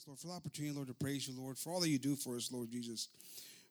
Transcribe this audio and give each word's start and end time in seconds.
Thanks, 0.00 0.08
Lord, 0.08 0.18
for 0.18 0.26
the 0.28 0.32
opportunity, 0.32 0.74
Lord, 0.74 0.88
to 0.88 0.94
praise 0.94 1.28
you, 1.28 1.38
Lord, 1.38 1.58
for 1.58 1.74
all 1.74 1.80
that 1.80 1.90
you 1.90 1.98
do 1.98 2.16
for 2.16 2.34
us, 2.34 2.50
Lord 2.50 2.70
Jesus. 2.70 3.08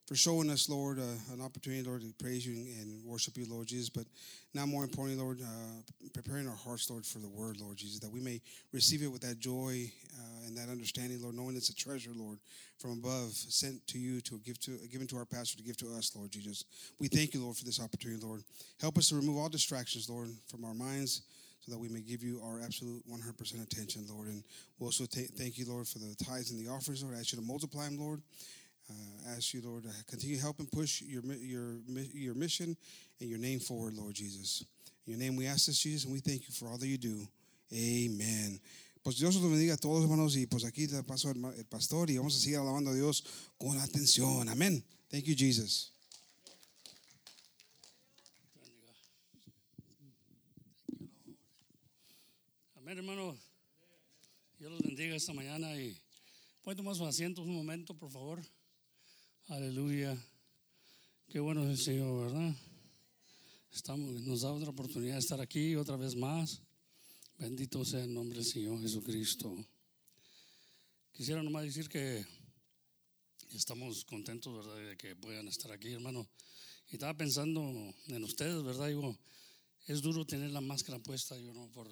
For 0.06 0.16
showing 0.16 0.52
us, 0.52 0.70
Lord, 0.70 1.00
uh, 1.00 1.34
an 1.34 1.42
opportunity, 1.42 1.82
Lord, 1.82 2.02
to 2.02 2.14
praise 2.24 2.46
you 2.46 2.54
and 2.80 3.04
worship 3.04 3.36
you, 3.36 3.48
Lord 3.50 3.66
Jesus. 3.66 3.90
But 3.90 4.06
now, 4.54 4.68
more 4.68 4.84
importantly, 4.84 5.24
Lord, 5.24 5.42
uh, 5.42 6.08
preparing 6.14 6.48
our 6.48 6.56
hearts, 6.56 6.88
Lord, 6.88 7.04
for 7.04 7.18
the 7.18 7.28
word, 7.28 7.60
Lord 7.60 7.78
Jesus, 7.78 8.00
that 8.02 8.12
we 8.12 8.20
may 8.20 8.42
receive 8.72 9.02
it 9.02 9.08
with 9.08 9.22
that 9.22 9.40
joy 9.40 9.92
uh, 10.20 10.46
and 10.46 10.56
that 10.56 10.70
understanding, 10.70 11.20
Lord, 11.20 11.34
knowing 11.34 11.56
it's 11.56 11.70
a 11.70 11.76
treasure, 11.76 12.12
Lord, 12.16 12.38
from 12.78 12.92
above, 12.92 13.32
sent 13.32 13.88
to 13.88 13.98
you 13.98 14.22
to 14.22 14.38
give 14.46 14.60
to 14.60 14.78
given 14.92 15.08
to 15.08 15.18
our 15.18 15.26
pastor 15.26 15.58
to 15.58 15.64
give 15.64 15.78
to 15.78 15.88
us, 15.98 16.16
Lord 16.16 16.30
Jesus. 16.30 16.64
We 17.00 17.08
thank 17.08 17.34
you, 17.34 17.42
Lord, 17.42 17.58
for 17.58 17.66
this 17.66 17.82
opportunity, 17.82 18.24
Lord. 18.24 18.44
Help 18.80 19.00
us 19.00 19.10
to 19.10 19.16
remove 19.16 19.38
all 19.38 19.50
distractions, 19.50 20.08
Lord, 20.08 20.30
from 20.48 20.64
our 20.64 20.76
minds 20.76 21.24
so 21.60 21.72
that 21.72 21.78
we 21.78 21.90
may 21.90 22.02
give 22.02 22.24
you 22.24 22.42
our 22.44 22.62
absolute 22.62 23.04
100% 23.10 23.64
attention, 23.64 24.06
Lord. 24.10 24.28
And 24.28 24.44
we 24.80 24.86
also 24.86 25.06
thank 25.06 25.58
you, 25.58 25.66
Lord, 25.68 25.88
for 25.88 26.00
the 26.00 26.16
tithes 26.16 26.52
and 26.52 26.60
the 26.60 26.72
offerings, 26.72 27.04
Lord. 27.04 27.16
I 27.16 27.20
ask 27.20 27.34
you 27.34 27.40
to 27.40 27.46
multiply 27.46 27.86
them, 27.86 28.00
Lord. 28.00 28.22
Uh, 28.90 29.36
ask 29.36 29.54
you, 29.54 29.62
Lord, 29.64 29.84
to 29.84 29.90
continue 30.08 30.38
to 30.38 30.42
help 30.42 30.60
and 30.60 30.72
push 30.72 31.02
your, 31.02 31.24
your, 31.36 31.76
your 32.14 32.34
mission 32.34 32.76
and 33.20 33.30
your 33.30 33.38
name 33.38 33.60
forward, 33.60 33.94
Lord 33.94 34.16
Jesus. 34.16 34.66
In 35.06 35.14
your 35.14 35.20
name 35.20 35.36
we 35.36 35.46
ask 35.48 35.68
this, 35.68 35.78
Jesus, 35.80 36.06
and 36.06 36.14
we 36.14 36.20
thank 36.20 36.48
you 36.48 36.54
for 36.54 36.68
all 36.68 36.78
that 36.78 36.88
you 36.88 36.98
do. 36.98 37.28
Amen. 37.72 38.60
Pues 39.04 39.18
Dios 39.18 39.36
los 39.36 39.44
bendiga 39.44 39.76
a 39.76 39.78
todos, 39.78 40.04
hermanos, 40.04 40.36
y 40.36 40.46
pues 40.46 40.66
aquí 40.66 40.88
paso 41.06 41.30
el 41.30 41.66
pastor 41.66 42.10
y 42.10 42.18
vamos 42.18 42.36
a 42.36 42.40
seguir 42.40 42.58
alabando 42.58 42.92
a 42.92 42.94
Dios 42.94 43.24
con 43.58 43.80
atención. 43.80 44.50
Amén. 44.50 44.84
Thank 45.10 45.26
you, 45.26 45.36
Jesus. 45.36 45.94
Amén, 52.90 53.06
hermano. 53.08 53.38
Dios 54.58 54.72
los 54.72 54.82
bendiga 54.82 55.16
esta 55.16 55.32
mañana 55.32 55.80
y 55.80 55.96
pueden 56.64 56.78
tomar 56.78 56.96
sus 56.96 57.06
asientos 57.06 57.46
un 57.46 57.54
momento, 57.54 57.94
por 57.94 58.10
favor. 58.10 58.44
Aleluya. 59.46 60.18
Qué 61.28 61.40
bueno 61.40 61.66
es 61.66 61.78
el 61.78 61.86
Señor, 61.86 62.20
¿verdad? 62.26 62.56
Estamos, 63.72 64.20
nos 64.22 64.42
da 64.42 64.52
otra 64.52 64.72
oportunidad 64.72 65.14
de 65.14 65.20
estar 65.20 65.40
aquí 65.40 65.76
otra 65.76 65.98
vez 65.98 66.16
más. 66.16 66.64
Bendito 67.38 67.86
sea 67.86 68.04
el 68.04 68.12
nombre 68.12 68.40
del 68.40 68.48
Señor 68.48 68.82
Jesucristo. 68.82 69.56
Quisiera 71.12 71.44
nomás 71.44 71.66
decir 71.66 71.88
que 71.88 72.26
estamos 73.52 74.04
contentos, 74.04 74.66
¿verdad?, 74.66 74.90
de 74.90 74.98
que 74.98 75.16
puedan 75.16 75.48
estar 75.48 75.72
aquí, 75.72 75.92
hermano. 75.92 76.28
Y 76.90 76.96
estaba 76.96 77.14
pensando 77.14 77.94
en 78.08 78.24
ustedes, 78.24 78.64
¿verdad? 78.64 78.88
Digo, 78.88 79.16
es 79.86 80.02
duro 80.02 80.26
tener 80.26 80.50
la 80.50 80.62
máscara 80.62 80.98
puesta, 80.98 81.38
yo 81.38 81.54
no, 81.54 81.70
por 81.70 81.88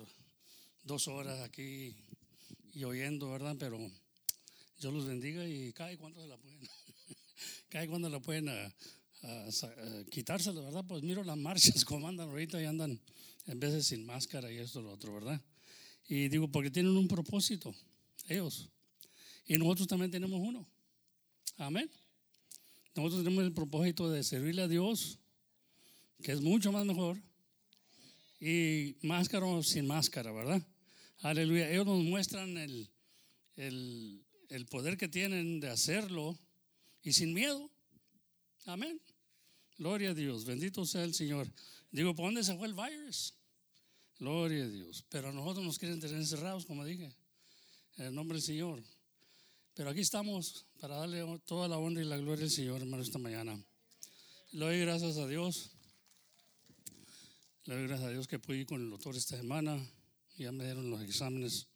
dos 0.88 1.08
horas 1.10 1.42
aquí 1.42 1.96
y 2.74 2.84
oyendo, 2.86 3.30
¿verdad? 3.30 3.56
Pero 3.60 3.78
Dios 4.80 4.94
los 4.94 5.06
bendiga 5.06 5.48
y 5.48 5.74
cae 5.74 5.98
cuando 5.98 6.22
se 6.22 6.28
la 6.28 6.38
pueden. 6.38 6.60
cae 7.70 7.88
cuando 7.88 8.10
la 8.10 8.20
pueden 8.22 8.48
uh, 8.48 8.72
uh, 9.28 10.06
quitársela, 10.10 10.62
¿verdad? 10.62 10.86
Pues 10.88 11.04
miro 11.04 11.24
las 11.24 11.38
marchas 11.38 11.84
como 11.86 12.08
andan 12.08 12.30
ahorita 12.30 12.62
y 12.62 12.66
andan 12.66 13.00
en 13.46 13.60
veces 13.60 13.88
sin 13.88 14.06
máscara 14.06 14.52
y 14.52 14.58
esto 14.58 14.82
lo 14.82 14.94
otro, 14.94 15.14
¿verdad? 15.14 15.42
Y 16.08 16.30
digo, 16.30 16.48
porque 16.48 16.72
tienen 16.72 16.96
un 16.96 17.08
propósito, 17.08 17.76
ellos. 18.30 18.70
Y 19.46 19.58
nosotros 19.58 19.88
también 19.88 20.10
tenemos 20.10 20.40
uno. 20.40 20.66
Amén. 21.58 21.90
Nosotros 22.96 23.24
tenemos 23.24 23.44
el 23.44 23.54
propósito 23.54 24.10
de 24.10 24.24
servirle 24.24 24.62
a 24.62 24.68
Dios, 24.68 25.20
que 26.24 26.32
es 26.32 26.42
mucho 26.42 26.72
más 26.72 26.86
mejor, 26.86 27.22
y 28.40 28.96
máscara 29.02 29.46
o 29.46 29.62
sin 29.64 29.86
máscara, 29.86 30.32
¿verdad? 30.32 30.62
Aleluya. 31.20 31.70
Ellos 31.72 31.86
nos 31.86 32.04
muestran 32.04 32.58
el, 32.58 32.90
el, 33.56 34.24
el 34.50 34.66
poder 34.68 34.98
que 34.98 35.08
tienen 35.08 35.60
de 35.60 35.70
hacerlo 35.70 36.38
y 37.04 37.14
sin 37.14 37.34
miedo. 37.34 37.70
Amén. 38.66 39.02
Gloria 39.78 40.12
a 40.12 40.14
Dios. 40.14 40.46
Bendito 40.46 40.86
sea 40.86 41.04
el 41.04 41.14
Señor. 41.14 41.52
Digo, 41.92 42.14
¿por 42.16 42.26
dónde 42.26 42.44
se 42.44 42.56
fue 42.58 42.68
el 42.68 42.74
virus? 42.74 43.34
Gloria 44.20 44.66
a 44.66 44.68
Dios. 44.68 45.06
Pero 45.10 45.30
a 45.30 45.32
nosotros 45.32 45.66
nos 45.66 45.80
quieren 45.80 46.00
tener 46.00 46.18
encerrados, 46.18 46.66
como 46.66 46.84
dije, 46.84 47.16
en 47.98 48.06
el 48.06 48.16
nombre 48.16 48.38
del 48.38 48.44
Señor. 48.44 48.84
Pero 49.74 49.90
aquí 49.90 50.02
estamos 50.02 50.66
para 50.80 50.98
darle 50.98 51.24
toda 51.46 51.68
la 51.68 51.78
honra 51.78 52.02
y 52.02 52.06
la 52.06 52.18
gloria 52.18 52.46
al 52.46 52.52
Señor, 52.52 52.82
hermano, 52.82 53.04
esta 53.04 53.20
mañana. 53.20 53.64
Le 54.52 54.66
doy 54.66 54.80
gracias 54.80 55.18
a 55.18 55.28
Dios. 55.28 55.72
Le 57.66 57.76
doy 57.76 57.88
gracias 57.88 58.10
a 58.10 58.12
Dios 58.12 58.28
que 58.28 58.40
pude 58.40 58.58
ir 58.58 58.66
con 58.66 58.82
el 58.82 58.90
doctor 58.90 59.16
esta 59.16 59.38
semana. 59.38 59.80
Ya 60.38 60.52
me 60.52 60.66
dieron 60.66 60.92
los 60.92 61.02
exámenes 61.02 61.68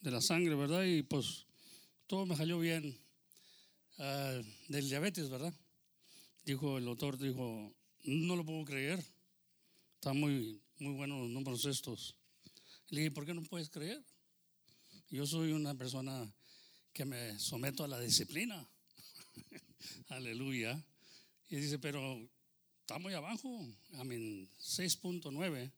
de 0.00 0.10
la 0.10 0.20
sangre, 0.20 0.56
¿verdad? 0.56 0.82
Y 0.82 1.04
pues 1.04 1.46
todo 2.08 2.26
me 2.26 2.36
salió 2.36 2.58
bien. 2.58 2.98
Uh, 3.98 4.42
del 4.66 4.88
diabetes, 4.88 5.30
¿verdad? 5.30 5.54
Dijo 6.44 6.78
el 6.78 6.86
doctor, 6.86 7.16
dijo, 7.18 7.72
no 8.02 8.34
lo 8.34 8.44
puedo 8.44 8.64
creer. 8.64 9.04
Están 9.94 10.18
muy, 10.18 10.60
muy 10.80 10.94
buenos 10.94 11.20
los 11.20 11.30
números 11.30 11.64
estos. 11.66 12.16
Le 12.88 13.02
dije, 13.02 13.10
¿por 13.12 13.26
qué 13.26 13.32
no 13.32 13.44
puedes 13.44 13.70
creer? 13.70 14.02
Yo 15.08 15.24
soy 15.24 15.52
una 15.52 15.76
persona 15.76 16.28
que 16.92 17.04
me 17.04 17.38
someto 17.38 17.84
a 17.84 17.88
la 17.88 18.00
disciplina. 18.00 18.68
Aleluya. 20.08 20.84
Y 21.48 21.56
dice, 21.56 21.78
pero 21.78 22.28
está 22.80 22.98
muy 22.98 23.14
abajo. 23.14 23.48
A 23.92 24.02
mí, 24.04 24.48
6.9 24.58 25.70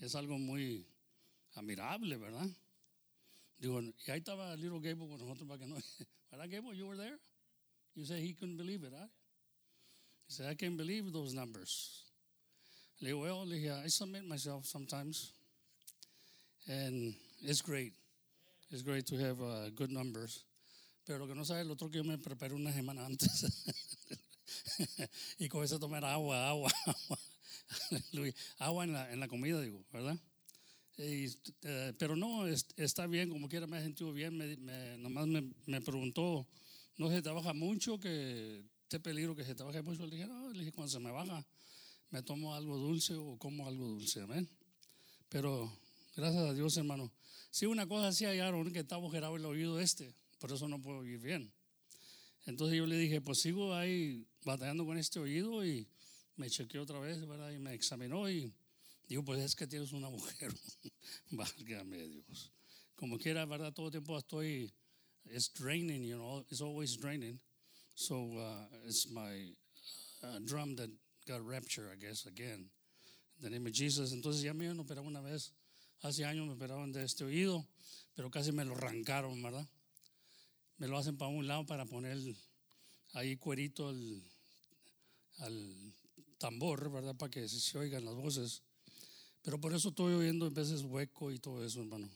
es 0.00 0.14
algo 0.14 0.38
muy 0.38 0.86
admirable, 1.58 2.16
¿verdad? 2.16 2.48
Digo, 3.58 3.80
y 3.82 4.10
ahí 4.10 4.18
estaba 4.18 4.54
Little 4.56 4.80
Gable 4.80 5.08
con 5.08 5.18
nosotros 5.18 5.48
para 5.48 5.58
que 5.58 5.66
no. 5.66 5.76
¿Verdad, 6.30 6.48
Gable? 6.48 6.76
You 6.76 6.86
were 6.86 6.96
there? 6.96 7.18
You 7.94 8.04
said 8.04 8.20
he 8.20 8.32
couldn't 8.32 8.56
believe 8.56 8.84
it, 8.84 8.92
right? 8.92 9.10
He 10.28 10.34
said, 10.34 10.46
I 10.46 10.54
can't 10.54 10.76
believe 10.76 11.12
those 11.12 11.34
numbers. 11.34 12.04
Le 13.00 13.10
digo, 13.10 13.22
well, 13.22 13.46
I 13.84 13.88
submit 13.88 14.26
myself 14.26 14.66
sometimes. 14.66 15.32
And 16.68 17.14
it's 17.42 17.62
great. 17.62 17.92
It's 18.70 18.82
great 18.82 19.06
to 19.06 19.16
have 19.16 19.40
uh, 19.40 19.70
good 19.74 19.90
numbers. 19.90 20.44
Pero 21.06 21.20
lo 21.20 21.26
que 21.26 21.34
no 21.34 21.42
sabe 21.42 21.62
el 21.62 21.70
otro 21.70 21.88
que 21.88 21.96
yo 21.96 22.04
me 22.04 22.18
preparé 22.18 22.52
una 22.52 22.70
semana 22.70 23.06
antes. 23.06 23.46
y 25.38 25.48
comencé 25.48 25.76
a 25.76 25.78
tomar 25.78 26.04
agua, 26.04 26.48
agua, 26.48 26.70
agua. 26.86 27.18
agua 28.58 28.84
en 28.84 28.92
la, 28.92 29.12
en 29.12 29.20
la 29.20 29.28
comida, 29.28 29.60
digo, 29.62 29.82
¿verdad? 29.90 30.18
Y, 30.98 31.26
eh, 31.62 31.94
pero 31.96 32.16
no, 32.16 32.46
es, 32.46 32.66
está 32.76 33.06
bien, 33.06 33.30
como 33.30 33.48
quiera 33.48 33.66
me 33.66 33.78
he 33.78 33.82
sentido 33.82 34.12
bien. 34.12 34.36
Me, 34.36 34.56
me, 34.56 34.98
nomás 34.98 35.28
me, 35.28 35.48
me, 35.66 35.80
preguntó, 35.80 36.46
¿no 36.96 37.08
se 37.08 37.22
trabaja 37.22 37.54
mucho? 37.54 37.98
que 37.98 38.64
¿Este 38.82 39.00
peligro 39.00 39.36
que 39.36 39.44
se 39.44 39.54
trabaje 39.54 39.82
mucho? 39.82 40.06
Le 40.06 40.16
dije, 40.16 40.26
no, 40.26 40.50
le 40.50 40.60
dije, 40.60 40.72
cuando 40.72 40.90
se 40.90 40.98
me 40.98 41.10
baja, 41.10 41.46
me 42.10 42.22
tomo 42.22 42.54
algo 42.54 42.78
dulce 42.78 43.14
o 43.14 43.36
como 43.36 43.66
algo 43.66 43.86
dulce, 43.86 44.22
amén. 44.22 44.48
Pero 45.28 45.70
gracias 46.16 46.42
a 46.42 46.54
Dios, 46.54 46.76
hermano. 46.78 47.12
Si 47.50 47.66
una 47.66 47.86
cosa 47.86 48.08
así 48.08 48.24
hay 48.24 48.40
Aaron 48.40 48.72
que 48.72 48.80
está 48.80 48.96
agujerado 48.96 49.36
el 49.36 49.44
oído 49.44 49.78
este, 49.78 50.14
por 50.38 50.52
eso 50.52 50.68
no 50.68 50.80
puedo 50.80 51.00
oír 51.00 51.20
bien. 51.20 51.52
Entonces 52.46 52.78
yo 52.78 52.86
le 52.86 52.96
dije, 52.96 53.20
pues 53.20 53.40
sigo 53.40 53.74
ahí 53.74 54.26
batallando 54.44 54.86
con 54.86 54.96
este 54.96 55.20
oído 55.20 55.64
y 55.66 55.86
me 56.36 56.48
chequeó 56.48 56.82
otra 56.82 56.98
vez, 56.98 57.26
¿verdad? 57.26 57.50
Y 57.50 57.58
me 57.58 57.74
examinó 57.74 58.30
y 58.30 58.54
digo, 59.08 59.24
pues 59.24 59.40
es 59.40 59.54
que 59.54 59.66
tienes 59.66 59.92
un 59.92 60.04
agujero. 60.04 60.54
Válgame 61.30 62.08
Dios. 62.08 62.52
Como 62.96 63.18
quiera, 63.18 63.44
¿verdad? 63.46 63.72
Todo 63.72 63.86
el 63.86 63.92
tiempo 63.92 64.18
estoy, 64.18 64.72
it's 65.24 65.48
draining, 65.48 66.04
you 66.04 66.16
know, 66.16 66.44
it's 66.50 66.60
always 66.60 66.96
draining. 66.96 67.38
So 67.94 68.30
uh, 68.38 68.66
it's 68.86 69.10
my 69.10 69.52
uh, 70.22 70.38
drum 70.44 70.76
that 70.76 70.90
got 71.26 71.44
ruptured, 71.44 71.90
I 71.92 71.96
guess, 71.96 72.26
again. 72.26 72.70
In 73.38 73.42
the 73.42 73.50
name 73.50 73.66
of 73.66 73.72
Jesus. 73.72 74.12
Entonces 74.12 74.42
ya 74.42 74.52
me 74.52 74.68
operaron 74.68 75.06
una 75.06 75.22
vez. 75.22 75.52
Hace 76.02 76.24
años 76.24 76.46
me 76.46 76.54
operaron 76.54 76.92
de 76.92 77.02
este 77.02 77.24
oído, 77.24 77.64
pero 78.14 78.30
casi 78.30 78.52
me 78.52 78.64
lo 78.64 78.74
arrancaron, 78.74 79.42
¿verdad? 79.42 79.66
me 80.78 80.86
lo 80.86 80.96
hacen 80.96 81.16
para 81.16 81.30
un 81.30 81.46
lado 81.46 81.66
para 81.66 81.84
poner 81.84 82.16
ahí 83.12 83.36
cuerito 83.36 83.88
al, 83.88 84.22
al 85.38 85.94
tambor, 86.38 86.90
¿verdad? 86.90 87.16
Para 87.16 87.30
que 87.30 87.48
se 87.48 87.78
oigan 87.78 88.04
las 88.04 88.14
voces. 88.14 88.62
Pero 89.42 89.60
por 89.60 89.72
eso 89.74 89.90
estoy 89.90 90.14
oyendo 90.14 90.46
en 90.46 90.54
veces 90.54 90.82
hueco 90.82 91.30
y 91.32 91.38
todo 91.38 91.64
eso, 91.64 91.80
hermano. 91.80 92.10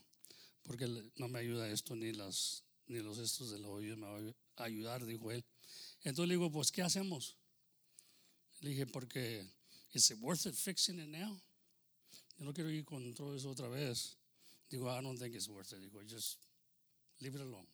Porque 0.63 0.87
no 1.15 1.27
me 1.27 1.39
ayuda 1.39 1.69
esto, 1.69 1.95
ni, 1.95 2.11
las, 2.11 2.63
ni 2.87 2.99
los 2.99 3.17
estos 3.17 3.51
del 3.51 3.65
oído 3.65 3.97
me 3.97 4.07
va 4.07 4.33
a 4.57 4.63
ayudar, 4.63 5.05
dijo 5.05 5.31
él. 5.31 5.43
Entonces 6.03 6.27
le 6.27 6.35
digo, 6.35 6.51
pues, 6.51 6.71
¿qué 6.71 6.81
hacemos? 6.81 7.37
Le 8.61 8.69
dije, 8.69 8.87
porque, 8.87 9.45
¿is 9.93 10.09
it 10.11 10.17
worth 10.19 10.45
it 10.45 10.55
fixing 10.55 10.99
it 10.99 11.07
now? 11.07 11.41
Yo 12.37 12.45
no 12.45 12.53
quiero 12.53 12.69
ir 12.69 12.85
con 12.85 13.13
todo 13.13 13.35
eso 13.35 13.49
otra 13.49 13.67
vez. 13.67 14.17
Digo, 14.69 14.89
I 14.89 15.01
don't 15.01 15.19
think 15.19 15.35
it's 15.35 15.47
worth 15.47 15.71
it. 15.73 15.79
Digo, 15.79 16.01
just 16.07 16.39
leave 17.19 17.35
it 17.35 17.41
alone. 17.41 17.67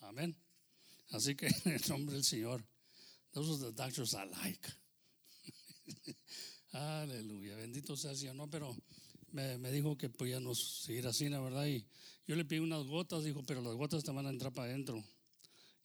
Amén. 0.00 0.34
Así 1.10 1.36
que 1.36 1.46
en 1.64 1.72
el 1.72 1.88
nombre 1.88 2.14
del 2.14 2.24
Señor, 2.24 2.64
those 3.32 3.50
are 3.50 3.70
the 3.70 3.72
doctors 3.72 4.14
I 4.14 4.24
like. 4.24 4.72
Aleluya, 6.72 7.54
bendito 7.56 7.96
sea 7.96 8.12
el 8.12 8.16
Señor. 8.16 8.36
No, 8.36 8.48
pero 8.48 8.74
me, 9.30 9.58
me 9.58 9.70
dijo 9.70 9.96
que 9.96 10.08
podíamos 10.08 10.82
seguir 10.82 11.06
así, 11.06 11.28
la 11.28 11.40
verdad. 11.40 11.66
Y 11.66 11.86
yo 12.26 12.34
le 12.34 12.44
pedí 12.44 12.60
unas 12.60 12.84
gotas, 12.84 13.24
dijo, 13.24 13.42
pero 13.46 13.60
las 13.62 13.74
gotas 13.74 14.02
te 14.04 14.10
van 14.10 14.26
a 14.26 14.30
entrar 14.30 14.52
para 14.52 14.68
adentro 14.68 15.02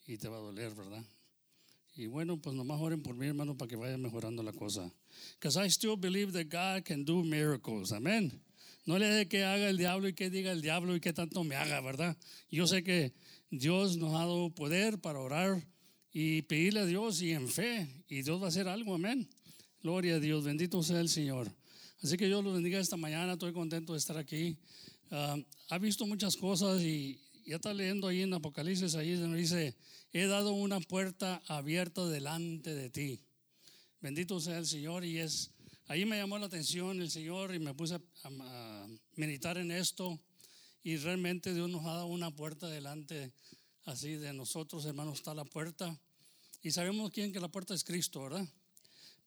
y 0.08 0.18
te 0.18 0.30
va 0.30 0.38
a 0.38 0.42
doler, 0.42 0.74
¿verdad? 0.74 1.04
Y 1.96 2.06
bueno, 2.06 2.40
pues 2.40 2.56
nomás 2.56 2.80
oren 2.80 3.02
por 3.02 3.16
mí, 3.16 3.26
hermano, 3.26 3.58
para 3.58 3.68
que 3.68 3.76
vaya 3.76 3.98
mejorando 3.98 4.44
la 4.44 4.54
cosa. 4.54 4.90
Because 5.40 5.60
I 5.60 5.70
still 5.70 5.98
believe 5.98 6.32
that 6.32 6.46
God 6.46 6.86
can 6.86 7.04
do 7.04 7.24
miracles. 7.24 7.92
Amén. 7.92 8.40
No 8.86 8.98
le 8.98 9.08
deje 9.08 9.28
que 9.28 9.44
haga 9.44 9.68
el 9.68 9.78
diablo 9.78 10.08
y 10.08 10.14
que 10.14 10.30
diga 10.30 10.52
el 10.52 10.62
diablo 10.62 10.96
y 10.96 11.02
que 11.02 11.12
tanto 11.12 11.44
me 11.44 11.56
haga, 11.56 11.82
¿verdad? 11.82 12.16
Yo 12.50 12.68
sé 12.68 12.84
que 12.84 13.14
Dios 13.50 13.98
nos 13.98 14.14
ha 14.14 14.20
dado 14.20 14.50
poder 14.52 15.00
para 15.00 15.20
orar 15.20 15.68
y 16.14 16.44
pedirle 16.44 16.82
a 16.82 16.86
Dios 16.86 17.22
y 17.22 17.32
en 17.32 17.50
fe. 17.50 18.06
Y 18.08 18.22
Dios 18.22 18.40
va 18.40 18.46
a 18.46 18.50
hacer 18.50 18.68
algo, 18.68 18.96
amén. 18.96 19.28
Gloria 19.84 20.16
a 20.16 20.20
Dios, 20.20 20.44
bendito 20.44 20.82
sea 20.82 21.00
el 21.00 21.08
Señor. 21.08 21.52
Así 22.02 22.18
que 22.18 22.26
Dios 22.26 22.44
los 22.44 22.54
bendiga 22.54 22.80
esta 22.80 22.98
mañana, 22.98 23.34
estoy 23.34 23.54
contento 23.54 23.94
de 23.94 24.00
estar 24.00 24.18
aquí. 24.18 24.58
Ah, 25.12 25.38
ha 25.70 25.78
visto 25.78 26.06
muchas 26.08 26.36
cosas 26.36 26.82
y 26.82 27.20
ya 27.46 27.58
está 27.58 27.74
leyendo 27.74 28.08
ahí 28.08 28.24
en 28.24 28.34
Apocalipsis, 28.34 28.96
ahí 28.96 29.16
dice, 29.36 29.76
he 30.12 30.26
dado 30.26 30.52
una 30.52 30.80
puerta 30.80 31.42
abierta 31.48 32.08
delante 32.08 32.74
de 32.74 32.90
ti. 32.90 33.22
Bendito 34.02 34.40
sea 34.40 34.58
el 34.58 34.66
Señor 34.66 35.06
y 35.06 35.20
es, 35.20 35.52
ahí 35.86 36.06
me 36.06 36.18
llamó 36.18 36.40
la 36.40 36.48
atención 36.48 37.00
el 37.00 37.12
Señor 37.12 37.54
y 37.54 37.60
me 37.60 37.74
puse 37.74 37.96
a, 37.96 38.02
a 38.24 38.88
meditar 39.16 39.58
en 39.60 39.72
esto 39.72 40.20
y 40.84 40.98
realmente 40.98 41.54
Dios 41.54 41.70
nos 41.70 41.86
ha 41.86 41.94
dado 41.94 42.08
una 42.08 42.32
puerta 42.32 42.68
delante 42.68 43.32
así 43.86 44.16
de 44.16 44.34
nosotros, 44.34 44.86
hermanos, 44.86 45.20
está 45.20 45.34
la 45.34 45.46
puerta 45.46 46.00
y 46.64 46.72
sabemos 46.72 47.12
quién 47.12 47.32
que 47.32 47.40
la 47.40 47.48
puerta 47.48 47.74
es 47.74 47.84
Cristo, 47.84 48.24
¿verdad? 48.24 48.48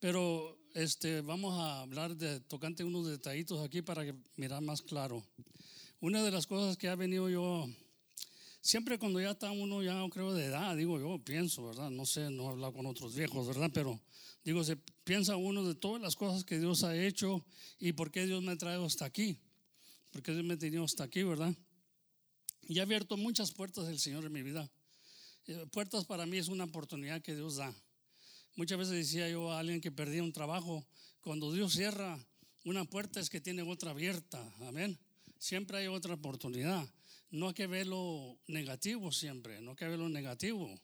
Pero 0.01 0.57
este, 0.73 1.21
vamos 1.21 1.53
a 1.59 1.81
hablar 1.81 2.17
de 2.17 2.39
tocante 2.39 2.83
unos 2.83 3.05
detallitos 3.05 3.63
aquí 3.63 3.83
para 3.83 4.03
que 4.03 4.15
mirar 4.35 4.59
más 4.63 4.81
claro. 4.81 5.23
Una 5.99 6.23
de 6.23 6.31
las 6.31 6.47
cosas 6.47 6.75
que 6.75 6.89
ha 6.89 6.95
venido 6.95 7.29
yo, 7.29 7.69
siempre 8.61 8.97
cuando 8.97 9.21
ya 9.21 9.29
está 9.29 9.51
uno, 9.51 9.83
ya 9.83 10.03
creo 10.09 10.33
de 10.33 10.45
edad, 10.45 10.75
digo 10.75 10.99
yo, 10.99 11.23
pienso, 11.23 11.67
¿verdad? 11.67 11.91
No 11.91 12.07
sé, 12.07 12.31
no 12.31 12.45
he 12.45 12.47
hablado 12.47 12.73
con 12.73 12.87
otros 12.87 13.13
viejos, 13.13 13.45
¿verdad? 13.45 13.69
Pero 13.71 14.01
digo, 14.43 14.63
se 14.63 14.75
piensa 15.03 15.35
uno 15.35 15.63
de 15.63 15.75
todas 15.75 16.01
las 16.01 16.15
cosas 16.15 16.43
que 16.45 16.57
Dios 16.57 16.83
ha 16.83 16.97
hecho 16.97 17.45
y 17.77 17.93
por 17.93 18.09
qué 18.09 18.25
Dios 18.25 18.41
me 18.41 18.53
ha 18.53 18.57
traído 18.57 18.83
hasta 18.85 19.05
aquí, 19.05 19.37
por 20.09 20.23
qué 20.23 20.31
Dios 20.31 20.43
me 20.43 20.55
ha 20.55 20.57
tenido 20.57 20.83
hasta 20.83 21.03
aquí, 21.03 21.21
¿verdad? 21.21 21.53
Y 22.67 22.79
ha 22.79 22.83
abierto 22.83 23.17
muchas 23.17 23.51
puertas 23.51 23.87
el 23.87 23.99
Señor 23.99 24.25
en 24.25 24.33
mi 24.33 24.41
vida. 24.41 24.67
Eh, 25.45 25.67
puertas 25.71 26.05
para 26.05 26.25
mí 26.25 26.39
es 26.39 26.47
una 26.47 26.63
oportunidad 26.63 27.21
que 27.21 27.35
Dios 27.35 27.57
da. 27.57 27.71
Muchas 28.55 28.77
veces 28.77 28.93
decía 28.93 29.29
yo 29.29 29.51
a 29.51 29.59
alguien 29.59 29.81
que 29.81 29.91
perdía 29.91 30.23
un 30.23 30.33
trabajo, 30.33 30.85
cuando 31.21 31.51
Dios 31.51 31.73
cierra 31.73 32.19
una 32.63 32.85
puerta 32.85 33.19
es 33.19 33.29
que 33.29 33.41
tiene 33.41 33.63
otra 33.63 33.91
abierta, 33.91 34.39
amén. 34.61 34.99
Siempre 35.39 35.77
hay 35.77 35.87
otra 35.87 36.13
oportunidad. 36.13 36.87
No 37.31 37.47
hay 37.47 37.53
que 37.53 37.65
verlo 37.65 38.37
negativo 38.47 39.11
siempre, 39.11 39.61
no 39.61 39.71
hay 39.71 39.77
que 39.77 39.87
verlo 39.87 40.09
negativo. 40.09 40.79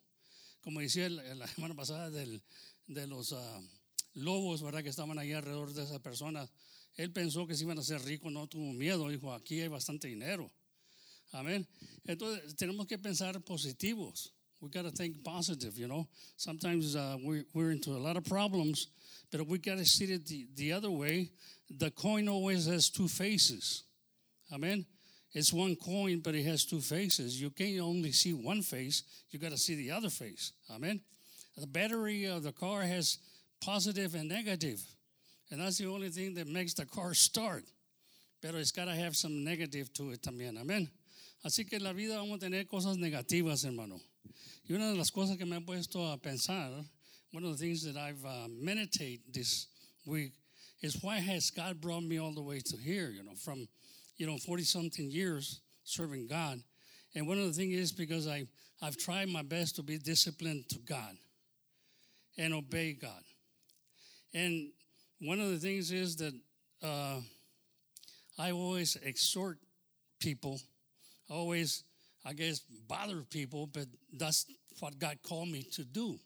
Como 0.62 0.80
decía 0.80 1.10
la 1.10 1.48
semana 1.56 1.76
pasada 1.76 2.10
del, 2.10 2.42
de 2.88 3.06
los 3.06 3.32
uh, 3.32 3.38
lobos, 4.14 4.64
¿verdad? 4.64 4.82
Que 4.82 4.90
estaban 4.90 5.20
ahí 5.20 5.34
alrededor 5.34 5.74
de 5.74 5.84
esas 5.84 6.00
personas. 6.00 6.50
Él 6.96 7.12
pensó 7.12 7.46
que 7.46 7.56
se 7.56 7.64
iban 7.64 7.78
a 7.78 7.84
ser 7.84 8.02
ricos, 8.04 8.32
no 8.32 8.48
tuvo 8.48 8.74
miedo, 8.74 9.10
dijo, 9.10 9.34
aquí 9.34 9.62
hay 9.62 9.68
bastante 9.68 10.08
dinero. 10.08 10.52
Amén. 11.32 11.68
Entonces 12.06 12.56
tenemos 12.56 12.88
que 12.88 12.98
pensar 12.98 13.40
positivos. 13.44 14.34
We 14.62 14.70
got 14.70 14.86
to 14.86 14.92
think 14.92 15.24
positive, 15.24 15.78
you 15.78 15.88
know. 15.88 16.08
Sometimes 16.36 16.96
uh, 16.96 17.18
we, 17.24 17.44
we're 17.54 17.72
into 17.72 17.92
a 17.92 18.02
lot 18.02 18.18
of 18.18 18.26
problems, 18.26 18.88
but 19.32 19.46
we 19.46 19.60
got 19.60 19.78
to 19.78 19.86
see 19.86 20.06
it 20.06 20.26
the, 20.26 20.48
the 20.56 20.74
other 20.74 20.90
way. 20.90 21.30
The 21.70 21.92
coin 21.92 22.28
always 22.28 22.66
has 22.66 22.90
two 22.90 23.08
faces. 23.08 23.84
Amen. 24.52 24.86
It's 25.34 25.54
one 25.54 25.76
coin, 25.76 26.20
but 26.20 26.34
it 26.34 26.44
has 26.46 26.66
two 26.66 26.80
faces. 26.80 27.40
You 27.40 27.52
can't 27.52 27.80
only 27.82 28.12
see 28.12 28.34
one 28.34 28.62
face, 28.62 29.04
you 29.30 29.38
got 29.38 29.52
to 29.52 29.58
see 29.58 29.76
the 29.76 29.92
other 29.92 30.10
face. 30.10 30.54
Amen. 30.72 31.02
The 31.58 31.68
battery 31.68 32.26
of 32.26 32.44
the 32.44 32.52
car 32.52 32.82
has 32.82 33.20
positive 33.60 34.16
and 34.16 34.30
negative, 34.30 34.82
and 35.52 35.62
that's 35.62 35.78
the 35.78 35.88
only 35.88 36.10
thing 36.10 36.34
that 36.36 36.48
makes 36.48 36.74
the 36.74 36.86
car 36.86 37.14
start. 37.14 37.66
But 38.42 38.56
it's 38.56 38.72
got 38.72 38.86
to 38.86 38.96
have 38.96 39.16
some 39.16 39.44
negative 39.44 39.92
to 39.94 40.12
it 40.12 40.22
también. 40.22 40.60
Amen. 40.60 40.90
Así 41.44 41.68
que 41.68 41.78
en 41.78 41.84
la 41.84 41.94
vida 41.94 42.18
vamos 42.18 42.38
a 42.38 42.40
tener 42.40 42.66
cosas 42.66 42.98
negativas, 42.98 43.66
hermano. 43.66 44.00
Y 44.70 44.76
una 44.76 44.92
de 44.92 44.98
las 44.98 45.12
cosas 45.12 45.38
que 45.38 45.46
me 45.46 45.58
ha 45.58 45.62
puesto 45.62 46.14
a 46.14 46.18
pensar, 46.18 46.86
one 47.32 47.44
of 47.44 47.52
the 47.52 47.58
things 47.58 47.84
that 47.84 47.98
I've 47.98 48.24
uh, 48.26 48.48
meditated 48.50 49.34
this 49.34 49.68
week 50.06 50.34
is 50.82 51.02
why 51.02 51.18
has 51.18 51.50
God 51.50 51.82
brought 51.82 52.04
me 52.04 52.20
all 52.20 52.34
the 52.34 52.42
way 52.42 52.60
to 52.60 52.78
here, 52.78 53.10
you 53.10 53.24
know, 53.24 53.36
from, 53.36 53.68
you 54.18 54.28
know, 54.28 54.38
40 54.38 54.64
something 54.64 55.10
years 55.10 55.62
serving 55.84 56.28
God. 56.28 56.60
And 57.16 57.28
one 57.28 57.38
of 57.38 57.46
the 57.46 57.54
things 57.54 57.74
is 57.74 57.92
because 57.92 58.28
I, 58.28 58.46
I've 58.82 58.98
tried 58.98 59.30
my 59.30 59.42
best 59.42 59.76
to 59.78 59.84
be 59.84 59.98
disciplined 59.98 60.70
to 60.70 60.80
God 60.80 61.16
and 62.38 62.54
obey 62.54 62.94
God. 62.94 63.24
And 64.34 64.70
one 65.20 65.40
of 65.40 65.50
the 65.50 65.58
things 65.58 65.92
is 65.92 66.16
that 66.18 66.34
uh, 66.84 67.22
I 68.38 68.52
always 68.52 68.96
exhort 69.02 69.58
people, 70.20 70.60
always 71.30 71.84
I 72.28 72.34
guess, 72.34 72.60
bother 72.88 73.22
people, 73.22 73.68
but 73.68 73.86
that's 74.12 74.46
what 74.80 75.00
God 75.00 75.18
called 75.24 75.48
me 75.48 75.64
to 75.74 75.86
do. 75.86 76.20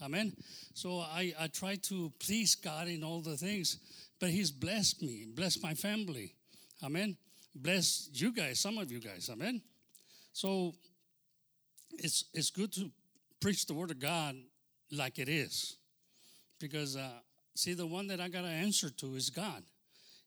Amen. 0.00 0.32
So 0.74 1.00
I, 1.00 1.32
I 1.38 1.48
try 1.48 1.76
to 1.88 2.12
please 2.18 2.54
God 2.54 2.86
in 2.88 3.02
all 3.02 3.20
the 3.20 3.36
things, 3.36 3.78
but 4.20 4.30
He's 4.30 4.50
blessed 4.52 5.02
me, 5.02 5.26
blessed 5.34 5.62
my 5.62 5.74
family. 5.74 6.34
Amen. 6.82 7.16
Bless 7.54 8.08
you 8.12 8.32
guys, 8.32 8.60
some 8.60 8.78
of 8.78 8.90
you 8.90 9.00
guys. 9.00 9.28
Amen. 9.32 9.60
So 10.32 10.74
it's 11.98 12.24
it's 12.32 12.50
good 12.50 12.72
to 12.74 12.90
preach 13.40 13.66
the 13.66 13.74
word 13.74 13.90
of 13.90 13.98
God 13.98 14.36
like 14.90 15.18
it 15.18 15.28
is, 15.28 15.76
because 16.60 16.96
uh, 16.96 17.20
see, 17.54 17.74
the 17.74 17.86
one 17.86 18.06
that 18.08 18.20
I 18.20 18.28
got 18.28 18.42
to 18.42 18.48
answer 18.48 18.90
to 18.90 19.14
is 19.16 19.30
God. 19.30 19.62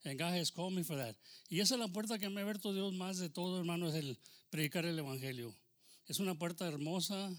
And 0.08 0.20
God 0.20 0.34
has 0.34 0.52
called 0.52 0.74
me 0.74 0.84
for 0.84 0.96
that. 0.96 1.16
Y 1.50 1.60
esa 1.60 1.74
es 1.74 1.80
la 1.80 1.88
puerta 1.88 2.20
que 2.20 2.30
me 2.30 2.42
ha 2.42 2.46
abierto 2.46 2.72
Dios 2.74 2.94
más 2.94 3.20
de 3.20 3.30
todo, 3.30 3.58
hermano, 3.58 3.88
es 3.88 3.96
el 3.96 4.16
predicar 4.50 4.86
el 4.86 5.00
Evangelio. 5.00 5.53
Es 6.07 6.19
una 6.19 6.38
puerta 6.38 6.68
hermosa, 6.68 7.31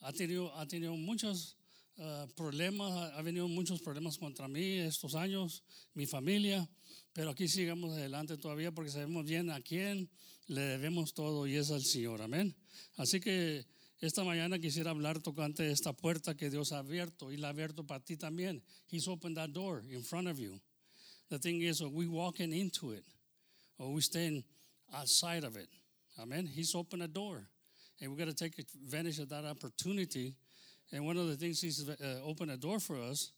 ha 0.00 0.12
tenido, 0.12 0.54
ha 0.56 0.66
tenido 0.66 0.94
muchos 0.96 1.56
uh, 1.98 2.26
problemas, 2.34 3.12
ha 3.12 3.22
venido 3.22 3.48
muchos 3.48 3.80
problemas 3.80 4.18
contra 4.18 4.48
mí 4.48 4.78
estos 4.78 5.14
años, 5.14 5.62
mi 5.94 6.06
familia, 6.06 6.68
pero 7.12 7.30
aquí 7.30 7.48
sigamos 7.48 7.92
adelante 7.92 8.36
todavía 8.36 8.72
porque 8.72 8.90
sabemos 8.90 9.24
bien 9.24 9.50
a 9.50 9.60
quién 9.60 10.08
le 10.46 10.60
debemos 10.60 11.14
todo 11.14 11.46
y 11.46 11.56
es 11.56 11.70
al 11.70 11.82
Señor, 11.82 12.22
amén. 12.22 12.54
Así 12.96 13.20
que 13.20 13.66
esta 14.00 14.24
mañana 14.24 14.58
quisiera 14.58 14.90
hablar 14.90 15.20
tocante 15.20 15.70
esta 15.70 15.92
puerta 15.92 16.36
que 16.36 16.50
Dios 16.50 16.72
ha 16.72 16.78
abierto 16.78 17.32
y 17.32 17.36
la 17.36 17.48
ha 17.48 17.50
abierto 17.50 17.84
para 17.84 18.04
ti 18.04 18.16
también. 18.16 18.62
He's 18.90 19.08
opened 19.08 19.36
that 19.36 19.50
door 19.50 19.82
in 19.90 20.02
front 20.02 20.28
of 20.28 20.38
you. 20.38 20.60
The 21.28 21.38
thing 21.38 21.62
is, 21.62 21.80
we 21.80 22.06
walking 22.06 22.52
into 22.52 22.92
it 22.92 23.04
or 23.78 23.92
we 23.92 24.00
staying 24.00 24.44
outside 24.92 25.44
of 25.44 25.56
it? 25.56 25.68
Amen. 26.20 26.46
He's 26.46 26.74
opened 26.74 27.02
a 27.02 27.08
door, 27.08 27.46
and 28.00 28.10
we've 28.10 28.18
got 28.18 28.28
to 28.28 28.34
take 28.34 28.58
advantage 28.58 29.18
of 29.18 29.28
that 29.28 29.44
opportunity. 29.44 30.34
And 30.92 31.04
one 31.04 31.16
of 31.16 31.26
the 31.26 31.36
things 31.36 31.60
He's 31.60 31.88
uh, 31.88 32.20
opened 32.24 32.50
a 32.50 32.56
door 32.56 32.78
for 32.78 32.96
us. 32.96 33.32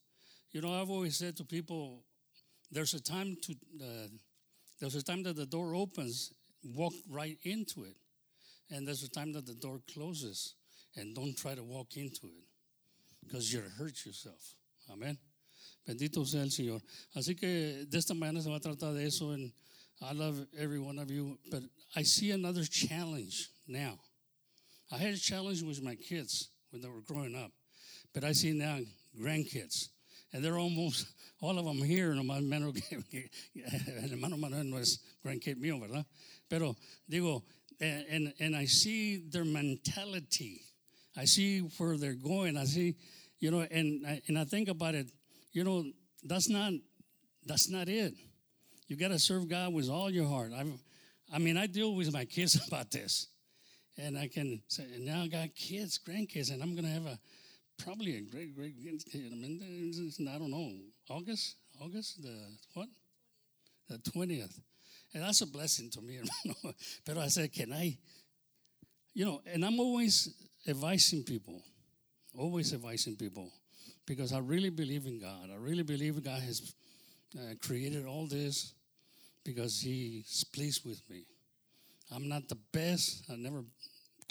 You 0.52 0.60
know, 0.60 0.80
I've 0.80 0.90
always 0.90 1.16
said 1.16 1.36
to 1.36 1.44
people, 1.44 2.04
there's 2.70 2.94
a 2.94 3.02
time 3.02 3.36
to, 3.42 3.52
uh, 3.82 4.08
there's 4.80 4.94
a 4.94 5.02
time 5.02 5.22
that 5.24 5.36
the 5.36 5.46
door 5.46 5.74
opens, 5.74 6.32
walk 6.62 6.94
right 7.10 7.36
into 7.42 7.84
it, 7.84 7.96
and 8.70 8.86
there's 8.86 9.02
a 9.02 9.10
time 9.10 9.32
that 9.32 9.46
the 9.46 9.54
door 9.54 9.80
closes, 9.92 10.54
and 10.96 11.14
don't 11.14 11.36
try 11.36 11.54
to 11.54 11.62
walk 11.62 11.96
into 11.96 12.26
it, 12.26 12.44
because 13.24 13.52
you'll 13.52 13.68
hurt 13.78 14.04
yourself. 14.06 14.54
Amen. 14.90 15.18
Bendito 15.86 16.26
sea 16.26 16.40
el 16.40 16.50
Señor. 16.50 16.82
Así 17.16 17.34
que 17.34 17.86
de 17.88 17.98
esta 17.98 18.14
manera 18.14 18.42
se 18.42 18.50
va 18.50 18.56
a 18.56 18.60
tratar 18.60 18.94
de 18.94 19.06
eso. 19.06 19.30
And 19.30 19.52
I 20.00 20.12
love 20.12 20.46
every 20.56 20.78
one 20.78 20.98
of 20.98 21.10
you, 21.10 21.38
but 21.50 21.62
I 21.96 22.02
see 22.02 22.30
another 22.30 22.64
challenge 22.64 23.48
now. 23.66 23.98
I 24.92 24.96
had 24.96 25.14
a 25.14 25.18
challenge 25.18 25.62
with 25.62 25.82
my 25.82 25.96
kids 25.96 26.48
when 26.70 26.82
they 26.82 26.88
were 26.88 27.00
growing 27.00 27.34
up, 27.34 27.50
but 28.14 28.24
I 28.24 28.32
see 28.32 28.52
now 28.52 28.78
grandkids, 29.20 29.88
and 30.32 30.44
they're 30.44 30.58
almost 30.58 31.06
all 31.40 31.58
of 31.58 31.64
them 31.64 31.82
here. 31.82 32.14
No 32.14 32.22
más 32.22 32.42
menos 32.42 32.74
que 33.10 33.28
el 33.56 34.10
hermano 34.10 34.36
Manuel 34.36 34.70
no 34.70 34.76
es 34.78 34.98
grandkid 35.24 35.56
mío, 35.56 35.80
¿verdad? 35.80 36.04
Pero 36.48 36.76
digo, 37.10 37.42
and 37.80 38.32
and 38.40 38.56
I 38.56 38.66
see 38.66 39.16
their 39.16 39.44
mentality. 39.44 40.62
I 41.16 41.24
see 41.24 41.60
where 41.78 41.96
they're 41.96 42.14
going. 42.14 42.56
I 42.56 42.64
see, 42.64 42.96
you 43.40 43.50
know, 43.50 43.66
and 43.70 44.20
and 44.28 44.38
I 44.38 44.44
think 44.44 44.68
about 44.68 44.94
it. 44.94 45.10
You 45.52 45.64
know, 45.64 45.84
that's 46.22 46.48
not 46.48 46.72
that's 47.44 47.68
not 47.68 47.88
it. 47.88 48.14
You 48.88 48.96
got 48.96 49.08
to 49.08 49.18
serve 49.18 49.48
God 49.48 49.74
with 49.74 49.88
all 49.88 50.10
your 50.10 50.26
heart. 50.26 50.52
I, 50.56 50.64
I 51.32 51.38
mean, 51.38 51.58
I 51.58 51.66
deal 51.66 51.94
with 51.94 52.12
my 52.12 52.24
kids 52.24 52.58
about 52.68 52.90
this, 52.90 53.28
and 53.98 54.18
I 54.18 54.28
can 54.28 54.62
say, 54.68 54.86
now 54.98 55.22
I 55.22 55.28
got 55.28 55.54
kids, 55.54 55.98
grandkids, 55.98 56.50
and 56.50 56.62
I'm 56.62 56.74
going 56.74 56.84
to 56.86 56.90
have 56.90 57.06
a 57.06 57.18
probably 57.84 58.16
a 58.16 58.20
great 58.22 58.56
great 58.56 58.76
grandkid. 58.82 59.32
I 59.32 59.36
mean, 59.36 60.28
I 60.28 60.38
don't 60.38 60.50
know, 60.50 60.72
August, 61.10 61.56
August, 61.80 62.22
the 62.22 62.34
what, 62.74 62.88
the 63.88 63.98
twentieth. 64.10 64.58
And 65.14 65.22
that's 65.22 65.40
a 65.40 65.46
blessing 65.46 65.90
to 65.90 66.02
me. 66.02 66.18
Pero 67.06 67.20
I 67.20 67.28
said, 67.28 67.52
can 67.52 67.72
I? 67.72 67.96
You 69.14 69.24
know, 69.24 69.40
and 69.50 69.64
I'm 69.64 69.80
always 69.80 70.28
advising 70.66 71.24
people, 71.24 71.62
always 72.34 72.74
advising 72.74 73.16
people, 73.16 73.50
because 74.06 74.32
I 74.32 74.38
really 74.38 74.70
believe 74.70 75.06
in 75.06 75.18
God. 75.18 75.50
I 75.50 75.56
really 75.56 75.82
believe 75.82 76.22
God 76.22 76.40
has 76.40 76.74
uh, 77.38 77.54
created 77.62 78.04
all 78.06 78.26
this 78.26 78.74
because 79.48 79.80
He's 79.80 80.44
pleased 80.44 80.84
with 80.84 81.00
me. 81.08 81.24
I'm 82.14 82.28
not 82.28 82.48
the 82.48 82.58
best. 82.72 83.24
I 83.32 83.36
never 83.36 83.64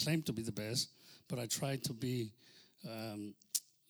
claim 0.00 0.22
to 0.22 0.32
be 0.32 0.42
the 0.42 0.52
best, 0.52 0.90
but 1.28 1.40
I 1.40 1.46
try 1.46 1.76
to 1.76 1.92
be 1.92 2.30
um, 2.88 3.34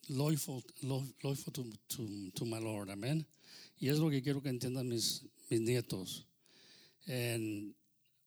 loyal, 0.09 0.63
lo- 0.83 1.03
loyal 1.23 1.37
to, 1.53 1.65
to, 1.97 2.31
to 2.35 2.45
my 2.47 2.59
Lord. 2.59 2.89
Amen. 2.91 3.27
Y 3.81 3.89
es 3.89 3.99
lo 3.99 4.09
que 4.09 4.23
quiero 4.23 4.41
que 4.41 4.51
entiendan 4.51 4.89
mis, 4.89 5.23
mis 5.51 5.61
nietos. 5.61 6.23
And 7.07 7.75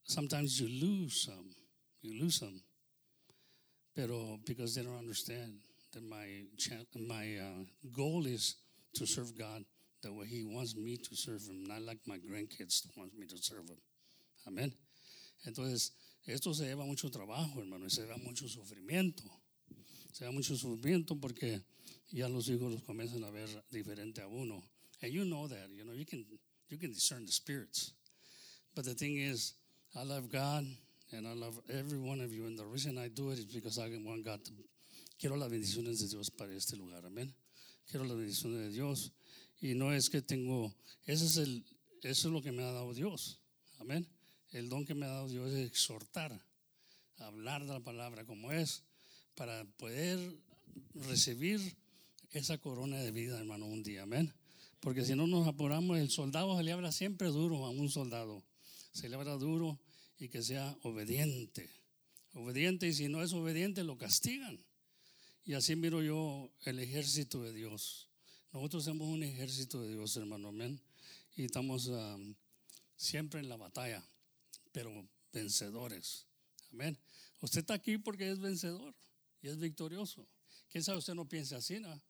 sometimes 0.04 0.60
you 0.60 0.68
lose 0.68 1.22
some. 1.26 1.50
You 2.02 2.22
lose 2.22 2.36
some. 2.36 2.60
Pero 3.96 4.38
because 4.46 4.76
they 4.76 4.82
don't 4.82 4.98
understand 4.98 5.54
that 5.92 6.02
my, 6.08 6.26
my 6.96 7.36
uh, 7.36 7.64
goal 7.94 8.26
is 8.26 8.56
to 8.94 9.06
serve 9.06 9.36
God 9.36 9.64
the 10.02 10.12
way 10.12 10.26
He 10.26 10.44
wants 10.44 10.76
me 10.76 10.96
to 10.96 11.16
serve 11.16 11.42
Him, 11.48 11.64
not 11.64 11.82
like 11.82 11.98
my 12.06 12.18
grandkids 12.18 12.86
want 12.96 13.16
me 13.18 13.26
to 13.26 13.36
serve 13.36 13.68
Him. 13.68 13.78
Amén. 14.46 14.72
Entonces, 15.46 15.92
esto 16.26 16.52
se 16.52 16.64
lleva 16.64 16.84
mucho 16.84 17.10
trabajo, 17.10 17.60
hermano, 17.60 17.86
y 17.86 17.90
se 17.90 18.02
lleva 18.02 18.18
mucho 18.18 18.48
sufrimiento. 18.48 19.24
Se 20.12 20.24
lleva 20.24 20.32
mucho 20.32 20.56
sufrimiento 20.56 21.18
porque 21.20 21.62
ya 22.10 22.28
los 22.28 22.48
hijos 22.48 22.72
los 22.72 22.82
comienzan 22.82 23.24
a 23.24 23.30
ver 23.30 23.48
diferente 23.70 24.20
a 24.20 24.28
uno. 24.28 24.62
And 25.00 25.12
you 25.12 25.24
know 25.24 25.48
that, 25.48 25.68
you 25.70 25.84
know, 25.84 25.92
you 25.92 26.04
can, 26.04 26.24
you 26.68 26.78
can 26.78 26.92
discern 26.92 27.26
the 27.26 27.32
spirits. 27.32 27.92
But 28.74 28.84
the 28.84 28.94
thing 28.94 29.16
is, 29.16 29.54
I 29.96 30.04
love 30.04 30.30
God 30.30 30.64
and 31.12 31.26
I 31.26 31.34
love 31.34 31.58
every 31.68 31.98
one 31.98 32.20
of 32.20 32.32
you. 32.32 32.46
And 32.46 32.58
the 32.58 32.64
reason 32.64 32.98
I 32.98 33.08
do 33.08 33.30
it 33.30 33.38
is 33.38 33.44
because 33.46 33.78
I 33.78 33.88
want 34.04 34.24
God 34.24 34.44
to. 34.44 34.52
Quiero 35.18 35.36
las 35.36 35.50
bendiciones 35.50 36.00
de 36.00 36.08
Dios 36.08 36.30
para 36.30 36.52
este 36.52 36.76
lugar. 36.76 37.02
Amén. 37.04 37.32
Quiero 37.90 38.04
las 38.04 38.16
bendiciones 38.16 38.58
de 38.58 38.70
Dios. 38.70 39.10
Y 39.62 39.74
no 39.74 39.94
es 39.94 40.10
que 40.10 40.20
tengo. 40.20 40.74
Ese 41.06 41.24
es 41.24 41.36
el, 41.36 41.64
eso 42.02 42.28
es 42.28 42.34
lo 42.34 42.42
que 42.42 42.50
me 42.50 42.64
ha 42.64 42.72
dado 42.72 42.92
Dios. 42.92 43.38
Amén. 43.78 44.06
El 44.50 44.68
don 44.68 44.84
que 44.84 44.94
me 44.94 45.06
ha 45.06 45.10
dado 45.10 45.28
Dios 45.28 45.52
es 45.52 45.66
exhortar, 45.66 46.38
hablar 47.18 47.62
de 47.62 47.72
la 47.72 47.80
palabra 47.80 48.26
como 48.26 48.50
es, 48.50 48.82
para 49.36 49.64
poder 49.76 50.18
recibir 50.94 51.60
esa 52.32 52.58
corona 52.58 52.98
de 52.98 53.12
vida, 53.12 53.38
hermano, 53.38 53.66
un 53.66 53.84
día. 53.84 54.02
Amén. 54.02 54.34
Porque 54.80 55.04
si 55.04 55.14
no 55.14 55.28
nos 55.28 55.46
apuramos, 55.46 55.96
el 55.96 56.10
soldado 56.10 56.56
se 56.56 56.64
le 56.64 56.72
habla 56.72 56.90
siempre 56.90 57.28
duro 57.28 57.64
a 57.64 57.70
un 57.70 57.88
soldado. 57.88 58.42
Se 58.92 59.08
le 59.08 59.14
habla 59.14 59.36
duro 59.36 59.78
y 60.18 60.28
que 60.28 60.42
sea 60.42 60.76
obediente. 60.82 61.70
Obediente 62.34 62.88
y 62.88 62.92
si 62.92 63.08
no 63.08 63.22
es 63.22 63.32
obediente 63.32 63.84
lo 63.84 63.96
castigan. 63.96 64.58
Y 65.44 65.54
así 65.54 65.76
miro 65.76 66.02
yo 66.02 66.50
el 66.64 66.80
ejército 66.80 67.42
de 67.42 67.52
Dios. 67.52 68.11
Nosotros 68.52 68.84
somos 68.84 69.08
un 69.08 69.22
ejército 69.22 69.80
de 69.80 69.94
Dios, 69.94 70.16
hermano, 70.16 70.48
amén. 70.48 70.80
Y 71.36 71.44
estamos 71.44 71.86
um, 71.86 72.34
siempre 72.96 73.40
en 73.40 73.48
la 73.48 73.56
batalla, 73.56 74.04
pero 74.72 74.92
vencedores. 75.32 76.26
Amén. 76.70 76.98
Usted 77.40 77.60
está 77.60 77.74
aquí 77.74 77.98
porque 77.98 78.30
es 78.30 78.38
vencedor 78.38 78.94
y 79.40 79.48
es 79.48 79.58
victorioso. 79.58 80.26
Quién 80.70 80.84
sabe, 80.84 80.98
usted 80.98 81.14
no 81.14 81.28
piensa 81.28 81.56
así, 81.56 81.80
¿no? 81.80 82.00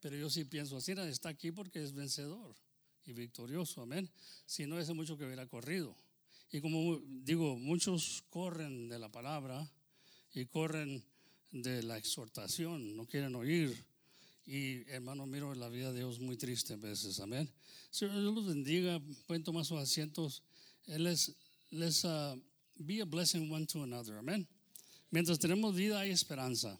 pero 0.00 0.16
yo 0.16 0.30
sí 0.30 0.44
pienso 0.44 0.76
así, 0.76 0.94
¿no? 0.94 1.02
está 1.04 1.28
aquí 1.28 1.52
porque 1.52 1.82
es 1.82 1.92
vencedor 1.92 2.56
y 3.04 3.12
victorioso. 3.12 3.82
Amén. 3.82 4.10
Si 4.46 4.66
no, 4.66 4.78
hace 4.78 4.94
mucho 4.94 5.16
que 5.16 5.24
hubiera 5.24 5.46
corrido. 5.46 5.94
Y 6.50 6.60
como 6.60 6.98
digo, 7.06 7.56
muchos 7.56 8.24
corren 8.30 8.88
de 8.88 8.98
la 8.98 9.10
palabra 9.10 9.70
y 10.32 10.46
corren 10.46 11.04
de 11.52 11.82
la 11.82 11.98
exhortación, 11.98 12.96
no 12.96 13.06
quieren 13.06 13.34
oír. 13.34 13.84
Y 14.52 14.82
hermano, 14.90 15.26
miro 15.26 15.54
la 15.54 15.68
vida 15.68 15.92
de 15.92 15.98
Dios 15.98 16.18
muy 16.18 16.36
triste 16.36 16.72
a 16.72 16.76
veces, 16.76 17.20
amén. 17.20 17.48
Señor, 17.92 18.20
Dios 18.20 18.34
los 18.34 18.46
bendiga, 18.48 19.00
pueden 19.28 19.44
tomar 19.44 19.64
sus 19.64 19.78
asientos. 19.78 20.42
Les, 20.86 21.36
les 21.70 22.02
uh, 22.02 22.36
be 22.74 23.00
a 23.00 23.04
blessing 23.04 23.48
one 23.48 23.64
to 23.64 23.84
another, 23.84 24.18
amén. 24.18 24.48
Mientras 25.12 25.38
tenemos 25.38 25.76
vida 25.76 26.00
hay 26.00 26.10
esperanza. 26.10 26.76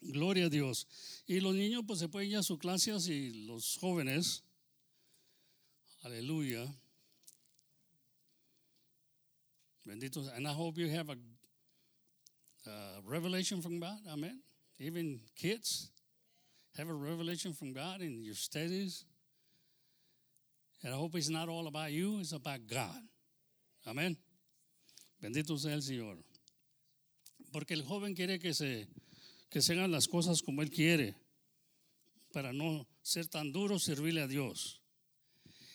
Gloria 0.00 0.46
a 0.46 0.48
Dios. 0.48 0.86
Y 1.26 1.40
los 1.40 1.56
niños 1.56 1.82
pues 1.88 1.98
se 1.98 2.08
pueden 2.08 2.30
ir 2.30 2.36
a 2.36 2.44
sus 2.44 2.60
clases 2.60 3.08
y 3.08 3.46
los 3.46 3.76
jóvenes, 3.78 4.44
aleluya. 6.02 6.72
Bendito. 9.84 10.20
And 10.36 10.46
I 10.46 10.52
hope 10.52 10.78
you 10.78 10.88
have 10.88 11.10
a 11.10 13.00
revelation 13.04 13.60
from 13.60 13.80
God. 13.80 13.98
Amen. 14.06 14.40
Even 14.78 15.20
kids 15.34 15.90
have 16.76 16.88
a 16.88 16.94
revelation 16.94 17.52
from 17.52 17.72
God 17.72 18.00
in 18.00 18.22
your 18.22 18.34
studies. 18.34 19.04
And 20.82 20.92
I 20.92 20.96
hope 20.96 21.14
it's 21.14 21.30
not 21.30 21.48
all 21.48 21.66
about 21.66 21.92
you, 21.92 22.18
it's 22.20 22.32
about 22.32 22.66
God. 22.66 23.00
Amén. 23.86 24.16
Bendito 25.22 25.56
sea 25.58 25.74
el 25.74 25.82
Señor. 25.82 26.18
Porque 27.52 27.74
el 27.74 27.82
joven 27.82 28.14
quiere 28.14 28.38
que 28.38 28.52
se, 28.52 28.88
que 29.48 29.62
se 29.62 29.72
hagan 29.72 29.92
las 29.92 30.08
cosas 30.08 30.42
como 30.42 30.62
él 30.62 30.70
quiere, 30.70 31.14
para 32.32 32.52
no 32.52 32.86
ser 33.02 33.28
tan 33.28 33.52
duro, 33.52 33.78
servirle 33.78 34.22
a 34.22 34.26
Dios. 34.26 34.80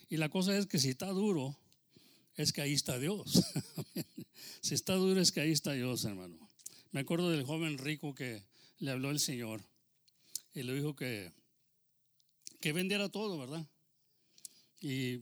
Y 0.10 0.18
la 0.18 0.30
cosa 0.30 0.58
es 0.58 0.68
que 0.68 0.80
si 0.80 0.90
está 0.90 1.08
duro, 1.08 1.58
es 2.36 2.52
que 2.52 2.62
ahí 2.62 2.74
está 2.74 3.00
Dios. 3.00 3.44
si 4.62 4.76
está 4.76 4.96
duro, 4.96 5.22
es 5.22 5.32
que 5.32 5.42
ahí 5.42 5.52
está 5.52 5.74
Dios, 5.74 6.04
hermano. 6.04 6.38
Me 6.92 7.00
acuerdo 7.00 7.30
del 7.30 7.46
joven 7.46 7.78
rico 7.78 8.14
que 8.14 8.44
le 8.80 8.92
habló 8.92 9.12
el 9.12 9.20
Señor 9.20 9.64
y 10.54 10.64
le 10.64 10.74
dijo 10.74 10.96
que, 10.96 11.32
que 12.60 12.74
vendiera 12.74 13.10
todo, 13.10 13.38
¿verdad? 13.38 13.66
Y 14.82 15.20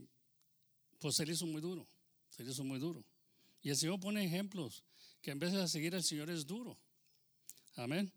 pues 1.00 1.15
se 1.15 1.25
le 1.25 1.34
hizo 1.34 1.46
muy 1.46 1.62
duro, 1.62 1.88
se 2.29 2.43
le 2.43 2.51
hizo 2.51 2.63
muy 2.63 2.79
duro. 2.79 3.03
Y 3.62 3.69
el 3.69 3.77
Señor 3.77 4.00
pone 4.00 4.24
ejemplos 4.24 4.84
que 5.22 5.31
en 5.31 5.39
vez 5.39 5.51
de 5.51 5.67
seguir 5.67 5.96
al 5.96 6.03
Señor 6.03 6.29
es 6.29 6.46
duro. 6.46 6.77
Amén. 7.75 8.12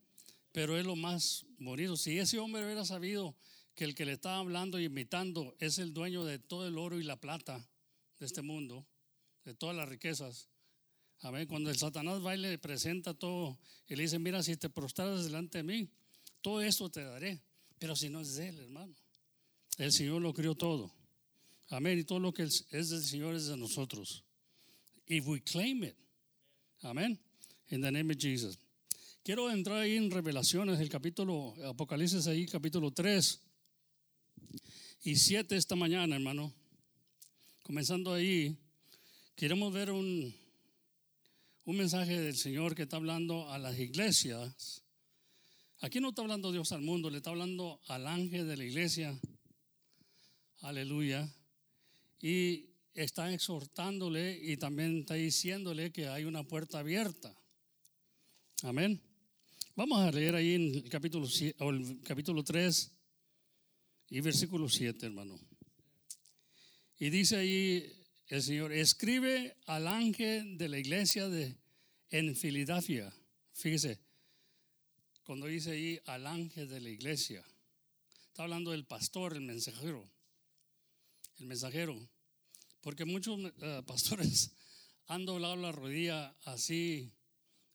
Pero 0.53 0.79
es 0.79 0.85
lo 0.85 0.97
más 0.97 1.45
bonito. 1.59 1.97
Si 1.97 2.19
ese 2.19 2.39
hombre 2.39 2.65
hubiera 2.65 2.85
sabido 2.85 3.37
que 3.75 3.85
el 3.85 3.95
que 3.95 4.05
le 4.05 4.13
estaba 4.13 4.39
hablando 4.39 4.79
y 4.79 4.85
imitando 4.85 5.55
es 5.59 5.79
el 5.79 5.93
dueño 5.95 6.25
de 6.25 6.39
todo 6.39 6.67
el 6.67 6.79
oro 6.79 6.99
y 6.99 7.05
la 7.05 7.17
plata 7.17 7.67
de 8.19 8.27
este 8.27 8.43
mundo, 8.43 8.87
de 9.45 9.55
todas 9.55 9.77
las 9.77 9.89
riquezas. 9.89 10.49
Amén. 11.21 11.47
Cuando 11.47 11.71
el 11.71 11.77
Satanás 11.77 12.25
va 12.25 12.35
y 12.35 12.39
le 12.39 12.59
presenta 12.59 13.15
todo 13.15 13.59
y 13.89 13.97
le 13.97 14.05
dice, 14.05 14.19
mira, 14.19 14.43
si 14.43 14.57
te 14.57 14.71
prostraras 14.71 15.25
delante 15.25 15.59
de 15.59 15.65
mí, 15.65 15.91
todo 16.41 16.63
esto 16.63 16.91
te 16.91 17.03
daré. 17.03 17.41
Pero 17.79 17.97
si 17.97 18.09
no 18.09 18.21
es 18.21 18.37
de 18.37 18.49
él, 18.49 18.61
hermano. 18.61 18.95
El 19.79 19.93
Señor 19.93 20.21
lo 20.21 20.35
crió 20.35 20.55
todo. 20.55 20.93
Amén. 21.69 21.99
Y 21.99 22.05
todo 22.05 22.21
lo 22.21 22.33
que 22.33 22.43
es 22.43 22.69
del 22.71 23.03
Señor 23.03 23.35
es 23.35 23.47
de 23.47 23.57
nosotros. 23.57 24.23
If 25.07 25.27
we 25.27 25.41
claim 25.41 25.85
it. 25.85 25.97
Amén. 26.83 27.19
In 27.69 27.81
the 27.81 27.91
name 27.91 28.13
of 28.13 28.19
Jesus. 28.19 28.59
Quiero 29.23 29.51
entrar 29.51 29.79
ahí 29.79 29.97
en 29.97 30.11
Revelaciones, 30.11 30.81
el 30.81 30.89
capítulo, 30.89 31.55
Apocalipsis 31.67 32.27
ahí, 32.27 32.47
capítulo 32.47 32.91
3 32.91 33.41
y 35.03 35.17
7 35.17 35.57
esta 35.57 35.77
mañana, 35.77 36.17
hermano. 36.17 36.53
Comenzando 37.63 38.13
ahí, 38.13 38.57
queremos 39.37 39.73
ver 39.73 39.91
un, 39.91 40.35
un 41.65 41.77
mensaje 41.77 42.19
del 42.19 42.37
Señor 42.37 42.75
que 42.75 42.83
está 42.83 42.97
hablando 42.97 43.51
a 43.51 43.59
las 43.59 43.79
iglesias. 43.79 44.83
Aquí 45.83 45.99
no 45.99 46.11
está 46.11 46.21
hablando 46.21 46.53
Dios 46.53 46.73
al 46.73 46.83
mundo, 46.83 47.09
le 47.09 47.17
está 47.19 47.31
hablando 47.31 47.81
al 47.89 48.07
ángel 48.07 48.47
de 48.47 48.57
la 48.59 48.65
iglesia. 48.65 49.19
Aleluya. 50.61 51.27
Y 52.21 52.67
está 52.93 53.33
exhortándole 53.33 54.39
y 54.43 54.59
también 54.59 55.01
está 55.01 55.15
diciéndole 55.15 55.91
que 55.91 56.07
hay 56.07 56.25
una 56.25 56.45
puerta 56.45 56.81
abierta. 56.81 57.35
Amén. 58.63 59.01
Vamos 59.75 60.01
a 60.01 60.13
leer 60.13 60.35
ahí 60.35 60.53
en 60.53 60.75
el 60.75 60.89
capítulo, 60.91 61.27
el 61.27 62.03
capítulo 62.03 62.45
3 62.45 62.93
y 64.11 64.21
versículo 64.21 64.69
7, 64.69 65.07
hermano. 65.07 65.41
Y 66.99 67.09
dice 67.09 67.37
ahí 67.37 67.91
el 68.27 68.43
Señor, 68.43 68.73
escribe 68.73 69.57
al 69.65 69.89
ángel 69.89 70.59
de 70.59 70.69
la 70.69 70.79
iglesia 70.79 71.31
de, 71.31 71.57
en 72.11 72.37
Filadelfia. 72.37 73.11
Fíjese, 73.55 74.10
cuando 75.31 75.47
dice 75.47 75.71
ahí 75.71 76.01
al 76.07 76.27
ángel 76.27 76.69
de 76.69 76.81
la 76.81 76.89
iglesia, 76.89 77.47
está 78.27 78.43
hablando 78.43 78.73
del 78.73 78.85
pastor, 78.85 79.35
el 79.35 79.43
mensajero. 79.43 80.11
El 81.39 81.47
mensajero. 81.47 81.97
Porque 82.81 83.05
muchos 83.05 83.39
uh, 83.39 83.85
pastores 83.87 84.51
han 85.07 85.25
doblado 85.27 85.55
la 85.55 85.71
rodilla 85.71 86.35
así 86.47 87.13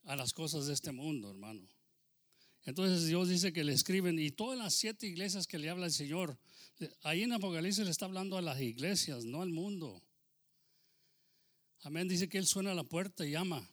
a 0.03 0.17
las 0.17 0.33
cosas 0.33 0.67
de 0.67 0.73
este 0.73 0.91
mundo, 0.91 1.31
hermano. 1.31 1.65
Entonces 2.65 3.07
Dios 3.07 3.29
dice 3.29 3.53
que 3.53 3.63
le 3.63 3.71
escriben 3.71 4.19
y 4.19 4.31
todas 4.31 4.59
las 4.59 4.73
siete 4.73 5.07
iglesias 5.07 5.47
que 5.47 5.57
le 5.57 5.69
habla 5.69 5.85
el 5.85 5.93
Señor, 5.93 6.37
ahí 7.03 7.23
en 7.23 7.31
Apocalipsis 7.31 7.85
le 7.85 7.91
está 7.91 8.03
hablando 8.03 8.37
a 8.37 8.41
las 8.41 8.59
iglesias, 8.59 9.23
no 9.23 9.41
al 9.41 9.51
mundo. 9.51 10.03
Amén. 11.83 12.09
Dice 12.09 12.27
que 12.27 12.37
Él 12.37 12.47
suena 12.47 12.73
a 12.73 12.75
la 12.75 12.83
puerta 12.83 13.25
y 13.25 13.31
llama. 13.31 13.65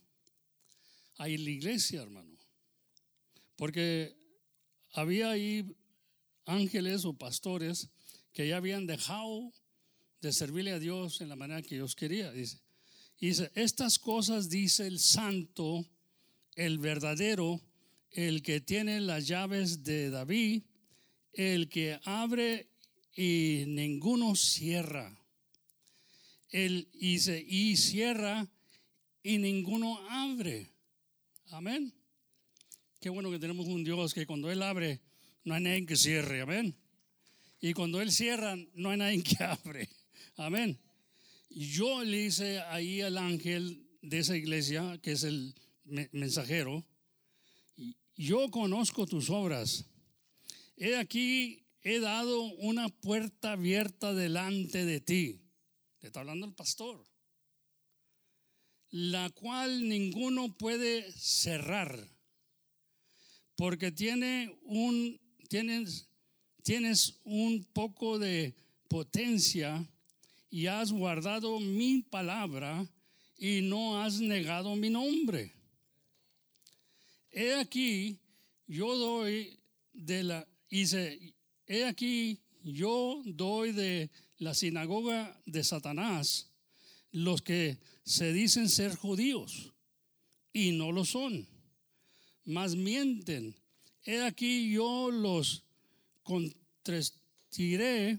Ahí 1.16 1.36
la 1.36 1.50
iglesia, 1.50 2.00
hermano. 2.00 2.31
Porque 3.62 4.16
había 4.92 5.30
ahí 5.30 5.64
ángeles 6.46 7.04
o 7.04 7.14
pastores 7.14 7.90
que 8.32 8.48
ya 8.48 8.56
habían 8.56 8.88
dejado 8.88 9.52
de 10.20 10.32
servirle 10.32 10.72
a 10.72 10.80
Dios 10.80 11.20
en 11.20 11.28
la 11.28 11.36
manera 11.36 11.62
que 11.62 11.76
Dios 11.76 11.94
quería. 11.94 12.32
Dice, 12.32 12.60
dice 13.20 13.52
estas 13.54 14.00
cosas 14.00 14.48
dice 14.48 14.88
el 14.88 14.98
santo, 14.98 15.86
el 16.56 16.78
verdadero, 16.78 17.60
el 18.10 18.42
que 18.42 18.60
tiene 18.60 19.00
las 19.00 19.28
llaves 19.28 19.84
de 19.84 20.10
David, 20.10 20.64
el 21.32 21.68
que 21.68 22.00
abre 22.02 22.68
y 23.14 23.62
ninguno 23.68 24.34
cierra. 24.34 25.16
Dice, 26.50 27.44
y 27.46 27.76
cierra 27.76 28.50
y 29.22 29.38
ninguno 29.38 30.00
abre. 30.08 30.72
Amén. 31.52 32.01
Qué 33.02 33.10
bueno 33.10 33.32
que 33.32 33.40
tenemos 33.40 33.66
un 33.66 33.82
Dios 33.82 34.14
que 34.14 34.26
cuando 34.26 34.48
Él 34.48 34.62
abre, 34.62 35.00
no 35.42 35.54
hay 35.54 35.62
nadie 35.64 35.84
que 35.86 35.96
cierre. 35.96 36.40
Amén. 36.40 36.72
Y 37.60 37.74
cuando 37.74 38.00
Él 38.00 38.12
cierra, 38.12 38.54
no 38.74 38.90
hay 38.90 38.96
nadie 38.96 39.24
que 39.24 39.42
abre. 39.44 39.88
Amén. 40.36 40.78
Yo 41.50 42.04
le 42.04 42.26
hice 42.26 42.60
ahí 42.60 43.00
al 43.00 43.18
ángel 43.18 43.84
de 44.02 44.20
esa 44.20 44.36
iglesia, 44.36 45.00
que 45.02 45.12
es 45.12 45.24
el 45.24 45.52
mensajero, 46.12 46.86
yo 48.14 48.48
conozco 48.52 49.04
tus 49.04 49.30
obras. 49.30 49.84
He 50.76 50.96
aquí, 50.96 51.66
he 51.82 51.98
dado 51.98 52.40
una 52.40 52.88
puerta 52.88 53.54
abierta 53.54 54.14
delante 54.14 54.84
de 54.84 55.00
ti. 55.00 55.40
Le 56.02 56.06
está 56.06 56.20
hablando 56.20 56.46
el 56.46 56.54
pastor. 56.54 57.04
La 58.90 59.28
cual 59.30 59.88
ninguno 59.88 60.56
puede 60.56 61.10
cerrar. 61.10 62.11
Porque 63.62 63.92
tiene 63.92 64.58
un, 64.64 65.20
tienes, 65.48 66.08
tienes 66.64 67.20
un 67.22 67.64
poco 67.72 68.18
de 68.18 68.56
potencia 68.88 69.88
y 70.50 70.66
has 70.66 70.90
guardado 70.90 71.60
mi 71.60 72.02
palabra 72.02 72.84
y 73.38 73.60
no 73.60 74.02
has 74.02 74.18
negado 74.18 74.74
mi 74.74 74.90
nombre. 74.90 75.54
He 77.30 77.54
aquí, 77.54 78.18
yo 78.66 78.98
doy 78.98 79.56
de 79.92 80.24
la, 80.24 80.48
dice, 80.68 81.32
he 81.68 81.84
aquí, 81.84 82.40
yo 82.64 83.22
doy 83.24 83.70
de 83.70 84.10
la 84.38 84.54
sinagoga 84.54 85.40
de 85.46 85.62
Satanás 85.62 86.50
los 87.12 87.42
que 87.42 87.78
se 88.02 88.32
dicen 88.32 88.68
ser 88.68 88.96
judíos 88.96 89.72
y 90.52 90.72
no 90.72 90.90
lo 90.90 91.04
son, 91.04 91.46
mas 92.44 92.74
mienten. 92.74 93.54
He 94.04 94.22
aquí 94.22 94.72
yo 94.72 95.10
los 95.10 95.64
contrestiré 96.22 98.18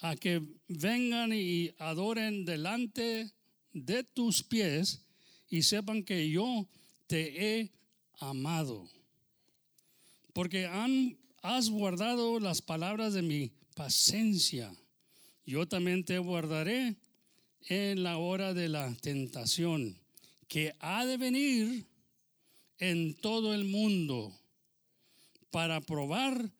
a 0.00 0.16
que 0.16 0.42
vengan 0.68 1.32
y 1.32 1.70
adoren 1.78 2.44
delante 2.44 3.32
de 3.72 4.04
tus 4.04 4.42
pies 4.42 5.02
y 5.48 5.62
sepan 5.62 6.02
que 6.02 6.28
yo 6.28 6.66
te 7.06 7.60
he 7.60 7.72
amado. 8.18 8.88
Porque 10.32 10.66
han, 10.66 11.16
has 11.42 11.70
guardado 11.70 12.40
las 12.40 12.62
palabras 12.62 13.12
de 13.12 13.22
mi 13.22 13.52
paciencia. 13.74 14.74
Yo 15.44 15.66
también 15.66 16.04
te 16.04 16.18
guardaré 16.18 16.96
en 17.68 18.02
la 18.02 18.16
hora 18.16 18.54
de 18.54 18.68
la 18.68 18.94
tentación 19.00 19.98
que 20.48 20.74
ha 20.80 21.06
de 21.06 21.16
venir 21.16 21.86
en 22.82 23.14
todo 23.14 23.54
el 23.54 23.64
mundo 23.64 24.36
para 25.52 25.80
probar 25.80 26.50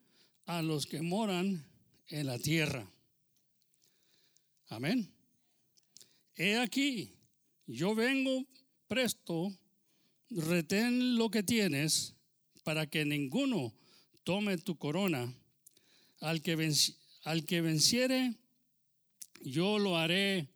a 0.46 0.62
los 0.62 0.86
que 0.86 1.02
moran 1.02 1.66
en 2.06 2.26
la 2.28 2.38
tierra. 2.38 2.88
Amén. 4.68 5.12
He 6.36 6.58
aquí, 6.58 7.12
yo 7.66 7.96
vengo 7.96 8.46
presto, 8.86 9.52
retén 10.30 11.16
lo 11.16 11.28
que 11.28 11.42
tienes 11.42 12.14
para 12.62 12.86
que 12.86 13.04
ninguno 13.04 13.74
tome 14.22 14.58
tu 14.58 14.76
corona. 14.76 15.34
Al 16.20 16.40
que, 16.40 16.72
al 17.24 17.44
que 17.46 17.60
venciere, 17.62 18.36
yo 19.40 19.80
lo 19.80 19.98
haré 19.98 20.48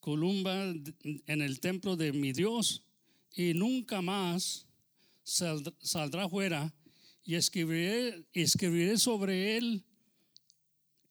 columba 0.00 0.64
en 0.64 1.40
el 1.40 1.60
templo 1.60 1.96
de 1.96 2.12
mi 2.12 2.34
Dios 2.34 2.82
y 3.34 3.54
nunca 3.54 4.02
más 4.02 4.67
saldrá 5.28 6.28
fuera 6.28 6.74
y 7.22 7.34
escribiré, 7.34 8.24
escribiré 8.32 8.96
sobre 8.98 9.56
él 9.56 9.84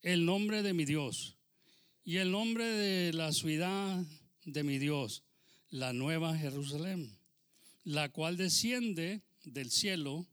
el 0.02 0.26
nombre 0.26 0.64
de 0.64 0.74
mi 0.74 0.86
Dios 0.86 1.38
y 2.04 2.18
el 2.18 2.32
nombre 2.32 2.66
de 2.66 3.14
la 3.14 3.32
ciudad 3.32 4.04
de 4.46 4.64
mi 4.64 4.80
Dios, 4.80 5.24
la 5.70 5.94
nueva 5.94 6.36
Jerusalén, 6.38 7.18
la 7.84 8.10
cual 8.10 8.38
desciende 8.38 9.22
del 9.44 9.70
cielo 9.70 10.26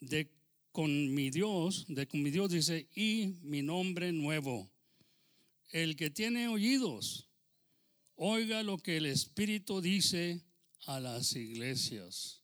de 0.00 0.30
con 0.72 1.12
mi 1.12 1.30
Dios, 1.30 1.86
de 1.88 2.06
con 2.06 2.22
mi 2.22 2.30
Dios 2.30 2.50
dice, 2.50 2.88
y 2.94 3.34
mi 3.42 3.62
nombre 3.62 4.12
nuevo. 4.12 4.70
El 5.70 5.96
que 5.96 6.08
tiene 6.08 6.48
oídos, 6.48 7.28
oiga 8.14 8.62
lo 8.62 8.78
que 8.78 8.96
el 8.96 9.06
Espíritu 9.06 9.80
dice 9.80 10.40
a 10.86 11.00
las 11.00 11.34
iglesias. 11.34 12.37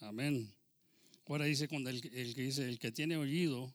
Amén. 0.00 0.50
Ahora 1.26 1.44
dice 1.44 1.68
cuando 1.68 1.90
el, 1.90 2.00
que 2.00 2.42
dice, 2.42 2.68
el 2.68 2.78
que 2.78 2.90
tiene 2.90 3.16
oído, 3.16 3.72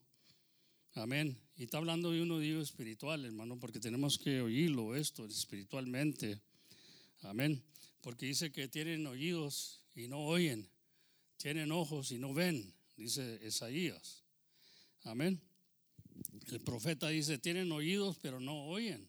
amén, 0.93 1.37
y 1.55 1.63
está 1.63 1.77
hablando 1.77 2.11
de 2.11 2.21
un 2.21 2.31
oído 2.31 2.61
espiritual, 2.61 3.23
hermano, 3.23 3.57
porque 3.59 3.79
tenemos 3.79 4.17
que 4.17 4.41
oírlo 4.41 4.95
esto 4.95 5.25
espiritualmente. 5.25 6.41
Amén. 7.21 7.63
Porque 8.01 8.25
dice 8.25 8.51
que 8.51 8.67
tienen 8.67 9.05
oídos 9.07 9.83
y 9.95 10.07
no 10.07 10.19
oyen, 10.19 10.67
tienen 11.37 11.71
ojos 11.71 12.11
y 12.11 12.17
no 12.17 12.33
ven, 12.33 12.73
dice 12.97 13.39
Isaías. 13.45 14.23
Amén. 15.03 15.39
El 16.47 16.59
profeta 16.59 17.09
dice, 17.09 17.37
tienen 17.37 17.71
oídos 17.71 18.17
pero 18.21 18.39
no 18.39 18.65
oyen. 18.65 19.07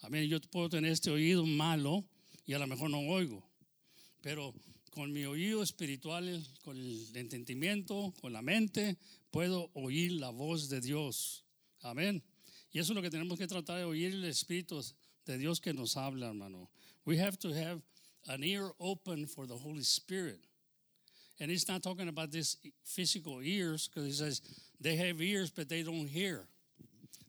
Amén. 0.00 0.28
Yo 0.28 0.40
puedo 0.40 0.68
tener 0.68 0.90
este 0.90 1.10
oído 1.10 1.46
malo 1.46 2.04
y 2.44 2.54
a 2.54 2.58
lo 2.58 2.66
mejor 2.66 2.90
no 2.90 2.98
oigo, 2.98 3.48
pero 4.20 4.52
con 4.92 5.10
mi 5.10 5.24
oído 5.24 5.62
espiritual, 5.62 6.46
con 6.62 6.76
el 6.76 7.16
entendimiento, 7.16 8.12
con 8.20 8.32
la 8.32 8.42
mente, 8.42 8.98
puedo 9.30 9.70
oír 9.72 10.12
la 10.12 10.28
voz 10.28 10.68
de 10.68 10.82
Dios. 10.82 11.44
Amén. 11.80 12.22
Y 12.72 12.78
eso 12.78 12.92
es 12.92 12.96
lo 12.96 13.02
que 13.02 13.10
tenemos 13.10 13.38
que 13.38 13.46
tratar 13.46 13.78
de 13.78 13.84
oír 13.84 14.12
el 14.12 14.24
Espíritu 14.26 14.82
de 15.24 15.38
Dios 15.38 15.60
que 15.60 15.72
nos 15.72 15.96
habla, 15.96 16.28
hermano. 16.28 16.70
We 17.06 17.18
have 17.18 17.38
to 17.38 17.54
have 17.54 17.80
an 18.28 18.44
ear 18.44 18.70
open 18.78 19.26
for 19.26 19.46
the 19.46 19.56
Holy 19.56 19.82
Spirit. 19.82 20.40
And 21.40 21.50
he's 21.50 21.66
not 21.66 21.82
talking 21.82 22.08
about 22.08 22.30
this 22.30 22.58
physical 22.84 23.40
ears 23.42 23.88
because 23.88 24.04
he 24.04 24.12
says 24.12 24.42
they 24.78 24.96
have 24.96 25.22
ears 25.22 25.50
but 25.50 25.70
they 25.70 25.82
don't 25.82 26.06
hear. 26.06 26.46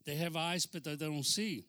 They 0.06 0.16
have 0.18 0.36
eyes 0.36 0.66
but 0.66 0.84
they 0.84 0.98
don't 0.98 1.26
see. 1.26 1.66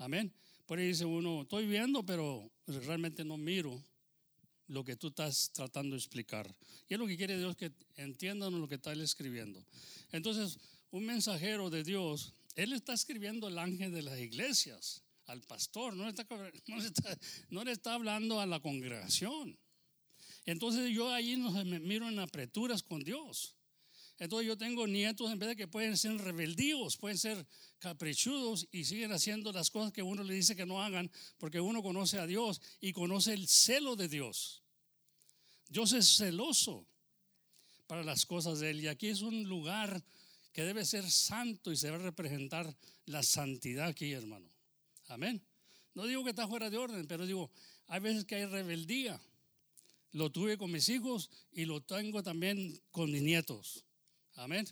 Amén. 0.00 0.32
Por 0.66 0.76
ahí 0.76 0.88
dice 0.88 1.04
uno, 1.04 1.44
estoy 1.44 1.66
viendo 1.66 2.04
pero 2.04 2.50
realmente 2.66 3.24
no 3.24 3.36
miro 3.36 3.80
lo 4.70 4.84
que 4.84 4.96
tú 4.96 5.08
estás 5.08 5.50
tratando 5.52 5.94
de 5.94 5.98
explicar. 5.98 6.54
Y 6.88 6.94
es 6.94 7.00
lo 7.00 7.06
que 7.06 7.16
quiere 7.16 7.36
Dios 7.36 7.56
que 7.56 7.72
entiendan 7.96 8.58
lo 8.58 8.68
que 8.68 8.76
está 8.76 8.92
él 8.92 9.00
escribiendo. 9.00 9.64
Entonces, 10.12 10.58
un 10.92 11.04
mensajero 11.04 11.70
de 11.70 11.82
Dios, 11.82 12.34
él 12.54 12.72
está 12.72 12.92
escribiendo 12.92 13.48
el 13.48 13.58
ángel 13.58 13.92
de 13.92 14.02
las 14.02 14.18
iglesias, 14.18 15.02
al 15.26 15.42
pastor, 15.42 15.94
no 15.96 16.04
le 16.04 16.10
está, 16.10 16.26
no 17.50 17.64
le 17.64 17.72
está, 17.72 17.94
hablando 17.94 18.40
a 18.40 18.46
la 18.46 18.60
congregación. 18.60 19.58
Entonces 20.46 20.90
yo 20.94 21.12
ahí 21.12 21.36
me 21.36 21.80
miro 21.80 22.08
en 22.08 22.18
apreturas 22.18 22.82
con 22.82 23.02
Dios. 23.02 23.56
Entonces 24.20 24.46
yo 24.46 24.58
tengo 24.58 24.86
nietos 24.86 25.32
en 25.32 25.38
vez 25.38 25.48
de 25.48 25.56
que 25.56 25.66
pueden 25.66 25.96
ser 25.96 26.14
rebeldíos, 26.18 26.98
pueden 26.98 27.16
ser 27.16 27.46
caprichudos 27.78 28.68
y 28.70 28.84
siguen 28.84 29.12
haciendo 29.12 29.50
las 29.50 29.70
cosas 29.70 29.92
que 29.92 30.02
uno 30.02 30.22
le 30.22 30.34
dice 30.34 30.54
que 30.54 30.66
no 30.66 30.82
hagan 30.82 31.10
porque 31.38 31.58
uno 31.58 31.82
conoce 31.82 32.18
a 32.18 32.26
Dios 32.26 32.60
y 32.82 32.92
conoce 32.92 33.32
el 33.32 33.48
celo 33.48 33.96
de 33.96 34.08
Dios. 34.08 34.62
Dios 35.70 35.94
es 35.94 36.18
celoso 36.18 36.86
para 37.86 38.04
las 38.04 38.26
cosas 38.26 38.60
de 38.60 38.70
Él 38.70 38.82
y 38.82 38.88
aquí 38.88 39.08
es 39.08 39.22
un 39.22 39.44
lugar 39.44 40.04
que 40.52 40.64
debe 40.64 40.84
ser 40.84 41.10
santo 41.10 41.72
y 41.72 41.76
se 41.78 41.88
a 41.88 41.96
representar 41.96 42.76
la 43.06 43.22
santidad 43.22 43.86
aquí, 43.86 44.12
hermano. 44.12 44.50
Amén. 45.06 45.42
No 45.94 46.04
digo 46.04 46.24
que 46.24 46.30
está 46.30 46.46
fuera 46.46 46.68
de 46.68 46.76
orden, 46.76 47.06
pero 47.06 47.24
digo, 47.24 47.50
hay 47.86 48.00
veces 48.00 48.26
que 48.26 48.34
hay 48.34 48.44
rebeldía. 48.44 49.18
Lo 50.12 50.30
tuve 50.30 50.58
con 50.58 50.70
mis 50.70 50.90
hijos 50.90 51.30
y 51.52 51.64
lo 51.64 51.80
tengo 51.80 52.22
también 52.22 52.78
con 52.90 53.10
mis 53.10 53.22
nietos. 53.22 53.86
Amén. 54.40 54.66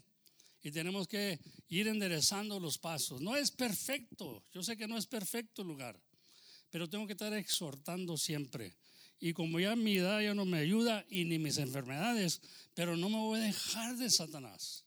Y 0.63 0.71
tenemos 0.71 1.07
que 1.07 1.39
ir 1.69 1.89
enderezando 1.89 2.59
los 2.59 2.79
pasos. 2.79 3.21
No 3.21 3.37
es 3.37 3.51
perfecto. 3.51 4.43
Yo 4.53 4.63
sé 4.63 4.79
que 4.79 4.89
no 4.89 4.97
es 4.97 5.07
perfecto 5.07 5.63
el 5.63 5.69
lugar. 5.69 6.01
pero 6.71 6.89
tengo 6.89 7.07
que 7.07 7.13
estar 7.13 7.33
exhortando 7.33 8.17
siempre. 8.19 8.75
Y 9.21 9.33
como 9.33 9.59
ya 9.59 9.75
mi 9.75 9.97
edad 9.97 10.21
ya 10.21 10.35
no 10.35 10.45
me 10.45 10.59
ayuda 10.59 11.05
y 11.09 11.25
ni 11.25 11.39
mis 11.39 11.59
enfermedades, 11.59 12.41
pero 12.75 12.97
no 12.97 13.09
me 13.09 13.17
voy 13.17 13.41
a 13.41 13.43
dejar 13.45 13.97
de 13.97 14.11
Satanás. 14.11 14.85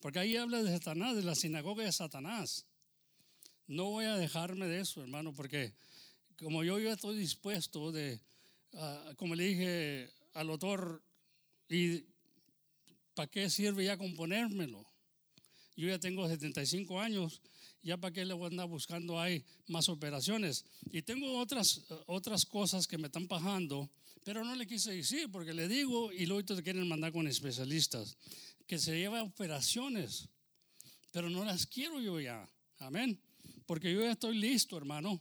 Porque 0.00 0.18
ahí 0.18 0.36
habla 0.36 0.62
de 0.62 0.70
Satanás, 0.70 1.14
de 1.14 1.22
la 1.22 1.34
sinagoga 1.34 1.84
de 1.84 1.92
Satanás. 1.92 2.66
No 3.66 3.84
voy 3.84 4.06
a 4.06 4.16
dejarme 4.16 4.66
de 4.66 4.80
eso, 4.80 5.02
hermano, 5.02 5.34
porque 5.34 5.74
como 6.38 6.64
yo 6.64 6.78
ya 6.78 6.92
estoy 6.92 7.16
dispuesto 7.16 7.92
de, 7.92 8.20
ah, 8.74 9.12
como 9.16 9.34
le 9.34 9.44
dije 9.44 10.10
al 10.32 10.50
autor, 10.50 11.02
¿y 11.68 12.04
para 13.14 13.30
qué 13.30 13.48
sirve 13.48 13.84
ya 13.84 13.96
componérmelo? 13.96 14.86
Yo 15.76 15.88
ya 15.88 15.98
tengo 15.98 16.28
75 16.28 17.00
años, 17.00 17.40
ya 17.82 17.96
para 17.96 18.12
qué 18.12 18.24
le 18.24 18.34
voy 18.34 18.44
a 18.44 18.48
andar 18.48 18.68
buscando 18.68 19.20
hay 19.20 19.44
más 19.66 19.88
operaciones. 19.88 20.64
Y 20.92 21.02
tengo 21.02 21.38
otras, 21.38 21.82
otras 22.06 22.46
cosas 22.46 22.86
que 22.86 22.98
me 22.98 23.06
están 23.06 23.26
pajando, 23.26 23.90
pero 24.24 24.44
no 24.44 24.54
le 24.54 24.66
quise 24.66 24.92
decir 24.92 25.30
porque 25.30 25.52
le 25.52 25.68
digo 25.68 26.12
y 26.12 26.26
luego 26.26 26.44
te 26.44 26.62
quieren 26.62 26.86
mandar 26.88 27.12
con 27.12 27.26
especialistas, 27.26 28.16
que 28.66 28.78
se 28.78 28.96
lleva 28.96 29.22
operaciones, 29.22 30.28
pero 31.10 31.28
no 31.28 31.44
las 31.44 31.66
quiero 31.66 32.00
yo 32.00 32.20
ya. 32.20 32.48
Amén. 32.78 33.20
Porque 33.66 33.92
yo 33.92 34.00
ya 34.00 34.12
estoy 34.12 34.36
listo, 34.36 34.76
hermano. 34.76 35.20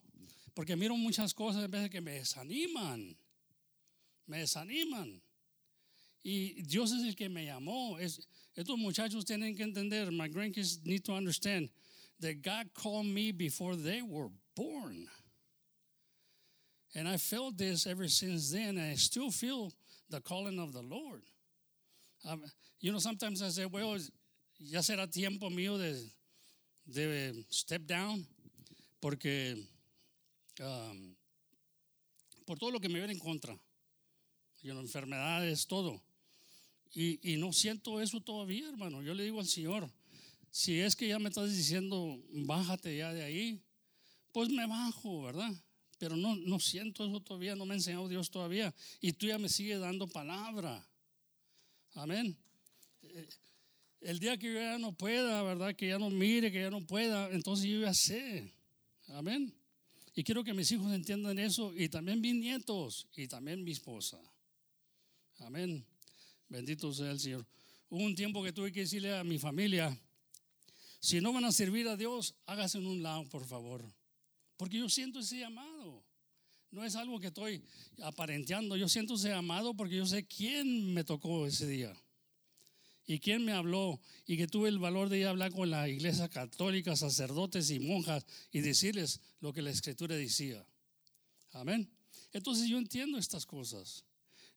Porque 0.53 0.75
miro 0.75 0.95
muchas 0.95 1.33
cosas 1.33 1.69
vez 1.69 1.83
de 1.83 1.89
que 1.89 2.01
me 2.01 2.11
desaniman. 2.11 3.15
Me 4.27 4.39
desaniman. 4.39 5.21
Y 6.23 6.61
Dios 6.63 6.91
es 6.91 7.03
el 7.03 7.15
que 7.15 7.27
me 7.29 7.45
llamó. 7.45 7.99
Es, 7.99 8.25
estos 8.55 8.77
muchachos 8.77 9.25
tienen 9.25 9.55
que 9.55 9.63
entender, 9.63 10.11
my 10.11 10.29
grandkids 10.29 10.85
need 10.85 11.03
to 11.03 11.13
understand 11.13 11.69
that 12.19 12.41
God 12.41 12.73
called 12.73 13.05
me 13.05 13.31
before 13.31 13.75
they 13.75 14.01
were 14.01 14.29
born. 14.55 15.07
And 16.95 17.07
I 17.07 17.17
felt 17.17 17.57
this 17.57 17.87
ever 17.87 18.07
since 18.07 18.51
then, 18.51 18.77
I 18.77 18.95
still 18.95 19.31
feel 19.31 19.73
the 20.09 20.21
calling 20.21 20.59
of 20.59 20.73
the 20.73 20.81
Lord. 20.81 21.23
Um, 22.29 22.43
you 22.79 22.91
know, 22.91 22.99
sometimes 22.99 23.41
I 23.41 23.49
say, 23.49 23.65
well, 23.65 23.97
ya 24.59 24.79
será 24.79 25.11
tiempo 25.11 25.49
mío 25.49 25.77
de, 25.77 25.99
de 26.87 27.43
step 27.49 27.87
down, 27.87 28.25
porque 29.01 29.57
um, 30.61 31.15
por 32.45 32.55
todo 32.57 32.71
lo 32.71 32.79
que 32.79 32.89
me 32.89 32.99
viene 32.99 33.13
en 33.13 33.19
contra, 33.19 33.57
you 34.61 34.73
know, 34.73 34.81
enfermedades, 34.81 35.67
todo. 35.67 35.99
Y, 36.95 37.37
no 37.37 37.51
siento 37.51 37.99
eso 38.01 38.21
todavía, 38.21 38.69
hermano. 38.69 39.01
Yo 39.01 39.15
le 39.15 39.23
digo 39.23 39.39
al 39.39 39.47
Señor, 39.47 39.89
si 40.51 40.79
es 40.79 40.95
que 40.95 41.07
ya 41.07 41.17
me 41.17 41.29
estás 41.29 41.55
diciendo, 41.55 42.21
bájate 42.31 42.95
ya 42.95 43.11
de 43.11 43.23
ahí, 43.23 43.61
pues 44.31 44.49
me 44.49 44.67
bajo, 44.67 45.23
¿verdad? 45.23 45.51
Pero 45.97 46.15
no, 46.15 46.35
no 46.35 46.59
siento 46.59 47.05
eso 47.05 47.19
todavía, 47.19 47.55
no 47.55 47.65
me 47.65 47.73
ha 47.73 47.77
enseñado 47.77 48.07
Dios 48.07 48.29
todavía. 48.29 48.73
Y 49.01 49.13
tú 49.13 49.25
ya 49.25 49.39
me 49.39 49.49
sigues 49.49 49.79
dando 49.79 50.07
palabra. 50.07 50.87
Amén. 51.95 52.37
Eh, 53.01 53.27
el 54.01 54.19
día 54.19 54.37
que 54.37 54.53
yo 54.53 54.59
ya 54.59 54.77
no 54.77 54.93
pueda, 54.93 55.41
¿verdad? 55.41 55.75
Que 55.75 55.87
ya 55.87 55.97
no 55.97 56.09
mire, 56.11 56.51
que 56.51 56.61
ya 56.61 56.69
no 56.69 56.85
pueda, 56.85 57.31
entonces 57.31 57.65
yo 57.65 57.81
ya 57.81 57.93
sé. 57.93 58.51
Amén. 59.07 59.51
Y 60.13 60.23
quiero 60.23 60.43
que 60.43 60.53
mis 60.53 60.71
hijos 60.71 60.93
entiendan 60.93 61.39
eso 61.39 61.73
y 61.75 61.89
también 61.89 62.21
mis 62.21 62.35
nietos 62.35 63.07
y 63.15 63.27
también 63.27 63.63
mi 63.63 63.71
esposa. 63.71 64.19
Amén. 65.39 65.83
Bendito 66.53 66.93
sea 66.93 67.09
el 67.09 67.19
Señor. 67.19 67.47
Hubo 67.89 68.03
un 68.03 68.13
tiempo 68.13 68.43
que 68.43 68.53
tuve 68.53 68.71
que 68.71 68.81
decirle 68.81 69.17
a 69.17 69.23
mi 69.23 69.39
familia, 69.39 69.99
si 70.99 71.19
no 71.19 71.33
van 71.33 71.45
a 71.45 71.51
servir 71.51 71.87
a 71.87 71.97
Dios, 71.97 72.35
hágase 72.45 72.77
en 72.77 72.85
un 72.85 73.01
lado, 73.01 73.27
por 73.27 73.43
favor. 73.43 73.83
Porque 74.55 74.77
yo 74.77 74.87
siento 74.87 75.17
ese 75.17 75.39
llamado. 75.39 76.05
No 76.69 76.85
es 76.85 76.95
algo 76.95 77.19
que 77.19 77.27
estoy 77.27 77.63
aparenteando. 78.03 78.77
Yo 78.77 78.87
siento 78.87 79.15
ese 79.15 79.29
llamado 79.29 79.73
porque 79.73 79.95
yo 79.95 80.05
sé 80.05 80.27
quién 80.27 80.93
me 80.93 81.03
tocó 81.03 81.47
ese 81.47 81.65
día. 81.65 81.91
Y 83.07 83.17
quién 83.17 83.43
me 83.43 83.53
habló. 83.53 83.99
Y 84.27 84.37
que 84.37 84.45
tuve 84.45 84.69
el 84.69 84.77
valor 84.77 85.09
de 85.09 85.17
ir 85.17 85.25
a 85.25 85.31
hablar 85.31 85.51
con 85.51 85.71
la 85.71 85.89
iglesia 85.89 86.29
católica, 86.29 86.95
sacerdotes 86.95 87.71
y 87.71 87.79
monjas 87.79 88.27
y 88.51 88.61
decirles 88.61 89.21
lo 89.39 89.53
que 89.53 89.63
la 89.63 89.71
escritura 89.71 90.15
decía. 90.15 90.63
Amén. 91.53 91.89
Entonces 92.31 92.69
yo 92.69 92.77
entiendo 92.77 93.17
estas 93.17 93.47
cosas. 93.47 94.05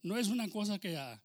No 0.03 0.19
es 0.19 0.29
una 0.29 0.47
cosa 0.51 0.79
que 0.79 0.99
ah, 0.99 1.19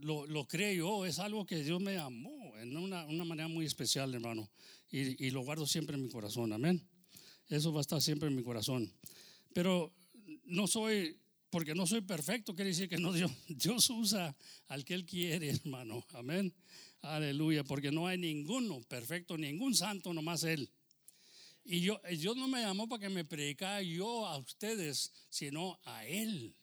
lo, 0.00 0.26
lo 0.26 0.46
creo 0.46 0.72
yo, 0.72 1.06
es 1.06 1.18
algo 1.18 1.46
que 1.46 1.62
Dios 1.62 1.80
me 1.80 1.98
amó 1.98 2.56
en 2.58 2.76
una, 2.76 3.04
una 3.06 3.24
manera 3.24 3.48
muy 3.48 3.66
especial, 3.66 4.14
hermano. 4.14 4.48
Y, 4.90 5.26
y, 5.26 5.30
lo 5.30 5.42
guardo 5.42 5.66
siempre 5.66 5.96
en 5.96 6.02
mi 6.02 6.08
corazón, 6.08 6.52
amén. 6.52 6.86
Eso 7.48 7.72
va 7.72 7.80
a 7.80 7.82
estar 7.82 8.00
siempre 8.00 8.28
en 8.28 8.36
mi 8.36 8.42
corazón. 8.42 8.92
Pero 9.52 9.92
no 10.44 10.66
soy, 10.66 11.18
porque 11.50 11.74
no 11.74 11.86
soy 11.86 12.00
perfecto, 12.00 12.54
quiere 12.54 12.70
decir 12.70 12.88
que 12.88 12.98
no, 12.98 13.12
Dios, 13.14 13.30
Dios 13.48 13.90
usa 13.90 14.36
al 14.68 14.84
que 14.84 14.94
Él 14.94 15.04
quiere, 15.04 15.50
hermano, 15.50 16.04
amén. 16.14 16.54
Aleluya, 17.02 17.62
porque 17.64 17.90
no 17.90 18.06
hay 18.06 18.18
ninguno 18.18 18.80
perfecto, 18.82 19.36
ningún 19.36 19.74
santo, 19.74 20.12
nomás 20.12 20.44
Él. 20.44 20.70
Y 21.64 21.80
yo, 21.80 22.00
Dios 22.16 22.36
no 22.36 22.46
me 22.46 22.60
llamó 22.60 22.88
para 22.88 23.02
que 23.02 23.08
me 23.08 23.24
predicara 23.24 23.82
yo 23.82 24.26
a 24.26 24.38
ustedes, 24.38 25.12
sino 25.28 25.78
a 25.84 26.06
Él. 26.06 26.54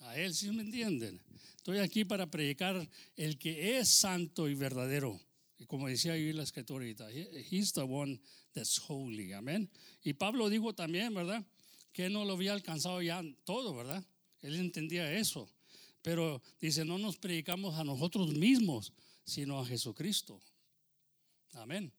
A 0.00 0.16
Él, 0.16 0.34
si 0.34 0.50
me 0.50 0.62
entienden? 0.62 1.20
Estoy 1.56 1.78
aquí 1.78 2.04
para 2.04 2.30
predicar 2.30 2.88
el 3.16 3.38
que 3.38 3.78
es 3.78 3.88
santo 3.88 4.48
y 4.48 4.54
verdadero. 4.54 5.20
Y 5.58 5.66
como 5.66 5.88
decía 5.88 6.16
yo 6.16 6.32
la 6.32 6.44
escritura 6.44 6.86
he's 7.50 7.72
the 7.72 7.82
one 7.82 8.20
that's 8.52 8.80
holy, 8.88 9.32
amén. 9.32 9.68
Y 10.02 10.12
Pablo 10.14 10.48
dijo 10.48 10.74
también, 10.74 11.12
¿verdad? 11.14 11.44
Que 11.92 12.08
no 12.08 12.24
lo 12.24 12.34
había 12.34 12.52
alcanzado 12.52 13.02
ya 13.02 13.22
todo, 13.44 13.74
¿verdad? 13.74 14.04
Él 14.40 14.54
entendía 14.54 15.12
eso. 15.12 15.50
Pero 16.02 16.40
dice, 16.60 16.84
no 16.84 16.96
nos 16.96 17.16
predicamos 17.16 17.74
a 17.74 17.84
nosotros 17.84 18.32
mismos, 18.34 18.92
sino 19.24 19.58
a 19.58 19.66
Jesucristo. 19.66 20.40
Amén. 21.54 21.92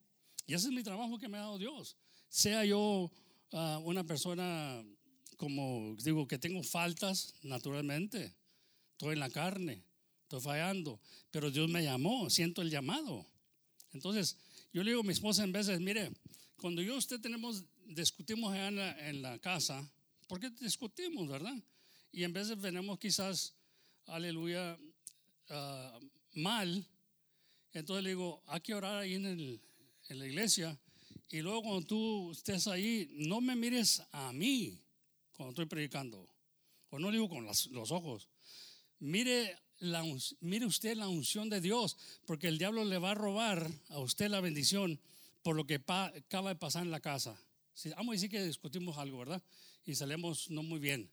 Y 0.47 0.53
ese 0.53 0.67
es 0.67 0.73
mi 0.73 0.83
trabajo 0.83 1.19
que 1.19 1.27
me 1.27 1.37
ha 1.37 1.41
dado 1.41 1.57
Dios. 1.57 1.95
Sea 2.29 2.65
yo 2.65 3.11
uh, 3.51 3.57
una 3.83 4.03
persona, 4.03 4.83
como 5.39 5.95
digo, 6.03 6.27
que 6.27 6.37
tengo 6.37 6.61
faltas, 6.63 7.33
naturalmente 7.43 8.35
estoy 8.91 9.13
en 9.13 9.21
la 9.21 9.29
carne, 9.29 9.81
estoy 10.23 10.41
fallando, 10.41 10.99
pero 11.31 11.49
Dios 11.49 11.69
me 11.69 11.81
llamó, 11.81 12.29
siento 12.29 12.61
el 12.61 12.69
llamado. 12.69 13.25
Entonces, 13.93 14.35
yo 14.73 14.83
le 14.83 14.91
digo 14.91 14.99
a 14.99 15.05
mi 15.05 15.13
esposa 15.13 15.45
en 15.45 15.53
veces, 15.53 15.79
mire, 15.79 16.11
cuando 16.57 16.81
yo 16.81 16.93
y 16.93 16.97
usted 16.97 17.21
tenemos, 17.21 17.63
discutimos 17.85 18.53
en 18.53 18.75
la, 18.75 19.07
en 19.07 19.21
la 19.21 19.39
casa, 19.39 19.89
¿por 20.27 20.41
qué 20.41 20.49
discutimos, 20.49 21.29
verdad? 21.29 21.55
Y 22.11 22.25
en 22.25 22.33
veces 22.33 22.59
venimos 22.59 22.99
quizás, 22.99 23.53
aleluya, 24.07 24.77
uh, 25.51 26.05
mal, 26.33 26.85
entonces 27.71 28.03
le 28.03 28.09
digo, 28.09 28.43
hay 28.45 28.59
que 28.59 28.73
orar 28.73 28.97
ahí 28.97 29.13
en, 29.13 29.25
el, 29.25 29.61
en 30.09 30.19
la 30.19 30.27
iglesia, 30.27 30.77
y 31.29 31.39
luego 31.39 31.63
cuando 31.63 31.87
tú 31.87 32.31
estés 32.33 32.67
ahí, 32.67 33.09
no 33.13 33.39
me 33.39 33.55
mires 33.55 34.03
a 34.11 34.33
mí 34.33 34.81
cuando 35.39 35.51
estoy 35.51 35.67
predicando, 35.67 36.27
o 36.89 36.99
no 36.99 37.11
digo 37.11 37.29
con 37.29 37.45
los 37.45 37.91
ojos, 37.91 38.27
Mire, 38.99 39.57
la, 39.77 40.03
mire 40.41 40.65
usted 40.65 40.97
la 40.97 41.07
unción 41.07 41.49
de 41.49 41.61
Dios, 41.61 41.95
porque 42.25 42.49
el 42.49 42.57
diablo 42.57 42.83
le 42.83 42.97
va 42.97 43.11
a 43.11 43.15
robar 43.15 43.71
a 43.87 43.99
usted 43.99 44.27
la 44.27 44.41
bendición 44.41 44.99
por 45.41 45.55
lo 45.55 45.65
que 45.65 45.75
acaba 45.75 46.49
de 46.49 46.55
pasar 46.57 46.83
en 46.83 46.91
la 46.91 46.99
casa. 46.99 47.41
vamos 47.95 48.09
a 48.09 48.15
decir 48.15 48.29
que 48.29 48.43
discutimos 48.43 48.97
algo, 48.97 49.19
¿verdad? 49.19 49.41
Y 49.85 49.95
salimos 49.95 50.49
no 50.49 50.61
muy 50.61 50.79
bien. 50.79 51.09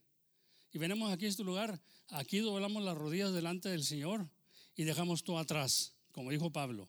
Y 0.73 0.79
venimos 0.79 1.13
aquí 1.13 1.27
a 1.27 1.29
este 1.29 1.45
lugar, 1.45 1.81
aquí 2.09 2.41
doblamos 2.41 2.83
las 2.83 2.99
rodillas 2.99 3.33
delante 3.33 3.69
del 3.69 3.85
Señor 3.85 4.29
y 4.75 4.83
dejamos 4.83 5.23
todo 5.23 5.39
atrás, 5.39 5.93
como 6.11 6.33
dijo 6.33 6.51
Pablo. 6.51 6.89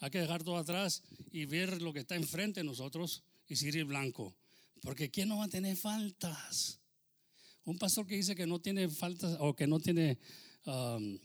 Hay 0.00 0.10
que 0.10 0.20
dejar 0.20 0.42
todo 0.44 0.56
atrás 0.56 1.02
y 1.30 1.44
ver 1.44 1.82
lo 1.82 1.92
que 1.92 2.00
está 2.00 2.16
enfrente 2.16 2.60
de 2.60 2.64
nosotros 2.64 3.22
y 3.46 3.56
seguir 3.56 3.84
blanco. 3.84 4.34
Porque 4.82 5.10
¿quién 5.10 5.28
no 5.28 5.38
va 5.38 5.44
a 5.44 5.48
tener 5.48 5.76
faltas? 5.76 6.80
Un 7.64 7.78
pastor 7.78 8.06
que 8.06 8.16
dice 8.16 8.34
que 8.34 8.46
no 8.46 8.60
tiene 8.60 8.88
faltas 8.88 9.36
o 9.40 9.54
que 9.54 9.66
no 9.66 9.80
tiene 9.80 10.18
um, 10.66 11.18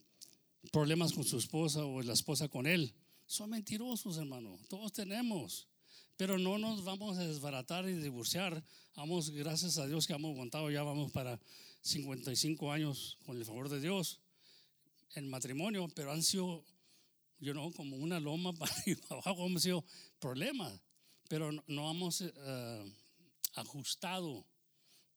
problemas 0.72 1.14
con 1.14 1.24
su 1.24 1.38
esposa 1.38 1.86
o 1.86 2.02
la 2.02 2.14
esposa 2.14 2.50
con 2.50 2.68
él, 2.68 2.94
son 3.26 3.50
mentirosos, 3.50 4.18
hermano. 4.18 4.60
Todos 4.70 4.94
tenemos. 4.94 5.68
Pero 6.18 6.38
no 6.38 6.58
nos 6.58 6.84
vamos 6.84 7.18
a 7.18 7.28
desbaratar 7.28 7.90
y 7.90 7.94
divorciar. 7.94 8.64
Vamos, 8.96 9.32
gracias 9.32 9.78
a 9.78 9.88
Dios 9.88 10.08
que 10.08 10.14
hemos 10.14 10.32
aguantado, 10.32 10.72
ya 10.72 10.84
vamos 10.84 11.12
para 11.12 11.40
55 11.82 12.72
años 12.72 13.18
con 13.26 13.38
el 13.38 13.46
favor 13.46 13.68
de 13.70 13.82
Dios 13.82 14.22
en 15.16 15.30
matrimonio, 15.30 15.88
pero 15.94 16.12
han 16.12 16.24
sido, 16.24 16.64
yo 17.40 17.54
no, 17.54 17.72
como 17.72 17.98
una 17.98 18.20
loma 18.20 18.54
para 18.54 18.74
abajo, 19.10 19.46
han 19.46 19.60
sido 19.60 19.84
problemas, 20.20 20.80
pero 21.28 21.52
no, 21.68 21.92
hemos 21.92 22.22
uh, 22.22 22.92
ajustado 23.56 24.46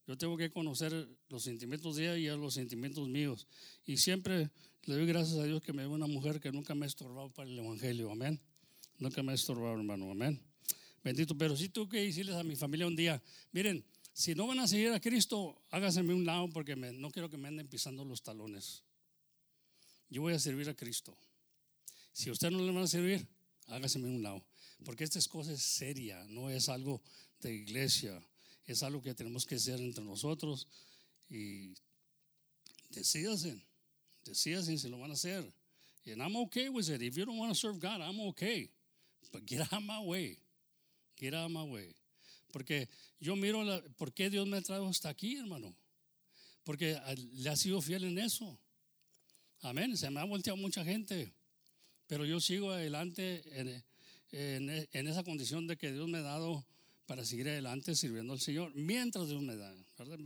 yo 0.09 0.17
tengo 0.17 0.39
que 0.39 0.51
conocer 0.51 1.07
los 1.29 1.43
sentimientos 1.43 1.97
de 1.97 2.17
ella 2.17 2.35
y 2.35 2.39
los 2.39 2.55
sentimientos 2.55 3.07
míos. 3.09 3.47
Y 3.85 3.99
siempre 3.99 4.49
le 4.85 4.95
doy 4.95 5.05
gracias 5.07 5.37
a 5.39 5.45
Dios 5.45 5.61
que 5.61 5.75
me 5.75 5.83
dio 5.83 5.91
una 5.91 6.07
mujer 6.07 6.41
que 6.41 6.51
nunca 6.51 6.75
me 6.75 6.87
ha 6.87 6.89
estorbado 6.89 7.31
para 7.31 7.47
el 7.51 7.59
Evangelio. 7.59 8.11
Amén. 8.11 8.41
Nunca 8.97 9.23
me 9.23 9.33
ha 9.33 9.35
estorbado, 9.35 9.75
hermano. 9.75 10.11
Amén. 10.11 10.43
Bendito. 11.05 11.37
Pero 11.37 11.55
sí 11.59 11.69
tuve 11.69 11.91
que 11.91 12.01
decirles 12.01 12.37
a 12.37 12.43
mi 12.43 12.57
familia 12.57 12.87
un 12.87 12.97
día, 12.97 13.23
miren, 13.53 13.85
si 14.15 14.35
no 14.35 14.47
van 14.47 14.61
a 14.61 14.67
seguir 14.67 14.89
a 14.93 14.99
Cristo, 14.99 15.61
hágaseme 15.69 16.15
un 16.15 16.25
lado 16.25 16.49
porque 16.49 16.75
me- 16.75 16.93
no 16.95 17.11
quiero 17.11 17.29
que 17.29 17.37
me 17.37 17.49
anden 17.49 17.69
pisando 17.69 18.03
los 18.03 18.23
talones. 18.23 18.85
Yo 20.09 20.23
voy 20.23 20.33
a 20.33 20.39
servir 20.39 20.71
a 20.71 20.75
Cristo. 20.75 21.15
Si 22.13 22.31
usted 22.31 22.51
no 22.51 22.65
le 22.65 22.73
van 22.73 22.85
a 22.85 22.87
servir, 22.89 23.29
hágaseme 23.67 24.09
un 24.09 24.23
lado. 24.23 24.43
Porque 24.87 25.05
esta 25.05 25.19
es 25.19 25.29
seria, 25.59 26.25
no 26.31 26.49
es 26.49 26.71
algo 26.71 27.03
de 27.41 27.55
iglesia, 27.55 28.21
es 28.67 28.83
algo 28.83 29.01
que 29.03 29.15
tenemos 29.15 29.47
que 29.47 29.55
hacer 29.57 29.81
entre 29.81 30.05
nosotros 30.05 30.67
y 31.31 31.75
decídense, 32.91 33.61
decídense 34.25 34.79
si 34.79 34.89
lo 34.89 34.99
van 34.99 35.11
a 35.11 35.15
hacer. 35.15 35.53
And 36.07 36.23
I'm 36.23 36.37
okay 36.37 36.69
with 36.71 36.89
it. 36.89 37.03
If 37.03 37.17
you 37.19 37.27
don't 37.27 37.37
want 37.37 37.53
to 37.53 37.55
serve 37.59 37.79
God, 37.81 38.01
I'm 38.01 38.19
okay. 38.29 38.71
But 39.31 39.45
get 39.45 39.61
out 39.61 39.73
of 39.75 39.83
my 39.83 40.01
way. 40.01 40.39
Get 41.17 41.35
out 41.35 41.47
of 41.47 41.51
my 41.53 41.65
way. 41.65 41.95
Porque 42.51 42.89
yo 43.21 43.37
miro 43.37 43.63
la, 43.63 43.83
por 43.99 44.13
qué 44.13 44.31
Dios 44.31 44.47
me 44.47 44.63
trajo 44.63 44.89
hasta 44.89 45.11
aquí, 45.11 45.37
hermano. 45.37 45.75
Porque 46.65 46.95
ah, 46.95 47.15
le 47.15 47.51
ha 47.51 47.57
sido 47.57 47.83
fiel 47.83 48.05
en 48.05 48.19
eso. 48.19 48.59
Amén. 49.61 49.97
Se 49.99 50.09
me 50.09 50.21
ha 50.21 50.25
volteado 50.25 50.57
mucha 50.57 50.83
gente. 50.83 51.35
Pero 52.07 52.25
yo 52.25 52.41
sigo 52.41 52.71
adelante 52.71 53.43
en, 53.61 53.85
en- 54.33 54.89
en 54.91 55.07
esa 55.09 55.23
condición 55.25 55.67
de 55.67 55.77
que 55.77 55.93
Dios 55.93 56.09
me 56.09 56.19
ha 56.19 56.23
dado 56.23 56.65
para 57.09 57.25
seguir 57.25 57.49
adelante 57.49 57.97
sirviendo 57.97 58.35
al 58.35 58.39
Señor. 58.39 58.71
Mientras 58.75 59.29
Dios 59.29 59.41
me 59.41 59.57
da. 59.57 59.75
¿verdad? 59.97 60.19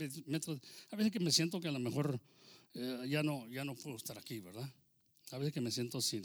A 0.91 0.95
veces 0.97 1.11
que 1.13 1.19
me 1.21 1.31
siento 1.31 1.61
que 1.61 1.69
a 1.69 1.71
lo 1.71 1.79
mejor 1.79 2.19
eh, 2.73 3.05
ya, 3.07 3.23
no, 3.23 3.49
ya 3.49 3.63
no 3.63 3.73
puedo 3.73 3.95
estar 3.95 4.17
aquí, 4.17 4.41
¿verdad? 4.41 4.69
A 5.31 5.37
veces 5.37 5.53
que 5.53 5.61
me 5.61 5.71
siento 5.71 5.99
así. 5.99 6.21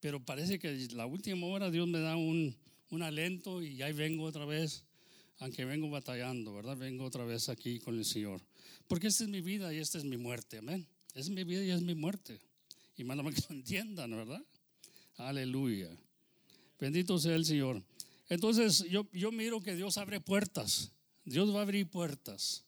Pero 0.00 0.18
parece 0.18 0.58
que 0.58 0.88
la 0.94 1.06
última 1.06 1.46
hora 1.46 1.70
Dios 1.70 1.86
me 1.86 2.00
da 2.00 2.16
un, 2.16 2.56
un 2.90 3.02
alento 3.02 3.62
y 3.62 3.80
ahí 3.80 3.92
vengo 3.92 4.24
otra 4.24 4.44
vez, 4.44 4.82
aunque 5.38 5.64
vengo 5.64 5.88
batallando, 5.88 6.54
¿verdad? 6.54 6.76
Vengo 6.76 7.04
otra 7.04 7.24
vez 7.24 7.48
aquí 7.48 7.78
con 7.78 7.96
el 7.96 8.04
Señor. 8.04 8.42
Porque 8.88 9.06
esta 9.06 9.22
es 9.22 9.30
mi 9.30 9.40
vida 9.40 9.72
y 9.72 9.78
esta 9.78 9.98
es 9.98 10.04
mi 10.04 10.16
muerte, 10.16 10.58
amén. 10.58 10.88
Es 11.14 11.30
mi 11.30 11.44
vida 11.44 11.62
y 11.62 11.70
es 11.70 11.82
mi 11.82 11.94
muerte. 11.94 12.40
Y 12.96 13.04
más 13.04 13.16
que 13.16 13.42
lo 13.48 13.54
entiendan, 13.54 14.10
¿verdad? 14.10 14.44
Aleluya. 15.18 15.88
Bendito 16.80 17.16
sea 17.20 17.36
el 17.36 17.44
Señor. 17.44 17.80
Entonces 18.28 18.84
yo, 18.90 19.08
yo 19.12 19.32
miro 19.32 19.60
que 19.60 19.74
Dios 19.74 19.98
abre 19.98 20.20
puertas. 20.20 20.92
Dios 21.24 21.54
va 21.54 21.60
a 21.60 21.62
abrir 21.62 21.88
puertas 21.88 22.64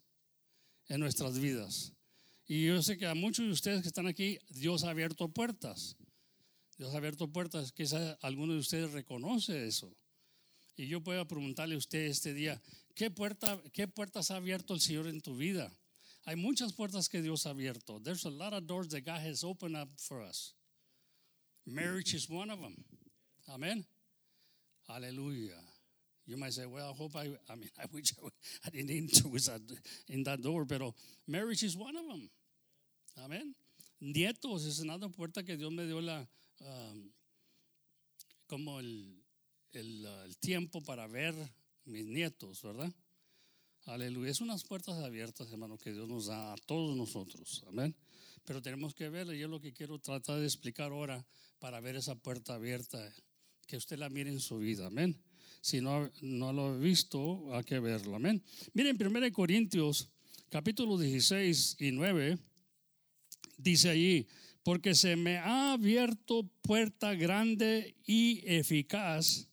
en 0.88 1.00
nuestras 1.00 1.38
vidas. 1.38 1.92
Y 2.46 2.66
yo 2.66 2.82
sé 2.82 2.98
que 2.98 3.06
a 3.06 3.14
muchos 3.14 3.46
de 3.46 3.52
ustedes 3.52 3.82
que 3.82 3.88
están 3.88 4.06
aquí, 4.06 4.38
Dios 4.48 4.84
ha 4.84 4.90
abierto 4.90 5.28
puertas. 5.28 5.96
Dios 6.76 6.92
ha 6.94 6.96
abierto 6.96 7.28
puertas. 7.28 7.72
Quizás 7.72 8.18
alguno 8.22 8.54
de 8.54 8.58
ustedes 8.58 8.90
reconoce 8.92 9.66
eso. 9.66 9.94
Y 10.76 10.88
yo 10.88 11.02
puedo 11.02 11.26
preguntarle 11.28 11.74
a 11.74 11.78
usted 11.78 12.06
este 12.06 12.32
día, 12.34 12.60
¿qué, 12.94 13.10
puerta, 13.10 13.62
¿qué 13.72 13.86
puertas 13.86 14.30
ha 14.30 14.36
abierto 14.36 14.74
el 14.74 14.80
Señor 14.80 15.06
en 15.06 15.20
tu 15.20 15.36
vida? 15.36 15.72
Hay 16.24 16.36
muchas 16.36 16.72
puertas 16.72 17.08
que 17.08 17.22
Dios 17.22 17.46
ha 17.46 17.50
abierto. 17.50 18.00
There's 18.00 18.24
a 18.24 18.30
lot 18.30 18.52
of 18.52 18.66
doors 18.66 18.88
that 18.88 19.04
God 19.04 19.20
has 19.26 19.44
opened 19.44 19.76
up 19.76 19.88
for 19.98 20.22
us. 20.22 20.54
Marriage 21.66 22.14
is 22.14 22.28
one 22.28 22.50
of 22.50 22.60
them. 22.60 22.76
Amen. 23.48 23.84
Hallelujah. 24.92 25.62
You 26.26 26.36
might 26.36 26.52
say, 26.52 26.66
well, 26.66 26.90
I 26.90 26.96
hope 26.96 27.16
I, 27.16 27.28
I 27.50 27.56
mean, 27.56 27.70
I 27.78 27.86
wish 27.92 28.12
I, 28.22 28.28
I 28.66 28.70
didn't 28.70 28.90
enter 28.90 29.28
in 30.08 30.22
that 30.24 30.42
door, 30.42 30.64
pero 30.64 30.94
marriage 31.26 31.62
is 31.62 31.76
one 31.76 31.96
of 31.96 32.06
them. 32.06 32.30
Amén. 33.24 33.54
Nietos 34.00 34.66
es 34.66 34.80
una 34.80 34.98
puerta 35.10 35.42
que 35.42 35.56
Dios 35.56 35.72
me 35.72 35.84
dio 35.86 36.00
la, 36.00 36.26
um, 36.60 37.10
como 38.46 38.78
el, 38.78 39.22
el, 39.72 40.06
uh, 40.06 40.24
el 40.24 40.36
tiempo 40.38 40.80
para 40.80 41.06
ver 41.06 41.34
mis 41.84 42.06
nietos, 42.06 42.62
¿verdad? 42.62 42.92
Aleluya. 43.86 44.30
Es 44.30 44.40
unas 44.40 44.64
puertas 44.64 44.98
abiertas, 44.98 45.50
hermano, 45.50 45.76
que 45.78 45.92
Dios 45.92 46.08
nos 46.08 46.26
da 46.26 46.52
a 46.52 46.56
todos 46.66 46.96
nosotros. 46.96 47.64
Amén. 47.66 47.94
Pero 48.44 48.62
tenemos 48.62 48.94
que 48.94 49.08
verla 49.08 49.34
y 49.34 49.40
lo 49.40 49.60
que 49.60 49.72
quiero 49.72 49.98
tratar 49.98 50.38
de 50.38 50.46
explicar 50.46 50.92
ahora 50.92 51.26
para 51.58 51.80
ver 51.80 51.96
esa 51.96 52.14
puerta 52.14 52.54
abierta, 52.54 53.12
que 53.70 53.76
usted 53.76 53.98
la 53.98 54.10
mire 54.10 54.30
en 54.30 54.40
su 54.40 54.58
vida. 54.58 54.88
Amén. 54.88 55.16
Si 55.60 55.80
no, 55.80 56.10
no 56.22 56.52
lo 56.52 56.64
ha 56.66 56.76
visto, 56.76 57.54
hay 57.54 57.62
que 57.62 57.78
verlo. 57.78 58.16
Amén. 58.16 58.42
Miren, 58.74 58.98
1 59.00 59.32
Corintios, 59.32 60.10
capítulo 60.48 60.98
16 60.98 61.76
y 61.78 61.92
9, 61.92 62.36
dice 63.58 63.90
allí, 63.90 64.26
porque 64.64 64.96
se 64.96 65.14
me 65.14 65.36
ha 65.36 65.74
abierto 65.74 66.50
puerta 66.62 67.14
grande 67.14 67.94
y 68.04 68.42
eficaz, 68.44 69.46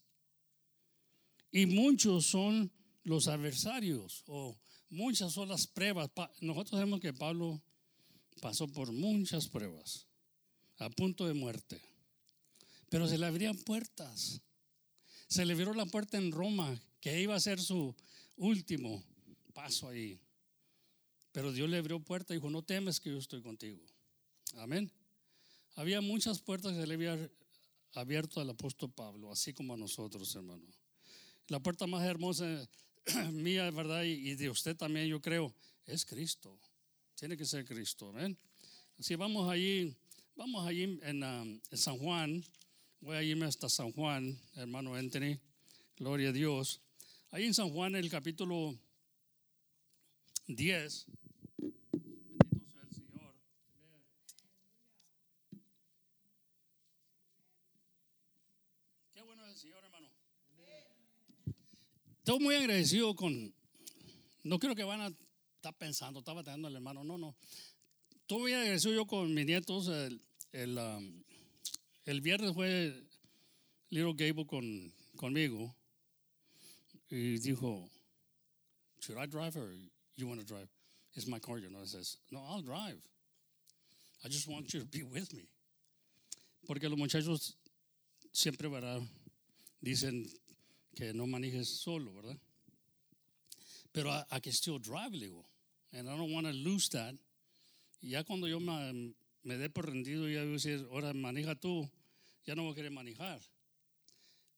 y 1.52 1.68
muchos 1.68 2.26
son 2.26 2.72
los 3.04 3.28
adversarios, 3.28 4.24
o 4.26 4.58
muchas 4.90 5.32
son 5.34 5.50
las 5.50 5.68
pruebas. 5.68 6.10
Nosotros 6.42 6.72
sabemos 6.72 7.02
que 7.02 7.14
Pablo 7.14 7.62
pasó 8.42 8.68
por 8.68 8.92
muchas 8.92 9.48
pruebas, 9.48 10.08
a 10.80 10.90
punto 10.90 11.28
de 11.28 11.36
muerte, 11.36 11.80
pero 12.90 13.08
se 13.08 13.18
le 13.18 13.26
abrían 13.26 13.58
puertas. 13.58 14.42
Se 15.28 15.46
le 15.46 15.54
abrió 15.54 15.74
la 15.74 15.86
puerta 15.86 16.18
en 16.18 16.32
Roma, 16.32 16.80
que 17.02 17.22
iba 17.22 17.36
a 17.36 17.40
ser 17.40 17.60
su 17.60 17.96
último 18.38 19.04
paso 19.54 19.90
ahí. 19.90 20.20
Pero 21.32 21.52
Dios 21.52 21.70
le 21.70 21.78
abrió 21.78 22.00
puerta 22.00 22.34
y 22.34 22.38
dijo, 22.38 22.50
no 22.50 22.64
temes 22.64 23.00
que 23.00 23.10
yo 23.10 23.18
estoy 23.18 23.42
contigo. 23.42 23.80
Amén. 24.56 24.92
Había 25.76 26.02
muchas 26.02 26.40
puertas 26.40 26.74
que 26.74 26.82
se 26.82 26.88
le 26.88 26.94
había 26.94 27.30
abierto 27.94 28.42
al 28.42 28.50
apóstol 28.50 28.92
Pablo, 28.92 29.32
así 29.32 29.54
como 29.54 29.74
a 29.74 29.78
nosotros, 29.78 30.34
hermano. 30.36 30.66
La 31.48 31.60
puerta 31.60 31.88
más 31.88 32.04
hermosa 32.04 32.68
mía, 33.32 33.70
¿verdad? 33.72 34.04
Y 34.04 34.36
de 34.36 34.50
usted 34.50 34.76
también, 34.76 35.08
yo 35.08 35.22
creo, 35.22 35.54
es 35.86 36.06
Cristo. 36.06 36.60
Tiene 37.16 37.38
que 37.38 37.46
ser 37.46 37.66
Cristo, 37.66 38.10
amén. 38.10 38.38
Si 39.00 39.16
vamos 39.16 39.50
allí, 39.50 39.96
vamos 40.36 40.68
allí 40.68 40.86
um, 40.86 41.00
en 41.04 41.78
San 41.78 41.98
Juan, 41.98 42.44
voy 43.02 43.16
a 43.16 43.24
irme 43.24 43.46
hasta 43.46 43.70
San 43.70 43.92
Juan, 43.92 44.40
hermano 44.56 44.96
Anthony, 44.96 45.40
gloria 45.98 46.30
a 46.30 46.32
Dios. 46.32 46.82
Ahí 47.32 47.46
en 47.46 47.54
San 47.54 47.70
Juan, 47.70 47.96
el 47.96 48.10
capítulo 48.10 48.78
10. 50.48 51.06
Bendito 51.58 52.70
sea 52.70 52.82
el 52.84 52.94
Señor. 52.94 53.36
Qué 59.14 59.22
bueno 59.22 59.46
es 59.46 59.52
el 59.52 59.58
Señor, 59.58 59.84
hermano. 59.84 60.10
Estoy 62.18 62.40
muy 62.40 62.56
agradecido 62.56 63.16
con. 63.16 63.54
No 64.44 64.60
creo 64.60 64.76
que 64.76 64.84
van 64.84 65.02
a 65.02 65.08
estar 65.56 65.78
pensando, 65.78 66.20
estaba 66.20 66.42
batallando 66.42 66.68
el 66.70 66.76
hermano. 66.76 67.04
No, 67.04 67.18
no. 67.18 67.36
Estoy 68.22 68.40
muy 68.40 68.54
agradecido 68.54 68.94
yo 68.94 69.06
con 69.06 69.34
mis 69.34 69.46
nietos. 69.46 69.88
El, 69.88 70.22
el, 70.52 70.78
um, 70.78 71.24
el 72.08 72.22
viernes 72.22 72.54
fue 72.54 72.94
Little 73.90 74.14
Gable 74.14 74.46
con, 74.46 74.94
conmigo 75.18 75.76
y 77.10 77.38
dijo: 77.38 77.90
Should 79.02 79.18
I 79.18 79.28
drive 79.28 79.56
or 79.58 79.74
you 80.16 80.28
want 80.28 80.40
to 80.40 80.46
drive? 80.46 80.70
It's 81.14 81.28
my 81.28 81.40
car, 81.40 81.58
you 81.58 81.70
know. 81.70 81.82
It 81.82 81.90
says, 81.90 82.18
No, 82.32 82.42
I'll 82.50 82.62
drive. 82.62 82.98
I 84.24 84.30
just 84.30 84.48
want 84.48 84.74
you 84.74 84.80
to 84.82 84.86
be 84.86 85.04
with 85.04 85.34
me. 85.34 85.48
Porque 86.66 86.84
los 86.90 86.98
muchachos 86.98 87.54
siempre, 88.32 88.70
¿verdad? 88.70 89.02
Dicen 89.84 90.30
que 90.96 91.14
no 91.14 91.26
manejes 91.26 91.68
solo, 91.68 92.12
¿verdad? 92.14 92.38
Pero 93.94 94.10
I, 94.10 94.24
I 94.32 94.40
can 94.40 94.54
still 94.54 94.80
drive, 94.80 95.12
digo. 95.12 95.44
And 95.94 96.10
I 96.10 96.16
don't 96.16 96.32
want 96.32 96.48
to 96.48 96.54
lose 96.54 96.90
that. 96.90 97.16
Y 98.02 98.12
ya 98.12 98.24
cuando 98.24 98.48
yo 98.48 98.60
me, 98.60 99.14
me 99.44 99.58
dé 99.58 99.70
por 99.70 99.86
rendido, 99.86 100.28
ya 100.30 100.44
voy 100.44 100.88
ahora 100.92 101.14
maneja 101.14 101.56
tú, 101.56 101.90
ya 102.48 102.56
no 102.56 102.64
voy 102.64 102.72
a 102.72 102.76
querer 102.76 102.92
manejar. 102.92 103.42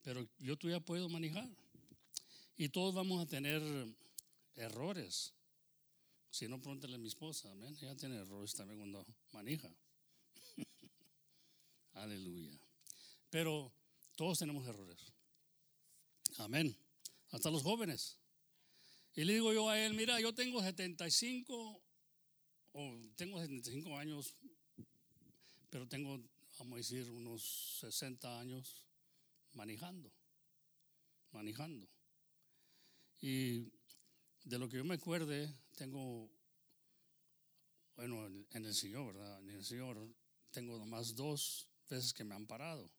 Pero 0.03 0.25
yo 0.37 0.55
todavía 0.57 0.79
puedo 0.79 1.09
manejar. 1.09 1.49
Y 2.55 2.69
todos 2.69 2.93
vamos 2.93 3.21
a 3.21 3.25
tener 3.25 3.61
errores. 4.55 5.33
Si 6.29 6.47
no, 6.47 6.61
pregúntale 6.61 6.95
a 6.95 6.99
mi 6.99 7.07
esposa, 7.07 7.51
amén. 7.51 7.75
Ella 7.81 7.95
tiene 7.95 8.17
errores 8.17 8.53
también 8.53 8.79
cuando 8.79 9.05
maneja. 9.31 9.73
Aleluya. 11.93 12.57
Pero 13.31 13.73
todos 14.15 14.37
tenemos 14.37 14.67
errores. 14.67 15.11
Amén. 16.37 16.77
Hasta 17.31 17.49
los 17.49 17.63
jóvenes. 17.63 18.19
Y 19.15 19.23
le 19.23 19.33
digo 19.33 19.51
yo 19.51 19.67
a 19.67 19.79
él, 19.79 19.95
mira, 19.95 20.21
yo 20.21 20.33
tengo 20.33 20.61
75 20.61 21.81
o 22.73 22.97
tengo 23.15 23.39
75 23.41 23.97
años, 23.97 24.35
pero 25.71 25.87
tengo, 25.87 26.21
vamos 26.59 26.73
a 26.73 26.77
decir, 26.77 27.09
unos 27.09 27.79
60 27.79 28.39
años 28.39 28.85
manejando, 29.53 30.11
manejando. 31.31 31.87
Y 33.21 33.61
de 34.43 34.59
lo 34.59 34.67
que 34.67 34.77
yo 34.77 34.83
me 34.83 34.95
acuerde, 34.95 35.53
tengo, 35.75 36.29
bueno, 37.95 38.25
en 38.51 38.65
el 38.65 38.75
Señor, 38.75 39.15
¿verdad? 39.15 39.39
En 39.39 39.49
el 39.51 39.65
Señor 39.65 39.97
tengo 40.51 40.77
nomás 40.77 41.15
dos 41.15 41.67
veces 41.89 42.13
que 42.13 42.25
me 42.25 42.35
han 42.35 42.45
parado, 42.45 42.91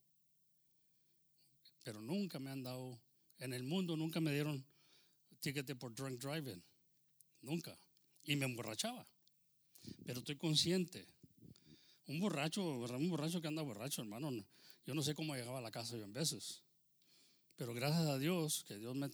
pero 1.84 2.00
nunca 2.00 2.38
me 2.38 2.50
han 2.50 2.62
dado, 2.62 2.98
en 3.38 3.52
el 3.52 3.62
mundo 3.62 3.94
nunca 3.96 4.20
me 4.20 4.32
dieron 4.32 4.64
ticket 5.40 5.78
por 5.78 5.94
drunk 5.94 6.18
driving. 6.18 6.62
nunca. 7.42 7.76
Y 8.24 8.36
me 8.36 8.44
emborrachaba. 8.44 9.06
Pero 10.04 10.20
estoy 10.20 10.36
consciente. 10.36 11.06
Un 12.10 12.18
borracho, 12.18 12.64
un 12.64 13.08
borracho 13.08 13.40
que 13.40 13.46
anda 13.46 13.62
borracho, 13.62 14.02
hermano, 14.02 14.32
yo 14.84 14.94
no 14.94 15.02
sé 15.02 15.14
cómo 15.14 15.36
llegaba 15.36 15.58
a 15.58 15.62
la 15.62 15.70
casa 15.70 15.96
yo 15.96 16.02
en 16.02 16.12
veces. 16.12 16.64
Pero 17.54 17.72
gracias 17.72 18.04
a 18.08 18.18
Dios 18.18 18.64
que 18.66 18.78
Dios 18.78 18.96
me, 18.96 19.08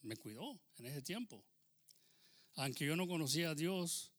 me 0.00 0.16
cuidó 0.16 0.60
en 0.78 0.86
ese 0.86 1.02
tiempo. 1.02 1.44
Aunque 2.56 2.84
yo 2.84 2.96
no 2.96 3.06
conocía 3.06 3.50
a 3.50 3.54
Dios, 3.54 4.10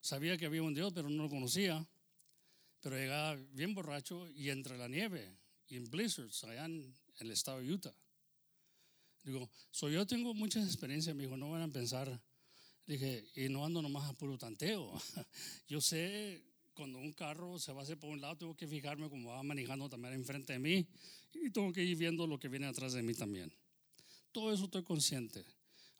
sabía 0.00 0.36
que 0.36 0.46
había 0.46 0.60
un 0.64 0.74
Dios, 0.74 0.92
pero 0.92 1.08
no 1.08 1.22
lo 1.22 1.28
conocía. 1.28 1.86
Pero 2.80 2.96
llegaba 2.96 3.36
bien 3.52 3.74
borracho 3.74 4.28
y 4.30 4.50
entre 4.50 4.76
la 4.76 4.88
nieve 4.88 5.38
y 5.68 5.76
en 5.76 5.88
blizzards 5.88 6.42
allá 6.42 6.64
en, 6.64 6.92
el 7.18 7.30
estado 7.30 7.60
de 7.60 7.72
Utah. 7.72 7.94
Digo, 9.22 9.48
so 9.70 9.88
yo 9.88 10.04
tengo 10.04 10.34
muchas 10.34 10.66
experiencias, 10.66 11.14
me 11.14 11.22
dijo, 11.22 11.36
no 11.36 11.52
van 11.52 11.62
a 11.62 11.68
pensar. 11.68 12.20
Dije, 12.88 13.24
y 13.36 13.48
no 13.48 13.64
ando 13.64 13.80
nomás 13.80 14.10
a 14.10 14.14
puro 14.14 14.36
tanteo. 14.36 15.00
yo 15.68 15.80
sé 15.80 16.51
cuando 16.74 16.98
un 16.98 17.12
carro 17.12 17.58
se 17.58 17.72
va 17.72 17.80
a 17.80 17.82
hacer 17.82 17.98
por 17.98 18.10
un 18.10 18.20
lado, 18.20 18.36
tengo 18.36 18.54
que 18.54 18.66
fijarme 18.66 19.08
cómo 19.08 19.30
va 19.30 19.42
manejando 19.42 19.88
también 19.88 20.14
enfrente 20.14 20.54
de 20.54 20.58
mí 20.58 20.86
y 21.34 21.50
tengo 21.50 21.72
que 21.72 21.82
ir 21.82 21.96
viendo 21.96 22.26
lo 22.26 22.38
que 22.38 22.48
viene 22.48 22.66
atrás 22.66 22.92
de 22.92 23.02
mí 23.02 23.14
también. 23.14 23.52
Todo 24.32 24.52
eso 24.52 24.64
estoy 24.64 24.82
consciente. 24.82 25.44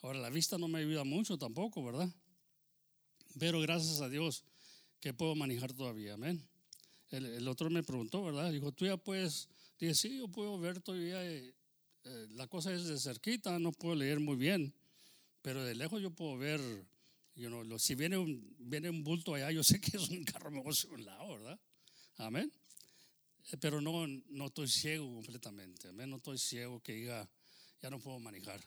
Ahora, 0.00 0.18
la 0.18 0.30
vista 0.30 0.58
no 0.58 0.68
me 0.68 0.80
ayuda 0.80 1.04
mucho 1.04 1.38
tampoco, 1.38 1.84
¿verdad? 1.84 2.08
Pero 3.38 3.60
gracias 3.60 4.00
a 4.00 4.08
Dios 4.08 4.44
que 5.00 5.14
puedo 5.14 5.34
manejar 5.34 5.72
todavía, 5.72 6.14
amén. 6.14 6.42
El, 7.10 7.46
otro 7.46 7.68
me 7.68 7.82
preguntó, 7.82 8.24
¿verdad? 8.24 8.50
Dijo, 8.50 8.72
tú 8.72 8.86
ya 8.86 8.96
puedes, 8.96 9.48
dije, 9.78 9.94
sí, 9.94 10.18
yo 10.18 10.28
puedo 10.28 10.58
ver 10.58 10.80
todavía, 10.80 11.22
eh, 11.24 11.54
eh, 12.04 12.26
la 12.30 12.46
cosa 12.46 12.72
es 12.72 12.84
de 12.86 12.98
cerquita, 12.98 13.58
no 13.58 13.70
puedo 13.72 13.94
leer 13.94 14.18
muy 14.18 14.36
bien, 14.36 14.74
pero 15.42 15.62
de 15.62 15.74
lejos 15.74 16.00
yo 16.00 16.10
puedo 16.10 16.38
ver, 16.38 16.60
you 17.34 17.48
know, 17.48 17.78
si 17.78 17.94
viene 17.94 18.16
un, 18.16 18.54
viene 18.58 18.90
un 18.90 19.02
bulto 19.02 19.34
allá, 19.34 19.50
yo 19.50 19.62
sé 19.62 19.80
que 19.80 19.96
es 19.96 20.08
un 20.08 20.24
carro 20.24 20.50
mejor 20.50 20.74
de 20.74 20.88
un 20.88 21.04
lado, 21.04 21.32
¿verdad? 21.32 21.60
Amén. 22.16 22.52
Eh, 23.50 23.56
pero 23.56 23.80
no, 23.80 24.06
no 24.06 24.46
estoy 24.46 24.68
ciego 24.68 25.12
completamente, 25.14 25.88
amén, 25.88 26.10
no 26.10 26.16
estoy 26.16 26.38
ciego 26.38 26.80
que 26.80 26.92
diga, 26.92 27.28
ya 27.80 27.90
no 27.90 27.98
puedo 27.98 28.18
manejar. 28.20 28.60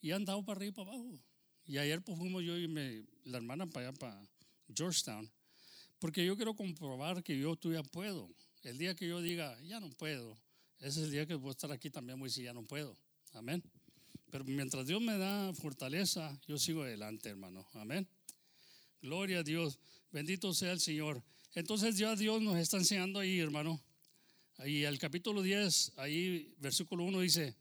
Y 0.00 0.12
han 0.12 0.24
dado 0.24 0.44
para 0.44 0.58
arriba 0.58 0.70
y 0.70 0.74
para 0.74 0.90
abajo. 0.90 1.20
Y 1.66 1.78
ayer 1.78 2.02
pues 2.02 2.18
fuimos 2.18 2.42
yo 2.42 2.58
y 2.58 2.68
me, 2.68 3.04
la 3.24 3.38
hermana 3.38 3.66
para 3.66 3.88
allá, 3.88 3.98
para 3.98 4.28
Georgetown, 4.74 5.30
porque 5.98 6.24
yo 6.24 6.36
quiero 6.36 6.54
comprobar 6.54 7.22
que 7.22 7.38
yo 7.38 7.56
todavía 7.56 7.82
puedo. 7.82 8.30
El 8.62 8.78
día 8.78 8.94
que 8.94 9.08
yo 9.08 9.20
diga, 9.20 9.58
ya 9.62 9.80
no 9.80 9.90
puedo, 9.90 10.38
ese 10.78 11.00
es 11.00 11.06
el 11.06 11.10
día 11.10 11.26
que 11.26 11.34
voy 11.34 11.48
a 11.48 11.52
estar 11.52 11.72
aquí 11.72 11.90
también, 11.90 12.18
voy 12.18 12.26
a 12.26 12.30
decir, 12.30 12.44
ya 12.44 12.52
no 12.52 12.64
puedo. 12.66 12.98
Amén. 13.32 13.62
Pero 14.34 14.46
mientras 14.46 14.84
Dios 14.84 15.00
me 15.00 15.16
da 15.16 15.54
fortaleza, 15.54 16.36
yo 16.48 16.58
sigo 16.58 16.82
adelante, 16.82 17.28
hermano. 17.28 17.68
Amén. 17.74 18.04
Gloria 19.00 19.38
a 19.38 19.42
Dios. 19.44 19.78
Bendito 20.10 20.52
sea 20.52 20.72
el 20.72 20.80
Señor. 20.80 21.22
Entonces 21.54 21.96
ya 21.96 22.16
Dios 22.16 22.42
nos 22.42 22.56
está 22.56 22.78
enseñando 22.78 23.20
ahí, 23.20 23.38
hermano. 23.38 23.80
Ahí 24.56 24.82
el 24.82 24.98
capítulo 24.98 25.40
10, 25.40 25.92
ahí 25.98 26.52
versículo 26.58 27.04
1 27.04 27.20
dice, 27.20 27.54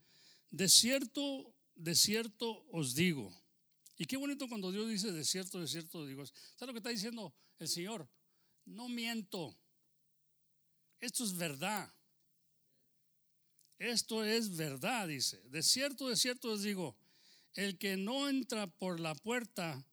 de 0.50 0.68
cierto, 0.68 1.54
de 1.76 1.94
cierto 1.94 2.66
os 2.72 2.96
digo. 2.96 3.32
Y 4.00 4.06
qué 4.06 4.18
bonito 4.18 4.50
cuando 4.50 4.72
Dios 4.72 4.90
dice 4.90 5.12
de 5.12 5.24
cierto, 5.26 5.60
de 5.60 5.68
cierto 5.68 6.08
digo. 6.08 6.26
¿Sabes 6.26 6.70
lo 6.70 6.74
que 6.74 6.80
está 6.80 6.90
diciendo 6.90 7.36
el 7.60 7.68
Señor? 7.68 8.10
No 8.66 8.90
miento. 8.90 9.56
Esto 11.00 11.24
es 11.24 11.38
verdad. 11.38 11.94
Esto 13.84 14.24
es 14.24 14.56
verdad, 14.56 15.10
dice. 15.10 15.42
De 15.50 15.62
cierto, 15.62 16.08
de 16.08 16.16
cierto 16.16 16.52
os 16.52 16.64
digo, 16.64 16.96
el 17.54 17.78
que 17.78 17.98
no 17.98 18.30
entra 18.30 18.68
por 18.68 19.02
la 19.02 19.14
puerta 19.14 19.86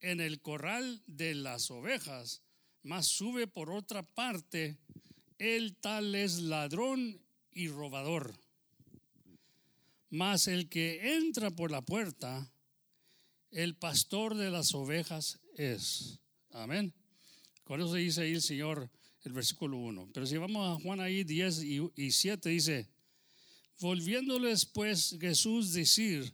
en 0.00 0.22
el 0.22 0.40
corral 0.40 1.02
de 1.06 1.34
las 1.34 1.70
ovejas, 1.70 2.40
mas 2.82 3.06
sube 3.06 3.46
por 3.46 3.70
otra 3.70 4.02
parte, 4.02 4.78
el 5.36 5.76
tal 5.76 6.14
es 6.14 6.38
ladrón 6.38 7.20
y 7.50 7.68
robador. 7.68 8.40
Mas 10.08 10.48
el 10.48 10.70
que 10.70 11.16
entra 11.16 11.50
por 11.50 11.70
la 11.70 11.82
puerta, 11.82 12.50
el 13.50 13.76
pastor 13.76 14.34
de 14.34 14.50
las 14.50 14.74
ovejas 14.74 15.40
es. 15.56 16.20
Amén. 16.48 16.94
Con 17.64 17.82
eso 17.82 17.92
dice 17.92 18.22
ahí 18.22 18.32
el 18.32 18.40
Señor, 18.40 18.90
el 19.24 19.32
versículo 19.32 19.78
1. 19.78 20.10
Pero 20.12 20.26
si 20.26 20.36
vamos 20.36 20.66
a 20.66 20.82
Juan 20.82 21.00
ahí 21.00 21.24
10 21.24 21.62
y 21.96 22.10
7, 22.10 22.48
dice, 22.48 22.88
volviéndoles 23.80 24.66
pues 24.66 25.16
Jesús 25.20 25.72
decir, 25.72 26.32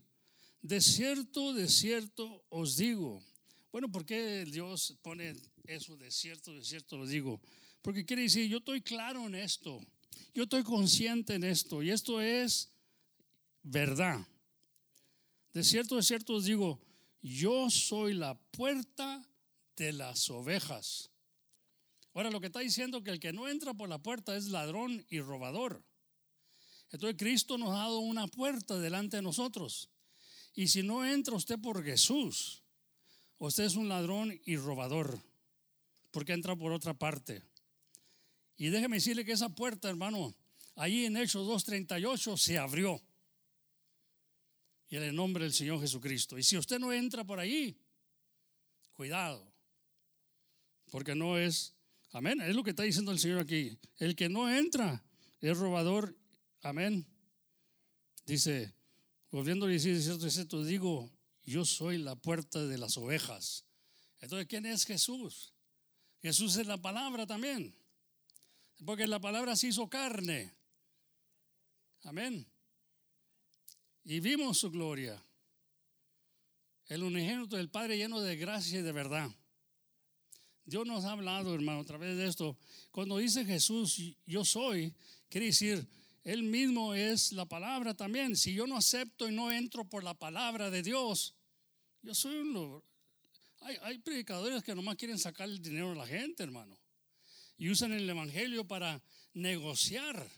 de 0.62 0.80
cierto, 0.80 1.52
de 1.54 1.68
cierto 1.68 2.44
os 2.48 2.76
digo. 2.76 3.22
Bueno, 3.70 3.90
¿por 3.90 4.04
qué 4.04 4.44
Dios 4.44 4.96
pone 5.02 5.36
eso 5.64 5.96
de 5.96 6.10
cierto, 6.10 6.54
de 6.54 6.64
cierto 6.64 6.98
os 6.98 7.10
digo? 7.10 7.40
Porque 7.82 8.04
quiere 8.04 8.22
decir, 8.22 8.48
yo 8.48 8.58
estoy 8.58 8.80
claro 8.80 9.26
en 9.26 9.34
esto, 9.34 9.80
yo 10.34 10.44
estoy 10.44 10.62
consciente 10.62 11.34
en 11.34 11.44
esto, 11.44 11.82
y 11.82 11.90
esto 11.90 12.20
es 12.20 12.70
verdad. 13.62 14.26
De 15.52 15.62
cierto, 15.62 15.96
de 15.96 16.02
cierto 16.02 16.34
os 16.34 16.44
digo, 16.44 16.80
yo 17.22 17.70
soy 17.70 18.14
la 18.14 18.34
puerta 18.34 19.24
de 19.76 19.92
las 19.92 20.28
ovejas. 20.30 21.10
Ahora 22.18 22.32
lo 22.32 22.40
que 22.40 22.48
está 22.48 22.58
diciendo 22.58 23.04
que 23.04 23.12
el 23.12 23.20
que 23.20 23.32
no 23.32 23.48
entra 23.48 23.74
por 23.74 23.88
la 23.88 24.00
puerta 24.00 24.36
es 24.36 24.48
ladrón 24.48 25.06
y 25.08 25.20
robador. 25.20 25.84
Entonces 26.90 27.16
Cristo 27.16 27.56
nos 27.56 27.68
ha 27.68 27.84
dado 27.84 28.00
una 28.00 28.26
puerta 28.26 28.76
delante 28.76 29.18
de 29.18 29.22
nosotros. 29.22 29.88
Y 30.52 30.66
si 30.66 30.82
no 30.82 31.06
entra 31.06 31.36
usted 31.36 31.60
por 31.60 31.84
Jesús, 31.84 32.64
usted 33.38 33.62
es 33.62 33.76
un 33.76 33.88
ladrón 33.88 34.36
y 34.44 34.56
robador, 34.56 35.16
porque 36.10 36.32
entra 36.32 36.56
por 36.56 36.72
otra 36.72 36.92
parte. 36.92 37.40
Y 38.56 38.66
déjeme 38.70 38.96
decirle 38.96 39.24
que 39.24 39.30
esa 39.30 39.50
puerta, 39.50 39.88
hermano, 39.88 40.34
ahí 40.74 41.04
en 41.04 41.16
Hechos 41.16 41.46
2.38 41.46 42.36
se 42.36 42.58
abrió 42.58 43.00
y 44.88 44.96
en 44.96 45.04
el 45.04 45.14
nombre 45.14 45.44
del 45.44 45.54
Señor 45.54 45.80
Jesucristo. 45.80 46.36
Y 46.36 46.42
si 46.42 46.58
usted 46.58 46.80
no 46.80 46.92
entra 46.92 47.22
por 47.22 47.38
ahí, 47.38 47.78
cuidado, 48.92 49.48
porque 50.90 51.14
no 51.14 51.38
es, 51.38 51.77
amén, 52.12 52.40
es 52.40 52.54
lo 52.54 52.62
que 52.62 52.70
está 52.70 52.82
diciendo 52.82 53.12
el 53.12 53.18
Señor 53.18 53.40
aquí. 53.40 53.78
El 53.98 54.16
que 54.16 54.28
no 54.28 54.52
entra 54.52 55.04
es 55.40 55.56
robador, 55.56 56.16
amén. 56.62 57.06
Dice, 58.26 58.74
volviendo 59.30 59.66
a 59.66 59.68
decir, 59.68 60.00
cierto, 60.00 60.64
digo, 60.64 61.10
yo 61.44 61.64
soy 61.64 61.98
la 61.98 62.16
puerta 62.16 62.66
de 62.66 62.78
las 62.78 62.96
ovejas. 62.96 63.64
Entonces, 64.20 64.46
¿quién 64.48 64.66
es 64.66 64.84
Jesús? 64.84 65.54
Jesús 66.20 66.56
es 66.56 66.66
la 66.66 66.78
palabra 66.78 67.26
también. 67.26 67.74
Porque 68.84 69.06
la 69.06 69.20
palabra 69.20 69.56
se 69.56 69.68
hizo 69.68 69.88
carne. 69.88 70.54
Amén 72.02 72.46
y 74.08 74.20
vimos 74.20 74.58
su 74.58 74.70
gloria. 74.70 75.22
El 76.86 77.02
unigénito 77.02 77.56
del 77.56 77.68
Padre 77.68 77.98
lleno 77.98 78.22
de 78.22 78.36
gracia 78.36 78.78
y 78.78 78.82
de 78.82 78.92
verdad. 78.92 79.30
Dios 80.68 80.86
nos 80.86 81.04
ha 81.04 81.12
hablado, 81.12 81.54
hermano, 81.54 81.80
a 81.80 81.84
través 81.84 82.16
de 82.16 82.26
esto. 82.26 82.56
Cuando 82.90 83.16
dice 83.16 83.44
Jesús, 83.44 84.00
yo 84.26 84.44
soy, 84.44 84.94
quiere 85.28 85.46
decir, 85.46 85.86
Él 86.24 86.42
mismo 86.42 86.94
es 86.94 87.32
la 87.32 87.46
palabra 87.46 87.94
también. 87.94 88.36
Si 88.36 88.52
yo 88.52 88.66
no 88.66 88.76
acepto 88.76 89.28
y 89.28 89.32
no 89.32 89.50
entro 89.50 89.84
por 89.88 90.04
la 90.04 90.14
palabra 90.14 90.70
de 90.70 90.82
Dios, 90.82 91.34
yo 92.02 92.14
soy 92.14 92.36
un... 92.36 92.82
Hay, 93.60 93.76
hay 93.82 93.98
predicadores 93.98 94.62
que 94.62 94.74
nomás 94.74 94.96
quieren 94.96 95.18
sacar 95.18 95.48
el 95.48 95.60
dinero 95.60 95.92
a 95.92 95.96
la 95.96 96.06
gente, 96.06 96.42
hermano. 96.42 96.78
Y 97.56 97.70
usan 97.70 97.92
el 97.92 98.08
Evangelio 98.08 98.64
para 98.66 99.02
negociar 99.32 100.30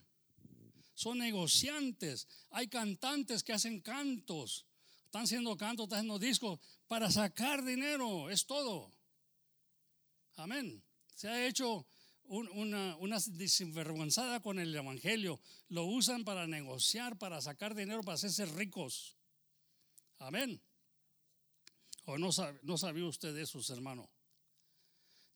son 1.00 1.16
negociantes. 1.16 2.28
Hay 2.50 2.68
cantantes 2.68 3.42
que 3.42 3.54
hacen 3.54 3.80
cantos, 3.80 4.66
están 5.06 5.22
haciendo 5.22 5.56
cantos, 5.56 5.84
están 5.84 6.00
haciendo 6.00 6.18
discos 6.18 6.60
para 6.88 7.10
sacar 7.10 7.64
dinero, 7.64 8.28
es 8.28 8.44
todo. 8.44 8.92
Amén. 10.40 10.82
Se 11.14 11.28
ha 11.28 11.46
hecho 11.46 11.86
una, 12.24 12.96
una 12.96 14.40
con 14.42 14.58
el 14.58 14.74
Evangelio. 14.74 15.40
Lo 15.68 15.84
usan 15.84 16.24
para 16.24 16.46
negociar, 16.46 17.18
para 17.18 17.40
sacar 17.40 17.74
dinero, 17.74 18.02
para 18.02 18.14
hacerse 18.14 18.46
ricos. 18.46 19.16
Amén. 20.18 20.60
¿O 22.06 22.18
no, 22.18 22.32
sabía 22.32 23.04
usted 23.06 23.36
eso, 23.36 23.60
hermano? 23.72 24.10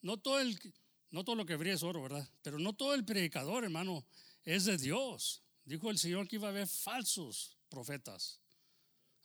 No 0.01 0.17
todo, 0.17 0.41
el, 0.41 0.59
no 1.11 1.25
todo 1.25 1.37
lo 1.37 1.47
que 1.47 1.57
brilla 1.57 1.75
es 1.75 1.83
oro, 1.83 2.03
¿verdad? 2.03 2.29
Pero 2.43 2.59
no 2.59 2.73
todo 2.73 2.95
el 2.95 3.05
predicador, 3.05 3.65
hermano, 3.65 4.07
es 4.45 4.65
de 4.65 4.79
Dios. 4.79 5.43
Dijo 5.65 5.91
el 5.91 5.99
Señor 5.99 6.29
que 6.29 6.37
iba 6.37 6.49
a 6.49 6.51
haber 6.51 6.67
falsos 6.67 7.57
profetas. 7.69 8.41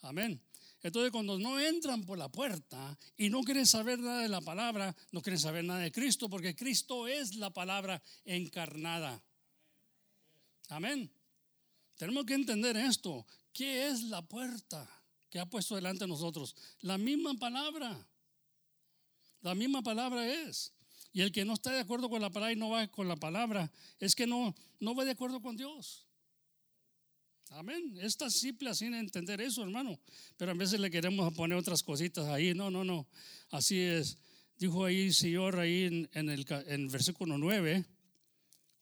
Amén. 0.02 0.42
Entonces 0.82 1.12
cuando 1.12 1.38
no 1.38 1.60
entran 1.60 2.04
por 2.04 2.18
la 2.18 2.30
puerta 2.30 2.98
y 3.18 3.30
no 3.30 3.42
quieren 3.44 3.66
saber 3.66 4.00
nada 4.00 4.22
de 4.22 4.30
la 4.30 4.42
palabra, 4.42 4.96
no 5.12 5.22
quieren 5.22 5.40
saber 5.40 5.64
nada 5.66 5.82
de 5.82 5.92
Cristo, 5.92 6.30
porque 6.30 6.56
Cristo 6.56 7.08
es 7.08 7.36
la 7.36 7.50
palabra 7.50 8.02
encarnada. 8.26 9.22
Amén. 10.70 11.12
Tenemos 11.98 12.26
que 12.26 12.36
entender 12.36 12.78
esto. 12.78 13.26
¿Qué 13.52 13.88
es 13.88 14.04
la 14.04 14.22
puerta? 14.22 14.88
que 15.30 15.40
ha 15.40 15.46
puesto 15.46 15.76
delante 15.76 16.06
de 16.06 16.10
nosotros? 16.10 16.56
La 16.82 16.98
misma 16.98 17.34
palabra. 17.36 18.08
La 19.42 19.56
misma 19.56 19.82
palabra 19.82 20.28
es. 20.28 20.74
Y 21.12 21.22
el 21.22 21.32
que 21.32 21.46
no 21.46 21.54
está 21.54 21.72
de 21.72 21.80
acuerdo 21.80 22.10
con 22.10 22.22
la 22.22 22.30
palabra 22.30 22.54
y 22.54 22.56
no 22.56 22.70
va 22.70 22.88
con 22.88 23.08
la 23.08 23.16
palabra, 23.16 23.72
es 24.00 24.16
que 24.16 24.28
no, 24.28 24.56
no 24.80 24.96
va 24.96 25.06
de 25.06 25.12
acuerdo 25.12 25.42
con 25.42 25.56
Dios. 25.56 26.08
Amén. 27.50 27.98
Es 28.00 28.16
tan 28.16 28.30
simple 28.30 28.70
así 28.70 28.86
entender 28.86 29.42
eso, 29.42 29.64
hermano. 29.64 30.00
Pero 30.38 30.52
a 30.52 30.54
veces 30.54 30.80
le 30.80 30.92
queremos 30.92 31.34
poner 31.34 31.58
otras 31.58 31.82
cositas 31.82 32.28
ahí. 32.28 32.54
No, 32.54 32.70
no, 32.70 32.84
no. 32.84 33.08
Así 33.50 33.80
es. 33.80 34.18
Dijo 34.58 34.86
ahí 34.86 35.08
el 35.08 35.14
Señor 35.14 35.60
ahí 35.60 36.08
en, 36.12 36.30
el, 36.30 36.46
en 36.68 36.88
versículo 36.90 37.38
9, 37.38 37.86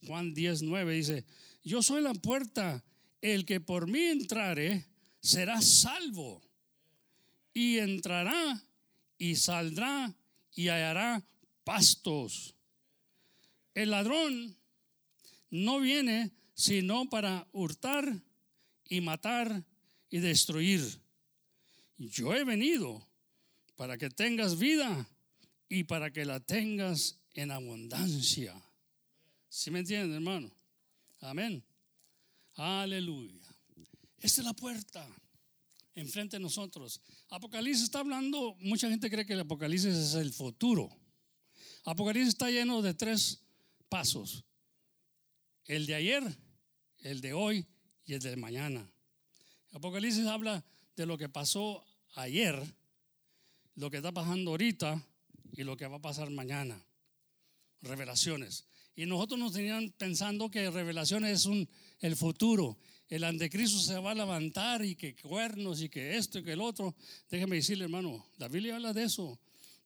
Juan 0.07 0.33
10, 0.33 0.63
9, 0.63 0.95
dice, 0.95 1.23
yo 1.63 1.83
soy 1.83 2.01
la 2.01 2.15
puerta, 2.15 2.83
el 3.21 3.45
que 3.45 3.61
por 3.61 3.87
mí 3.87 3.99
entrare 3.99 4.87
será 5.21 5.61
salvo. 5.61 6.41
Y 7.53 7.77
entrará 7.77 8.63
y 9.17 9.35
saldrá 9.35 10.15
y 10.55 10.69
hallará 10.69 11.23
pastos. 11.63 12.55
El 13.75 13.91
ladrón 13.91 14.57
no 15.51 15.79
viene 15.79 16.31
sino 16.55 17.07
para 17.07 17.47
hurtar 17.51 18.23
y 18.89 19.01
matar 19.01 19.63
y 20.09 20.19
destruir. 20.19 20.81
Yo 21.97 22.33
he 22.33 22.43
venido 22.43 23.05
para 23.75 23.97
que 23.97 24.09
tengas 24.09 24.57
vida 24.57 25.07
y 25.69 25.83
para 25.83 26.11
que 26.11 26.25
la 26.25 26.39
tengas 26.39 27.19
en 27.33 27.51
abundancia. 27.51 28.53
¿Sí 29.49 29.71
me 29.71 29.79
entienden, 29.79 30.13
hermano? 30.13 30.51
Amén. 31.21 31.63
Aleluya. 32.55 33.41
Esta 34.19 34.41
es 34.41 34.45
la 34.45 34.53
puerta 34.53 35.07
enfrente 35.95 36.37
de 36.37 36.41
nosotros. 36.41 37.01
Apocalipsis 37.29 37.83
está 37.83 37.99
hablando, 37.99 38.55
mucha 38.59 38.89
gente 38.89 39.09
cree 39.09 39.25
que 39.25 39.33
el 39.33 39.41
Apocalipsis 39.41 39.95
es 39.95 40.13
el 40.15 40.31
futuro. 40.31 40.89
Apocalipsis 41.85 42.29
está 42.29 42.49
lleno 42.49 42.81
de 42.81 42.93
tres 42.93 43.41
pasos. 43.89 44.43
El 45.65 45.85
de 45.85 45.95
ayer, 45.95 46.23
el 46.99 47.21
de 47.21 47.33
hoy 47.33 47.67
y 48.07 48.13
el 48.13 48.21
de 48.21 48.35
mañana. 48.37 48.89
Apocalipsis 49.73 50.25
habla 50.25 50.63
de 50.95 51.05
lo 51.05 51.17
que 51.17 51.29
pasó 51.29 51.83
ayer, 52.15 52.55
lo 53.75 53.91
que 53.91 53.97
está 53.97 54.11
pasando 54.11 54.51
ahorita 54.51 55.05
y 55.51 55.63
lo 55.63 55.77
que 55.77 55.85
va 55.85 55.97
a 55.97 56.01
pasar 56.01 56.29
mañana. 56.31 56.81
Revelaciones. 57.81 58.65
Y 58.95 59.05
nosotros 59.05 59.39
nos 59.39 59.53
tenían 59.53 59.91
pensando 59.91 60.49
que 60.49 60.71
revelaciones 60.71 61.41
es 61.41 61.45
un, 61.45 61.69
el 61.99 62.15
futuro. 62.15 62.79
El 63.09 63.23
anticristo 63.25 63.77
se 63.77 63.99
va 63.99 64.11
a 64.11 64.15
levantar 64.15 64.83
y 64.83 64.95
que 64.95 65.15
cuernos 65.15 65.81
y 65.81 65.89
que 65.89 66.17
esto 66.17 66.39
y 66.39 66.43
que 66.43 66.53
el 66.53 66.61
otro. 66.61 66.95
Déjeme 67.29 67.57
decirle, 67.57 67.83
hermano, 67.83 68.25
la 68.37 68.47
Biblia 68.47 68.75
habla 68.75 68.93
de 68.93 69.03
eso. 69.03 69.39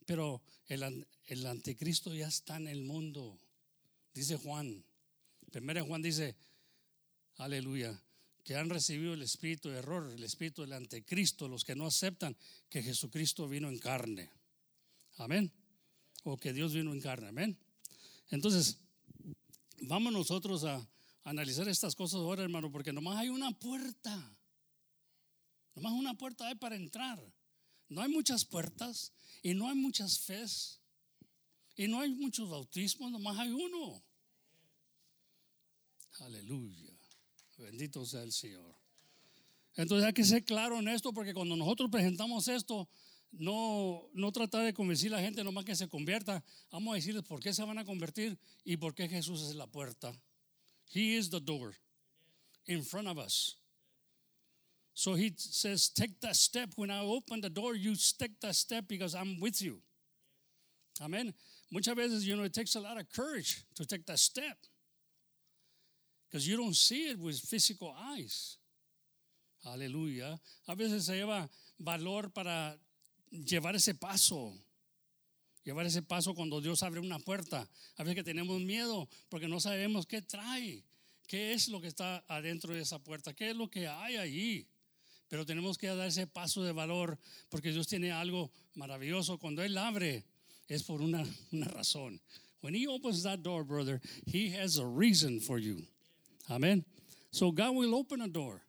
Pero 0.05 0.41
el, 0.67 1.05
el 1.25 1.45
anticristo 1.45 2.13
ya 2.13 2.27
está 2.27 2.55
en 2.57 2.67
el 2.67 2.83
mundo. 2.83 3.37
Dice 4.13 4.37
Juan. 4.37 4.83
Primero 5.51 5.85
Juan 5.85 6.01
dice, 6.01 6.37
aleluya, 7.35 8.01
que 8.51 8.57
han 8.57 8.69
recibido 8.69 9.13
el 9.13 9.21
espíritu 9.21 9.69
de 9.69 9.77
error, 9.77 10.11
el 10.11 10.25
espíritu 10.25 10.63
del 10.63 10.73
anticristo, 10.73 11.47
los 11.47 11.63
que 11.63 11.73
no 11.73 11.85
aceptan 11.85 12.35
que 12.69 12.83
Jesucristo 12.83 13.47
vino 13.47 13.69
en 13.69 13.79
carne. 13.79 14.29
Amén. 15.19 15.49
O 16.25 16.35
que 16.35 16.51
Dios 16.51 16.73
vino 16.73 16.91
en 16.91 16.99
carne. 16.99 17.29
Amén. 17.29 17.57
Entonces, 18.29 18.77
vamos 19.83 20.11
nosotros 20.11 20.65
a 20.65 20.85
analizar 21.23 21.69
estas 21.69 21.95
cosas 21.95 22.19
ahora, 22.19 22.43
hermano, 22.43 22.69
porque 22.69 22.91
nomás 22.91 23.19
hay 23.19 23.29
una 23.29 23.51
puerta. 23.51 24.37
Nomás 25.73 25.93
una 25.93 26.15
puerta 26.15 26.45
hay 26.49 26.55
para 26.55 26.75
entrar. 26.75 27.23
No 27.87 28.01
hay 28.01 28.09
muchas 28.09 28.43
puertas 28.43 29.13
y 29.41 29.53
no 29.53 29.69
hay 29.69 29.75
muchas 29.75 30.19
fes 30.19 30.81
y 31.77 31.87
no 31.87 32.01
hay 32.01 32.09
muchos 32.09 32.49
bautismos, 32.49 33.13
nomás 33.13 33.39
hay 33.39 33.51
uno. 33.51 34.03
Aleluya. 36.19 36.90
Bendito 37.61 38.05
sea 38.05 38.23
el 38.23 38.31
Señor. 38.31 38.75
Entonces 39.75 40.05
hay 40.05 40.13
que 40.13 40.23
ser 40.23 40.43
claro 40.43 40.79
en 40.79 40.87
esto 40.87 41.13
porque 41.13 41.33
cuando 41.33 41.55
nosotros 41.55 41.89
presentamos 41.89 42.47
esto, 42.47 42.89
no, 43.31 44.09
no 44.13 44.31
tratar 44.31 44.65
de 44.65 44.73
convencer 44.73 45.13
a 45.13 45.17
la 45.17 45.21
gente 45.21 45.43
nomás 45.43 45.63
que 45.63 45.75
se 45.75 45.87
convierta. 45.87 46.43
Vamos 46.71 46.91
a 46.91 46.95
decirles 46.95 47.23
por 47.23 47.39
qué 47.39 47.53
se 47.53 47.63
van 47.63 47.77
a 47.77 47.85
convertir 47.85 48.37
y 48.65 48.77
por 48.77 48.93
qué 48.93 49.07
Jesús 49.07 49.41
es 49.43 49.55
la 49.55 49.67
puerta. 49.67 50.11
He 50.93 51.15
is 51.15 51.29
the 51.29 51.39
door 51.39 51.73
in 52.65 52.83
front 52.83 53.07
of 53.07 53.17
us. 53.17 53.57
So 54.93 55.15
he 55.15 55.33
says, 55.37 55.89
Take 55.89 56.19
that 56.21 56.35
step. 56.35 56.71
When 56.75 56.91
I 56.91 56.99
open 56.99 57.39
the 57.39 57.49
door, 57.49 57.75
you 57.75 57.95
take 57.95 58.39
that 58.41 58.55
step 58.55 58.85
because 58.89 59.15
I'm 59.15 59.39
with 59.39 59.61
you. 59.61 59.81
Amen. 61.01 61.33
Muchas 61.71 61.95
veces, 61.95 62.27
you 62.27 62.35
know, 62.35 62.43
it 62.43 62.53
takes 62.53 62.75
a 62.75 62.81
lot 62.81 62.99
of 62.99 63.09
courage 63.09 63.63
to 63.75 63.85
take 63.85 64.05
that 64.07 64.19
step 64.19 64.57
because 66.31 66.47
you 66.47 66.55
don't 66.55 66.75
see 66.75 67.09
it 67.09 67.19
with 67.19 67.37
physical 67.37 67.93
eyes. 67.97 68.57
Aleluya. 69.65 70.39
A 70.67 70.75
veces 70.75 71.05
se 71.05 71.13
lleva 71.13 71.49
valor 71.77 72.31
para 72.31 72.77
llevar 73.29 73.75
ese 73.75 73.93
paso. 73.93 74.53
Llevar 75.65 75.85
ese 75.85 76.01
paso 76.01 76.33
cuando 76.33 76.61
Dios 76.61 76.81
abre 76.83 77.01
una 77.01 77.19
puerta. 77.19 77.67
A 77.97 78.03
veces 78.03 78.15
que 78.15 78.23
tenemos 78.23 78.61
miedo 78.61 79.09
porque 79.29 79.47
no 79.47 79.59
sabemos 79.59 80.07
qué 80.07 80.21
trae, 80.21 80.83
qué 81.27 81.53
es 81.53 81.67
lo 81.67 81.81
que 81.81 81.87
está 81.87 82.23
adentro 82.27 82.73
de 82.73 82.81
esa 82.81 82.97
puerta, 82.97 83.33
qué 83.33 83.51
es 83.51 83.55
lo 83.55 83.69
que 83.69 83.87
hay 83.87 84.15
allí. 84.15 84.67
Pero 85.27 85.45
tenemos 85.45 85.77
que 85.77 85.87
dar 85.87 86.07
ese 86.07 86.27
paso 86.27 86.63
de 86.63 86.71
valor 86.71 87.19
porque 87.49 87.71
Dios 87.71 87.87
tiene 87.87 88.11
algo 88.11 88.51
maravilloso. 88.73 89.37
Cuando 89.37 89.63
Él 89.63 89.77
abre 89.77 90.25
es 90.67 90.83
por 90.83 91.01
una, 91.01 91.23
una 91.51 91.67
razón. 91.67 92.21
When 92.61 92.73
He 92.73 92.87
opens 92.87 93.23
that 93.23 93.39
door, 93.39 93.65
brother, 93.65 94.01
He 94.25 94.55
has 94.57 94.79
a 94.79 94.85
reason 94.85 95.41
for 95.41 95.59
you. 95.59 95.85
Amen. 96.51 96.83
So 97.31 97.51
God 97.51 97.75
will 97.75 97.95
open 97.95 98.21
a 98.21 98.27
door. 98.27 98.61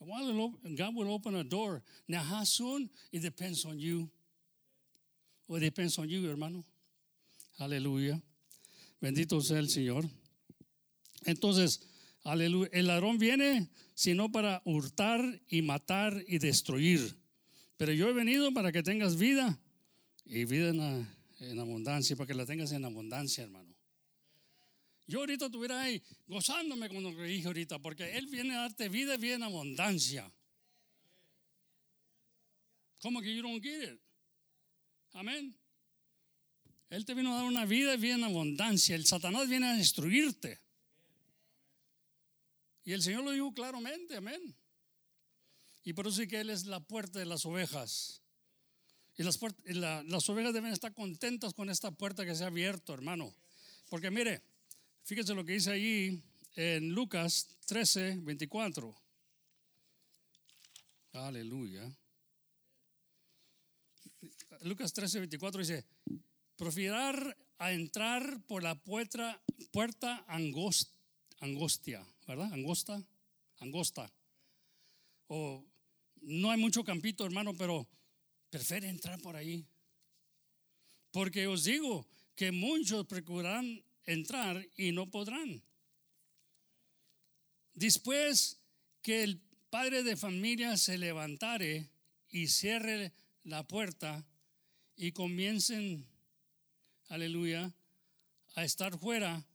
God 0.00 0.94
will 0.94 1.12
open 1.12 1.34
a 1.34 1.44
door. 1.44 1.82
Now, 2.06 2.22
how 2.22 2.44
soon? 2.44 2.88
It 3.12 3.22
depends 3.22 3.64
on 3.64 3.78
you. 3.78 4.08
O 5.48 5.58
depends 5.58 5.98
on 5.98 6.08
you, 6.08 6.28
hermano. 6.28 6.62
Aleluya. 7.58 8.20
Bendito 9.02 9.40
sea 9.40 9.58
el 9.58 9.68
Señor. 9.68 10.04
Entonces, 11.24 11.80
aleluya. 12.24 12.68
El 12.72 12.86
ladrón 12.86 13.18
viene 13.18 13.68
sino 13.94 14.30
para 14.30 14.62
hurtar 14.64 15.20
y 15.48 15.62
matar 15.62 16.22
y 16.28 16.38
destruir. 16.38 17.16
Pero 17.76 17.92
yo 17.92 18.08
he 18.08 18.12
venido 18.12 18.52
para 18.52 18.70
que 18.70 18.82
tengas 18.82 19.16
vida 19.16 19.58
y 20.24 20.44
vida 20.44 20.68
en, 20.68 21.08
en 21.40 21.58
abundancia, 21.58 22.14
para 22.14 22.26
que 22.26 22.34
la 22.34 22.46
tengas 22.46 22.72
en 22.72 22.84
abundancia, 22.84 23.44
hermano. 23.44 23.65
Yo 25.06 25.20
ahorita 25.20 25.46
estuviera 25.46 25.82
ahí 25.82 26.02
gozándome 26.26 26.88
con 26.88 27.02
lo 27.02 27.14
que 27.14 27.22
dije 27.22 27.46
ahorita, 27.46 27.78
porque 27.78 28.16
Él 28.16 28.26
viene 28.26 28.56
a 28.56 28.62
darte 28.62 28.88
vida 28.88 29.14
y 29.14 29.18
vida 29.18 29.34
en 29.36 29.44
abundancia. 29.44 30.32
¿Cómo 32.98 33.20
que 33.20 33.34
you 33.34 33.42
don't 33.42 33.62
get 33.62 33.92
it? 33.92 34.00
Amén. 35.12 35.56
Él 36.90 37.04
te 37.04 37.14
vino 37.14 37.32
a 37.32 37.36
dar 37.36 37.44
una 37.44 37.64
vida 37.64 37.94
y 37.94 37.98
vida 37.98 38.14
en 38.14 38.24
abundancia. 38.24 38.96
El 38.96 39.06
Satanás 39.06 39.48
viene 39.48 39.66
a 39.66 39.74
destruirte. 39.74 40.60
Y 42.84 42.92
el 42.92 43.02
Señor 43.02 43.24
lo 43.24 43.32
dijo 43.32 43.52
claramente, 43.52 44.16
amén. 44.16 44.56
Y 45.84 45.92
por 45.92 46.06
eso 46.06 46.16
sí 46.16 46.28
que 46.28 46.40
Él 46.40 46.50
es 46.50 46.66
la 46.66 46.80
puerta 46.80 47.18
de 47.18 47.26
las 47.26 47.44
ovejas. 47.46 48.22
Y 49.16 49.22
las, 49.22 49.38
las 49.64 50.28
ovejas 50.28 50.52
deben 50.52 50.72
estar 50.72 50.92
contentas 50.92 51.54
con 51.54 51.70
esta 51.70 51.90
puerta 51.90 52.24
que 52.24 52.34
se 52.34 52.44
ha 52.44 52.48
abierto, 52.48 52.92
hermano. 52.92 53.34
Porque 53.88 54.10
mire, 54.10 54.42
Fíjese 55.06 55.34
lo 55.34 55.44
que 55.44 55.52
dice 55.52 55.70
allí 55.70 56.20
en 56.56 56.88
Lucas 56.90 57.46
13, 57.66 58.16
24. 58.22 58.92
Aleluya. 61.12 61.88
Lucas 64.62 64.92
13, 64.92 65.20
24 65.20 65.60
dice, 65.60 65.84
profirar 66.56 67.36
a 67.58 67.70
entrar 67.70 68.42
por 68.48 68.64
la 68.64 68.74
puerta, 68.74 69.40
puerta 69.70 70.24
angostia, 70.26 72.04
¿verdad? 72.26 72.52
Angosta, 72.52 73.00
angosta. 73.58 74.12
O 75.28 75.64
no 76.22 76.50
hay 76.50 76.58
mucho 76.58 76.82
campito, 76.82 77.24
hermano, 77.24 77.54
pero 77.56 77.86
prefiere 78.50 78.88
entrar 78.88 79.20
por 79.20 79.36
ahí. 79.36 79.64
Porque 81.12 81.46
os 81.46 81.62
digo 81.62 82.08
que 82.34 82.50
muchos 82.50 83.06
procurarán 83.06 83.85
entrar 84.06 84.66
y 84.76 84.92
no 84.92 85.10
podrán. 85.10 85.62
Después 87.74 88.60
que 89.02 89.22
el 89.22 89.40
padre 89.68 90.02
de 90.02 90.16
familia 90.16 90.76
se 90.76 90.96
levantare 90.96 91.90
y 92.30 92.48
cierre 92.48 93.12
la 93.44 93.66
puerta 93.66 94.26
y 94.96 95.12
comiencen, 95.12 96.06
aleluya, 97.08 97.74
a 98.54 98.64
estar 98.64 98.98
fuera 98.98 99.46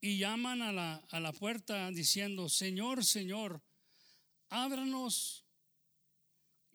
y 0.00 0.18
llaman 0.18 0.62
a 0.62 0.72
la, 0.72 0.94
a 1.10 1.20
la 1.20 1.32
puerta 1.32 1.90
diciendo, 1.90 2.48
Señor, 2.48 3.04
Señor, 3.04 3.62
ábranos. 4.48 5.44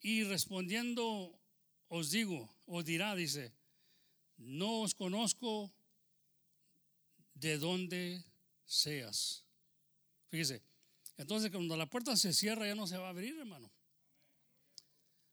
Y 0.02 0.26
respondiendo, 0.26 1.40
os 1.88 2.12
digo, 2.12 2.54
os 2.66 2.84
dirá, 2.84 3.16
dice, 3.16 3.54
no 4.38 4.82
os 4.82 4.94
conozco 4.94 5.74
de 7.44 7.58
dónde 7.58 8.24
seas. 8.66 9.44
Fíjese, 10.30 10.62
entonces 11.18 11.52
cuando 11.52 11.76
la 11.76 11.86
puerta 11.90 12.16
se 12.16 12.34
cierra 12.34 12.66
ya 12.66 12.74
no 12.74 12.88
se 12.88 12.98
va 12.98 13.08
a 13.08 13.10
abrir, 13.10 13.38
hermano. 13.38 13.70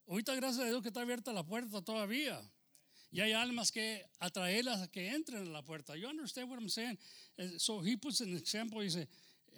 Ahorita 0.08 0.34
gracias 0.34 0.64
a 0.64 0.68
Dios 0.68 0.82
que 0.82 0.88
está 0.88 1.02
abierta 1.02 1.32
la 1.32 1.44
puerta 1.44 1.80
todavía. 1.82 2.42
Y 3.12 3.20
hay 3.20 3.32
almas 3.32 3.70
que 3.70 4.04
atraerlas 4.18 4.82
a 4.82 4.88
que 4.88 5.08
entren 5.08 5.46
a 5.46 5.50
la 5.50 5.62
puerta. 5.62 5.96
You 5.96 6.08
understand 6.08 6.50
what 6.50 6.58
I'm 6.58 6.68
saying? 6.68 6.98
Uh, 7.38 7.58
So 7.58 7.80
he 7.80 7.96
puts 7.96 8.20
an 8.20 8.36
example. 8.36 8.80
He 8.80 8.90
said, 8.90 9.08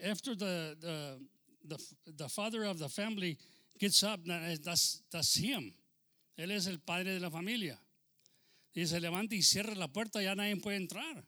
after 0.03 0.35
the, 0.35 0.77
the, 0.81 1.21
the, 1.65 1.79
the 2.17 2.29
father 2.29 2.65
of 2.65 2.79
the 2.79 2.89
family 2.89 3.39
gets 3.79 4.03
up, 4.03 4.21
that's, 4.63 5.03
that's 5.11 5.35
him. 5.35 5.73
Él 6.39 6.51
es 6.51 6.67
el 6.67 6.79
padre 6.79 7.15
de 7.15 7.21
la 7.21 7.31
familia. 7.31 7.79
Y 8.75 8.87
se 8.87 9.01
levanta 9.01 9.35
y 9.35 9.43
cierra 9.43 9.75
la 9.75 9.89
puerta, 9.89 10.23
ya 10.23 10.35
nadie 10.35 10.57
puede 10.57 10.77
entrar. 10.77 11.25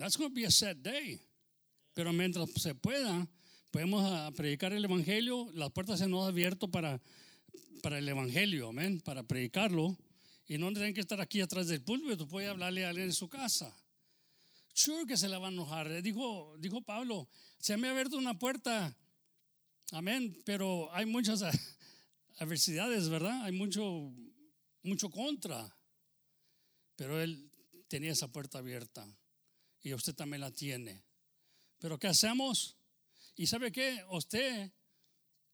That's 0.00 0.16
going 0.16 0.30
to 0.30 0.34
be 0.34 0.46
a 0.46 0.50
sad 0.50 0.76
day. 0.76 1.20
Pero 1.92 2.10
mientras 2.14 2.50
se 2.52 2.74
pueda, 2.74 3.28
podemos 3.70 4.02
ah, 4.02 4.32
predicar 4.34 4.72
el 4.72 4.82
evangelio. 4.82 5.50
Las 5.52 5.72
puertas 5.72 5.98
se 5.98 6.08
nos 6.08 6.22
han 6.22 6.28
abierto 6.28 6.70
para, 6.70 7.02
para 7.82 7.98
el 7.98 8.08
evangelio, 8.08 8.70
amén, 8.70 9.02
para 9.02 9.22
predicarlo. 9.24 9.94
Y 10.46 10.56
no 10.56 10.72
tienen 10.72 10.94
que 10.94 11.02
estar 11.02 11.20
aquí 11.20 11.42
atrás 11.42 11.68
del 11.68 11.82
púlpito, 11.82 12.26
puede 12.26 12.48
hablarle 12.48 12.86
a 12.86 12.88
alguien 12.88 13.08
en 13.08 13.12
su 13.12 13.28
casa. 13.28 13.76
Sure 14.72 15.04
que 15.04 15.18
se 15.18 15.28
la 15.28 15.38
va 15.38 15.48
a 15.48 15.50
enojar. 15.50 16.00
Dijo, 16.00 16.56
dijo 16.58 16.80
Pablo, 16.80 17.28
se 17.58 17.76
me 17.76 17.88
ha 17.88 17.90
abierto 17.90 18.16
una 18.16 18.38
puerta, 18.38 18.96
amén, 19.92 20.34
pero 20.46 20.88
hay 20.94 21.04
muchas 21.04 21.42
adversidades, 22.38 23.10
¿verdad? 23.10 23.44
Hay 23.44 23.52
mucho, 23.52 24.14
mucho 24.82 25.10
contra. 25.10 25.76
Pero 26.96 27.20
él 27.20 27.52
tenía 27.86 28.12
esa 28.12 28.32
puerta 28.32 28.60
abierta 28.60 29.06
y 29.82 29.94
usted 29.94 30.14
también 30.14 30.40
la 30.40 30.50
tiene. 30.50 31.02
Pero 31.78 31.98
¿qué 31.98 32.08
hacemos? 32.08 32.76
Y 33.36 33.46
sabe 33.46 33.72
qué, 33.72 34.04
usted, 34.10 34.70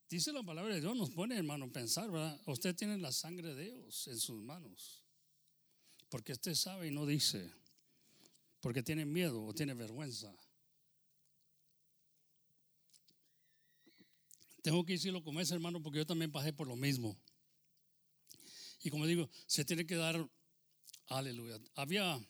dice 0.09 0.33
la 0.33 0.43
palabra 0.43 0.75
de 0.75 0.81
Dios, 0.81 0.97
nos 0.97 1.11
pone 1.11 1.37
hermano 1.37 1.67
a 1.67 1.73
pensar, 1.73 2.11
¿verdad? 2.11 2.41
Usted 2.47 2.75
tiene 2.75 2.99
la 2.99 3.13
sangre 3.13 3.55
de 3.55 3.71
Dios 3.71 4.09
en 4.09 4.19
sus 4.19 4.41
manos. 4.43 5.05
Porque 6.09 6.33
usted 6.33 6.55
sabe 6.55 6.89
y 6.89 6.91
no 6.91 7.07
dice. 7.07 7.53
Porque 8.61 8.83
tiene 8.83 9.05
miedo 9.05 9.45
o 9.45 9.55
tiene 9.55 9.75
vergüenza. 9.75 10.35
Tengo 14.63 14.85
que 14.85 14.95
decirlo 14.95 15.23
como 15.23 15.41
es, 15.41 15.51
hermano, 15.53 15.81
porque 15.81 15.99
yo 15.99 16.07
también 16.07 16.33
pasé 16.33 16.53
por 16.53 16.67
lo 16.67 16.75
mismo. 16.75 17.17
Y 18.83 18.91
como 18.91 19.07
digo, 19.07 19.29
se 19.47 19.65
tiene 19.65 19.87
que 19.87 19.95
dar, 19.95 20.29
aleluya. 21.07 21.61
Había 21.77 22.21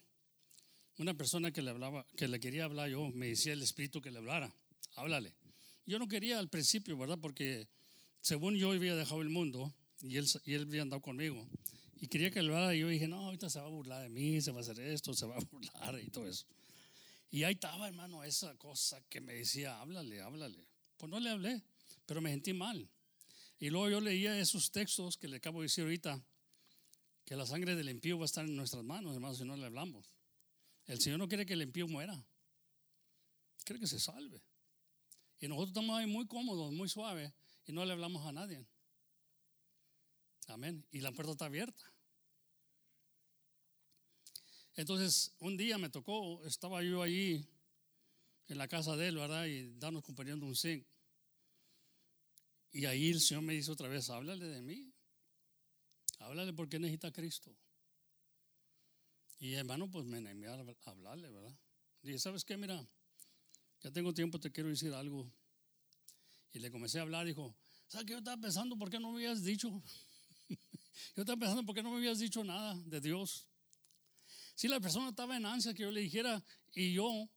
una 0.98 1.14
persona 1.14 1.52
que 1.52 1.62
le 1.62 1.70
hablaba, 1.70 2.06
que 2.16 2.28
le 2.28 2.40
quería 2.40 2.64
hablar 2.64 2.88
yo, 2.88 3.10
me 3.12 3.28
decía 3.28 3.52
el 3.52 3.62
Espíritu 3.62 4.00
que 4.00 4.10
le 4.10 4.18
hablara, 4.18 4.52
háblale. 4.94 5.34
Yo 5.84 5.98
no 5.98 6.08
quería 6.08 6.38
al 6.38 6.48
principio, 6.48 6.96
¿verdad? 6.96 7.18
Porque 7.20 7.68
según 8.20 8.56
yo 8.56 8.72
había 8.72 8.96
dejado 8.96 9.22
el 9.22 9.28
mundo 9.28 9.72
y 10.02 10.16
él, 10.16 10.26
y 10.44 10.54
él 10.54 10.62
había 10.62 10.82
andado 10.82 11.00
conmigo 11.02 11.46
y 12.00 12.08
quería 12.08 12.30
que 12.30 12.42
le 12.42 12.48
hablara 12.48 12.74
y 12.74 12.80
yo 12.80 12.88
dije, 12.88 13.08
no, 13.08 13.26
ahorita 13.26 13.48
se 13.48 13.60
va 13.60 13.66
a 13.66 13.70
burlar 13.70 14.02
de 14.02 14.08
mí, 14.08 14.40
se 14.40 14.50
va 14.52 14.58
a 14.58 14.60
hacer 14.60 14.78
esto, 14.80 15.14
se 15.14 15.26
va 15.26 15.36
a 15.36 15.40
burlar 15.50 16.00
y 16.02 16.10
todo 16.10 16.26
eso. 16.26 16.46
Y 17.30 17.42
ahí 17.44 17.54
estaba, 17.54 17.88
hermano, 17.88 18.22
esa 18.24 18.54
cosa 18.56 19.02
que 19.08 19.20
me 19.20 19.34
decía, 19.34 19.80
háblale, 19.80 20.20
háblale. 20.20 20.66
Pues 20.96 21.10
no 21.10 21.20
le 21.20 21.30
hablé, 21.30 21.62
pero 22.04 22.20
me 22.20 22.30
sentí 22.30 22.52
mal. 22.52 22.88
Y 23.58 23.70
luego 23.70 23.88
yo 23.90 24.00
leía 24.00 24.38
esos 24.38 24.70
textos 24.70 25.16
que 25.16 25.28
le 25.28 25.36
acabo 25.36 25.60
de 25.60 25.66
decir 25.66 25.84
ahorita, 25.84 26.22
que 27.24 27.34
la 27.34 27.46
sangre 27.46 27.74
del 27.74 27.88
impío 27.88 28.18
va 28.18 28.24
a 28.24 28.26
estar 28.26 28.44
en 28.44 28.54
nuestras 28.54 28.84
manos, 28.84 29.14
hermano, 29.14 29.34
si 29.34 29.44
no 29.44 29.56
le 29.56 29.66
hablamos. 29.66 30.06
El 30.86 31.00
Señor 31.00 31.18
no 31.18 31.28
quiere 31.28 31.44
que 31.44 31.54
el 31.54 31.62
impío 31.62 31.88
muera. 31.88 32.24
Quiere 33.64 33.80
que 33.80 33.86
se 33.86 33.98
salve. 33.98 34.42
Y 35.40 35.48
nosotros 35.48 35.70
estamos 35.70 35.98
ahí 35.98 36.06
muy 36.06 36.26
cómodos, 36.26 36.72
muy 36.72 36.88
suaves, 36.88 37.32
y 37.66 37.72
no 37.72 37.84
le 37.84 37.92
hablamos 37.92 38.24
a 38.26 38.32
nadie. 38.32 38.66
Amén. 40.46 40.86
Y 40.92 41.00
la 41.00 41.12
puerta 41.12 41.32
está 41.32 41.46
abierta. 41.46 41.92
Entonces, 44.74 45.34
un 45.38 45.56
día 45.56 45.78
me 45.78 45.88
tocó, 45.88 46.44
estaba 46.44 46.82
yo 46.82 47.02
ahí 47.02 47.46
en 48.48 48.58
la 48.58 48.68
casa 48.68 48.94
de 48.96 49.08
él, 49.08 49.16
¿verdad? 49.16 49.46
Y 49.46 49.74
darnos 49.78 50.04
compartiendo 50.04 50.46
un 50.46 50.54
zinc. 50.54 50.86
Y 52.72 52.84
ahí 52.84 53.10
el 53.10 53.20
Señor 53.20 53.42
me 53.42 53.54
dice 53.54 53.70
otra 53.72 53.88
vez, 53.88 54.08
háblale 54.10 54.46
de 54.46 54.62
mí. 54.62 54.92
Háblale 56.18 56.52
porque 56.52 56.78
necesita 56.78 57.08
a 57.08 57.12
Cristo. 57.12 57.56
Y 59.38 59.54
hermano, 59.54 59.90
pues 59.90 60.06
me 60.06 60.16
animé 60.18 60.48
a 60.48 60.64
hablarle, 60.86 61.30
¿verdad? 61.30 61.54
Dije, 62.02 62.18
¿sabes 62.18 62.44
qué? 62.44 62.56
Mira, 62.56 62.86
ya 63.80 63.90
tengo 63.90 64.14
tiempo, 64.14 64.40
te 64.40 64.50
quiero 64.50 64.70
decir 64.70 64.92
algo. 64.94 65.30
Y 66.52 66.58
le 66.58 66.70
comencé 66.70 66.98
a 66.98 67.02
hablar, 67.02 67.26
dijo, 67.26 67.54
¿sabes 67.86 68.06
qué? 68.06 68.12
Yo 68.12 68.18
estaba 68.18 68.40
pensando, 68.40 68.78
¿por 68.78 68.88
qué 68.88 68.98
no 68.98 69.10
me 69.10 69.18
habías 69.18 69.44
dicho? 69.44 69.68
yo 71.16 71.22
estaba 71.22 71.38
pensando, 71.38 71.64
¿por 71.64 71.74
qué 71.74 71.82
no 71.82 71.90
me 71.90 71.98
habías 71.98 72.18
dicho 72.18 72.42
nada 72.42 72.74
de 72.86 73.00
Dios? 73.00 73.46
Si 74.54 74.68
la 74.68 74.80
persona 74.80 75.10
estaba 75.10 75.36
en 75.36 75.44
ansia 75.44 75.74
que 75.74 75.82
yo 75.82 75.90
le 75.90 76.00
dijera, 76.00 76.42
y 76.72 76.94
yo 76.94 77.28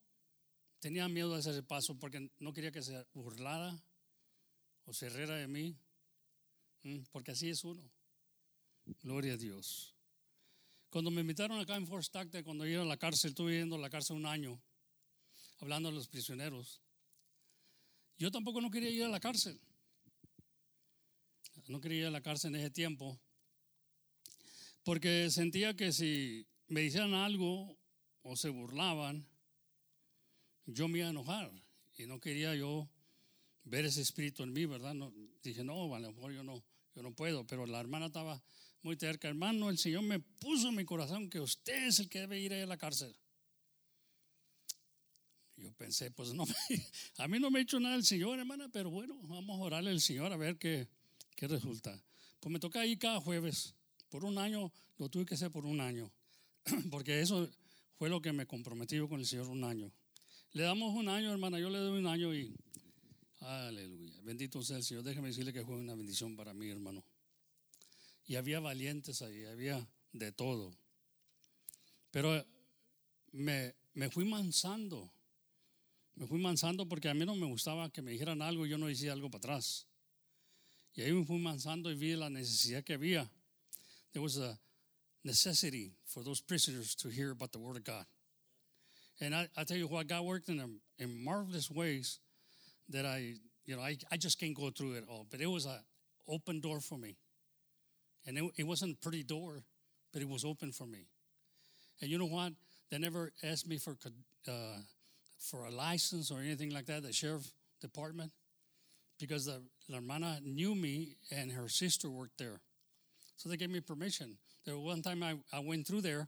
tenía 0.80 1.08
miedo 1.10 1.34
de 1.34 1.39
hacer 1.39 1.52
ese 1.52 1.64
paso 1.64 1.97
porque 1.97 2.32
no 2.39 2.54
quería 2.54 2.72
que 2.72 2.82
se 2.82 3.06
burlara 3.14 3.78
o 4.86 4.93
se 4.93 5.10
riera 5.10 5.36
de 5.36 5.47
mí, 5.47 5.78
porque 7.12 7.32
así 7.32 7.50
es 7.50 7.64
uno. 7.64 7.84
Gloria 9.02 9.34
a 9.34 9.38
Dios. 9.38 9.99
Cuando 10.89 11.11
me 11.11 11.21
invitaron 11.21 11.59
acá 11.59 11.75
en 11.75 11.85
Fort 11.85 12.03
Stockton, 12.03 12.43
cuando 12.43 12.65
iba 12.65 12.81
a 12.81 12.85
la 12.85 12.97
cárcel, 12.97 13.29
estuve 13.29 13.57
yendo 13.57 13.75
a 13.75 13.79
la 13.79 13.91
cárcel 13.91 14.15
un 14.15 14.25
año, 14.25 14.59
hablando 15.59 15.89
a 15.89 15.91
los 15.91 16.07
prisioneros. 16.07 16.81
Yo 18.17 18.31
tampoco 18.31 18.59
no 18.59 18.71
quería 18.71 18.89
ir 18.89 19.03
a 19.03 19.07
la 19.07 19.19
cárcel. 19.19 19.59
No 21.67 21.79
quería 21.79 21.99
ir 21.99 22.05
a 22.07 22.11
la 22.11 22.21
cárcel 22.21 22.55
en 22.55 22.61
ese 22.61 22.71
tiempo. 22.71 23.19
Porque 24.83 25.29
sentía 25.29 25.75
que 25.75 25.93
si 25.93 26.47
me 26.67 26.81
decían 26.81 27.13
algo 27.13 27.77
o 28.23 28.35
se 28.35 28.49
burlaban, 28.49 29.27
yo 30.65 30.87
me 30.87 30.99
iba 30.99 31.07
a 31.07 31.11
enojar. 31.11 31.51
Y 31.97 32.07
no 32.07 32.19
quería 32.19 32.55
yo 32.55 32.89
ver 33.63 33.85
ese 33.85 34.01
espíritu 34.01 34.41
en 34.41 34.53
mí, 34.53 34.65
¿verdad? 34.65 34.95
No, 34.95 35.13
dije, 35.43 35.63
no, 35.63 35.93
a 35.93 35.99
lo 35.99 36.11
mejor 36.11 36.33
yo 36.33 36.43
no, 36.43 36.63
yo 36.95 37.03
no 37.03 37.13
puedo. 37.13 37.45
Pero 37.45 37.67
la 37.67 37.79
hermana 37.79 38.07
estaba 38.07 38.41
muy 38.82 38.95
terca, 38.95 39.27
hermano, 39.27 39.69
el 39.69 39.77
Señor 39.77 40.03
me 40.03 40.19
puso 40.19 40.69
en 40.69 40.75
mi 40.75 40.86
corazón 40.86 41.30
que 41.30 41.39
usted 41.39 41.88
es 41.88 41.99
el 41.99 42.09
que 42.09 42.19
debe 42.19 42.39
ir 42.39 42.53
a 42.53 42.65
la 42.65 42.77
cárcel. 42.77 43.15
Yo 45.57 45.73
pensé, 45.73 46.09
pues 46.11 46.34
no, 46.34 46.45
a 47.17 47.27
mí 47.27 47.39
no 47.39 47.51
me 47.51 47.59
ha 47.59 47.61
hecho 47.61 47.80
nada 47.80 47.95
el 47.95 48.05
Señor, 48.05 48.39
hermana, 48.39 48.69
pero 48.71 48.89
bueno, 48.89 49.19
vamos 49.23 49.59
a 49.59 49.63
orarle 49.63 49.89
al 49.89 49.99
Señor 49.99 50.32
a 50.32 50.38
ver 50.38 50.57
qué, 50.57 50.88
qué 51.36 51.47
resulta. 51.47 52.01
Pues 52.39 52.51
me 52.51 52.59
toca 52.59 52.86
ir 52.86 52.97
cada 52.97 53.19
jueves. 53.19 53.75
Por 54.09 54.23
un 54.25 54.38
año, 54.38 54.71
lo 54.97 55.09
tuve 55.09 55.25
que 55.25 55.36
hacer 55.36 55.51
por 55.51 55.65
un 55.65 55.82
año, 55.82 56.11
porque 56.89 57.21
eso 57.21 57.49
fue 57.95 58.09
lo 58.09 58.21
que 58.21 58.32
me 58.32 58.45
comprometí 58.45 58.97
con 59.07 59.19
el 59.19 59.25
Señor 59.25 59.49
un 59.49 59.63
año. 59.63 59.91
Le 60.53 60.63
damos 60.63 60.95
un 60.95 61.09
año, 61.09 61.32
hermana, 61.32 61.59
yo 61.59 61.69
le 61.69 61.77
doy 61.77 61.99
un 61.99 62.07
año 62.07 62.34
y, 62.34 62.55
aleluya, 63.41 64.19
bendito 64.23 64.63
sea 64.63 64.77
el 64.77 64.84
Señor. 64.84 65.03
Déjeme 65.03 65.27
decirle 65.27 65.53
que 65.53 65.63
fue 65.63 65.75
una 65.75 65.93
bendición 65.93 66.36
para 66.36 66.53
mí, 66.53 66.69
hermano. 66.69 67.03
Y 68.30 68.36
había 68.36 68.59
valientes 68.59 69.23
ahí, 69.23 69.43
había 69.45 69.89
de 70.11 70.32
todo. 70.32 70.71
Pero 72.11 72.45
me, 73.32 73.73
me 73.95 74.11
fui 74.11 74.23
mansando. 74.23 75.11
Me 76.13 76.27
fui 76.27 76.38
mansando 76.39 76.88
porque 76.88 77.09
a 77.09 77.15
mí 77.15 77.25
no 77.25 77.36
me 77.36 77.47
gustaba 77.47 77.91
que 77.91 78.03
me 78.03 78.11
dijeran 78.11 78.43
algo 78.43 78.67
y 78.67 78.69
yo 78.69 78.77
no 78.77 78.86
decía 78.86 79.13
algo 79.13 79.32
para 79.32 79.39
atrás. 79.39 79.88
Y 80.93 81.01
ahí 81.01 81.11
me 81.11 81.25
fui 81.25 81.39
mansando 81.39 81.89
y 81.89 81.95
vi 81.95 82.15
la 82.15 82.30
necesidad 82.30 82.84
que 82.84 82.93
había. 82.93 83.27
There 84.13 84.21
was 84.21 84.38
a 84.38 84.59
necessity 85.23 85.95
for 86.05 86.23
those 86.23 86.39
prisoners 86.39 86.93
to 86.97 87.09
hear 87.09 87.32
about 87.32 87.51
the 87.51 87.57
Word 87.57 87.77
of 87.77 87.84
God. 87.84 88.05
And 89.19 89.34
I, 89.34 89.49
I 89.57 89.63
tell 89.63 89.77
you 89.77 89.88
what, 89.88 90.05
God 90.05 90.23
worked 90.23 90.49
in, 90.49 90.59
a, 90.59 90.67
in 91.03 91.23
marvelous 91.23 91.71
ways 91.71 92.19
that 92.89 93.07
I, 93.07 93.38
you 93.65 93.75
know, 93.75 93.82
I 93.82 94.17
just 94.17 94.39
can't 94.39 94.55
go 94.55 94.69
through 94.69 94.97
it 94.97 95.05
all. 95.09 95.25
But 95.32 95.41
it 95.41 95.47
was 95.47 95.65
an 95.65 95.80
open 96.27 96.61
door 96.61 96.80
for 96.80 96.99
me. 96.99 97.17
And 98.30 98.38
it, 98.38 98.43
it 98.57 98.67
wasn't 98.67 98.93
a 98.93 98.95
pretty 98.97 99.23
door, 99.23 99.63
but 100.13 100.21
it 100.21 100.30
was 100.30 100.45
open 100.45 100.71
for 100.71 100.86
me. 100.86 101.07
And 101.99 102.11
you 102.11 102.19
know 102.19 102.27
what? 102.27 102.53
They 102.91 102.99
never 102.99 103.32
asked 103.41 103.67
me 103.67 103.80
for 103.80 103.97
uh, 104.47 104.51
for 105.39 105.65
a 105.65 105.71
license 105.71 106.30
or 106.30 106.39
anything 106.39 106.69
like 106.69 106.86
that, 106.86 107.01
the 107.01 107.11
sheriff 107.11 107.49
department, 107.82 108.32
because 109.19 109.45
the 109.45 109.63
la 109.89 109.95
hermana 109.95 110.39
knew 110.43 110.75
me 110.75 111.15
and 111.32 111.51
her 111.51 111.67
sister 111.69 112.07
worked 112.07 112.38
there. 112.38 112.61
So 113.38 113.49
they 113.49 113.57
gave 113.57 113.71
me 113.71 113.80
permission. 113.80 114.38
There 114.63 114.77
one 114.77 115.01
time 115.01 115.23
I, 115.23 115.34
I 115.51 115.59
went 115.61 115.88
through 115.88 116.01
there, 116.01 116.27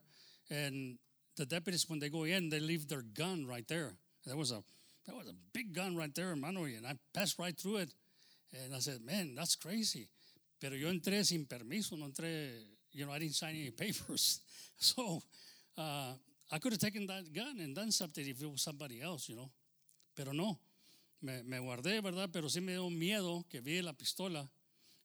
and 0.49 0.97
the 1.37 1.45
deputies, 1.45 1.87
when 1.87 1.99
they 1.99 2.09
go 2.09 2.23
in, 2.23 2.49
they 2.49 2.59
leave 2.59 2.87
their 2.87 3.03
gun 3.03 3.45
right 3.45 3.67
there. 3.67 3.93
There 4.25 4.35
was 4.35 4.51
a 4.51 4.63
that 5.05 5.15
was 5.15 5.27
a 5.27 5.35
big 5.53 5.75
gun 5.75 5.95
right 5.95 6.13
there, 6.15 6.29
hermano, 6.29 6.63
and 6.63 6.87
I 6.87 6.95
passed 7.13 7.37
right 7.37 7.55
through 7.55 7.77
it. 7.77 7.93
And 8.53 8.75
I 8.75 8.79
said, 8.79 9.01
man, 9.05 9.35
that's 9.35 9.55
crazy. 9.55 10.09
Pero 10.61 10.75
yo 10.75 10.89
entré 10.89 11.25
sin 11.25 11.47
permiso, 11.47 11.97
no 11.97 12.05
entré, 12.05 12.63
you 12.93 13.03
know, 13.03 13.11
I 13.11 13.17
didn't 13.17 13.33
sign 13.33 13.55
any 13.55 13.71
papers. 13.71 14.41
So 14.77 15.21
uh, 15.77 16.15
I 16.49 16.57
could 16.59 16.73
have 16.73 16.79
taken 16.79 17.05
that 17.05 17.31
gun 17.31 17.59
and 17.59 17.75
done 17.75 17.91
something 17.91 18.25
if 18.27 18.41
it 18.41 18.49
was 18.49 18.63
somebody 18.63 18.99
else, 18.99 19.29
you 19.29 19.35
know. 19.35 19.51
Pero 20.15 20.33
no, 20.33 20.59
me, 21.21 21.43
me 21.43 21.59
guardé, 21.59 22.01
¿verdad? 22.01 22.29
Pero 22.31 22.47
sí 22.49 22.61
me 22.61 22.71
dio 22.71 22.89
miedo 22.89 23.45
que 23.47 23.61
vi 23.61 23.79
la 23.81 23.93
pistola 23.93 24.49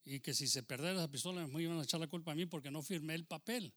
y 0.05 0.21
que 0.21 0.33
si 0.33 0.47
se 0.47 0.63
perdiera 0.63 0.95
la 0.95 1.09
pistola 1.09 1.47
me 1.47 1.63
iban 1.63 1.79
a 1.79 1.83
echar 1.83 2.01
la 2.01 2.07
culpa 2.07 2.33
a 2.33 2.35
mí 2.35 2.47
porque 2.47 2.71
no 2.71 2.83
firmé 2.83 3.15
el 3.15 3.27
papel 3.27 3.75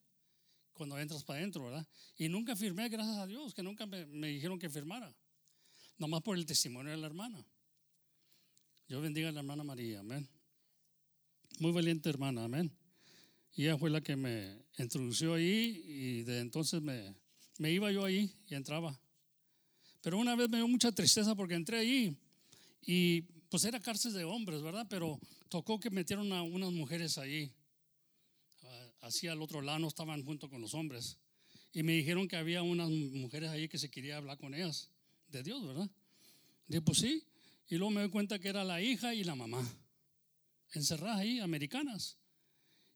cuando 0.71 0.97
entras 0.97 1.23
para 1.25 1.39
adentro, 1.39 1.65
¿verdad? 1.65 1.85
Y 2.17 2.29
nunca 2.29 2.55
firmé, 2.55 2.87
gracias 2.87 3.17
a 3.17 3.27
Dios, 3.27 3.53
que 3.53 3.61
nunca 3.61 3.85
me, 3.85 4.05
me 4.05 4.27
dijeron 4.27 4.57
que 4.57 4.69
firmara. 4.69 5.13
Nomás 5.97 6.21
por 6.21 6.37
el 6.37 6.45
testimonio 6.45 6.91
de 6.91 6.97
la 6.97 7.07
hermana. 7.07 7.45
Dios 8.87 9.01
bendiga 9.01 9.27
a 9.27 9.31
la 9.33 9.41
hermana 9.41 9.65
María, 9.65 9.99
amén. 9.99 10.29
Muy 11.59 11.73
valiente 11.73 12.09
hermana, 12.09 12.45
amén. 12.45 12.71
Y 13.53 13.63
ella 13.63 13.77
fue 13.77 13.89
la 13.89 13.99
que 13.99 14.15
me 14.15 14.63
introdució 14.77 15.33
ahí 15.33 15.83
y 15.85 16.23
de 16.23 16.39
entonces 16.39 16.81
me, 16.81 17.13
me 17.57 17.69
iba 17.69 17.91
yo 17.91 18.05
ahí 18.05 18.33
y 18.47 18.55
entraba. 18.55 18.97
Pero 20.01 20.17
una 20.17 20.37
vez 20.37 20.49
me 20.49 20.55
dio 20.55 20.69
mucha 20.69 20.89
tristeza 20.93 21.35
porque 21.35 21.55
entré 21.55 21.79
ahí 21.79 22.17
y 22.81 23.23
pues 23.49 23.65
era 23.65 23.77
cárcel 23.81 24.13
de 24.13 24.23
hombres, 24.23 24.61
¿verdad? 24.61 24.87
Pero 24.89 25.19
tocó 25.49 25.81
que 25.81 25.89
metieron 25.89 26.31
a 26.31 26.43
unas 26.43 26.71
mujeres 26.71 27.17
ahí. 27.17 27.51
Así 29.01 29.27
al 29.27 29.41
otro 29.41 29.61
lado 29.61 29.79
no 29.79 29.89
estaban 29.89 30.23
junto 30.23 30.49
con 30.49 30.61
los 30.61 30.73
hombres. 30.73 31.17
Y 31.73 31.83
me 31.83 31.91
dijeron 31.91 32.29
que 32.29 32.37
había 32.37 32.61
unas 32.61 32.89
mujeres 32.89 33.49
ahí 33.49 33.67
que 33.67 33.77
se 33.77 33.91
quería 33.91 34.15
hablar 34.15 34.37
con 34.37 34.53
ellas 34.53 34.89
de 35.27 35.43
Dios, 35.43 35.67
¿verdad? 35.67 35.89
Dije, 36.67 36.81
pues 36.81 36.99
sí. 36.99 37.21
Y 37.67 37.75
luego 37.75 37.91
me 37.91 37.99
doy 37.99 38.09
cuenta 38.09 38.39
que 38.39 38.47
era 38.47 38.63
la 38.63 38.81
hija 38.81 39.13
y 39.13 39.25
la 39.25 39.35
mamá, 39.35 39.61
encerradas 40.73 41.19
ahí, 41.19 41.39
americanas. 41.39 42.17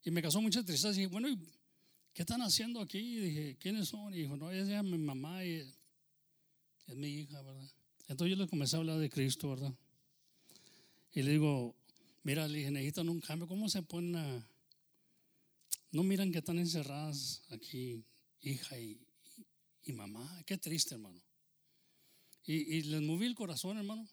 Y 0.04 0.12
me 0.12 0.22
causó 0.22 0.42
mucha 0.42 0.64
tristeza. 0.64 0.94
Y 0.94 1.04
dije, 1.04 1.08
bueno, 1.08 1.30
¿qué 2.14 2.22
están 2.22 2.42
haciendo 2.42 2.82
aquí? 2.82 3.00
Y 3.00 3.20
dije, 3.20 3.58
¿quiénes 3.60 3.90
son? 3.90 4.14
Y 4.14 4.24
dijo, 4.24 4.38
no, 4.38 4.52
ella 4.52 4.80
es 4.80 4.84
mi 4.84 4.98
mamá 4.98 5.44
y 5.46 5.60
es 6.88 6.96
mi 6.96 7.08
hija, 7.08 7.42
¿verdad? 7.42 7.70
Entonces 8.08 8.36
yo 8.36 8.44
le 8.44 8.50
comencé 8.50 8.76
a 8.76 8.80
hablar 8.80 9.00
de 9.00 9.10
Cristo, 9.10 9.50
¿verdad? 9.50 9.74
Y 11.14 11.22
le 11.22 11.32
digo, 11.32 11.76
mira, 12.24 12.48
le 12.48 12.60
dije, 12.60 12.72
necesitan 12.72 13.10
un 13.10 13.22
cambio. 13.22 13.48
¿Cómo 13.48 13.70
se 13.70 13.82
ponen 13.84 14.16
a.? 14.16 14.50
No 15.92 16.04
miran 16.04 16.32
que 16.32 16.40
están 16.40 16.58
encerradas 16.58 17.44
aquí, 17.50 18.04
hija 18.42 18.80
y, 18.80 19.00
y 19.84 19.94
mamá. 19.94 20.44
Qué 20.46 20.58
triste, 20.58 20.96
hermano. 20.96 21.22
Y, 22.46 22.78
y, 22.78 22.82
les 22.84 23.02
moví 23.02 23.26
el 23.28 23.36
corazón, 23.36 23.78
hermano. 23.78 24.08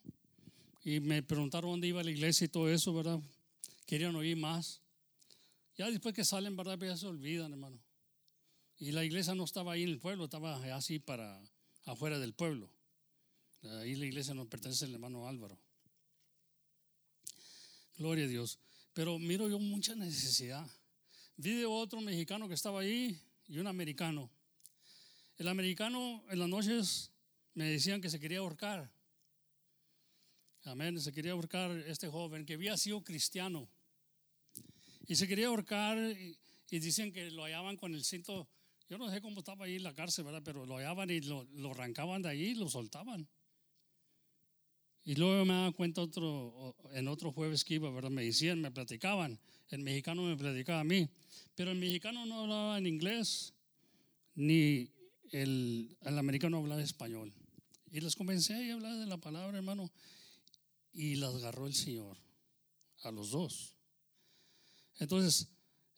Y 0.85 1.01
me 1.01 1.23
preguntaron 1.23 1.71
dónde 1.71 1.89
iba 1.89 2.03
la 2.03 2.11
iglesia 2.11 2.45
y 2.45 2.49
todo 2.49 2.69
eso, 2.69 2.95
¿verdad? 2.95 3.21
Querían 3.91 4.15
oír 4.15 4.37
más. 4.37 4.81
Ya 5.77 5.91
después 5.91 6.15
que 6.15 6.25
salen, 6.25 6.57
¿verdad? 6.57 6.79
Ya 6.79 6.97
se 6.97 7.09
olvidan, 7.09 7.51
hermano. 7.51 7.77
Y 8.79 8.93
la 8.93 9.05
iglesia 9.05 9.35
no 9.35 9.43
estaba 9.43 9.73
ahí 9.73 9.83
en 9.83 9.89
el 9.89 9.99
pueblo, 9.99 10.27
estaba 10.27 10.55
así 10.77 11.01
para 11.01 11.43
afuera 11.87 12.21
del 12.21 12.33
pueblo. 12.33 12.71
Ahí 13.65 13.97
la 13.97 14.07
iglesia 14.07 14.33
nos 14.33 14.47
pertenece 14.47 14.85
al 14.85 14.93
hermano 14.95 15.27
Álvaro. 15.27 15.59
Gloria 17.99 18.27
a 18.27 18.29
Dios. 18.29 18.61
Pero 18.93 19.19
miro 19.19 19.49
yo 19.49 19.59
mucha 19.59 19.97
necesidad. 19.97 20.65
Vi 21.37 21.55
de 21.55 21.67
otro 21.67 22.01
mexicano 22.01 22.47
que 22.47 22.55
estaba 22.55 22.83
ahí 22.83 23.21
y 23.49 23.59
un 23.59 23.67
americano. 23.67 24.31
El 25.37 25.49
americano 25.49 26.23
en 26.31 26.39
las 26.39 26.49
noches 26.49 27.11
me 27.55 27.65
decían 27.65 28.01
que 28.01 28.09
se 28.09 28.21
quería 28.21 28.39
ahorcar. 28.39 28.89
Amén, 30.63 31.01
se 31.01 31.11
quería 31.11 31.33
ahorcar 31.33 31.73
este 31.89 32.07
joven 32.07 32.47
que 32.47 32.55
había 32.55 32.77
sido 32.77 33.03
cristiano. 33.03 33.69
Y 35.11 35.17
se 35.17 35.27
quería 35.27 35.49
ahorcar 35.49 35.99
y, 35.99 36.39
y 36.71 36.79
dicen 36.79 37.13
que 37.13 37.33
lo 37.33 37.43
hallaban 37.43 37.77
con 37.77 37.93
el 37.97 38.05
cinto. 38.05 38.49
Yo 38.89 38.97
no 38.97 39.11
sé 39.11 39.21
cómo 39.21 39.41
estaba 39.41 39.65
ahí 39.65 39.75
en 39.75 39.83
la 39.83 39.93
cárcel, 39.93 40.25
¿verdad? 40.25 40.41
Pero 40.45 40.65
lo 40.67 40.77
hallaban 40.77 41.11
y 41.11 41.21
lo, 41.21 41.43
lo 41.53 41.73
arrancaban 41.73 42.23
de 42.23 42.29
ahí 42.29 42.43
y 42.51 42.55
lo 42.55 42.69
soltaban. 42.69 43.29
Y 45.03 45.17
luego 45.17 45.45
me 45.45 45.53
daba 45.53 45.73
cuenta 45.73 46.01
otro, 46.01 46.77
en 46.93 47.09
otro 47.09 47.33
jueves 47.33 47.65
que 47.65 47.75
iba, 47.75 47.91
¿verdad? 47.91 48.11
Me 48.11 48.23
decían, 48.23 48.61
me 48.61 48.71
platicaban. 48.71 49.41
El 49.71 49.81
mexicano 49.83 50.23
me 50.23 50.37
platicaba 50.37 50.79
a 50.79 50.85
mí. 50.85 51.09
Pero 51.57 51.73
el 51.73 51.79
mexicano 51.79 52.25
no 52.25 52.43
hablaba 52.43 52.79
en 52.79 52.87
inglés, 52.87 53.53
ni 54.37 54.93
el, 55.33 55.99
el 56.03 56.19
americano 56.21 56.59
hablaba 56.59 56.81
español. 56.81 57.35
Y 57.91 57.99
les 57.99 58.15
comencé 58.15 58.71
a 58.71 58.75
hablar 58.75 58.97
de 58.97 59.07
la 59.07 59.17
palabra, 59.17 59.59
hermano. 59.59 59.91
Y 60.93 61.17
las 61.17 61.35
agarró 61.35 61.67
el 61.67 61.75
Señor, 61.75 62.17
a 63.03 63.11
los 63.11 63.33
dos. 63.33 63.75
Entonces, 65.01 65.49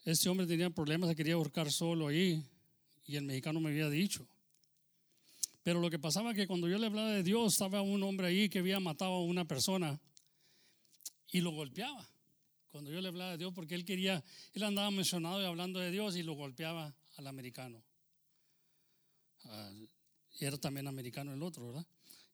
este 0.05 0.29
hombre 0.29 0.47
tenía 0.47 0.69
problemas, 0.69 1.09
se 1.09 1.15
quería 1.15 1.35
ahorcar 1.35 1.71
solo 1.71 2.07
ahí. 2.07 2.43
Y 3.05 3.17
el 3.17 3.25
mexicano 3.25 3.59
me 3.59 3.69
había 3.69 3.89
dicho. 3.89 4.27
Pero 5.61 5.79
lo 5.79 5.89
que 5.89 5.99
pasaba 5.99 6.31
es 6.31 6.35
que 6.35 6.47
cuando 6.47 6.67
yo 6.67 6.77
le 6.77 6.87
hablaba 6.87 7.11
de 7.11 7.21
Dios, 7.21 7.53
estaba 7.53 7.81
un 7.81 8.01
hombre 8.01 8.27
ahí 8.27 8.49
que 8.49 8.59
había 8.59 8.79
matado 8.79 9.11
a 9.11 9.23
una 9.23 9.45
persona 9.45 9.99
y 11.31 11.41
lo 11.41 11.51
golpeaba. 11.51 12.09
Cuando 12.71 12.91
yo 12.91 13.01
le 13.01 13.09
hablaba 13.09 13.31
de 13.31 13.37
Dios, 13.37 13.53
porque 13.53 13.75
él 13.75 13.85
quería, 13.85 14.23
él 14.53 14.63
andaba 14.63 14.89
mencionado 14.89 15.41
y 15.41 15.45
hablando 15.45 15.79
de 15.79 15.91
Dios 15.91 16.15
y 16.15 16.23
lo 16.23 16.33
golpeaba 16.33 16.95
al 17.17 17.27
americano. 17.27 17.83
Uh, 19.45 19.85
era 20.39 20.57
también 20.57 20.87
americano 20.87 21.33
el 21.33 21.43
otro, 21.43 21.67
¿verdad? 21.67 21.85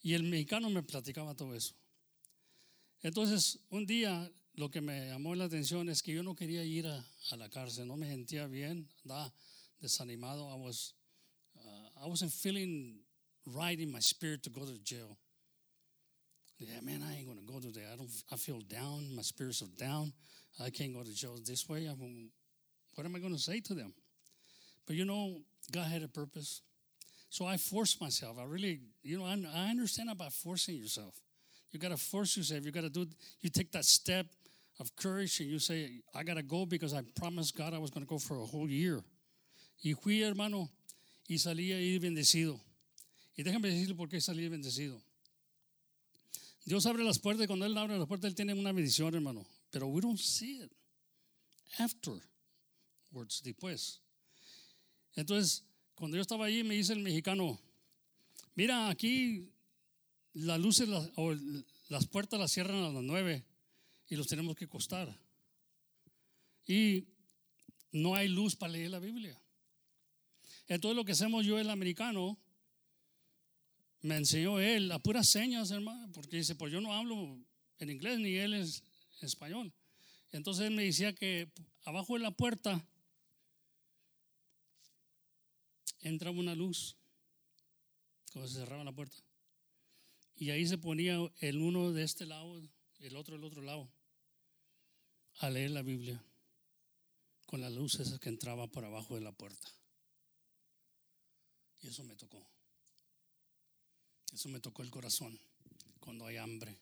Y 0.01 0.13
el 0.13 0.23
mexicano 0.23 0.69
me 0.69 0.83
platicaba 0.83 1.35
todo 1.35 1.55
eso. 1.55 1.75
Entonces, 3.01 3.59
un 3.69 3.85
día 3.85 4.31
lo 4.59 4.69
que 4.69 4.81
me 4.81 5.07
llamó 5.07 5.35
la 5.35 5.45
atención 5.45 5.87
es 5.87 6.03
que 6.03 6.11
yo 6.11 6.21
no 6.21 6.35
quería 6.35 6.65
ir 6.65 6.85
a, 6.85 7.05
a 7.31 7.37
la 7.37 7.47
cárcel, 7.47 7.87
no 7.87 7.95
me 7.95 8.07
sentía 8.07 8.45
bien, 8.45 8.89
andaba 9.05 9.33
desanimado. 9.79 10.51
I 10.51 10.55
was, 10.55 10.93
uh, 11.55 12.03
I 12.03 12.07
wasn't 12.07 12.33
feeling 12.33 12.99
right 13.45 13.79
in 13.79 13.89
my 13.89 14.01
spirit 14.01 14.43
to 14.43 14.49
go 14.49 14.65
to 14.65 14.77
jail. 14.83 15.17
Yeah, 16.57 16.81
man, 16.81 17.01
I 17.01 17.19
ain't 17.19 17.27
gonna 17.27 17.47
go 17.47 17.61
to 17.61 17.71
there. 17.71 17.87
I 17.93 17.95
don't. 17.95 18.09
I 18.33 18.35
feel 18.35 18.59
down. 18.59 19.15
My 19.15 19.21
spirits 19.21 19.61
are 19.61 19.73
down. 19.77 20.11
I 20.59 20.69
can't 20.69 20.93
go 20.93 21.03
to 21.03 21.13
jail 21.13 21.37
this 21.45 21.69
way. 21.69 21.87
I 21.87 21.95
mean, 21.95 22.29
what 22.95 23.05
am 23.05 23.15
I 23.15 23.19
to 23.19 23.37
say 23.37 23.61
to 23.61 23.73
them? 23.73 23.93
But 24.85 24.97
you 24.97 25.05
know, 25.05 25.37
God 25.71 25.87
had 25.87 26.03
a 26.03 26.09
purpose. 26.09 26.61
So 27.29 27.45
I 27.45 27.55
forced 27.55 28.01
myself. 28.01 28.37
I 28.37 28.43
really, 28.43 28.81
you 29.03 29.19
know, 29.19 29.23
I, 29.23 29.41
I 29.55 29.69
understand 29.69 30.09
about 30.09 30.33
forcing 30.33 30.75
yourself. 30.75 31.15
You 31.71 31.79
got 31.79 31.91
to 31.91 31.97
force 31.97 32.35
yourself. 32.35 32.65
You 32.65 32.71
got 32.71 32.81
to 32.81 32.89
do. 32.89 33.07
You 33.39 33.49
take 33.49 33.71
that 33.71 33.85
step 33.85 34.25
of 34.79 34.95
courage 34.95 35.39
and 35.41 35.49
you 35.49 35.59
say, 35.59 36.01
I 36.15 36.23
got 36.23 36.35
to 36.35 36.43
go 36.43 36.65
because 36.65 36.93
I 36.93 37.01
promised 37.15 37.55
God 37.55 37.73
I 37.73 37.77
was 37.79 37.91
going 37.91 38.05
to 38.05 38.09
go 38.09 38.17
for 38.17 38.37
a 38.37 38.45
whole 38.45 38.69
year. 38.69 39.03
Y 39.83 39.93
fui, 39.93 40.23
hermano, 40.23 40.69
y 41.27 41.35
salí 41.35 41.71
ahí 41.71 41.99
bendecido. 41.99 42.59
Y 43.37 43.43
déjame 43.43 43.69
decirle 43.69 43.95
por 43.95 44.07
qué 44.07 44.19
salí 44.19 44.49
bendecido. 44.49 45.01
Dios 46.65 46.85
abre 46.85 47.03
las 47.03 47.19
puertas 47.19 47.45
y 47.45 47.47
cuando 47.47 47.65
Él 47.65 47.77
abre 47.77 47.97
las 47.97 48.07
puertas, 48.07 48.29
Él 48.29 48.35
tiene 48.35 48.53
una 48.53 48.71
bendición, 48.71 49.13
hermano. 49.13 49.45
Pero 49.71 49.87
we 49.87 50.01
don't 50.01 50.19
see 50.19 50.61
it 50.61 50.71
afterwards, 51.77 53.41
después. 53.43 54.01
Entonces, 55.15 55.63
cuando 55.95 56.17
yo 56.17 56.21
estaba 56.21 56.45
allí, 56.45 56.63
me 56.63 56.75
dice 56.75 56.93
el 56.93 56.99
mexicano, 56.99 57.59
mira, 58.55 58.89
aquí 58.89 59.49
las 60.33 60.59
luces 60.59 60.87
o 61.15 61.35
las 61.89 62.07
puertas 62.07 62.39
las 62.39 62.51
cierran 62.51 62.83
a 62.83 62.89
las 62.89 63.03
nueve 63.03 63.43
y 64.09 64.15
los 64.15 64.27
tenemos 64.27 64.55
que 64.55 64.67
costar. 64.67 65.15
Y 66.65 67.07
no 67.91 68.15
hay 68.15 68.27
luz 68.27 68.55
para 68.55 68.73
leer 68.73 68.91
la 68.91 68.99
Biblia. 68.99 69.39
Entonces 70.67 70.95
lo 70.95 71.05
que 71.05 71.13
hacemos 71.13 71.45
yo, 71.45 71.59
el 71.59 71.69
americano, 71.69 72.37
me 74.01 74.17
enseñó 74.17 74.59
él 74.59 74.91
a 74.91 74.99
puras 74.99 75.27
señas, 75.29 75.71
hermano, 75.71 76.11
porque 76.13 76.37
dice, 76.37 76.55
pues 76.55 76.71
yo 76.71 76.81
no 76.81 76.93
hablo 76.93 77.37
en 77.79 77.89
inglés 77.89 78.19
ni 78.19 78.35
él 78.35 78.53
es 78.53 78.83
español. 79.21 79.73
Entonces 80.31 80.67
él 80.67 80.75
me 80.75 80.83
decía 80.83 81.13
que 81.13 81.51
abajo 81.85 82.13
de 82.13 82.19
la 82.19 82.31
puerta 82.31 82.85
entraba 86.01 86.37
una 86.37 86.55
luz 86.55 86.95
cuando 88.31 88.47
se 88.47 88.59
cerraba 88.59 88.83
la 88.83 88.93
puerta. 88.93 89.17
Y 90.35 90.51
ahí 90.51 90.65
se 90.65 90.77
ponía 90.77 91.17
el 91.39 91.57
uno 91.57 91.91
de 91.91 92.03
este 92.03 92.25
lado, 92.25 92.61
el 92.99 93.15
otro 93.15 93.35
del 93.35 93.43
otro 93.43 93.61
lado, 93.61 93.89
a 95.39 95.49
leer 95.49 95.71
la 95.71 95.81
Biblia 95.81 96.21
con 97.45 97.61
las 97.61 97.71
luces 97.71 98.19
que 98.19 98.29
entraba 98.29 98.67
por 98.67 98.85
abajo 98.85 99.15
de 99.15 99.21
la 99.21 99.31
puerta. 99.31 99.69
Y 101.81 101.87
eso 101.87 102.03
me 102.03 102.15
tocó. 102.15 102.45
Eso 104.33 104.49
me 104.49 104.59
tocó 104.59 104.83
el 104.83 104.91
corazón 104.91 105.39
cuando 105.99 106.25
hay 106.25 106.37
hambre. 106.37 106.77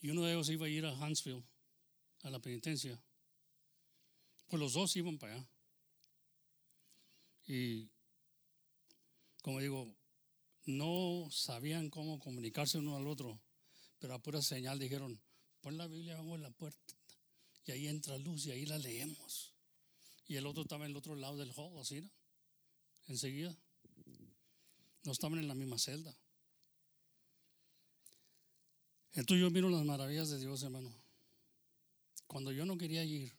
Y 0.00 0.10
uno 0.10 0.22
de 0.24 0.32
ellos 0.32 0.48
iba 0.48 0.66
a 0.66 0.70
ir 0.70 0.86
a 0.86 0.92
Huntsville, 0.92 1.44
a 2.22 2.30
la 2.30 2.40
penitencia. 2.40 3.00
Pues 4.48 4.58
los 4.58 4.72
dos 4.72 4.96
iban 4.96 5.18
para 5.18 5.34
allá. 5.34 5.48
Y 7.46 7.90
como 9.42 9.60
digo, 9.60 9.94
no 10.64 11.28
sabían 11.30 11.90
cómo 11.90 12.18
comunicarse 12.18 12.78
uno 12.78 12.96
al 12.96 13.06
otro, 13.06 13.40
pero 13.98 14.14
a 14.14 14.22
pura 14.22 14.42
señal 14.42 14.78
dijeron, 14.78 15.20
pon 15.60 15.76
la 15.76 15.86
Biblia 15.86 16.16
bajo 16.16 16.36
la 16.38 16.50
puerta 16.50 16.94
y 17.64 17.72
ahí 17.72 17.86
entra 17.88 18.16
luz 18.18 18.46
y 18.46 18.50
ahí 18.50 18.64
la 18.64 18.78
leemos. 18.78 19.52
Y 20.26 20.36
el 20.36 20.46
otro 20.46 20.62
estaba 20.62 20.84
en 20.84 20.92
el 20.92 20.96
otro 20.96 21.14
lado 21.14 21.36
del 21.36 21.52
hall, 21.56 21.78
así, 21.78 22.00
¿no? 22.00 22.10
enseguida. 23.08 23.56
No 25.04 25.12
estaban 25.12 25.38
en 25.38 25.48
la 25.48 25.54
misma 25.54 25.78
celda. 25.78 26.16
Entonces 29.12 29.40
yo 29.40 29.50
miro 29.50 29.68
las 29.68 29.84
maravillas 29.84 30.28
de 30.30 30.38
Dios, 30.38 30.62
hermano. 30.62 30.94
Cuando 32.26 32.52
yo 32.52 32.64
no 32.66 32.76
quería 32.76 33.04
ir, 33.04 33.32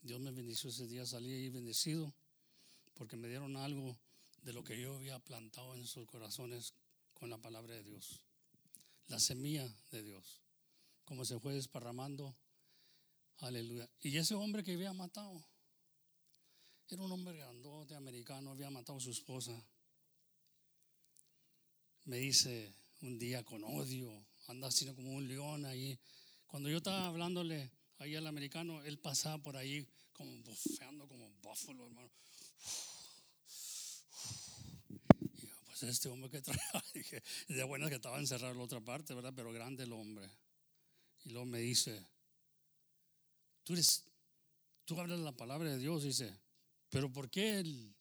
Dios 0.00 0.20
me 0.20 0.30
bendició 0.30 0.70
ese 0.70 0.86
día, 0.86 1.04
salí 1.04 1.32
ahí 1.32 1.48
bendecido, 1.48 2.14
porque 2.94 3.16
me 3.16 3.28
dieron 3.28 3.56
algo 3.56 3.98
de 4.42 4.52
lo 4.52 4.64
que 4.64 4.80
yo 4.80 4.96
había 4.96 5.18
plantado 5.18 5.74
en 5.74 5.86
sus 5.86 6.06
corazones 6.06 6.74
con 7.12 7.30
la 7.30 7.38
palabra 7.38 7.74
de 7.74 7.84
Dios. 7.84 8.20
La 9.08 9.18
semilla 9.18 9.66
de 9.90 10.02
Dios, 10.02 10.42
como 11.04 11.24
se 11.24 11.38
fue 11.38 11.54
desparramando. 11.54 12.36
Aleluya. 13.38 13.88
Y 14.00 14.16
ese 14.16 14.34
hombre 14.34 14.62
que 14.62 14.72
había 14.72 14.92
matado, 14.92 15.44
era 16.88 17.02
un 17.02 17.12
hombre 17.12 17.34
grandote, 17.34 17.94
americano, 17.94 18.50
había 18.50 18.70
matado 18.70 18.98
a 18.98 19.00
su 19.00 19.10
esposa. 19.10 19.52
Me 22.04 22.18
dice 22.18 22.74
un 23.00 23.18
día 23.18 23.42
con 23.44 23.64
odio, 23.64 24.26
anda 24.48 24.68
así 24.68 24.86
como 24.94 25.12
un 25.12 25.26
león 25.26 25.64
ahí. 25.64 25.98
Cuando 26.46 26.68
yo 26.68 26.78
estaba 26.78 27.06
hablándole 27.06 27.70
ahí 27.98 28.14
al 28.14 28.26
americano, 28.26 28.82
él 28.82 28.98
pasaba 28.98 29.38
por 29.38 29.56
ahí 29.56 29.86
como 30.12 30.36
bufeando 30.42 31.08
como 31.08 31.30
búfalo, 31.42 31.86
hermano. 31.86 32.10
Y 32.10 32.91
pues 35.82 35.96
este 35.96 36.08
hombre 36.08 36.30
que 36.30 36.40
trae, 36.42 36.58
dije, 36.94 37.20
de 37.48 37.64
buena 37.64 37.88
que 37.88 37.96
estaba 37.96 38.16
encerrado 38.18 38.52
en 38.52 38.58
la 38.58 38.64
otra 38.64 38.80
parte, 38.80 39.14
¿verdad? 39.14 39.32
Pero 39.34 39.52
grande 39.52 39.82
el 39.82 39.92
hombre. 39.92 40.30
Y 41.24 41.30
luego 41.30 41.44
me 41.44 41.58
dice, 41.58 42.06
tú 43.64 43.72
eres, 43.72 44.04
tú 44.84 45.00
hablas 45.00 45.18
la 45.18 45.32
palabra 45.32 45.70
de 45.70 45.78
Dios, 45.78 46.04
dice, 46.04 46.38
pero 46.88 47.12
¿por 47.12 47.28
qué 47.30 47.58
el, 47.58 47.96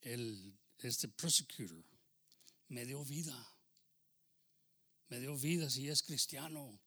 el, 0.00 0.58
este 0.78 1.06
persecutor 1.06 1.84
me 2.66 2.84
dio 2.84 3.04
vida? 3.04 3.48
Me 5.08 5.20
dio 5.20 5.36
vida 5.36 5.70
si 5.70 5.88
es 5.88 6.02
cristiano. 6.02 6.80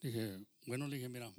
Dije, 0.00 0.46
bueno, 0.64 0.88
le 0.88 0.96
dije, 0.96 1.10
mira, 1.10 1.30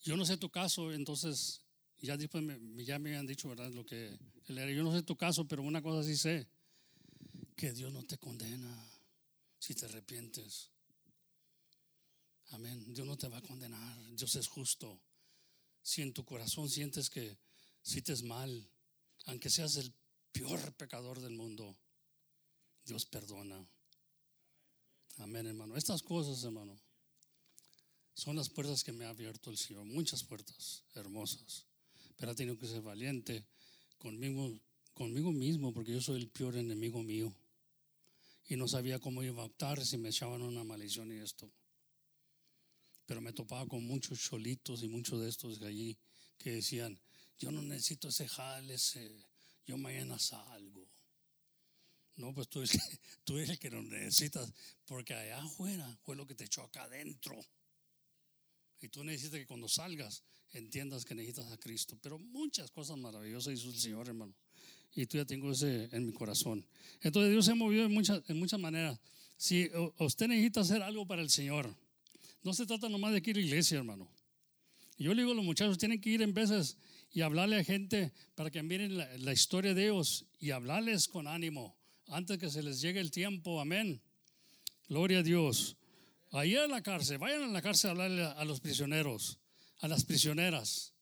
yo 0.00 0.16
no 0.16 0.24
sé 0.24 0.38
tu 0.38 0.48
caso, 0.48 0.90
entonces 0.90 1.60
ya 1.98 2.16
después 2.16 2.42
me, 2.42 2.82
ya 2.82 2.98
me 2.98 3.14
han 3.14 3.26
dicho, 3.26 3.50
¿verdad? 3.50 3.70
Lo 3.72 3.84
que 3.84 4.18
yo 4.48 4.82
no 4.82 4.92
sé 4.92 5.02
tu 5.02 5.16
caso, 5.16 5.46
pero 5.46 5.62
una 5.62 5.82
cosa 5.82 6.06
sí 6.06 6.16
sé, 6.16 6.46
que 7.56 7.72
Dios 7.72 7.92
no 7.92 8.02
te 8.02 8.18
condena 8.18 8.90
si 9.58 9.74
te 9.74 9.86
arrepientes. 9.86 10.70
Amén. 12.50 12.92
Dios 12.92 13.06
no 13.06 13.16
te 13.16 13.28
va 13.28 13.38
a 13.38 13.42
condenar. 13.42 14.16
Dios 14.16 14.34
es 14.36 14.48
justo. 14.48 15.00
Si 15.82 16.02
en 16.02 16.12
tu 16.12 16.24
corazón 16.24 16.68
sientes 16.68 17.08
que 17.08 17.38
sientes 17.82 18.22
mal, 18.22 18.68
aunque 19.26 19.48
seas 19.48 19.76
el 19.76 19.92
peor 20.32 20.74
pecador 20.74 21.20
del 21.20 21.32
mundo, 21.32 21.76
Dios 22.84 23.06
perdona. 23.06 23.64
Amén, 25.18 25.46
hermano. 25.46 25.76
Estas 25.76 26.02
cosas, 26.02 26.42
hermano, 26.44 26.78
son 28.14 28.36
las 28.36 28.48
puertas 28.48 28.82
que 28.84 28.92
me 28.92 29.04
ha 29.04 29.10
abierto 29.10 29.50
el 29.50 29.56
Señor. 29.56 29.84
Muchas 29.84 30.24
puertas 30.24 30.82
hermosas. 30.94 31.64
Pero 32.16 32.32
ha 32.32 32.34
tenido 32.34 32.58
que 32.58 32.66
ser 32.66 32.82
valiente 32.82 33.46
conmigo, 34.02 34.52
conmigo 34.92 35.32
mismo, 35.32 35.72
porque 35.72 35.92
yo 35.92 36.00
soy 36.00 36.20
el 36.20 36.28
peor 36.28 36.56
enemigo 36.56 37.02
mío. 37.02 37.32
Y 38.48 38.56
no 38.56 38.66
sabía 38.66 38.98
cómo 38.98 39.22
iba 39.22 39.42
a 39.42 39.46
optar 39.46 39.84
si 39.86 39.96
me 39.96 40.08
echaban 40.08 40.42
una 40.42 40.64
maldición 40.64 41.12
y 41.12 41.18
esto. 41.18 41.48
Pero 43.06 43.20
me 43.20 43.32
topaba 43.32 43.66
con 43.66 43.86
muchos 43.86 44.20
cholitos 44.20 44.82
y 44.82 44.88
muchos 44.88 45.20
de 45.20 45.28
estos 45.28 45.60
de 45.60 45.68
allí 45.68 45.96
que 46.36 46.50
decían, 46.50 47.00
yo 47.38 47.52
no 47.52 47.62
necesito 47.62 48.08
ese 48.08 48.26
jale, 48.26 48.74
ese, 48.74 49.24
yo 49.64 49.78
mañana 49.78 50.18
salgo. 50.18 50.84
No, 52.16 52.34
pues 52.34 52.48
tú 52.48 52.62
tú 53.24 53.38
eres 53.38 53.50
el 53.50 53.58
que 53.60 53.70
lo 53.70 53.82
necesitas, 53.82 54.52
porque 54.84 55.14
allá 55.14 55.42
afuera 55.42 55.96
fue 56.02 56.16
lo 56.16 56.26
que 56.26 56.34
te 56.34 56.44
echó 56.44 56.62
acá 56.62 56.82
adentro. 56.84 57.38
Y 58.80 58.88
tú 58.88 59.04
necesitas 59.04 59.38
que 59.38 59.46
cuando 59.46 59.68
salgas 59.68 60.24
entiendas 60.52 61.04
que 61.04 61.14
necesitas 61.14 61.50
a 61.50 61.56
Cristo. 61.56 61.98
Pero 62.02 62.18
muchas 62.18 62.70
cosas 62.70 62.96
maravillosas 62.98 63.54
hizo 63.54 63.68
el 63.68 63.78
Señor, 63.78 64.08
hermano. 64.08 64.34
Y 64.94 65.06
tú 65.06 65.16
ya 65.16 65.24
tengo 65.24 65.50
ese 65.52 65.88
en 65.92 66.06
mi 66.06 66.12
corazón. 66.12 66.64
Entonces 67.00 67.32
Dios 67.32 67.46
se 67.46 67.52
ha 67.52 67.54
movido 67.54 67.84
en 67.84 67.92
muchas, 67.92 68.22
en 68.28 68.38
muchas 68.38 68.60
maneras. 68.60 69.00
Si 69.36 69.70
usted 69.98 70.28
necesita 70.28 70.60
hacer 70.60 70.82
algo 70.82 71.06
para 71.06 71.22
el 71.22 71.30
Señor, 71.30 71.74
no 72.42 72.52
se 72.52 72.66
trata 72.66 72.88
nomás 72.88 73.12
de 73.12 73.18
ir 73.18 73.36
a 73.36 73.40
la 73.40 73.46
iglesia, 73.46 73.78
hermano. 73.78 74.08
Yo 74.98 75.14
le 75.14 75.22
digo 75.22 75.32
a 75.32 75.34
los 75.34 75.44
muchachos, 75.44 75.78
tienen 75.78 76.00
que 76.00 76.10
ir 76.10 76.22
en 76.22 76.32
veces 76.32 76.76
y 77.12 77.22
hablarle 77.22 77.58
a 77.58 77.64
gente 77.64 78.12
para 78.34 78.50
que 78.50 78.62
miren 78.62 78.96
la, 78.96 79.32
historia 79.32 79.74
de 79.74 79.84
ellos 79.84 80.26
y 80.38 80.50
hablarles 80.50 81.08
con 81.08 81.26
ánimo 81.26 81.76
antes 82.08 82.38
que 82.38 82.50
se 82.50 82.62
les 82.62 82.80
llegue 82.80 83.00
el 83.00 83.10
tiempo. 83.10 83.60
Amén. 83.60 84.00
Gloria 84.88 85.18
a 85.18 85.22
Dios. 85.22 85.76
Ahí 86.30 86.54
en 86.54 86.70
la 86.70 86.82
cárcel, 86.82 87.18
vayan 87.18 87.42
a 87.42 87.46
la 87.48 87.62
cárcel 87.62 87.88
a 87.88 87.90
hablarle 87.92 88.24
a 88.24 88.44
los 88.44 88.60
prisioneros, 88.60 89.38
a 89.82 89.88
las 89.88 90.04
prisioneras. 90.04 90.94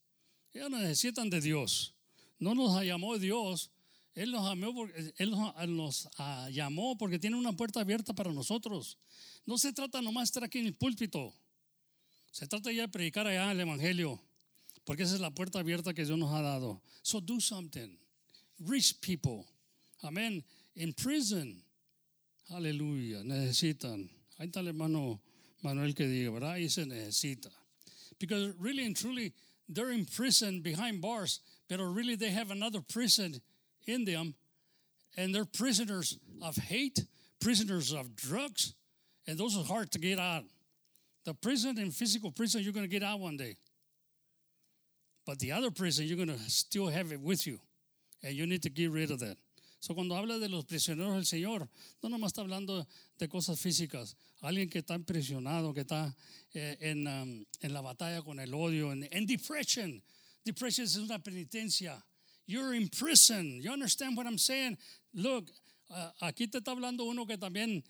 Ellos 0.52 0.70
necesitan 0.70 1.30
de 1.30 1.40
Dios. 1.40 1.94
No 2.38 2.54
nos 2.54 2.82
llamó 2.82 3.18
Dios, 3.18 3.70
Él 4.14 4.32
nos, 4.32 4.48
llamó 4.48 4.74
porque, 4.74 5.14
Él 5.18 5.30
nos, 5.76 6.08
llamó 6.50 6.96
porque 6.98 7.18
tiene 7.18 7.36
una 7.36 7.52
puerta 7.52 7.80
abierta 7.80 8.14
para 8.14 8.32
nosotros. 8.32 8.98
No 9.44 9.58
se 9.58 9.72
trata 9.72 10.00
nomás 10.00 10.22
de 10.22 10.24
estar 10.24 10.44
aquí 10.44 10.58
en 10.58 10.66
el 10.66 10.74
púlpito. 10.74 11.32
Se 12.32 12.46
trata 12.46 12.72
ya 12.72 12.82
de 12.82 12.88
predicar 12.88 13.26
allá 13.26 13.52
el 13.52 13.60
Evangelio. 13.60 14.20
Porque 14.84 15.02
esa 15.02 15.14
es 15.14 15.20
la 15.20 15.30
puerta 15.30 15.60
abierta 15.60 15.92
que 15.92 16.04
Dios 16.04 16.18
nos 16.18 16.32
ha 16.34 16.40
dado. 16.40 16.82
So 17.02 17.20
do 17.20 17.38
something. 17.38 17.98
Reach 18.58 18.98
people. 19.00 19.44
Amén. 20.00 20.42
In 20.74 20.94
prison. 20.94 21.62
Aleluya. 22.48 23.22
Necesitan. 23.22 24.10
Ahí 24.38 24.46
está 24.46 24.60
el 24.60 24.68
hermano 24.68 25.20
Manuel 25.60 25.94
que 25.94 26.08
diga, 26.08 26.30
¿verdad? 26.30 26.52
Ahí 26.52 26.70
se 26.70 26.86
necesita. 26.86 27.50
Because 28.20 28.52
really 28.60 28.84
and 28.84 28.96
truly, 28.96 29.32
they're 29.68 29.90
in 29.90 30.04
prison 30.04 30.60
behind 30.60 31.00
bars, 31.00 31.40
but 31.68 31.80
really 31.80 32.14
they 32.14 32.30
have 32.30 32.52
another 32.52 32.80
prison 32.80 33.40
in 33.86 34.04
them. 34.04 34.34
And 35.16 35.34
they're 35.34 35.44
prisoners 35.44 36.18
of 36.40 36.56
hate, 36.56 37.04
prisoners 37.40 37.92
of 37.92 38.14
drugs, 38.14 38.74
and 39.26 39.36
those 39.36 39.56
are 39.56 39.64
hard 39.64 39.90
to 39.92 39.98
get 39.98 40.18
out. 40.18 40.44
The 41.24 41.34
prison 41.34 41.78
and 41.78 41.92
physical 41.92 42.30
prison, 42.30 42.62
you're 42.62 42.72
going 42.72 42.86
to 42.86 42.90
get 42.90 43.02
out 43.02 43.20
one 43.20 43.36
day. 43.36 43.56
But 45.26 45.38
the 45.38 45.52
other 45.52 45.70
prison, 45.70 46.06
you're 46.06 46.16
going 46.16 46.36
to 46.36 46.50
still 46.50 46.88
have 46.88 47.12
it 47.12 47.20
with 47.20 47.46
you. 47.46 47.58
And 48.22 48.34
you 48.34 48.46
need 48.46 48.62
to 48.62 48.70
get 48.70 48.90
rid 48.90 49.10
of 49.10 49.20
that. 49.20 49.36
So, 49.80 49.94
cuando 49.94 50.14
habla 50.14 50.38
de 50.38 50.50
los 50.50 50.66
prisioneros 50.66 51.14
del 51.14 51.24
Señor, 51.24 51.66
no 52.02 52.10
nomás 52.10 52.28
está 52.28 52.42
hablando 52.42 52.86
de 53.18 53.28
cosas 53.28 53.58
físicas. 53.58 54.14
Alguien 54.42 54.68
que 54.68 54.80
está 54.80 54.94
impresionado, 54.94 55.72
que 55.72 55.80
está 55.80 56.14
eh, 56.52 56.76
en, 56.80 57.06
um, 57.06 57.44
en, 57.60 57.72
la 57.72 57.80
batalla 57.80 58.20
con 58.20 58.38
el 58.40 58.52
odio, 58.52 58.92
en, 58.92 59.08
en 59.10 59.26
depression. 59.26 60.02
Depression 60.44 60.86
es 60.86 60.96
una 60.96 61.18
penitencia. 61.18 62.04
You're 62.46 62.76
in 62.76 62.90
prison. 62.90 63.58
You 63.62 63.72
understand 63.72 64.18
what 64.18 64.26
I'm 64.26 64.38
saying? 64.38 64.76
Look, 65.14 65.50
uh, 65.88 66.10
aquí 66.20 66.46
te 66.46 66.58
está 66.58 66.72
hablando 66.72 67.04
uno 67.04 67.24
que 67.24 67.38
también 67.38 67.82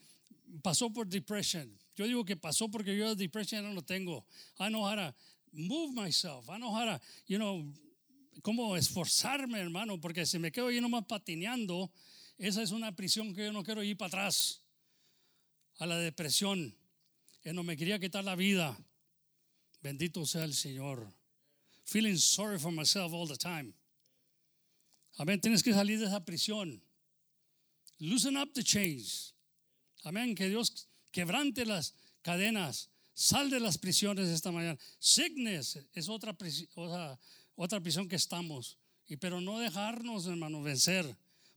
pasó 0.62 0.92
por 0.92 1.06
depression. 1.06 1.76
Yo 1.96 2.06
digo 2.06 2.24
que 2.24 2.36
pasó 2.36 2.70
porque 2.70 2.96
yo 2.96 3.16
depression 3.16 3.64
no 3.64 3.74
lo 3.74 3.82
tengo. 3.82 4.24
I 4.60 4.68
know 4.68 4.84
how 4.84 4.94
to 4.94 5.12
move 5.52 5.92
myself. 5.92 6.48
I 6.48 6.58
know 6.58 6.70
how 6.72 6.84
to, 6.84 7.00
you 7.26 7.38
know, 7.38 7.64
cómo 8.40 8.76
esforzarme, 8.76 9.58
hermano, 9.60 10.00
porque 10.00 10.26
si 10.26 10.38
me 10.38 10.52
quedo 10.52 10.68
ahí 10.68 10.80
nomás 10.80 11.04
patineando, 11.06 11.90
esa 12.38 12.62
es 12.62 12.70
una 12.70 12.94
prisión 12.96 13.34
que 13.34 13.44
yo 13.44 13.52
no 13.52 13.62
quiero 13.62 13.82
ir 13.82 13.96
para 13.96 14.08
atrás. 14.08 14.62
A 15.78 15.86
la 15.86 15.98
depresión. 15.98 16.76
Que 17.42 17.52
no 17.52 17.62
me 17.62 17.76
quería 17.76 17.98
quitar 17.98 18.24
la 18.24 18.36
vida. 18.36 18.78
Bendito 19.82 20.26
sea 20.26 20.44
el 20.44 20.54
Señor. 20.54 21.12
Feeling 21.84 22.16
sorry 22.16 22.58
for 22.58 22.70
myself 22.70 23.12
all 23.12 23.26
the 23.26 23.36
time. 23.36 23.74
Amén. 25.16 25.40
Tienes 25.40 25.62
que 25.62 25.72
salir 25.72 25.98
de 25.98 26.06
esa 26.06 26.24
prisión. 26.24 26.82
Loosen 27.98 28.36
up 28.36 28.52
the 28.54 28.62
chains. 28.62 29.34
Amén. 30.04 30.34
Que 30.34 30.48
Dios 30.48 30.88
quebrante 31.10 31.64
las 31.64 31.94
cadenas. 32.22 32.90
Sal 33.12 33.50
de 33.50 33.60
las 33.60 33.76
prisiones 33.76 34.28
esta 34.28 34.50
mañana. 34.50 34.78
Sickness 34.98 35.78
es 35.92 36.08
otra, 36.08 36.36
otra, 36.74 37.18
otra 37.62 37.78
prisión 37.78 38.08
que 38.08 38.16
estamos. 38.16 38.78
Y 39.06 39.16
pero 39.16 39.40
no 39.42 39.58
dejarnos, 39.58 40.26
hermano, 40.26 40.62
vencer. 40.62 41.04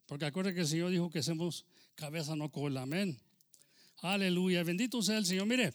Porque 0.06 0.26
acuérdense 0.26 0.56
que 0.56 0.62
el 0.62 0.68
Señor 0.68 0.91
dijo 0.91 1.10
que 1.10 1.24
somos 1.24 1.66
cabeza, 1.95 2.36
no 2.36 2.51
cola. 2.51 2.82
Amén. 2.82 3.18
Aleluya. 4.01 4.64
Bendito 4.64 5.01
sea 5.01 5.18
el 5.18 5.26
Señor. 5.26 5.45
Mire, 5.45 5.74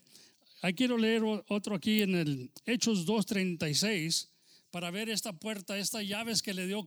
ahí 0.61 0.75
quiero 0.75 0.99
leer 0.99 1.23
otro 1.49 1.75
aquí 1.75 2.03
en 2.03 2.15
el 2.15 2.51
Hechos 2.67 3.07
2.36 3.07 4.29
para 4.71 4.91
ver 4.91 5.09
esta 5.09 5.33
puerta, 5.33 5.79
estas 5.79 6.07
llaves 6.07 6.43
que 6.43 6.53
le 6.53 6.67
dio 6.67 6.87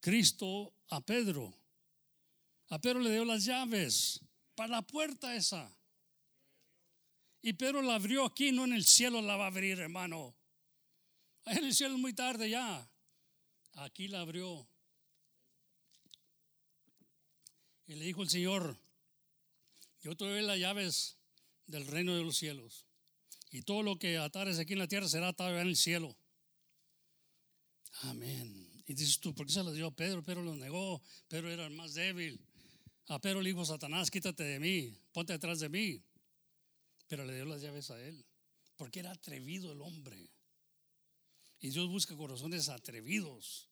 Cristo 0.00 0.72
a 0.88 1.02
Pedro. 1.02 1.54
A 2.68 2.80
Pedro 2.80 3.00
le 3.00 3.12
dio 3.12 3.26
las 3.26 3.44
llaves 3.44 4.18
para 4.54 4.70
la 4.70 4.82
puerta 4.82 5.36
esa. 5.36 5.70
Y 7.42 7.52
Pedro 7.52 7.82
la 7.82 7.96
abrió 7.96 8.24
aquí, 8.24 8.50
no 8.50 8.64
en 8.64 8.72
el 8.72 8.86
cielo 8.86 9.20
la 9.20 9.36
va 9.36 9.44
a 9.44 9.48
abrir, 9.48 9.78
hermano. 9.78 10.34
En 11.46 11.64
el 11.64 11.74
cielo 11.74 11.94
es 11.94 12.00
muy 12.00 12.14
tarde 12.14 12.48
ya. 12.50 12.88
Aquí 13.74 14.08
la 14.08 14.20
abrió. 14.20 14.68
Y 17.86 17.94
le 17.94 18.04
dijo 18.04 18.22
el 18.22 18.30
Señor, 18.30 18.78
yo 20.00 20.16
te 20.16 20.24
doy 20.24 20.42
las 20.42 20.58
llaves 20.58 21.18
del 21.66 21.86
reino 21.86 22.14
de 22.16 22.22
los 22.22 22.36
cielos. 22.36 22.86
Y 23.50 23.62
todo 23.62 23.82
lo 23.82 23.98
que 23.98 24.18
atares 24.18 24.58
aquí 24.58 24.72
en 24.72 24.78
la 24.78 24.88
tierra 24.88 25.08
será 25.08 25.28
atado 25.28 25.58
en 25.58 25.66
el 25.66 25.76
cielo. 25.76 26.16
Amén. 28.02 28.82
Y 28.86 28.94
dices 28.94 29.20
tú, 29.20 29.34
¿por 29.34 29.46
qué 29.46 29.52
se 29.52 29.62
lo 29.62 29.72
dio 29.72 29.88
a 29.88 29.94
Pedro? 29.94 30.22
Pedro 30.22 30.42
lo 30.42 30.56
negó. 30.56 31.02
Pedro 31.28 31.50
era 31.50 31.66
el 31.66 31.74
más 31.74 31.94
débil. 31.94 32.40
A 33.08 33.18
Pedro 33.18 33.42
le 33.42 33.50
dijo 33.50 33.64
Satanás, 33.64 34.10
quítate 34.10 34.42
de 34.44 34.58
mí, 34.58 34.98
ponte 35.12 35.32
detrás 35.32 35.60
de 35.60 35.68
mí. 35.68 36.02
Pero 37.08 37.24
le 37.24 37.34
dio 37.34 37.44
las 37.44 37.60
llaves 37.60 37.90
a 37.90 38.00
él. 38.00 38.24
Porque 38.76 39.00
era 39.00 39.10
atrevido 39.10 39.72
el 39.72 39.82
hombre. 39.82 40.30
Y 41.62 41.70
Dios 41.70 41.88
busca 41.88 42.16
corazones 42.16 42.68
atrevidos. 42.68 43.68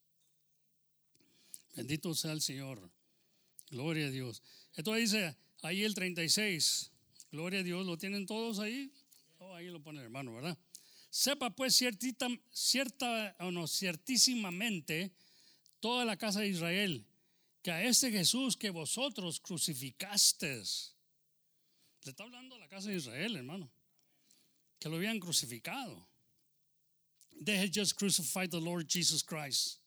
Bendito 1.74 2.14
sea 2.14 2.32
el 2.32 2.41
Señor. 2.41 2.88
Gloria 3.68 4.07
a 4.07 4.11
Dios. 4.11 4.43
Entonces 4.76 5.11
dice 5.11 5.36
ahí 5.62 5.82
el 5.82 5.95
36. 5.95 6.93
Gloria 7.32 7.61
a 7.61 7.62
Dios. 7.64 7.84
¿Lo 7.84 7.99
tienen 7.99 8.26
todos 8.26 8.61
ahí? 8.61 8.93
Oh, 9.38 9.55
ahí 9.55 9.66
lo 9.68 9.82
pone 9.82 9.99
el 9.99 10.05
hermano, 10.05 10.32
¿verdad? 10.34 10.57
Sepa 11.11 11.51
pues 11.51 11.76
ciertita, 11.76 12.28
cierta 12.53 13.34
o 13.41 13.51
no, 13.51 13.66
ciertísimamente 13.66 15.11
toda 15.80 16.05
la 16.05 16.16
casa 16.16 16.41
de 16.41 16.49
Israel 16.49 17.05
que 17.62 17.72
a 17.72 17.82
este 17.82 18.11
Jesús 18.12 18.57
que 18.57 18.70
vosotros 18.70 19.41
crucificasteis. 19.41 20.95
Le 22.05 22.11
está 22.11 22.22
hablando 22.22 22.55
a 22.55 22.59
la 22.59 22.68
casa 22.68 22.88
de 22.88 22.97
Israel, 22.97 23.36
hermano. 23.36 23.70
Que 24.78 24.88
lo 24.88 24.97
habían 24.97 25.18
crucificado. 25.18 26.10
They 27.41 27.57
had 27.57 27.72
just 27.72 27.97
crucified 27.97 28.51
the 28.51 28.61
Lord 28.61 28.86
Jesus 28.86 29.22
Christ. 29.22 29.78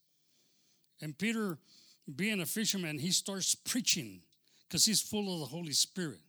And 1.00 1.16
Peter, 1.16 1.58
being 2.14 2.40
a 2.40 2.46
fisherman, 2.46 2.98
he 2.98 3.12
starts 3.12 3.54
preaching 3.54 4.20
because 4.66 4.84
he's 4.84 5.00
full 5.00 5.32
of 5.34 5.40
the 5.40 5.56
Holy 5.56 5.72
Spirit. 5.72 6.20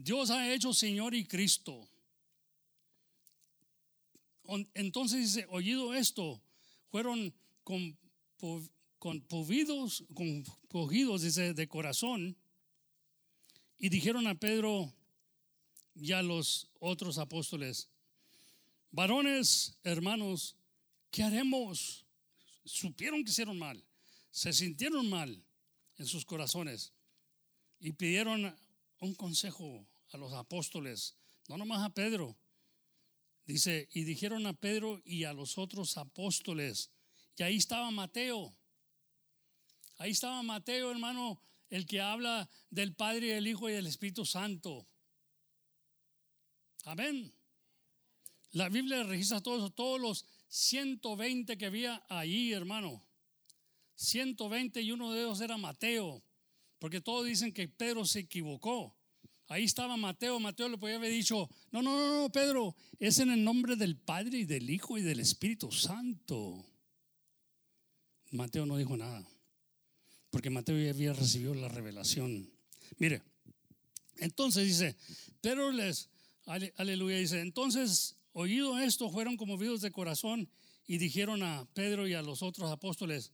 Dios 0.00 0.30
ha 0.30 0.54
hecho 0.54 0.72
Señor 0.72 1.12
y 1.12 1.26
Cristo. 1.28 1.86
Entonces 4.74 5.34
dice, 5.34 5.46
oído 5.52 5.94
esto, 5.94 6.40
fueron 6.90 7.32
con, 7.64 7.94
con 8.98 9.20
cogidos 9.28 10.02
dice, 11.22 11.52
de 11.52 11.68
corazón 11.68 12.34
y 13.78 13.90
dijeron 13.90 14.26
a 14.26 14.34
Pedro 14.34 14.92
y 15.94 16.12
a 16.12 16.22
los 16.22 16.68
otros 16.80 17.18
apóstoles, 17.18 17.88
varones, 18.90 19.78
hermanos, 19.82 20.56
¿qué 21.10 21.22
haremos? 21.22 22.06
Supieron 22.64 23.24
que 23.24 23.30
hicieron 23.30 23.58
mal, 23.58 23.84
se 24.30 24.52
sintieron 24.52 25.08
mal 25.08 25.44
en 25.96 26.06
sus 26.06 26.24
corazones 26.24 26.92
y 27.80 27.92
pidieron 27.92 28.56
un 29.00 29.14
consejo 29.14 29.86
a 30.12 30.16
los 30.16 30.32
apóstoles, 30.32 31.16
no 31.48 31.56
nomás 31.56 31.82
a 31.84 31.90
Pedro, 31.90 32.36
Dice, 33.48 33.88
y 33.94 34.04
dijeron 34.04 34.46
a 34.46 34.52
Pedro 34.52 35.00
y 35.06 35.24
a 35.24 35.32
los 35.32 35.56
otros 35.56 35.96
apóstoles, 35.96 36.90
y 37.34 37.42
ahí 37.42 37.56
estaba 37.56 37.90
Mateo. 37.90 38.54
Ahí 39.96 40.10
estaba 40.10 40.42
Mateo, 40.42 40.90
hermano, 40.90 41.42
el 41.70 41.86
que 41.86 41.98
habla 41.98 42.46
del 42.68 42.94
Padre, 42.94 43.28
del 43.28 43.46
Hijo 43.46 43.70
y 43.70 43.72
del 43.72 43.86
Espíritu 43.86 44.26
Santo. 44.26 44.86
Amén. 46.84 47.32
La 48.58 48.68
Biblia 48.68 49.04
registra 49.04 49.40
todo 49.40 49.56
eso, 49.58 49.70
todos 49.70 50.00
los 50.00 50.24
120 50.48 51.56
que 51.56 51.66
había 51.66 52.04
ahí, 52.08 52.52
hermano. 52.52 53.06
120 53.94 54.82
y 54.82 54.90
uno 54.90 55.12
de 55.12 55.20
ellos 55.20 55.40
era 55.40 55.56
Mateo, 55.56 56.24
porque 56.80 57.00
todos 57.00 57.24
dicen 57.24 57.52
que 57.52 57.68
Pedro 57.68 58.04
se 58.04 58.18
equivocó. 58.18 58.96
Ahí 59.46 59.62
estaba 59.62 59.96
Mateo. 59.96 60.40
Mateo 60.40 60.68
le 60.68 60.76
podía 60.76 60.96
haber 60.96 61.12
dicho, 61.12 61.48
no, 61.70 61.82
no, 61.82 61.96
no, 61.96 62.22
no, 62.22 62.32
Pedro, 62.32 62.74
es 62.98 63.20
en 63.20 63.30
el 63.30 63.44
nombre 63.44 63.76
del 63.76 63.96
Padre 63.96 64.38
y 64.38 64.44
del 64.44 64.68
Hijo 64.68 64.98
y 64.98 65.02
del 65.02 65.20
Espíritu 65.20 65.70
Santo. 65.70 66.66
Mateo 68.32 68.66
no 68.66 68.76
dijo 68.76 68.96
nada, 68.96 69.24
porque 70.30 70.50
Mateo 70.50 70.76
ya 70.76 70.90
había 70.90 71.12
recibido 71.12 71.54
la 71.54 71.68
revelación. 71.68 72.50
Mire, 72.96 73.22
entonces 74.16 74.66
dice, 74.66 74.96
Pedro 75.40 75.70
les, 75.70 76.08
aleluya, 76.44 77.18
dice, 77.18 77.40
entonces 77.40 78.17
oído 78.32 78.78
esto, 78.78 79.10
fueron 79.10 79.36
conmovidos 79.36 79.80
de 79.80 79.90
corazón 79.90 80.50
y 80.86 80.98
dijeron 80.98 81.42
a 81.42 81.66
Pedro 81.74 82.06
y 82.06 82.14
a 82.14 82.22
los 82.22 82.42
otros 82.42 82.70
apóstoles, 82.70 83.32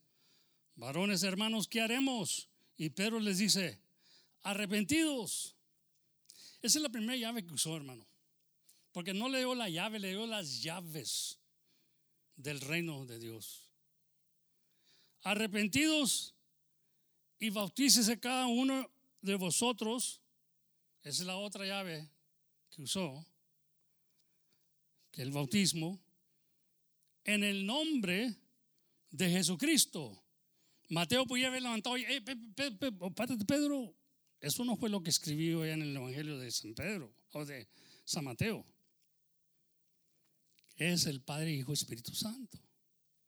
varones 0.76 1.22
hermanos, 1.22 1.68
¿qué 1.68 1.80
haremos? 1.80 2.48
Y 2.76 2.90
Pedro 2.90 3.20
les 3.20 3.38
dice, 3.38 3.80
arrepentidos 4.42 5.54
esa 6.64 6.78
es 6.78 6.82
la 6.82 6.88
primera 6.88 7.14
llave 7.14 7.44
que 7.44 7.52
usó, 7.52 7.76
hermano. 7.76 8.06
Porque 8.90 9.12
no 9.12 9.28
le 9.28 9.40
dio 9.40 9.54
la 9.54 9.68
llave, 9.68 9.98
le 9.98 10.08
dio 10.08 10.26
las 10.26 10.62
llaves 10.62 11.38
del 12.36 12.58
reino 12.62 13.04
de 13.04 13.18
Dios. 13.18 13.68
Arrepentidos 15.24 16.34
y 17.38 17.50
bautícese 17.50 18.18
cada 18.18 18.46
uno 18.46 18.90
de 19.20 19.34
vosotros. 19.34 20.22
Esa 21.02 21.20
es 21.20 21.26
la 21.26 21.36
otra 21.36 21.66
llave 21.66 22.08
que 22.70 22.80
usó, 22.80 23.26
que 25.14 25.22
el 25.22 25.30
bautismo, 25.30 26.00
en 27.22 27.44
el 27.44 27.64
nombre 27.64 28.34
de 29.10 29.30
Jesucristo. 29.30 30.20
Mateo 30.88 31.24
podía 31.24 31.46
haber 31.46 31.62
levantado, 31.62 31.96
hey, 31.96 32.20
Pedro, 33.46 33.94
eso 34.40 34.64
no 34.64 34.76
fue 34.76 34.90
lo 34.90 35.02
que 35.02 35.10
escribió 35.10 35.64
en 35.64 35.82
el 35.82 35.96
Evangelio 35.96 36.36
de 36.38 36.50
San 36.50 36.74
Pedro 36.74 37.14
o 37.30 37.44
de 37.44 37.68
San 38.04 38.24
Mateo. 38.24 38.66
Es 40.76 41.06
el 41.06 41.22
Padre, 41.22 41.52
Hijo, 41.52 41.72
Espíritu 41.72 42.12
Santo. 42.12 42.58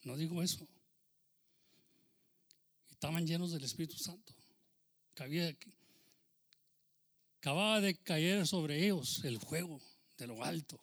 No 0.03 0.17
digo 0.17 0.43
eso. 0.43 0.69
Estaban 2.91 3.27
llenos 3.27 3.53
del 3.53 3.63
Espíritu 3.63 3.97
Santo. 3.97 4.35
acababa 7.39 7.81
de 7.81 7.97
caer 7.99 8.45
sobre 8.45 8.85
ellos 8.85 9.25
el 9.25 9.39
fuego 9.39 9.81
de 10.19 10.27
lo 10.27 10.45
alto. 10.45 10.81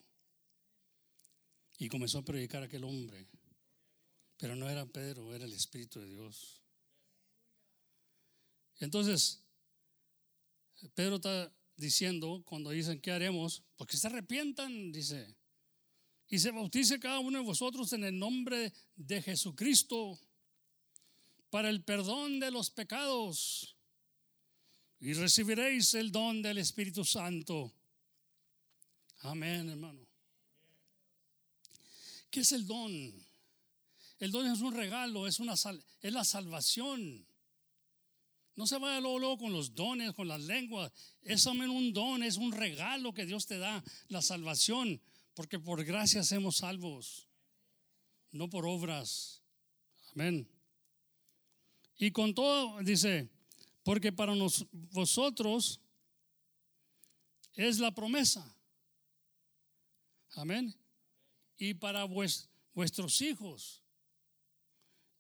Y 1.84 1.90
comenzó 1.90 2.20
a 2.20 2.24
predicar 2.24 2.64
aquel 2.64 2.86
hombre. 2.86 3.28
Pero 4.38 4.56
no 4.56 4.70
era 4.70 4.86
Pedro, 4.86 5.36
era 5.36 5.44
el 5.44 5.52
Espíritu 5.52 6.00
de 6.00 6.08
Dios. 6.08 6.62
Entonces, 8.80 9.44
Pedro 10.96 11.18
está 11.18 11.54
diciendo, 11.76 12.42
cuando 12.46 12.70
dicen, 12.70 13.02
¿qué 13.02 13.12
haremos? 13.12 13.64
Porque 13.76 13.98
se 13.98 14.08
arrepientan, 14.08 14.94
dice. 14.94 15.36
Y 16.30 16.40
se 16.40 16.52
bautice 16.52 17.02
cada 17.02 17.20
uno 17.20 17.40
de 17.40 17.44
vosotros 17.44 17.92
en 17.92 18.06
el 18.06 18.18
nombre 18.18 18.72
de 18.96 19.22
Jesucristo 19.22 20.18
para 21.50 21.70
el 21.70 21.84
perdón 21.84 22.40
de 22.40 22.50
los 22.50 22.70
pecados. 22.70 23.76
Y 25.02 25.12
recibiréis 25.16 25.94
el 25.96 26.14
don 26.14 26.42
del 26.42 26.60
Espíritu 26.60 27.04
Santo. 27.04 27.74
Amén, 29.20 29.68
hermano. 29.68 30.13
¿Qué 32.34 32.40
es 32.40 32.52
el 32.52 32.66
don? 32.66 32.92
El 34.18 34.32
don 34.32 34.52
es 34.52 34.60
un 34.62 34.74
regalo, 34.74 35.28
es, 35.28 35.40
una, 35.40 35.54
es 35.54 36.14
la 36.14 36.26
salvación. 36.26 37.28
No 38.56 38.66
se 38.66 38.80
vaya 38.80 39.00
luego, 39.00 39.38
con 39.38 39.54
los 39.54 39.76
dones, 39.76 40.14
con 40.14 40.28
las 40.28 40.42
lenguas. 40.42 40.92
Es 41.22 41.46
un 41.46 41.94
don, 41.94 42.24
es 42.24 42.38
un 42.38 42.52
regalo 42.52 43.14
que 43.14 43.28
Dios 43.28 43.46
te 43.46 43.60
da, 43.60 43.84
la 44.08 44.24
salvación, 44.24 45.00
porque 45.36 45.60
por 45.60 45.84
gracia 45.84 46.24
somos 46.24 46.58
salvos, 46.58 47.28
no 48.32 48.50
por 48.50 48.66
obras. 48.66 49.44
Amén. 50.16 50.50
Y 52.00 52.10
con 52.10 52.34
todo, 52.34 52.82
dice, 52.82 53.30
porque 53.84 54.12
para 54.12 54.34
nos, 54.34 54.66
vosotros 54.72 55.80
es 57.54 57.78
la 57.78 57.94
promesa. 57.94 58.58
Amén. 60.32 60.76
Y 61.58 61.76
para 61.76 62.06
vuestros 62.06 63.22
hijos. 63.22 63.84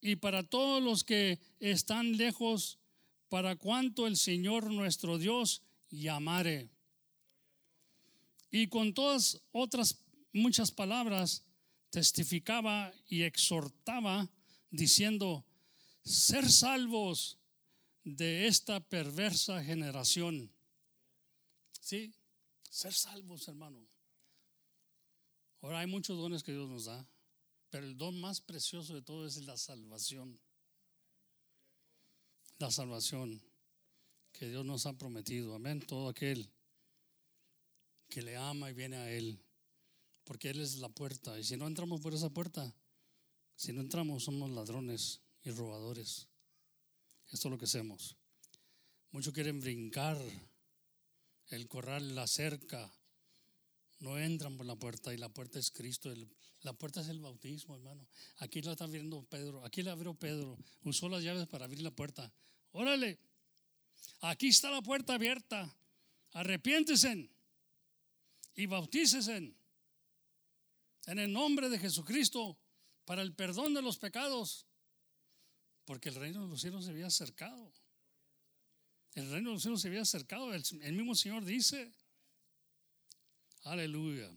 Y 0.01 0.17
para 0.17 0.43
todos 0.43 0.83
los 0.83 1.03
que 1.03 1.39
están 1.59 2.17
lejos 2.17 2.79
para 3.29 3.55
cuanto 3.55 4.05
el 4.05 4.17
Señor 4.17 4.69
nuestro 4.69 5.17
Dios 5.17 5.61
llamare. 5.89 6.69
Y 8.51 8.67
con 8.67 8.93
todas 8.93 9.41
otras 9.51 9.97
muchas 10.31 10.71
palabras 10.71 11.43
testificaba 11.89 12.93
y 13.07 13.21
exhortaba 13.21 14.29
diciendo, 14.69 15.45
ser 16.03 16.51
salvos 16.51 17.37
de 18.03 18.47
esta 18.47 18.79
perversa 18.79 19.63
generación. 19.63 20.51
¿Sí? 21.79 22.13
Ser 22.69 22.93
salvos, 22.93 23.47
hermano. 23.47 23.87
Ahora 25.63 25.79
hay 25.79 25.87
muchos 25.87 26.17
dones 26.17 26.43
que 26.43 26.51
Dios 26.51 26.69
nos 26.69 26.85
da, 26.85 27.07
pero 27.69 27.85
el 27.85 27.97
don 27.97 28.19
más 28.19 28.41
precioso 28.41 28.93
de 28.93 29.01
todo 29.01 29.25
es 29.25 29.37
la 29.45 29.55
salvación. 29.55 30.37
La 32.59 32.69
salvación 32.69 33.41
que 34.33 34.49
Dios 34.49 34.65
nos 34.65 34.85
ha 34.85 34.97
prometido. 34.97 35.55
Amén. 35.55 35.79
Todo 35.79 36.09
aquel 36.09 36.51
que 38.09 38.21
le 38.21 38.35
ama 38.35 38.69
y 38.69 38.73
viene 38.73 38.97
a 38.97 39.09
Él, 39.09 39.41
porque 40.25 40.49
Él 40.49 40.59
es 40.59 40.79
la 40.79 40.89
puerta. 40.89 41.39
Y 41.39 41.45
si 41.45 41.55
no 41.55 41.65
entramos 41.65 42.01
por 42.01 42.13
esa 42.13 42.29
puerta, 42.29 42.75
si 43.55 43.71
no 43.71 43.79
entramos 43.79 44.25
somos 44.25 44.49
ladrones 44.49 45.21
y 45.43 45.51
robadores. 45.51 46.27
Esto 47.31 47.47
es 47.47 47.51
lo 47.51 47.57
que 47.57 47.65
hacemos. 47.65 48.17
Muchos 49.11 49.33
quieren 49.33 49.61
brincar 49.61 50.19
el 51.47 51.67
corral, 51.69 52.15
la 52.15 52.27
cerca. 52.27 52.93
No 54.03 54.19
entran 54.19 54.57
por 54.57 54.65
la 54.65 54.75
puerta 54.75 55.13
y 55.13 55.17
la 55.17 55.29
puerta 55.29 55.59
es 55.59 55.71
Cristo. 55.71 56.13
la 56.63 56.73
puerta 56.73 56.99
es 56.99 57.07
el 57.07 57.21
bautismo, 57.21 57.73
hermano. 57.73 58.05
Aquí 58.39 58.61
la 58.61 58.73
está 58.73 58.85
viendo 58.85 59.23
Pedro. 59.23 59.63
Aquí 59.63 59.81
la 59.81 59.93
abrió 59.93 60.13
Pedro. 60.13 60.57
Usó 60.83 61.07
las 61.07 61.23
llaves 61.23 61.47
para 61.47 61.63
abrir 61.63 61.81
la 61.81 61.91
puerta. 61.91 62.29
Órale. 62.73 63.17
Aquí 64.19 64.49
está 64.49 64.69
la 64.69 64.81
puerta 64.81 65.13
abierta. 65.13 65.73
Arrepiéntese 66.33 67.29
y 68.55 68.65
bautícesen 68.65 69.55
en 71.05 71.19
el 71.19 71.31
nombre 71.31 71.69
de 71.69 71.79
Jesucristo 71.79 72.59
para 73.05 73.21
el 73.21 73.33
perdón 73.33 73.73
de 73.73 73.81
los 73.81 73.97
pecados, 73.99 74.65
porque 75.85 76.09
el 76.09 76.15
reino 76.15 76.41
de 76.41 76.49
los 76.49 76.59
cielos 76.59 76.83
se 76.83 76.91
había 76.91 77.07
acercado. 77.07 77.71
El 79.13 79.31
reino 79.31 79.51
de 79.51 79.53
los 79.53 79.61
cielos 79.61 79.81
se 79.81 79.87
había 79.87 80.01
acercado. 80.01 80.53
El, 80.53 80.93
mismo 80.93 81.15
Señor 81.15 81.45
dice, 81.45 81.89
aleluya. 83.63 84.29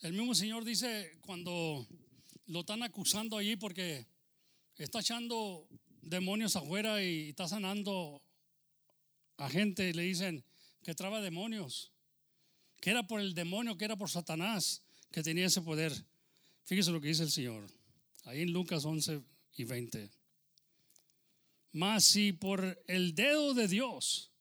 El 0.00 0.12
mismo 0.14 0.34
Señor 0.34 0.64
dice 0.64 1.18
cuando 1.20 1.86
lo 2.46 2.60
están 2.60 2.82
acusando 2.82 3.36
allí 3.36 3.56
porque 3.56 4.06
está 4.76 5.00
echando 5.00 5.68
demonios 6.00 6.56
afuera 6.56 7.02
y 7.02 7.30
está 7.30 7.46
sanando 7.46 8.22
a 9.36 9.48
gente 9.48 9.88
y 9.88 9.92
le 9.92 10.02
dicen 10.02 10.44
que 10.82 10.94
traba 10.94 11.20
demonios, 11.20 11.92
que 12.80 12.90
era 12.90 13.06
por 13.06 13.20
el 13.20 13.34
demonio, 13.34 13.76
que 13.76 13.84
era 13.84 13.96
por 13.96 14.10
Satanás 14.10 14.82
que 15.10 15.22
tenía 15.22 15.46
ese 15.46 15.60
poder. 15.60 15.92
Fíjese 16.64 16.90
lo 16.90 17.00
que 17.00 17.08
dice 17.08 17.24
el 17.24 17.30
Señor, 17.30 17.66
ahí 18.24 18.42
en 18.42 18.52
Lucas 18.52 18.84
11 18.84 19.22
y 19.56 19.64
20. 19.64 20.10
Mas 21.72 22.04
si 22.04 22.32
por 22.32 22.82
el 22.86 23.14
dedo 23.14 23.54
de 23.54 23.68
Dios 23.68 24.32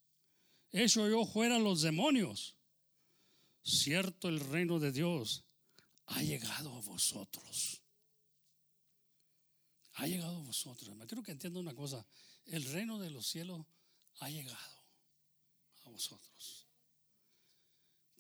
hecho 0.72 1.10
yo 1.10 1.26
fuera 1.26 1.60
los 1.60 1.82
demonios, 1.82 2.56
cierto 3.64 4.30
el 4.30 4.40
reino 4.40 4.80
de 4.80 4.92
Dios 4.92 5.46
ha 6.08 6.22
llegado 6.22 6.76
a 6.76 6.82
vosotros. 6.82 7.82
Ha 9.94 10.08
llegado 10.08 10.38
a 10.38 10.44
vosotros. 10.44 10.96
Me 10.96 11.06
quiero 11.06 11.24
que 11.24 11.32
entienda 11.32 11.60
una 11.60 11.76
cosa. 11.76 12.06
El 12.46 12.64
reino 12.66 13.00
de 13.00 13.10
los 13.10 13.28
cielos 13.28 13.66
ha 14.20 14.30
llegado 14.30 14.84
a 15.84 15.90
vosotros. 15.90 16.68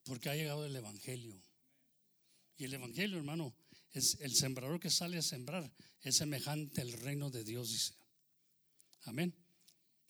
Porque 0.03 0.29
ha 0.29 0.35
llegado 0.35 0.65
el 0.65 0.75
Evangelio. 0.75 1.41
Y 2.57 2.65
el 2.65 2.73
Evangelio, 2.73 3.17
hermano, 3.17 3.55
es 3.91 4.19
el 4.19 4.35
sembrador 4.35 4.79
que 4.79 4.89
sale 4.89 5.17
a 5.17 5.21
sembrar. 5.21 5.71
Es 6.01 6.17
semejante 6.17 6.81
al 6.81 6.91
reino 6.91 7.29
de 7.29 7.43
Dios. 7.43 7.93
Amén. 9.03 9.33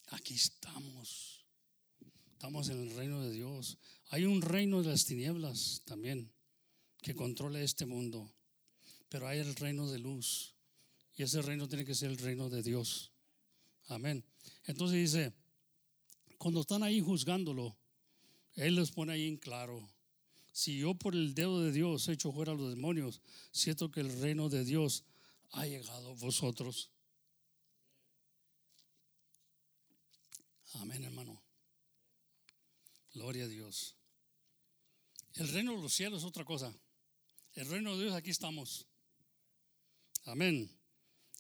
Aquí 0.07 0.33
estamos. 0.33 1.45
Estamos 2.33 2.69
en 2.69 2.81
el 2.81 2.95
reino 2.95 3.21
de 3.21 3.31
Dios. 3.31 3.77
Hay 4.09 4.25
un 4.25 4.41
reino 4.41 4.81
de 4.81 4.89
las 4.89 5.05
tinieblas 5.05 5.81
también 5.85 6.31
que 7.01 7.15
controla 7.15 7.61
este 7.61 7.85
mundo. 7.85 8.31
Pero 9.07 9.27
hay 9.27 9.39
el 9.39 9.55
reino 9.55 9.89
de 9.89 9.99
luz. 9.99 10.53
Y 11.15 11.23
ese 11.23 11.41
reino 11.41 11.67
tiene 11.67 11.85
que 11.85 11.95
ser 11.95 12.11
el 12.11 12.17
reino 12.17 12.49
de 12.49 12.63
Dios. 12.63 13.11
Amén. 13.87 14.23
Entonces 14.65 15.11
dice, 15.11 15.33
cuando 16.37 16.61
están 16.61 16.83
ahí 16.83 17.01
juzgándolo, 17.01 17.75
Él 18.55 18.75
les 18.75 18.91
pone 18.91 19.13
ahí 19.13 19.27
en 19.27 19.37
claro. 19.37 19.89
Si 20.51 20.77
yo 20.77 20.93
por 20.93 21.15
el 21.15 21.33
dedo 21.33 21.61
de 21.61 21.71
Dios 21.71 22.07
he 22.07 22.13
hecho 22.13 22.31
fuera 22.31 22.51
a 22.51 22.55
los 22.55 22.69
demonios, 22.69 23.21
siento 23.51 23.91
que 23.91 24.01
el 24.01 24.21
reino 24.21 24.49
de 24.49 24.63
Dios 24.63 25.03
ha 25.51 25.65
llegado 25.65 26.11
a 26.11 26.15
vosotros. 26.15 26.89
Amén, 30.73 31.03
hermano. 31.03 31.41
Gloria 33.13 33.45
a 33.45 33.47
Dios. 33.47 33.98
El 35.35 35.47
reino 35.49 35.75
de 35.75 35.81
los 35.81 35.93
cielos 35.93 36.21
es 36.21 36.27
otra 36.27 36.43
cosa. 36.43 36.73
El 37.53 37.67
reino 37.67 37.95
de 37.95 38.03
Dios, 38.03 38.15
aquí 38.15 38.29
estamos. 38.29 38.85
Amén. 40.25 40.69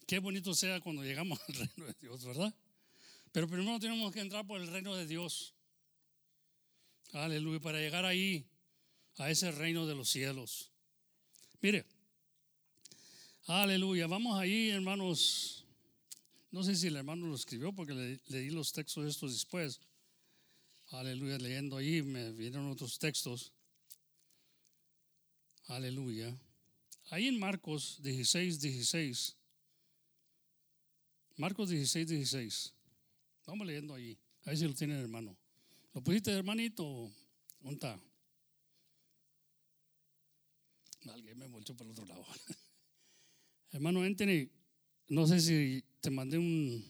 Qué 0.07 0.19
bonito 0.19 0.53
sea 0.53 0.79
cuando 0.79 1.03
llegamos 1.03 1.39
al 1.47 1.53
reino 1.55 1.85
de 1.85 1.95
Dios, 1.99 2.23
¿verdad? 2.25 2.53
Pero 3.31 3.47
primero 3.47 3.79
tenemos 3.79 4.11
que 4.11 4.21
entrar 4.21 4.45
por 4.45 4.59
el 4.59 4.67
reino 4.67 4.95
de 4.95 5.05
Dios. 5.05 5.53
Aleluya, 7.11 7.59
para 7.59 7.79
llegar 7.79 8.05
ahí, 8.05 8.45
a 9.17 9.29
ese 9.29 9.51
reino 9.51 9.85
de 9.85 9.95
los 9.95 10.09
cielos. 10.09 10.71
Mire, 11.61 11.85
aleluya, 13.45 14.07
vamos 14.07 14.39
ahí, 14.39 14.69
hermanos 14.69 15.59
no 16.51 16.63
sé 16.63 16.75
si 16.75 16.87
el 16.87 16.95
hermano 16.95 17.27
lo 17.27 17.35
escribió 17.35 17.71
porque 17.73 17.93
le, 17.93 18.19
leí 18.27 18.49
los 18.49 18.71
textos 18.71 19.05
estos 19.05 19.33
después. 19.33 19.79
Aleluya, 20.89 21.37
leyendo 21.37 21.77
ahí 21.77 22.01
me 22.01 22.31
vienen 22.31 22.65
otros 22.67 22.97
textos. 22.97 23.53
Aleluya. 25.69 26.35
Ahí 27.11 27.27
en 27.27 27.37
Marcos 27.37 27.99
16, 28.01 28.59
16. 28.59 29.35
Marcos 31.37 31.69
16, 31.69 32.07
16. 32.07 32.73
Vamos 33.45 33.67
leyendo 33.67 33.93
ahí. 33.93 34.17
Ahí 34.45 34.57
si 34.57 34.65
lo 34.65 34.73
tiene 34.73 34.95
el 34.95 35.01
hermano. 35.01 35.37
¿Lo 35.93 36.01
pusiste, 36.01 36.31
hermanito? 36.31 37.11
¿Dónde 37.61 37.75
está? 37.75 37.99
Alguien 41.13 41.37
me 41.37 41.45
volvió 41.45 41.77
para 41.77 41.85
el 41.85 41.91
otro 41.91 42.05
lado. 42.07 42.25
hermano 43.71 44.01
Anthony, 44.01 44.49
no 45.07 45.27
sé 45.27 45.39
si 45.39 45.83
te 46.01 46.09
mandé 46.09 46.39
un, 46.39 46.83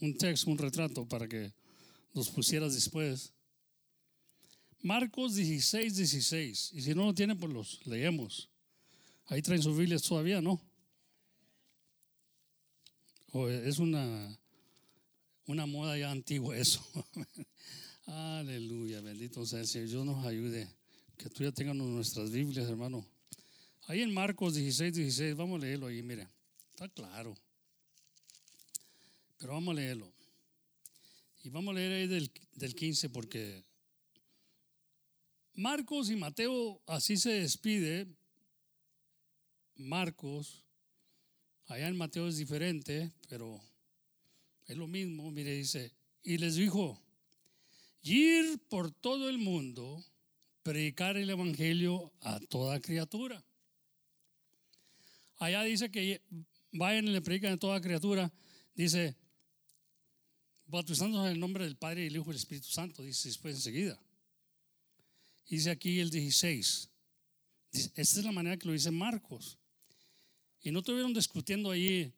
un 0.00 0.16
texto, 0.16 0.50
un 0.50 0.56
retrato 0.56 1.06
para 1.06 1.28
que 1.28 1.52
los 2.14 2.30
pusieras 2.30 2.72
después. 2.72 3.34
Marcos 4.84 5.34
16, 5.36 5.96
16. 5.96 6.72
Y 6.74 6.82
si 6.82 6.94
no 6.94 7.06
lo 7.06 7.14
tienen, 7.14 7.38
pues 7.38 7.50
los 7.50 7.86
leemos. 7.86 8.50
Ahí 9.28 9.40
traen 9.40 9.62
sus 9.62 9.74
Biblias 9.74 10.02
todavía, 10.02 10.42
¿no? 10.42 10.60
O 13.32 13.48
es 13.48 13.78
una, 13.78 14.38
una 15.46 15.64
moda 15.64 15.96
ya 15.96 16.10
antigua 16.10 16.54
eso. 16.54 16.84
Aleluya, 18.06 19.00
bendito 19.00 19.46
sea 19.46 19.60
el 19.60 19.66
Señor. 19.66 19.88
Dios 19.88 20.04
nos 20.04 20.26
ayude. 20.26 20.68
Que 21.16 21.30
tú 21.30 21.44
ya 21.44 21.50
tengas 21.50 21.76
nuestras 21.76 22.30
Biblias, 22.30 22.68
hermano. 22.68 23.06
Ahí 23.86 24.02
en 24.02 24.12
Marcos 24.12 24.54
16, 24.54 24.92
16, 24.92 25.34
vamos 25.34 25.62
a 25.62 25.64
leerlo 25.64 25.86
ahí, 25.86 26.02
mire. 26.02 26.28
Está 26.72 26.90
claro. 26.90 27.34
Pero 29.38 29.54
vamos 29.54 29.72
a 29.72 29.80
leerlo. 29.80 30.12
Y 31.42 31.48
vamos 31.48 31.74
a 31.74 31.78
leer 31.78 31.92
ahí 31.92 32.06
del, 32.06 32.30
del 32.52 32.74
15 32.74 33.08
porque 33.08 33.64
Marcos 35.54 36.10
y 36.10 36.16
Mateo 36.16 36.82
así 36.86 37.16
se 37.16 37.30
despide. 37.30 38.08
Marcos, 39.76 40.64
allá 41.66 41.88
en 41.88 41.96
Mateo 41.96 42.28
es 42.28 42.36
diferente, 42.36 43.12
pero 43.28 43.60
es 44.66 44.76
lo 44.76 44.88
mismo. 44.88 45.30
Mire, 45.30 45.52
dice, 45.52 45.92
y 46.22 46.38
les 46.38 46.56
dijo, 46.56 47.00
ir 48.02 48.58
por 48.68 48.90
todo 48.90 49.28
el 49.28 49.38
mundo, 49.38 50.04
predicar 50.62 51.16
el 51.16 51.30
Evangelio 51.30 52.12
a 52.20 52.40
toda 52.40 52.80
criatura. 52.80 53.44
Allá 55.38 55.62
dice 55.62 55.90
que 55.90 56.20
vayan 56.72 57.06
y 57.06 57.10
le 57.10 57.20
predican 57.20 57.52
a 57.52 57.58
toda 57.58 57.80
criatura. 57.80 58.32
Dice, 58.74 59.16
bautizándose 60.66 61.26
en 61.26 61.32
el 61.34 61.40
nombre 61.40 61.64
del 61.64 61.76
Padre, 61.76 62.04
y 62.04 62.06
el 62.08 62.16
Hijo 62.16 62.26
y 62.26 62.30
el 62.30 62.36
Espíritu 62.36 62.68
Santo, 62.68 63.02
dice 63.02 63.28
después 63.28 63.54
enseguida. 63.54 64.00
Dice 65.48 65.70
aquí 65.70 66.00
el 66.00 66.10
16. 66.10 66.88
esta 67.72 68.00
es 68.00 68.24
la 68.24 68.32
manera 68.32 68.56
que 68.56 68.66
lo 68.66 68.72
dice 68.72 68.90
Marcos. 68.90 69.58
Y 70.62 70.70
no 70.70 70.78
estuvieron 70.78 71.12
discutiendo 71.12 71.70
ahí 71.70 72.12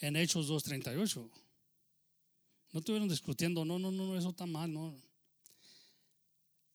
en 0.00 0.16
Hechos 0.16 0.48
2.38. 0.48 1.30
No 2.72 2.80
estuvieron 2.80 3.08
discutiendo, 3.08 3.64
no, 3.64 3.78
no, 3.78 3.90
no, 3.90 4.16
eso 4.16 4.30
está 4.30 4.46
mal, 4.46 4.72
no. 4.72 4.96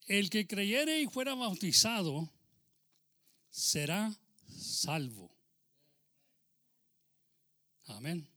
El 0.05 0.29
que 0.29 0.47
creyere 0.47 1.01
y 1.01 1.07
fuera 1.07 1.35
bautizado 1.35 2.31
será 3.49 4.15
salvo. 4.47 5.29
Amén. 7.85 8.29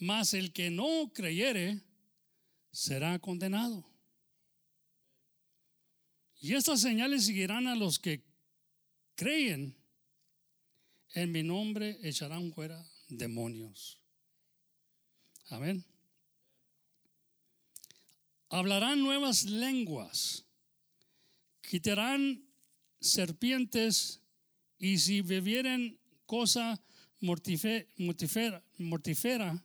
mas 0.00 0.34
el 0.34 0.52
que 0.52 0.70
no 0.70 1.10
creyere 1.14 1.80
será 2.70 3.18
condenado. 3.18 3.87
Y 6.40 6.54
estas 6.54 6.80
señales 6.80 7.26
seguirán 7.26 7.66
a 7.66 7.74
los 7.74 7.98
que 7.98 8.22
creen. 9.14 9.76
En 11.14 11.32
mi 11.32 11.42
nombre 11.42 11.98
echarán 12.02 12.52
fuera 12.52 12.86
demonios. 13.08 14.00
Amén. 15.48 15.84
Hablarán 18.50 19.02
nuevas 19.02 19.44
lenguas. 19.44 20.44
Quitarán 21.60 22.44
serpientes 23.00 24.20
y 24.78 24.98
si 24.98 25.20
bebieren 25.22 25.98
cosa 26.24 26.80
mortífera, 27.20 28.62
mortífera, 28.78 29.64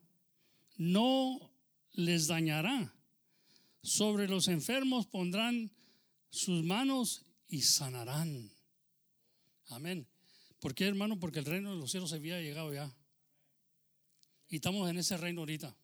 no 0.78 1.52
les 1.92 2.28
dañará. 2.28 2.94
Sobre 3.82 4.28
los 4.28 4.48
enfermos 4.48 5.06
pondrán 5.06 5.72
sus 6.34 6.64
manos 6.64 7.24
y 7.48 7.62
sanarán. 7.62 8.52
Amén. 9.68 10.08
¿Por 10.60 10.74
qué, 10.74 10.88
hermano? 10.88 11.20
Porque 11.20 11.38
el 11.38 11.46
reino 11.46 11.72
de 11.72 11.78
los 11.78 11.92
cielos 11.92 12.12
había 12.12 12.42
llegado 12.42 12.74
ya. 12.74 12.92
Y 14.50 14.56
estamos 14.56 14.90
en 14.90 14.98
ese 14.98 15.16
reino 15.16 15.42
ahorita. 15.42 15.78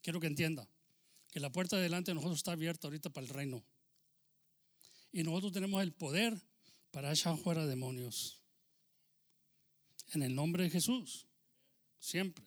Quiero 0.00 0.18
que 0.18 0.28
entienda 0.28 0.66
que 1.30 1.40
la 1.40 1.52
puerta 1.52 1.76
delante 1.76 2.10
de 2.10 2.14
nosotros 2.14 2.38
está 2.38 2.52
abierta 2.52 2.86
ahorita 2.86 3.10
para 3.10 3.26
el 3.26 3.32
reino. 3.32 3.62
Y 5.12 5.22
nosotros 5.22 5.52
tenemos 5.52 5.82
el 5.82 5.92
poder 5.92 6.40
para 6.90 7.12
echar 7.12 7.36
fuera 7.36 7.66
demonios. 7.66 8.40
En 10.14 10.22
el 10.22 10.34
nombre 10.34 10.64
de 10.64 10.70
Jesús. 10.70 11.26
Siempre. 11.98 12.46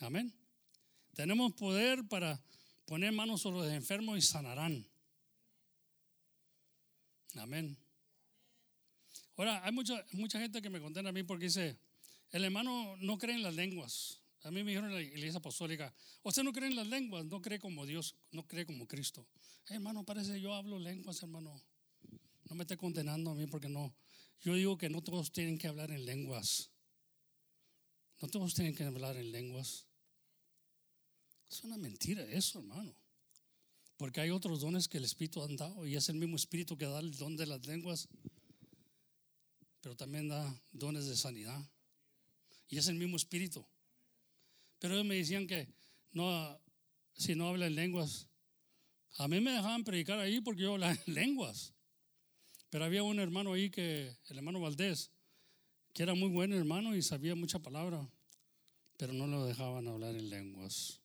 Amén. 0.00 0.32
Tenemos 1.12 1.52
poder 1.52 2.08
para 2.08 2.42
poner 2.86 3.12
manos 3.12 3.42
sobre 3.42 3.58
los 3.58 3.72
enfermos 3.72 4.16
y 4.16 4.22
sanarán. 4.22 4.90
Amén. 7.36 7.76
Ahora, 9.36 9.64
hay 9.64 9.72
mucha, 9.72 10.04
mucha 10.12 10.38
gente 10.38 10.60
que 10.60 10.70
me 10.70 10.80
condena 10.80 11.08
a 11.08 11.12
mí 11.12 11.22
porque 11.22 11.46
dice, 11.46 11.78
el 12.30 12.44
hermano 12.44 12.96
no 12.98 13.18
cree 13.18 13.34
en 13.34 13.42
las 13.42 13.54
lenguas. 13.54 14.20
A 14.42 14.50
mí 14.50 14.62
me 14.62 14.70
dijeron 14.70 14.90
en 14.90 14.96
la 14.96 15.02
iglesia 15.02 15.38
apostólica, 15.38 15.94
usted 16.22 16.42
no 16.42 16.52
cree 16.52 16.68
en 16.68 16.76
las 16.76 16.86
lenguas, 16.88 17.24
no 17.24 17.40
cree 17.40 17.58
como 17.58 17.86
Dios, 17.86 18.16
no 18.32 18.46
cree 18.46 18.66
como 18.66 18.86
Cristo. 18.86 19.26
hermano, 19.68 20.04
parece 20.04 20.40
yo 20.40 20.54
hablo 20.54 20.78
lenguas, 20.78 21.22
hermano. 21.22 21.62
No 22.48 22.56
me 22.56 22.62
esté 22.62 22.76
condenando 22.76 23.30
a 23.30 23.34
mí 23.34 23.46
porque 23.46 23.68
no. 23.68 23.94
Yo 24.40 24.54
digo 24.54 24.76
que 24.76 24.90
no 24.90 25.02
todos 25.02 25.30
tienen 25.30 25.58
que 25.58 25.68
hablar 25.68 25.92
en 25.92 26.04
lenguas. 26.04 26.70
No 28.20 28.28
todos 28.28 28.54
tienen 28.54 28.74
que 28.74 28.84
hablar 28.84 29.16
en 29.16 29.30
lenguas. 29.30 29.86
Es 31.48 31.62
una 31.62 31.76
mentira 31.76 32.22
eso, 32.24 32.58
hermano. 32.58 32.94
Porque 33.96 34.20
hay 34.20 34.30
otros 34.30 34.60
dones 34.60 34.88
que 34.88 34.98
el 34.98 35.04
Espíritu 35.04 35.42
ha 35.42 35.48
dado 35.48 35.86
y 35.86 35.96
es 35.96 36.08
el 36.08 36.16
mismo 36.16 36.36
Espíritu 36.36 36.76
que 36.76 36.86
da 36.86 36.98
el 36.98 37.14
don 37.16 37.36
de 37.36 37.46
las 37.46 37.64
lenguas, 37.66 38.08
pero 39.80 39.96
también 39.96 40.28
da 40.28 40.60
dones 40.72 41.06
de 41.06 41.16
sanidad. 41.16 41.60
Y 42.68 42.78
es 42.78 42.88
el 42.88 42.96
mismo 42.96 43.16
Espíritu. 43.16 43.64
Pero 44.78 44.94
ellos 44.94 45.06
me 45.06 45.16
decían 45.16 45.46
que 45.46 45.68
si 47.14 47.34
no 47.34 47.48
habla 47.48 47.66
en 47.66 47.74
lenguas, 47.74 48.28
a 49.18 49.28
mí 49.28 49.40
me 49.40 49.52
dejaban 49.52 49.84
predicar 49.84 50.18
ahí 50.18 50.40
porque 50.40 50.62
yo 50.62 50.72
hablaba 50.72 50.96
en 51.06 51.14
lenguas. 51.14 51.72
Pero 52.70 52.84
había 52.84 53.02
un 53.02 53.20
hermano 53.20 53.52
ahí 53.52 53.70
que, 53.70 54.16
el 54.28 54.38
hermano 54.38 54.60
Valdés, 54.60 55.10
que 55.92 56.02
era 56.02 56.14
muy 56.14 56.30
buen 56.30 56.52
hermano 56.52 56.96
y 56.96 57.02
sabía 57.02 57.34
mucha 57.34 57.58
palabra, 57.58 58.08
pero 58.96 59.12
no 59.12 59.26
lo 59.26 59.44
dejaban 59.44 59.86
hablar 59.86 60.14
en 60.14 60.30
lenguas 60.30 61.02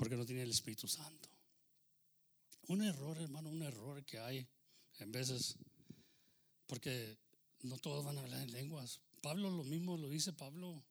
porque 0.00 0.16
no 0.16 0.24
tenía 0.24 0.44
el 0.44 0.50
Espíritu 0.50 0.88
Santo. 0.88 1.19
Un 2.68 2.82
error, 2.82 3.18
hermano, 3.18 3.50
un 3.50 3.62
error 3.62 4.04
que 4.04 4.18
hay 4.18 4.48
en 4.98 5.12
veces, 5.12 5.56
porque 6.66 7.18
no 7.62 7.78
todos 7.78 8.04
van 8.04 8.18
a 8.18 8.20
hablar 8.20 8.42
en 8.42 8.52
lenguas. 8.52 9.00
Pablo 9.22 9.50
lo 9.50 9.64
mismo 9.64 9.96
lo 9.96 10.08
dice 10.08 10.32
Pablo. 10.32 10.84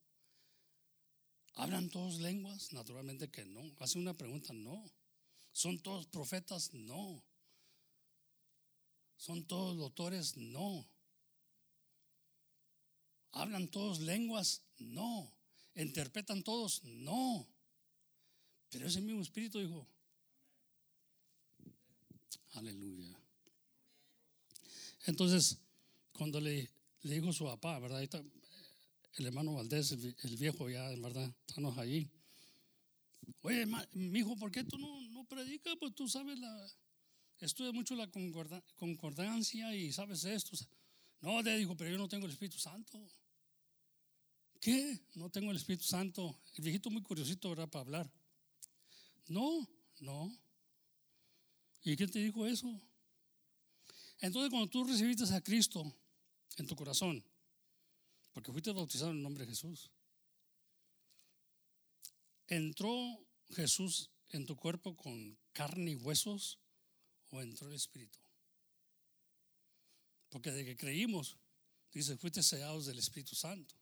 ¿Hablan 1.56 1.90
todos 1.90 2.20
lenguas? 2.20 2.72
Naturalmente 2.74 3.30
que 3.30 3.46
no. 3.46 3.76
Hace 3.80 4.00
una 4.00 4.14
pregunta, 4.14 4.54
no. 4.54 4.84
¿Son 5.52 5.80
todos 5.80 6.08
profetas? 6.08 6.74
No. 6.74 7.24
¿Son 9.18 9.46
todos 9.46 9.78
doctores? 9.78 10.38
No. 10.38 10.88
¿Hablan 13.32 13.68
todos 13.70 14.00
lenguas? 14.00 14.64
No. 14.78 15.34
¿Interpretan 15.76 16.44
todos? 16.44 16.84
No. 16.84 17.48
Pero 18.70 18.88
ese 18.88 19.02
mismo 19.02 19.22
espíritu 19.22 19.60
dijo, 19.60 19.88
Aleluya. 22.54 23.18
Entonces, 25.06 25.58
cuando 26.14 26.40
le, 26.42 26.70
dijo 27.04 27.32
su 27.34 27.46
papá, 27.46 27.80
¿verdad? 27.80 28.04
El 29.16 29.26
hermano 29.26 29.54
Valdés, 29.54 29.92
el, 29.92 30.38
viejo 30.38 30.70
ya, 30.70 30.90
verdad, 31.00 31.34
estamos 31.48 31.78
allí. 31.78 32.10
Oye, 33.42 33.66
mi 33.94 34.20
hijo, 34.20 34.36
¿por 34.36 34.52
qué 34.52 34.64
tú 34.64 34.78
no, 34.78 35.02
no 35.12 35.24
predicas? 35.26 35.76
Pues 35.80 35.94
tú 35.96 36.08
sabes, 36.08 36.40
la, 36.40 36.68
mucho 37.74 37.96
la 37.96 38.10
concordancia 38.76 39.76
y 39.76 39.92
sabes 39.92 40.26
esto. 40.26 40.58
No, 41.22 41.42
le 41.42 41.58
dijo, 41.58 41.76
pero 41.76 41.92
yo 41.92 41.98
no 41.98 42.08
tengo 42.08 42.26
el 42.26 42.32
Espíritu 42.32 42.58
Santo. 42.58 43.06
¿Qué? 44.60 45.00
No 45.16 45.30
tengo 45.30 45.52
el 45.52 45.58
Espíritu 45.58 45.86
Santo. 45.86 46.38
El 46.56 46.64
viejito 46.64 46.90
muy 46.90 47.02
curiosito, 47.02 47.50
¿verdad? 47.50 47.70
Para 47.70 47.82
hablar. 47.82 48.12
No, 49.28 49.68
no. 50.00 50.38
¿Y 51.84 51.96
quién 51.96 52.10
te 52.10 52.20
dijo 52.20 52.46
eso? 52.46 52.68
Entonces 54.20 54.50
cuando 54.50 54.70
tú 54.70 54.84
recibiste 54.84 55.24
a 55.34 55.42
Cristo 55.42 55.96
en 56.58 56.68
tu 56.68 56.76
corazón, 56.76 57.24
porque 58.34 58.52
fuiste 58.52 58.72
bautizado 58.72 59.12
en 59.12 59.18
el 59.18 59.24
nombre 59.24 59.46
de 59.46 59.52
Jesús, 59.52 59.90
¿entró 62.48 62.94
Jesús 63.50 64.10
en 64.30 64.46
tu 64.46 64.56
cuerpo 64.56 64.96
con 64.96 65.38
carne 65.54 65.92
y 65.92 65.96
huesos 65.96 66.60
o 67.30 67.42
entró 67.42 67.70
el 67.70 67.76
Espíritu? 67.76 68.20
Porque 70.30 70.52
de 70.52 70.66
que 70.66 70.76
creímos, 70.76 71.38
dice, 71.92 72.18
fuiste 72.18 72.44
sellados 72.44 72.86
del 72.86 73.00
Espíritu 73.00 73.36
Santo. 73.36 73.74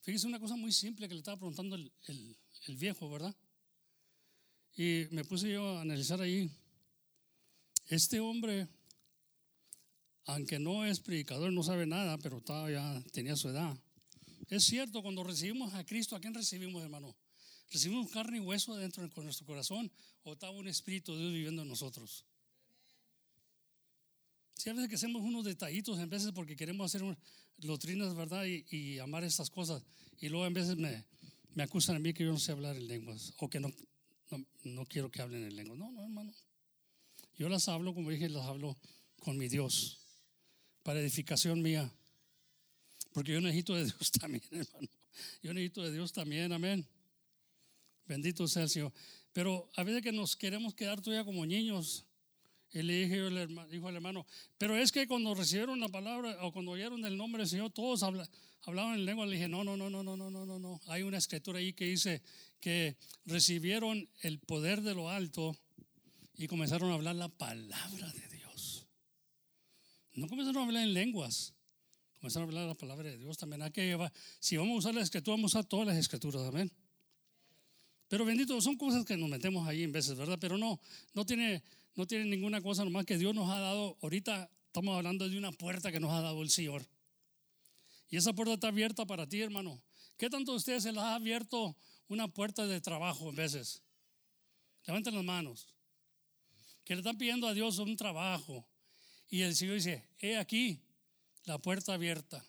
Fíjese 0.00 0.26
una 0.26 0.40
cosa 0.40 0.56
muy 0.56 0.72
simple 0.72 1.06
que 1.06 1.14
le 1.14 1.20
estaba 1.20 1.36
preguntando 1.36 1.76
el, 1.76 1.92
el 2.66 2.76
viejo, 2.76 3.08
¿verdad? 3.10 3.34
Y 4.76 5.06
me 5.10 5.24
puse 5.24 5.50
yo 5.50 5.76
a 5.76 5.82
analizar 5.82 6.20
ahí. 6.20 6.50
Este 7.86 8.18
hombre, 8.18 8.66
aunque 10.24 10.58
no 10.58 10.84
es 10.84 11.00
predicador, 11.00 11.52
no 11.52 11.62
sabe 11.62 11.86
nada, 11.86 12.18
pero 12.18 12.40
todavía 12.40 13.02
tenía 13.12 13.36
su 13.36 13.48
edad. 13.48 13.76
Es 14.48 14.64
cierto, 14.64 15.02
cuando 15.02 15.22
recibimos 15.22 15.72
a 15.74 15.84
Cristo, 15.84 16.16
¿a 16.16 16.20
quién 16.20 16.34
recibimos, 16.34 16.82
hermano? 16.82 17.14
¿Recibimos 17.70 18.10
carne 18.10 18.38
y 18.38 18.40
hueso 18.40 18.76
dentro 18.76 19.06
de 19.06 19.22
nuestro 19.22 19.46
corazón 19.46 19.90
o 20.22 20.32
estaba 20.32 20.52
un 20.52 20.68
Espíritu 20.68 21.14
de 21.14 21.20
Dios 21.20 21.32
viviendo 21.32 21.62
en 21.62 21.68
nosotros? 21.68 22.24
Si 24.54 24.70
a 24.70 24.72
veces 24.72 24.88
que 24.88 24.94
hacemos 24.94 25.22
unos 25.22 25.44
detallitos, 25.44 25.98
en 25.98 26.08
veces 26.08 26.32
porque 26.32 26.56
queremos 26.56 26.94
hacer 26.94 27.16
doctrinas, 27.58 28.14
¿verdad? 28.14 28.44
Y, 28.44 28.64
y, 28.70 28.98
amar 28.98 29.24
estas 29.24 29.50
cosas. 29.50 29.82
Y 30.20 30.28
luego 30.28 30.46
en 30.46 30.54
veces 30.54 30.76
me, 30.76 31.04
me 31.54 31.62
acusan 31.62 31.96
a 31.96 31.98
mí 31.98 32.12
que 32.12 32.24
yo 32.24 32.32
no 32.32 32.38
sé 32.38 32.52
hablar 32.52 32.76
en 32.76 32.86
lenguas 32.86 33.34
o 33.38 33.50
que 33.50 33.60
no, 33.60 33.72
no, 34.64 34.86
quiero 34.86 35.10
que 35.10 35.22
hablen 35.22 35.44
en 35.44 35.56
lenguas. 35.56 35.78
No, 35.78 35.90
no, 35.90 36.02
hermano. 36.02 36.32
Yo 37.36 37.48
las 37.48 37.68
hablo, 37.68 37.94
como 37.94 38.10
dije, 38.10 38.28
las 38.28 38.46
hablo 38.46 38.76
con 39.18 39.36
mi 39.36 39.48
Dios, 39.48 39.98
para 40.82 41.00
edificación 41.00 41.62
mía. 41.62 41.92
Porque 43.12 43.32
yo 43.32 43.40
necesito 43.40 43.74
de 43.74 43.84
Dios 43.84 44.10
también, 44.20 44.44
hermano. 44.50 44.88
Yo 45.42 45.54
necesito 45.54 45.82
de 45.82 45.92
Dios 45.92 46.12
también, 46.12 46.52
amén. 46.52 46.86
Bendito 48.06 48.46
sea 48.48 48.64
el 48.64 48.70
Señor. 48.70 48.92
Pero 49.32 49.70
a 49.76 49.82
veces 49.82 50.02
que 50.02 50.12
nos 50.12 50.36
queremos 50.36 50.74
quedar 50.74 51.00
todavía 51.00 51.24
como 51.24 51.44
niños. 51.46 52.04
Y 52.72 52.82
le 52.82 53.04
dije 53.04 53.16
yo, 53.16 53.30
dijo 53.68 53.88
al 53.88 53.94
hermano, 53.94 54.26
pero 54.58 54.76
es 54.76 54.90
que 54.90 55.06
cuando 55.06 55.32
recibieron 55.34 55.78
la 55.78 55.88
palabra 55.88 56.44
o 56.44 56.52
cuando 56.52 56.72
oyeron 56.72 57.04
el 57.04 57.16
nombre 57.16 57.42
del 57.42 57.48
Señor, 57.48 57.70
todos 57.70 58.02
hablan 58.02 58.28
hablaban 58.66 58.94
en 58.94 59.04
lengua, 59.04 59.26
le 59.26 59.36
dije, 59.36 59.48
no, 59.48 59.64
no, 59.64 59.76
no, 59.76 59.90
no, 59.90 60.02
no, 60.02 60.16
no, 60.16 60.30
no, 60.30 60.46
no, 60.46 60.58
no. 60.58 60.80
Hay 60.86 61.02
una 61.02 61.18
escritura 61.18 61.58
ahí 61.58 61.72
que 61.72 61.86
dice 61.86 62.22
que 62.60 62.96
recibieron 63.26 64.08
el 64.20 64.38
poder 64.38 64.82
de 64.82 64.94
lo 64.94 65.10
alto 65.10 65.56
y 66.36 66.46
comenzaron 66.46 66.90
a 66.90 66.94
hablar 66.94 67.16
la 67.16 67.28
palabra 67.28 68.12
de 68.12 68.28
Dios. 68.28 68.86
No 70.14 70.28
comenzaron 70.28 70.62
a 70.62 70.66
hablar 70.66 70.82
en 70.82 70.94
lenguas, 70.94 71.54
comenzaron 72.18 72.48
a 72.48 72.50
hablar 72.50 72.68
la 72.68 72.74
palabra 72.74 73.10
de 73.10 73.18
Dios 73.18 73.36
también. 73.36 73.62
Hay 73.62 73.72
si 74.40 74.56
vamos 74.56 74.76
a 74.76 74.78
usar 74.78 74.94
la 74.94 75.02
escritura, 75.02 75.36
vamos 75.36 75.54
a 75.54 75.58
usar 75.58 75.68
todas 75.68 75.86
las 75.86 75.96
escrituras, 75.96 76.42
amén. 76.42 76.72
Pero 78.08 78.24
bendito, 78.24 78.60
son 78.60 78.76
cosas 78.76 79.04
que 79.04 79.16
nos 79.16 79.28
metemos 79.28 79.66
ahí 79.66 79.82
en 79.82 79.92
veces, 79.92 80.16
¿verdad? 80.16 80.38
Pero 80.40 80.56
no, 80.56 80.80
no 81.14 81.26
tiene, 81.26 81.62
no 81.96 82.06
tiene 82.06 82.24
ninguna 82.26 82.60
cosa 82.60 82.84
nomás 82.84 83.04
que 83.04 83.18
Dios 83.18 83.34
nos 83.34 83.50
ha 83.50 83.58
dado. 83.58 83.96
Ahorita 84.02 84.50
estamos 84.66 84.96
hablando 84.96 85.28
de 85.28 85.36
una 85.36 85.52
puerta 85.52 85.90
que 85.90 86.00
nos 86.00 86.12
ha 86.12 86.20
dado 86.20 86.42
el 86.42 86.50
Señor. 86.50 86.86
Y 88.14 88.16
esa 88.16 88.32
puerta 88.32 88.54
está 88.54 88.68
abierta 88.68 89.04
para 89.04 89.28
ti, 89.28 89.40
hermano. 89.40 89.82
¿Qué 90.16 90.30
tanto 90.30 90.52
a 90.52 90.54
ustedes 90.54 90.84
se 90.84 90.92
les 90.92 91.02
ha 91.02 91.16
abierto 91.16 91.76
una 92.06 92.28
puerta 92.28 92.64
de 92.64 92.80
trabajo 92.80 93.28
en 93.28 93.34
veces? 93.34 93.82
Levanten 94.86 95.16
las 95.16 95.24
manos. 95.24 95.74
Que 96.84 96.94
le 96.94 97.00
están 97.00 97.18
pidiendo 97.18 97.48
a 97.48 97.54
Dios 97.54 97.76
un 97.80 97.96
trabajo. 97.96 98.68
Y 99.28 99.42
el 99.42 99.56
Señor 99.56 99.74
dice, 99.74 100.08
he 100.20 100.36
aquí 100.36 100.80
la 101.42 101.58
puerta 101.58 101.94
abierta. 101.94 102.46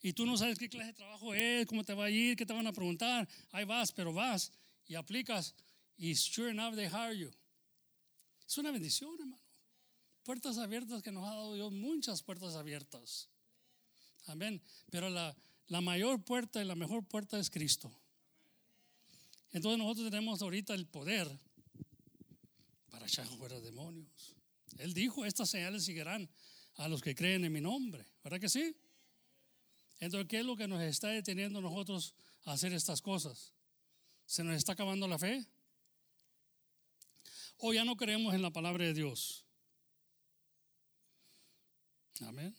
Y 0.00 0.12
tú 0.12 0.24
no 0.24 0.38
sabes 0.38 0.56
qué 0.60 0.68
clase 0.68 0.92
de 0.92 0.94
trabajo 0.94 1.34
es, 1.34 1.66
cómo 1.66 1.82
te 1.82 1.94
va 1.94 2.04
a 2.04 2.10
ir, 2.10 2.36
qué 2.36 2.46
te 2.46 2.52
van 2.52 2.68
a 2.68 2.72
preguntar. 2.72 3.28
Ahí 3.50 3.64
vas, 3.64 3.90
pero 3.90 4.12
vas 4.12 4.52
y 4.86 4.94
aplicas. 4.94 5.56
Y 5.96 6.14
sure 6.14 6.52
enough, 6.52 6.76
they 6.76 6.86
hire 6.86 7.18
you. 7.18 7.32
Es 8.46 8.56
una 8.58 8.70
bendición, 8.70 9.10
hermano. 9.18 9.42
Puertas 10.22 10.56
abiertas 10.56 11.02
que 11.02 11.10
nos 11.10 11.24
ha 11.24 11.34
dado 11.34 11.54
Dios, 11.56 11.72
muchas 11.72 12.22
puertas 12.22 12.54
abiertas. 12.54 13.28
Amén. 14.26 14.62
Pero 14.90 15.10
la, 15.10 15.36
la 15.68 15.80
mayor 15.80 16.22
puerta 16.24 16.62
y 16.62 16.64
la 16.66 16.74
mejor 16.74 17.04
puerta 17.04 17.38
es 17.38 17.50
Cristo. 17.50 17.90
Entonces 19.52 19.78
nosotros 19.78 20.10
tenemos 20.10 20.42
ahorita 20.42 20.74
el 20.74 20.86
poder 20.86 21.28
para 22.90 23.06
echar 23.06 23.26
fuera 23.26 23.58
demonios. 23.60 24.36
Él 24.78 24.94
dijo, 24.94 25.24
estas 25.24 25.50
señales 25.50 25.84
seguirán 25.84 26.28
a 26.76 26.88
los 26.88 27.02
que 27.02 27.14
creen 27.14 27.44
en 27.44 27.52
mi 27.52 27.60
nombre. 27.60 28.06
¿Verdad 28.22 28.40
que 28.40 28.48
sí? 28.48 28.74
Entonces, 29.98 30.28
¿qué 30.28 30.40
es 30.40 30.46
lo 30.46 30.56
que 30.56 30.66
nos 30.66 30.80
está 30.82 31.08
deteniendo 31.08 31.60
nosotros 31.60 32.14
a 32.44 32.52
hacer 32.52 32.72
estas 32.72 33.02
cosas? 33.02 33.52
¿Se 34.26 34.42
nos 34.42 34.56
está 34.56 34.72
acabando 34.72 35.06
la 35.06 35.18
fe? 35.18 35.46
¿O 37.58 37.74
ya 37.74 37.84
no 37.84 37.96
creemos 37.96 38.34
en 38.34 38.42
la 38.42 38.50
palabra 38.50 38.84
de 38.86 38.94
Dios? 38.94 39.44
Amén. 42.22 42.54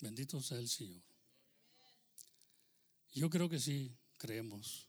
Bendito 0.00 0.40
sea 0.40 0.58
el 0.58 0.68
Señor. 0.68 1.02
Yo 3.14 3.30
creo 3.30 3.48
que 3.48 3.58
sí 3.58 3.96
creemos. 4.18 4.88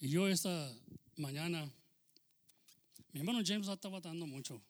Y 0.00 0.10
yo 0.10 0.28
esta 0.28 0.70
mañana, 1.16 1.64
mi 3.12 3.20
hermano 3.20 3.40
James 3.44 3.68
está 3.68 3.88
batando 3.88 4.26
mucho 4.26 4.62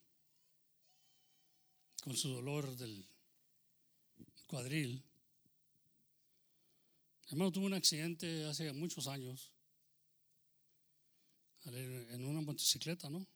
con 2.02 2.16
su 2.16 2.28
dolor 2.28 2.76
del 2.76 3.08
cuadril. 4.46 5.02
Mi 7.24 7.32
hermano 7.32 7.50
tuvo 7.50 7.66
un 7.66 7.74
accidente 7.74 8.44
hace 8.46 8.72
muchos 8.72 9.06
años 9.06 9.50
en 11.64 12.24
una 12.24 12.40
motocicleta, 12.40 13.08
¿no? 13.08 13.26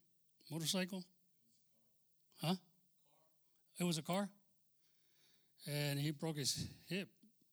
Motorcycle. 0.50 1.04
Huh? 2.42 2.56
It 3.78 3.84
was 3.84 3.98
a 3.98 4.02
car. 4.02 4.28
And 5.66 5.98
he 5.98 6.12
broke 6.12 6.36
his 6.36 6.66
hip 6.88 7.08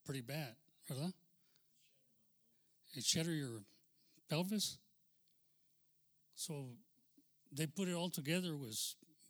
pretty 0.05 0.21
bad, 0.21 0.55
¿verdad? 0.87 1.13
It 2.95 3.03
shattered 3.03 3.35
your 3.35 3.61
pelvis. 4.29 4.77
So 6.35 6.65
they 7.51 7.65
put 7.65 7.87
it 7.87 7.95
all 7.95 8.09
together 8.09 8.55
with 8.55 8.77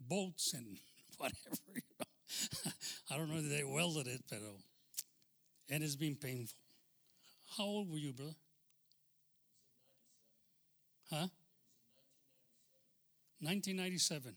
bolts 0.02 0.54
and 0.54 0.78
whatever. 1.18 1.58
You 1.74 1.82
know? 2.00 2.72
I 3.12 3.18
don't 3.18 3.30
know 3.30 3.38
if 3.38 3.50
they 3.50 3.64
welded 3.64 4.08
it, 4.08 4.22
but 4.30 4.40
oh. 4.42 4.60
and 5.70 5.84
it's 5.84 5.96
been 5.96 6.16
painful. 6.16 6.58
How 7.58 7.66
old 7.66 7.92
were 7.92 7.98
you, 7.98 8.14
brother? 8.14 8.36
Huh? 11.10 11.28
1997. 13.40 14.36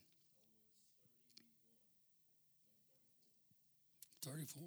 34. 4.26 4.62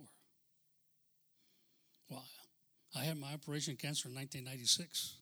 Wow. 2.09 2.21
I 2.95 3.03
had 3.03 3.17
my 3.17 3.33
operation 3.33 3.75
cancer 3.75 4.07
in 4.07 4.15
1996, 4.15 5.15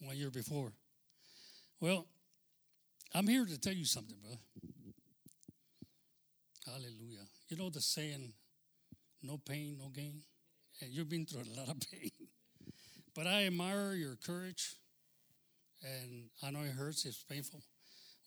one 0.00 0.16
year 0.16 0.30
before. 0.30 0.72
Well, 1.80 2.06
I'm 3.14 3.26
here 3.26 3.46
to 3.46 3.58
tell 3.58 3.72
you 3.72 3.86
something, 3.86 4.16
brother. 4.20 4.40
Hallelujah. 6.66 7.26
You 7.48 7.56
know 7.56 7.70
the 7.70 7.80
saying, 7.80 8.32
no 9.22 9.38
pain, 9.38 9.78
no 9.78 9.88
gain? 9.88 10.20
And 10.80 10.90
you've 10.90 11.08
been 11.08 11.24
through 11.24 11.42
a 11.42 11.58
lot 11.58 11.68
of 11.70 11.76
pain. 11.90 12.10
But 13.14 13.26
I 13.26 13.46
admire 13.46 13.94
your 13.94 14.16
courage, 14.16 14.76
and 15.82 16.24
I 16.42 16.50
know 16.50 16.60
it 16.60 16.72
hurts, 16.72 17.06
it's 17.06 17.24
painful. 17.24 17.62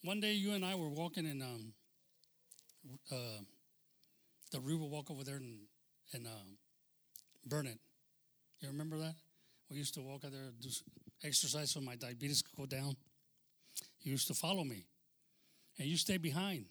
One 0.04 0.20
day 0.20 0.34
you 0.34 0.54
and 0.54 0.66
I 0.66 0.74
were 0.74 0.90
walking 0.90 1.28
in 1.28 1.42
um, 1.44 1.74
uh, 3.12 3.44
the 4.52 4.60
river 4.60 4.86
walk 4.86 5.10
over 5.10 5.24
there 5.24 5.38
and, 5.38 5.60
in 6.14 6.26
uh, 6.26 6.30
Burnett. 7.46 7.80
You 8.60 8.70
remember 8.70 8.98
that? 9.00 9.16
We 9.70 9.78
used 9.78 9.94
to 9.96 10.02
walk 10.02 10.26
out 10.26 10.32
there, 10.32 10.52
do 10.60 10.70
exercise 11.24 11.72
so 11.72 11.80
my 11.80 11.96
diabetes 11.96 12.42
could 12.42 12.56
go 12.56 12.66
down. 12.66 12.96
You 14.02 14.12
used 14.12 14.28
to 14.28 14.34
follow 14.34 14.64
me, 14.64 14.86
and 15.78 15.88
you 15.88 15.98
stayed 15.98 16.22
behind. 16.22 16.66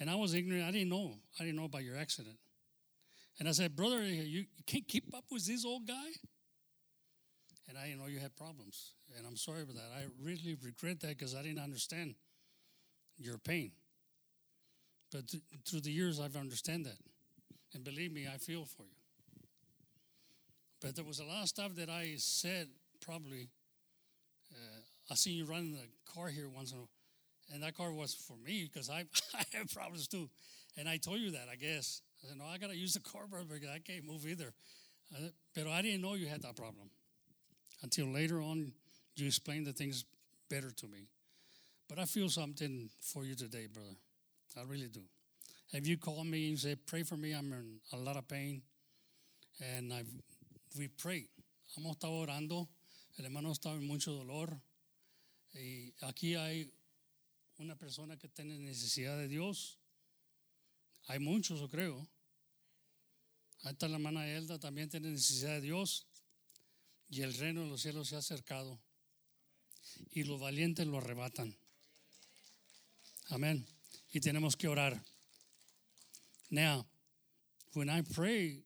And 0.00 0.08
I 0.08 0.14
was 0.14 0.34
ignorant. 0.34 0.64
I 0.64 0.70
didn't 0.70 0.88
know. 0.88 1.12
I 1.38 1.44
didn't 1.44 1.56
know 1.56 1.66
about 1.66 1.84
your 1.84 1.96
accident. 1.96 2.36
And 3.38 3.48
I 3.48 3.52
said, 3.52 3.76
Brother, 3.76 4.02
you, 4.02 4.22
you 4.22 4.44
can't 4.66 4.86
keep 4.86 5.14
up 5.14 5.24
with 5.30 5.46
this 5.46 5.64
old 5.64 5.86
guy? 5.86 6.10
And 7.68 7.78
I 7.78 7.86
didn't 7.86 8.00
know 8.00 8.06
you 8.06 8.18
had 8.18 8.34
problems. 8.36 8.92
And 9.16 9.26
I'm 9.26 9.36
sorry 9.36 9.64
for 9.64 9.72
that. 9.72 9.90
I 9.96 10.04
really 10.22 10.56
regret 10.62 11.00
that 11.00 11.18
because 11.18 11.34
I 11.34 11.42
didn't 11.42 11.62
understand 11.62 12.14
your 13.16 13.38
pain. 13.38 13.72
But 15.12 15.28
th- 15.28 15.42
through 15.66 15.82
the 15.82 15.92
years, 15.92 16.18
I've 16.18 16.36
understand 16.36 16.86
that. 16.86 16.98
And 17.74 17.84
believe 17.84 18.12
me, 18.12 18.26
I 18.32 18.38
feel 18.38 18.64
for 18.64 18.82
you. 18.82 18.96
But 20.80 20.96
there 20.96 21.04
was 21.04 21.20
a 21.20 21.24
lot 21.24 21.42
of 21.42 21.48
stuff 21.48 21.76
that 21.76 21.88
I 21.88 22.14
said 22.16 22.68
probably. 23.00 23.48
Uh, 24.50 24.80
I 25.10 25.14
seen 25.14 25.36
you 25.36 25.44
running 25.44 25.72
the 25.72 26.12
car 26.12 26.28
here 26.28 26.48
once 26.48 26.72
in 26.72 26.78
a 26.78 26.80
while. 26.80 26.88
And 27.52 27.62
that 27.62 27.76
car 27.76 27.92
was 27.92 28.14
for 28.14 28.36
me 28.36 28.68
because 28.72 28.88
I, 28.88 29.04
I 29.34 29.44
have 29.56 29.72
problems 29.72 30.08
too. 30.08 30.28
And 30.78 30.88
I 30.88 30.96
told 30.96 31.20
you 31.20 31.32
that, 31.32 31.48
I 31.50 31.56
guess. 31.56 32.00
I 32.22 32.28
said, 32.28 32.38
no, 32.38 32.44
I 32.44 32.58
got 32.58 32.70
to 32.70 32.76
use 32.76 32.94
the 32.94 33.00
car 33.00 33.22
because 33.28 33.68
I 33.68 33.78
can't 33.78 34.06
move 34.06 34.26
either. 34.26 34.52
But 35.54 35.66
I 35.66 35.82
didn't 35.82 36.00
know 36.00 36.14
you 36.14 36.26
had 36.26 36.42
that 36.42 36.56
problem 36.56 36.90
until 37.82 38.06
later 38.06 38.40
on 38.40 38.72
you 39.16 39.26
explained 39.26 39.66
the 39.66 39.72
things 39.72 40.04
better 40.48 40.70
to 40.70 40.86
me. 40.86 41.08
But 41.88 41.98
I 41.98 42.06
feel 42.06 42.30
something 42.30 42.88
for 43.00 43.24
you 43.24 43.34
today, 43.34 43.66
brother. 43.72 43.96
I 44.56 44.62
really 44.62 44.88
do. 44.88 45.02
Have 45.72 45.86
you 45.86 45.96
called 45.96 46.26
me 46.26 46.50
and 46.50 46.58
said, 46.58 46.78
pray 46.86 47.02
for 47.02 47.16
me, 47.16 47.32
I'm 47.32 47.52
in 47.52 47.80
a 47.92 47.96
lot 47.96 48.16
of 48.16 48.28
pain. 48.28 48.62
And 49.60 49.92
I've, 49.92 50.08
we 50.76 50.88
prayed. 50.88 51.28
Hemos 51.76 51.96
estado 51.96 52.26
orando. 52.26 52.68
El 53.18 53.24
hermano 53.24 53.50
estaba 53.52 53.74
en 53.74 53.86
mucho 53.86 54.12
dolor. 54.12 54.60
Y 55.54 55.92
aquí 56.02 56.34
hay 56.34 56.70
una 57.58 57.74
persona 57.76 58.16
que 58.16 58.28
tiene 58.28 58.58
necesidad 58.58 59.16
de 59.16 59.28
Dios. 59.28 59.78
Hay 61.08 61.18
muchos, 61.18 61.60
yo 61.60 61.68
creo. 61.68 62.06
Ahí 63.64 63.72
está 63.72 63.88
la 63.88 63.96
hermana 63.96 64.28
Elda, 64.28 64.58
también 64.58 64.88
tiene 64.88 65.10
necesidad 65.10 65.52
de 65.52 65.60
Dios. 65.60 66.06
Y 67.08 67.22
el 67.22 67.34
reino 67.34 67.62
de 67.62 67.68
los 67.68 67.82
cielos 67.82 68.08
se 68.08 68.16
ha 68.16 68.18
acercado. 68.18 68.80
Y 70.10 70.24
los 70.24 70.40
valientes 70.40 70.86
lo 70.86 70.98
arrebatan. 70.98 71.56
Amén. 73.28 73.66
Y 74.14 74.20
tenemos 74.20 74.56
que 74.56 74.68
orar. 74.68 74.98
Now, 76.50 76.84
when 77.72 77.88
I 77.88 78.02
pray, 78.02 78.58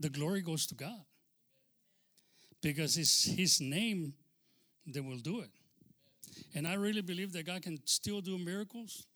the 0.00 0.08
glory 0.08 0.42
goes 0.42 0.66
to 0.66 0.74
God. 0.74 1.04
Because 2.62 2.96
it's 2.96 3.24
His 3.24 3.60
name 3.60 4.14
that 4.86 5.04
will 5.04 5.18
do 5.18 5.40
it. 5.40 5.50
And 6.54 6.66
I 6.66 6.74
really 6.74 7.00
believe 7.00 7.32
that 7.32 7.46
God 7.46 7.62
can 7.62 7.78
still 7.86 8.20
do 8.20 8.38
miracles. 8.38 9.06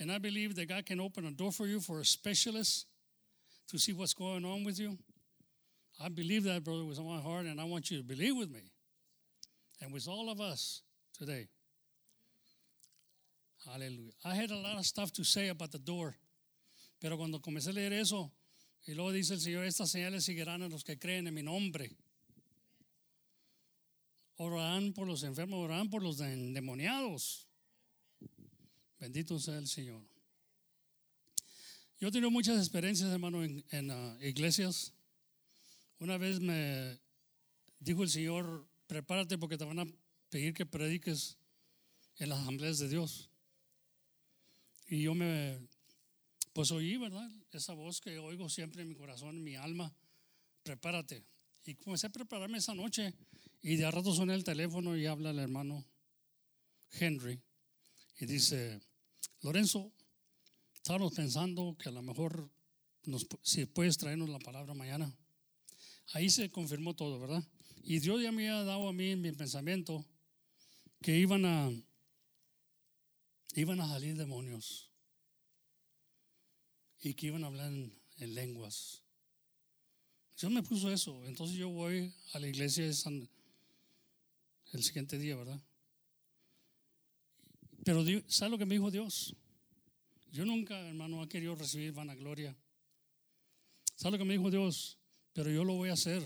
And 0.00 0.10
I 0.10 0.18
believe 0.18 0.56
that 0.56 0.68
God 0.68 0.86
can 0.86 1.00
open 1.00 1.26
a 1.26 1.30
door 1.30 1.52
for 1.52 1.66
you 1.66 1.80
for 1.80 2.00
a 2.00 2.04
specialist 2.04 2.86
to 3.68 3.78
see 3.78 3.92
what's 3.92 4.14
going 4.14 4.44
on 4.44 4.64
with 4.64 4.78
you. 4.78 4.98
I 6.02 6.08
believe 6.08 6.44
that, 6.44 6.64
brother, 6.64 6.84
with 6.84 6.98
all 6.98 7.04
my 7.04 7.20
heart, 7.20 7.46
and 7.46 7.60
I 7.60 7.64
want 7.64 7.90
you 7.90 7.98
to 7.98 8.02
believe 8.02 8.36
with 8.36 8.50
me 8.50 8.72
and 9.80 9.92
with 9.92 10.08
all 10.08 10.30
of 10.30 10.40
us 10.40 10.82
today. 11.16 11.48
Hallelujah. 13.64 14.12
I 14.24 14.34
had 14.34 14.50
a 14.50 14.56
lot 14.56 14.78
of 14.78 14.86
stuff 14.86 15.12
to 15.12 15.24
say 15.24 15.48
about 15.48 15.70
the 15.70 15.78
door, 15.78 16.16
pero 17.00 17.16
cuando 17.16 17.40
comencé 17.40 17.70
a 17.70 17.72
leer 17.72 17.92
eso, 17.92 18.32
y 18.86 18.94
luego 18.94 19.12
dice 19.12 19.34
el 19.34 19.40
Señor, 19.40 19.64
estas 19.64 19.90
señales 19.90 20.24
seguirán 20.24 20.62
a 20.62 20.68
los 20.68 20.82
que 20.82 20.98
creen 20.98 21.28
en 21.28 21.34
mi 21.34 21.42
nombre. 21.42 21.96
Orarán 24.36 24.92
por 24.92 25.06
los 25.06 25.22
enfermos, 25.22 25.60
orarán 25.60 25.88
por 25.88 26.02
los 26.02 26.20
endemoniados. 26.20 27.46
Bendito 28.98 29.38
sea 29.38 29.58
el 29.58 29.68
Señor. 29.68 30.02
Yo 32.00 32.08
he 32.08 32.10
tenido 32.10 32.32
muchas 32.32 32.58
experiencias, 32.58 33.10
hermano, 33.12 33.44
en, 33.44 33.90
uh, 33.90 34.18
iglesias. 34.20 34.92
Una 36.00 36.18
vez 36.18 36.40
me 36.40 36.98
dijo 37.78 38.02
el 38.02 38.10
Señor, 38.10 38.66
prepárate 38.88 39.38
porque 39.38 39.56
te 39.56 39.64
van 39.64 39.78
a 39.78 39.86
pedir 40.28 40.52
que 40.52 40.66
prediques 40.66 41.36
en 42.16 42.30
las 42.30 42.40
asambleas 42.40 42.78
de 42.80 42.88
Dios. 42.88 43.31
Y 44.92 45.00
yo 45.00 45.14
me 45.14 45.58
Pues 46.52 46.70
oí, 46.70 46.98
¿verdad? 46.98 47.26
Esa 47.50 47.72
voz 47.72 47.98
que 48.02 48.18
oigo 48.18 48.50
siempre 48.50 48.82
en 48.82 48.88
mi 48.88 48.94
corazón, 48.94 49.36
en 49.36 49.42
mi 49.42 49.54
alma, 49.56 49.90
prepárate. 50.62 51.24
Y 51.64 51.76
comencé 51.76 52.08
a 52.08 52.10
prepararme 52.10 52.58
esa 52.58 52.74
noche 52.74 53.14
y 53.62 53.76
de 53.76 53.86
a 53.86 53.90
rato 53.90 54.12
suena 54.12 54.34
el 54.34 54.44
teléfono 54.44 54.94
y 54.94 55.06
habla 55.06 55.30
el 55.30 55.38
hermano 55.38 55.82
Henry 56.90 57.40
y 58.20 58.26
dice, 58.26 58.82
Lorenzo, 59.40 59.90
estábamos 60.74 61.14
pensando 61.14 61.74
que 61.78 61.88
a 61.88 61.92
lo 61.92 62.02
mejor 62.02 62.50
nos, 63.04 63.26
si 63.40 63.64
puedes 63.64 63.96
traernos 63.96 64.28
la 64.28 64.40
palabra 64.40 64.74
mañana. 64.74 65.10
Ahí 66.12 66.28
se 66.28 66.50
confirmó 66.50 66.92
todo, 66.92 67.18
¿verdad? 67.18 67.42
Y 67.82 68.00
Dios 68.00 68.22
ya 68.22 68.30
me 68.30 68.46
había 68.46 68.64
dado 68.64 68.88
a 68.88 68.92
mí 68.92 69.12
en 69.12 69.22
mi 69.22 69.32
pensamiento 69.32 70.04
que 71.00 71.16
iban 71.18 71.46
a 71.46 71.72
iban 73.54 73.80
a 73.80 73.88
salir 73.88 74.16
demonios 74.16 74.90
y 77.00 77.14
que 77.14 77.26
iban 77.26 77.44
a 77.44 77.48
hablar 77.48 77.68
en, 77.72 77.92
en 78.18 78.34
lenguas. 78.34 79.02
Dios 80.38 80.50
me 80.50 80.62
puso 80.62 80.90
eso. 80.90 81.24
Entonces 81.26 81.56
yo 81.56 81.68
voy 81.68 82.12
a 82.32 82.38
la 82.38 82.48
iglesia 82.48 82.84
de 82.86 82.94
San- 82.94 83.28
el 84.72 84.82
siguiente 84.82 85.18
día, 85.18 85.36
¿verdad? 85.36 85.60
Pero 87.84 88.04
Dios, 88.04 88.22
¿sabe 88.28 88.52
lo 88.52 88.58
que 88.58 88.66
me 88.66 88.74
dijo 88.74 88.90
Dios? 88.90 89.34
Yo 90.30 90.44
nunca, 90.46 90.78
hermano, 90.88 91.22
he 91.22 91.28
querido 91.28 91.54
recibir 91.54 91.92
vanagloria. 91.92 92.56
¿Sabe 93.96 94.12
lo 94.12 94.18
que 94.18 94.24
me 94.24 94.34
dijo 94.34 94.50
Dios? 94.50 94.96
Pero 95.32 95.50
yo 95.50 95.64
lo 95.64 95.74
voy 95.74 95.90
a 95.90 95.94
hacer. 95.94 96.24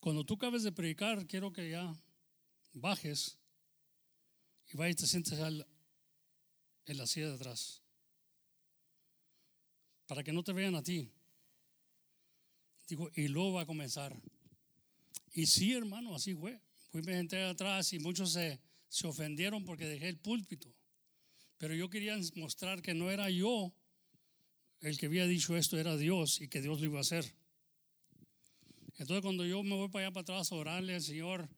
Cuando 0.00 0.24
tú 0.24 0.34
acabes 0.34 0.62
de 0.62 0.72
predicar, 0.72 1.26
quiero 1.26 1.52
que 1.52 1.70
ya 1.70 1.94
bajes 2.72 3.38
y 4.72 4.76
vayas 4.76 4.96
y 4.96 5.02
te 5.02 5.06
sientes 5.06 5.38
al- 5.38 5.66
en 6.88 6.98
la 6.98 7.06
silla 7.06 7.28
de 7.28 7.34
atrás. 7.34 7.82
Para 10.06 10.24
que 10.24 10.32
no 10.32 10.42
te 10.42 10.52
vean 10.52 10.74
a 10.74 10.82
ti. 10.82 11.10
Digo, 12.88 13.10
y 13.14 13.28
luego 13.28 13.52
va 13.52 13.62
a 13.62 13.66
comenzar. 13.66 14.16
Y 15.34 15.46
sí, 15.46 15.74
hermano, 15.74 16.14
así 16.14 16.34
fue. 16.34 16.60
Fui 16.90 17.02
me 17.02 17.12
senté 17.12 17.42
atrás 17.44 17.92
y 17.92 17.98
muchos 17.98 18.32
se, 18.32 18.58
se 18.88 19.06
ofendieron 19.06 19.64
porque 19.64 19.86
dejé 19.86 20.08
el 20.08 20.18
púlpito. 20.18 20.74
Pero 21.58 21.74
yo 21.74 21.90
quería 21.90 22.18
mostrar 22.36 22.80
que 22.80 22.94
no 22.94 23.10
era 23.10 23.28
yo 23.28 23.74
el 24.80 24.96
que 24.96 25.06
había 25.06 25.26
dicho 25.26 25.56
esto, 25.56 25.78
era 25.78 25.96
Dios 25.96 26.40
y 26.40 26.48
que 26.48 26.62
Dios 26.62 26.80
lo 26.80 26.86
iba 26.86 26.98
a 26.98 27.02
hacer. 27.02 27.34
Entonces 28.96 29.22
cuando 29.22 29.44
yo 29.44 29.62
me 29.62 29.74
voy 29.74 29.88
para 29.88 30.06
allá 30.06 30.14
para 30.14 30.22
atrás 30.22 30.52
a 30.52 30.54
orarle 30.54 30.94
al 30.94 31.02
Señor, 31.02 31.48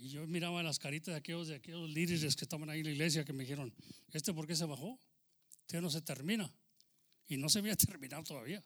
y 0.00 0.08
yo 0.08 0.26
miraba 0.26 0.62
las 0.62 0.78
caritas 0.78 1.12
de 1.12 1.18
aquellos, 1.18 1.48
de 1.48 1.56
aquellos 1.56 1.88
líderes 1.90 2.34
que 2.34 2.44
estaban 2.44 2.70
ahí 2.70 2.80
en 2.80 2.86
la 2.86 2.92
iglesia 2.92 3.24
que 3.24 3.34
me 3.34 3.44
dijeron, 3.44 3.72
¿este 4.12 4.32
por 4.32 4.46
qué 4.46 4.56
se 4.56 4.64
bajó? 4.64 4.98
Este 5.60 5.80
no 5.80 5.90
se 5.90 6.00
termina. 6.00 6.50
Y 7.28 7.36
no 7.36 7.50
se 7.50 7.58
había 7.58 7.76
terminado 7.76 8.24
todavía. 8.24 8.64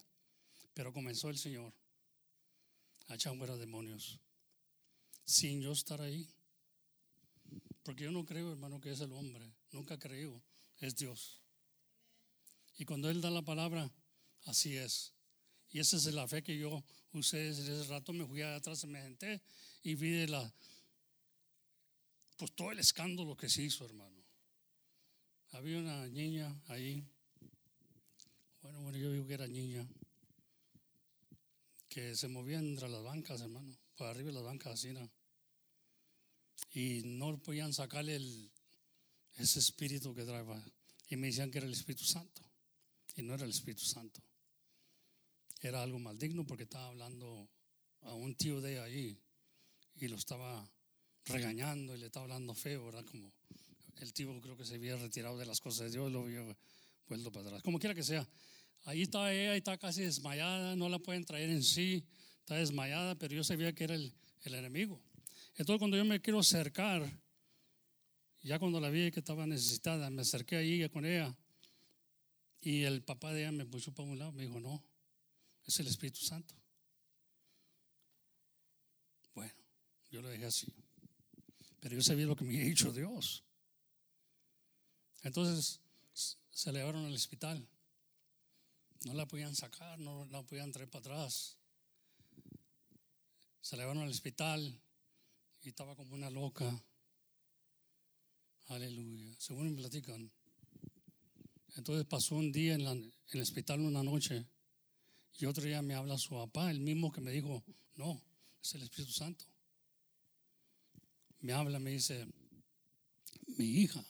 Pero 0.75 0.93
comenzó 0.93 1.31
el 1.31 1.39
Señor 1.39 1.75
a 3.09 3.17
echar 3.17 3.37
fuera 3.37 3.57
demonios 3.57 4.21
sin 5.25 5.61
yo 5.61 5.73
estar 5.73 6.01
ahí. 6.01 6.29
Porque 7.83 8.05
yo 8.05 8.13
no 8.13 8.25
creo, 8.25 8.53
hermano, 8.53 8.81
que 8.81 8.93
es 8.93 9.01
el 9.01 9.13
hombre. 9.13 9.53
Nunca 9.73 9.99
creo. 9.99 10.41
Es 10.79 10.95
Dios. 10.95 11.43
Y 12.79 12.85
cuando 12.85 13.11
Él 13.11 13.21
da 13.21 13.31
la 13.31 13.43
palabra, 13.43 13.91
así 14.45 14.77
es. 14.77 15.13
Y 15.71 15.81
esa 15.81 15.97
es 15.97 16.07
la 16.07 16.29
fe 16.29 16.45
que 16.45 16.57
yo 16.57 16.85
usé 17.13 17.49
ese 17.49 17.85
rato. 17.85 18.13
Me 18.13 18.25
fui 18.25 18.41
atrás, 18.43 18.85
me 18.85 19.03
senté 19.03 19.43
y 19.83 19.97
vi 19.97 20.11
de 20.11 20.29
la, 20.29 20.55
pues 22.37 22.53
todo 22.55 22.73
el 22.73 22.79
escándalo 22.79 23.37
que 23.37 23.49
se 23.49 23.63
hizo, 23.63 23.85
hermano. 23.85 24.23
Había 25.53 25.79
una 25.79 26.07
niña 26.09 26.61
ahí. 26.67 27.07
Bueno, 28.61 28.81
bueno, 28.81 28.99
yo 28.99 29.13
digo 29.13 29.27
que 29.27 29.35
era 29.35 29.47
niña. 29.47 29.87
Que 31.89 32.17
se 32.17 32.29
movía 32.29 32.59
entre 32.59 32.89
las 32.89 33.03
bancas, 33.03 33.41
hermano. 33.41 33.77
Por 33.97 34.09
arriba 34.09 34.29
de 34.29 34.35
las 34.35 34.43
bancas, 34.43 34.75
así, 34.75 34.93
¿no? 34.93 35.09
Y 36.73 37.03
no 37.05 37.41
podían 37.41 37.73
sacarle 37.73 38.51
ese 39.37 39.59
espíritu 39.61 40.13
que 40.15 40.25
traía. 40.25 40.65
Y 41.09 41.17
me 41.17 41.29
decían 41.29 41.51
que 41.51 41.59
era 41.59 41.67
el 41.67 41.73
Espíritu 41.73 42.05
Santo. 42.05 42.43
Y 43.15 43.23
no 43.23 43.35
era 43.35 43.45
el 43.45 43.51
Espíritu 43.51 43.85
Santo. 43.85 44.21
Era 45.61 45.83
algo 45.83 45.99
maligno 45.99 46.45
porque 46.45 46.65
estaba 46.65 46.89
hablando 46.89 47.49
a 48.01 48.15
un 48.15 48.35
tío 48.35 48.61
de 48.61 48.81
ahí 48.81 49.19
y 49.95 50.09
lo 50.09 50.17
estaba 50.17 50.69
regañando 51.27 51.95
y 51.95 51.99
le 51.99 52.07
estaba 52.07 52.25
hablando 52.25 52.55
feo, 52.55 52.87
¿verdad? 52.87 53.05
Como 53.05 53.31
el 54.01 54.13
tío 54.13 54.41
creo 54.41 54.57
que 54.57 54.65
se 54.65 54.75
había 54.75 54.97
retirado 54.97 55.39
de 55.39 55.47
las 55.47 55.61
cosas 55.61 55.87
de 55.87 55.99
Dios, 55.99 56.11
lo 56.13 56.23
había 56.23 56.43
vuelto 57.09 57.33
para 57.33 57.47
atrás. 57.47 57.63
Como 57.63 57.79
quiera 57.79 57.95
que 57.95 58.03
sea. 58.03 58.29
Ahí 58.85 59.03
está 59.03 59.33
ella, 59.33 59.55
y 59.55 59.59
está 59.59 59.79
casi 59.79 60.03
desmayada, 60.03 60.77
no 60.77 60.89
la 60.89 60.99
pueden 60.99 61.25
traer 61.25 61.49
en 61.49 61.63
sí, 61.63 62.05
está 62.41 62.57
desmayada, 62.57 63.15
pero 63.15 63.35
yo 63.35 63.43
sabía 63.43 63.75
que 63.75 63.85
era 63.85 63.95
el, 63.95 64.13
el 64.43 64.55
enemigo. 64.55 65.01
Entonces 65.57 65.79
cuando 65.79 65.97
yo 65.97 66.05
me 66.05 66.21
quiero 66.21 66.41
acercar, 66.41 67.11
ya 68.43 68.59
cuando 68.59 68.79
la 68.81 68.91
vi 68.91 69.11
que 69.11 69.21
estaba 69.21 69.47
necesitada, 69.47 70.11
me 70.11 70.21
acerqué 70.21 70.57
ahí 70.57 70.87
con 70.91 71.07
ella 71.07 71.35
y 72.61 72.83
el 72.83 73.03
papá 73.03 73.33
de 73.33 73.43
ella 73.43 73.53
me 73.53 73.65
puso 73.65 73.93
para 73.93 74.09
un 74.09 74.19
lado, 74.19 74.33
me 74.33 74.43
dijo, 74.43 74.61
no, 74.61 74.85
es 75.65 75.81
el 75.81 75.87
Espíritu 75.87 76.21
Santo. 76.21 76.55
Bueno, 79.35 79.55
yo 80.11 80.21
lo 80.21 80.29
dejé 80.29 80.47
así. 80.47 80.84
Pero 81.85 81.97
yo 81.97 82.03
sabía 82.03 82.25
lo 82.25 82.35
que 82.35 82.45
me 82.45 82.55
había 82.55 82.65
dicho 82.65 82.91
Dios. 82.95 83.45
Entonces 85.21 85.83
se 86.51 86.73
la 86.73 86.79
llevaron 86.79 87.05
al 87.05 87.13
hospital. 87.13 87.69
No 89.05 89.13
la 89.13 89.29
podían 89.29 89.55
sacar, 89.55 89.99
no 89.99 90.25
la 90.31 90.43
podían 90.45 90.73
traer 90.73 90.89
para 90.89 91.01
atrás. 91.01 91.59
Se 93.61 93.77
la 93.77 93.83
llevaron 93.83 94.05
al 94.05 94.09
hospital 94.09 94.81
y 95.61 95.69
estaba 95.69 95.95
como 95.95 96.15
una 96.15 96.31
loca. 96.31 96.83
Aleluya. 98.69 99.37
Según 99.39 99.73
me 99.73 99.77
platican. 99.77 100.33
Entonces 101.77 102.07
pasó 102.07 102.37
un 102.37 102.51
día 102.51 102.77
en, 102.77 102.81
en 102.81 103.13
el 103.29 103.41
hospital 103.43 103.81
una 103.81 104.03
noche 104.03 104.47
y 105.39 105.45
otro 105.45 105.63
día 105.63 105.83
me 105.83 105.93
habla 105.93 106.17
su 106.17 106.31
papá, 106.31 106.71
el 106.71 106.81
mismo 106.81 107.13
que 107.13 107.21
me 107.21 107.31
dijo, 107.31 107.63
no, 107.97 108.23
es 108.63 108.75
el 108.75 108.85
Espíritu 108.85 109.13
Santo. 109.13 109.45
Me 111.45 111.53
habla, 111.53 111.79
me 111.79 111.91
dice, 111.91 112.27
mi 113.59 113.67
hija 113.67 114.03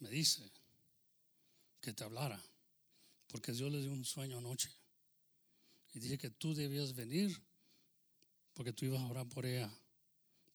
me 0.00 0.10
dice 0.10 0.42
que 1.80 1.92
te 1.92 2.02
hablara, 2.02 2.42
porque 3.28 3.52
Dios 3.52 3.70
le 3.70 3.80
dio 3.80 3.92
un 3.92 4.04
sueño 4.04 4.38
anoche. 4.38 4.72
Y 5.94 6.00
dice 6.00 6.18
que 6.18 6.30
tú 6.30 6.52
debías 6.52 6.96
venir 6.96 7.40
porque 8.54 8.72
tú 8.72 8.86
ibas 8.86 9.00
a 9.02 9.06
orar 9.06 9.28
por 9.28 9.46
ella, 9.46 9.72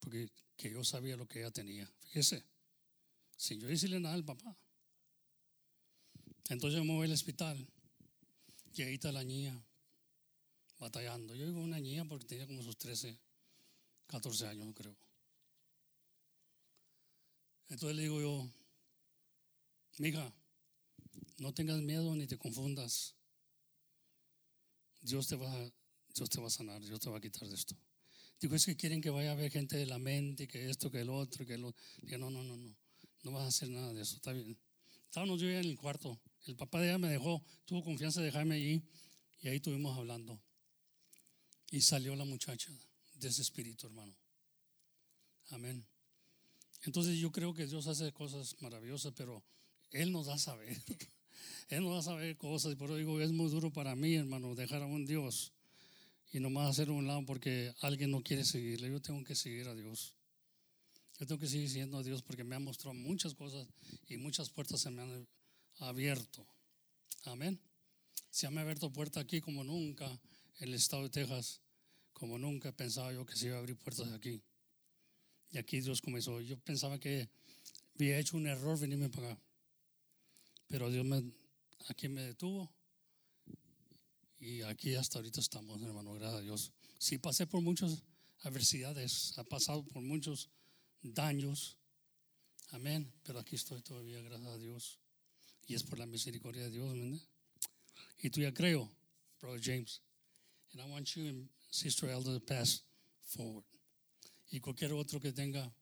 porque 0.01 0.29
que 0.57 0.69
yo 0.69 0.83
sabía 0.83 1.15
lo 1.15 1.25
que 1.25 1.39
ella 1.39 1.51
tenía. 1.51 1.89
Fíjese, 2.01 2.43
sin 3.37 3.61
yo 3.61 3.69
decirle 3.69 4.01
nada 4.01 4.15
al 4.15 4.25
papá. 4.25 4.53
Entonces 6.49 6.79
yo 6.79 6.83
me 6.83 6.95
voy 6.95 7.07
al 7.07 7.13
hospital 7.13 7.65
y 8.75 8.81
ahí 8.81 8.95
está 8.95 9.13
la 9.13 9.23
niña 9.23 9.57
batallando. 10.79 11.33
Yo 11.33 11.45
digo 11.45 11.61
una 11.61 11.79
niña 11.79 12.03
porque 12.03 12.25
tenía 12.25 12.45
como 12.45 12.61
sus 12.61 12.77
13, 12.77 13.17
14 14.07 14.47
años, 14.47 14.73
creo. 14.75 14.97
Entonces 17.73 17.95
le 17.95 18.03
digo 18.03 18.21
yo, 18.21 18.53
mija, 19.97 20.31
no 21.39 21.55
tengas 21.55 21.81
miedo 21.81 22.15
ni 22.15 22.27
te 22.27 22.37
confundas. 22.37 23.15
Dios 25.01 25.27
te 25.27 25.35
va, 25.35 25.51
Dios 26.13 26.29
te 26.29 26.39
va 26.39 26.47
a 26.47 26.51
sanar, 26.51 26.79
Dios 26.83 26.99
te 26.99 27.09
va 27.09 27.17
a 27.17 27.21
quitar 27.21 27.47
de 27.49 27.55
esto. 27.55 27.75
Digo, 28.39 28.55
es 28.55 28.67
que 28.67 28.75
quieren 28.75 29.01
que 29.01 29.09
vaya 29.09 29.31
a 29.31 29.35
ver 29.35 29.51
gente 29.51 29.75
de 29.75 29.87
la 29.87 29.97
mente, 29.97 30.47
que 30.47 30.69
esto, 30.69 30.91
que 30.91 31.01
el 31.01 31.09
otro, 31.09 31.47
que 31.47 31.57
lo. 31.57 31.73
Digo, 32.03 32.19
no, 32.19 32.29
no, 32.29 32.43
no, 32.43 32.55
no, 32.57 32.75
no 33.23 33.31
vas 33.31 33.45
a 33.45 33.47
hacer 33.47 33.69
nada 33.69 33.91
de 33.91 34.03
eso, 34.03 34.17
está 34.17 34.33
bien. 34.33 34.55
Estábamos 35.05 35.41
yo 35.41 35.49
ya 35.49 35.59
en 35.59 35.65
el 35.65 35.77
cuarto. 35.77 36.21
El 36.45 36.55
papá 36.55 36.79
de 36.79 36.89
ella 36.89 36.99
me 36.99 37.09
dejó, 37.09 37.43
tuvo 37.65 37.83
confianza 37.83 38.19
de 38.19 38.27
dejarme 38.27 38.53
allí 38.53 38.83
y 39.41 39.47
ahí 39.47 39.55
estuvimos 39.55 39.97
hablando. 39.97 40.39
Y 41.71 41.81
salió 41.81 42.15
la 42.15 42.25
muchacha 42.25 42.71
de 43.15 43.27
ese 43.27 43.41
espíritu, 43.41 43.87
hermano. 43.87 44.15
Amén. 45.49 45.92
Entonces 46.83 47.17
yo 47.17 47.31
creo 47.31 47.53
que 47.53 47.65
Dios 47.65 47.87
hace 47.87 48.11
cosas 48.11 48.55
maravillosas, 48.61 49.13
pero 49.15 49.43
Él 49.91 50.11
nos 50.11 50.27
da 50.27 50.37
saber. 50.37 50.77
Él 51.69 51.83
nos 51.83 51.95
da 51.95 52.11
saber 52.11 52.37
cosas. 52.37 52.73
Y 52.73 52.75
por 52.75 52.89
eso 52.89 52.97
digo, 52.97 53.19
es 53.21 53.31
muy 53.31 53.49
duro 53.49 53.71
para 53.71 53.95
mí, 53.95 54.15
hermano, 54.15 54.55
dejar 54.55 54.81
a 54.81 54.85
un 54.85 55.05
Dios 55.05 55.53
y 56.33 56.39
nomás 56.39 56.69
hacer 56.69 56.89
un 56.89 57.07
lado 57.07 57.23
porque 57.25 57.73
alguien 57.81 58.11
no 58.11 58.21
quiere 58.21 58.43
seguirle. 58.43 58.89
Yo 58.89 59.01
tengo 59.01 59.23
que 59.23 59.35
seguir 59.35 59.67
a 59.67 59.75
Dios. 59.75 60.15
Yo 61.19 61.27
tengo 61.27 61.39
que 61.39 61.47
seguir 61.47 61.69
siguiendo 61.69 61.97
a 61.97 62.03
Dios 62.03 62.21
porque 62.21 62.43
me 62.43 62.55
ha 62.55 62.59
mostrado 62.59 62.95
muchas 62.95 63.35
cosas 63.35 63.67
y 64.09 64.17
muchas 64.17 64.49
puertas 64.49 64.81
se 64.81 64.89
me 64.89 65.03
han 65.03 65.27
abierto. 65.77 66.45
Amén. 67.25 67.59
Se 68.29 68.49
me 68.49 68.59
ha 68.59 68.63
abierto 68.63 68.91
puerta 68.91 69.19
aquí 69.19 69.39
como 69.39 69.63
nunca 69.63 70.05
en 70.59 70.69
el 70.69 70.73
estado 70.73 71.03
de 71.03 71.09
Texas, 71.09 71.61
como 72.13 72.39
nunca 72.39 72.71
pensaba 72.71 73.13
yo 73.13 73.25
que 73.25 73.35
se 73.35 73.47
iba 73.47 73.55
a 73.55 73.59
abrir 73.59 73.77
puertas 73.77 74.11
aquí. 74.11 74.41
Y 75.53 75.59
aquí 75.59 75.79
Dios 75.79 76.01
comenzó. 76.01 76.41
Yo 76.41 76.57
pensaba 76.57 76.99
que 76.99 77.29
había 77.95 78.17
hecho 78.17 78.35
un 78.35 78.47
error 78.47 78.77
venirme 78.79 79.09
para 79.09 79.31
acá. 79.31 79.41
Pero 80.67 80.89
Dios 80.89 81.05
me 81.05 81.23
aquí 81.87 82.09
me 82.09 82.23
detuvo. 82.23 82.73
Y 84.39 84.61
aquí 84.63 84.95
hasta 84.95 85.19
ahorita 85.19 85.39
estamos, 85.39 85.81
hermano, 85.81 86.13
gracias 86.13 86.39
a 86.39 86.41
Dios. 86.41 86.71
Sí 86.97 87.17
pasé 87.17 87.47
por 87.47 87.61
muchas 87.61 88.03
adversidades, 88.41 89.37
ha 89.37 89.43
pasado 89.43 89.85
por 89.85 90.01
muchos 90.01 90.49
daños. 91.01 91.77
Amén. 92.71 93.13
Pero 93.23 93.39
aquí 93.39 93.55
estoy 93.55 93.81
todavía, 93.81 94.21
gracias 94.21 94.49
a 94.49 94.57
Dios. 94.57 94.99
Y 95.67 95.75
es 95.75 95.83
por 95.83 95.99
la 95.99 96.07
misericordia 96.07 96.63
de 96.63 96.71
Dios, 96.71 96.93
¿verdad? 96.93 97.21
Y 98.21 98.29
tú 98.31 98.41
ya 98.41 98.53
creo, 98.53 98.91
Brother 99.39 99.61
James. 99.63 100.01
And 100.71 100.81
I 100.81 100.89
want 100.89 101.07
you 101.15 101.27
and 101.27 101.49
Sister 101.69 102.09
Elder 102.09 102.39
to 102.39 102.45
pass 102.45 102.83
forward. 103.21 103.63
Y 104.53 104.59
cualquier 104.59 104.93
otro 104.93 105.19
que 105.19 105.33
tenga 105.33 105.73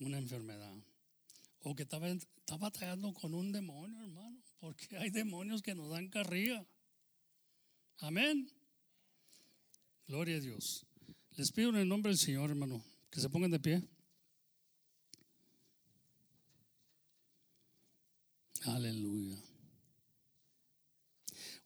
una 0.00 0.16
enfermedad 0.16 0.74
o 1.60 1.74
que 1.74 1.82
está, 1.82 1.98
batallando 2.56 3.12
con 3.12 3.34
un 3.34 3.52
demonio, 3.52 4.02
hermano, 4.02 4.42
porque 4.58 4.86
hay 4.96 5.10
demonios 5.10 5.60
que 5.60 5.74
nos 5.74 5.90
dan 5.90 6.08
carrilla. 6.08 6.66
Amén. 7.98 8.50
Gloria 10.06 10.36
a 10.36 10.40
Dios. 10.40 10.86
Les 11.32 11.52
pido 11.52 11.68
en 11.68 11.76
el 11.76 11.86
nombre 11.86 12.08
del 12.08 12.18
Señor, 12.18 12.48
hermano, 12.48 12.82
que 13.10 13.20
se 13.20 13.28
pongan 13.28 13.50
de 13.50 13.60
pie. 13.60 13.82
Aleluya. 18.62 19.36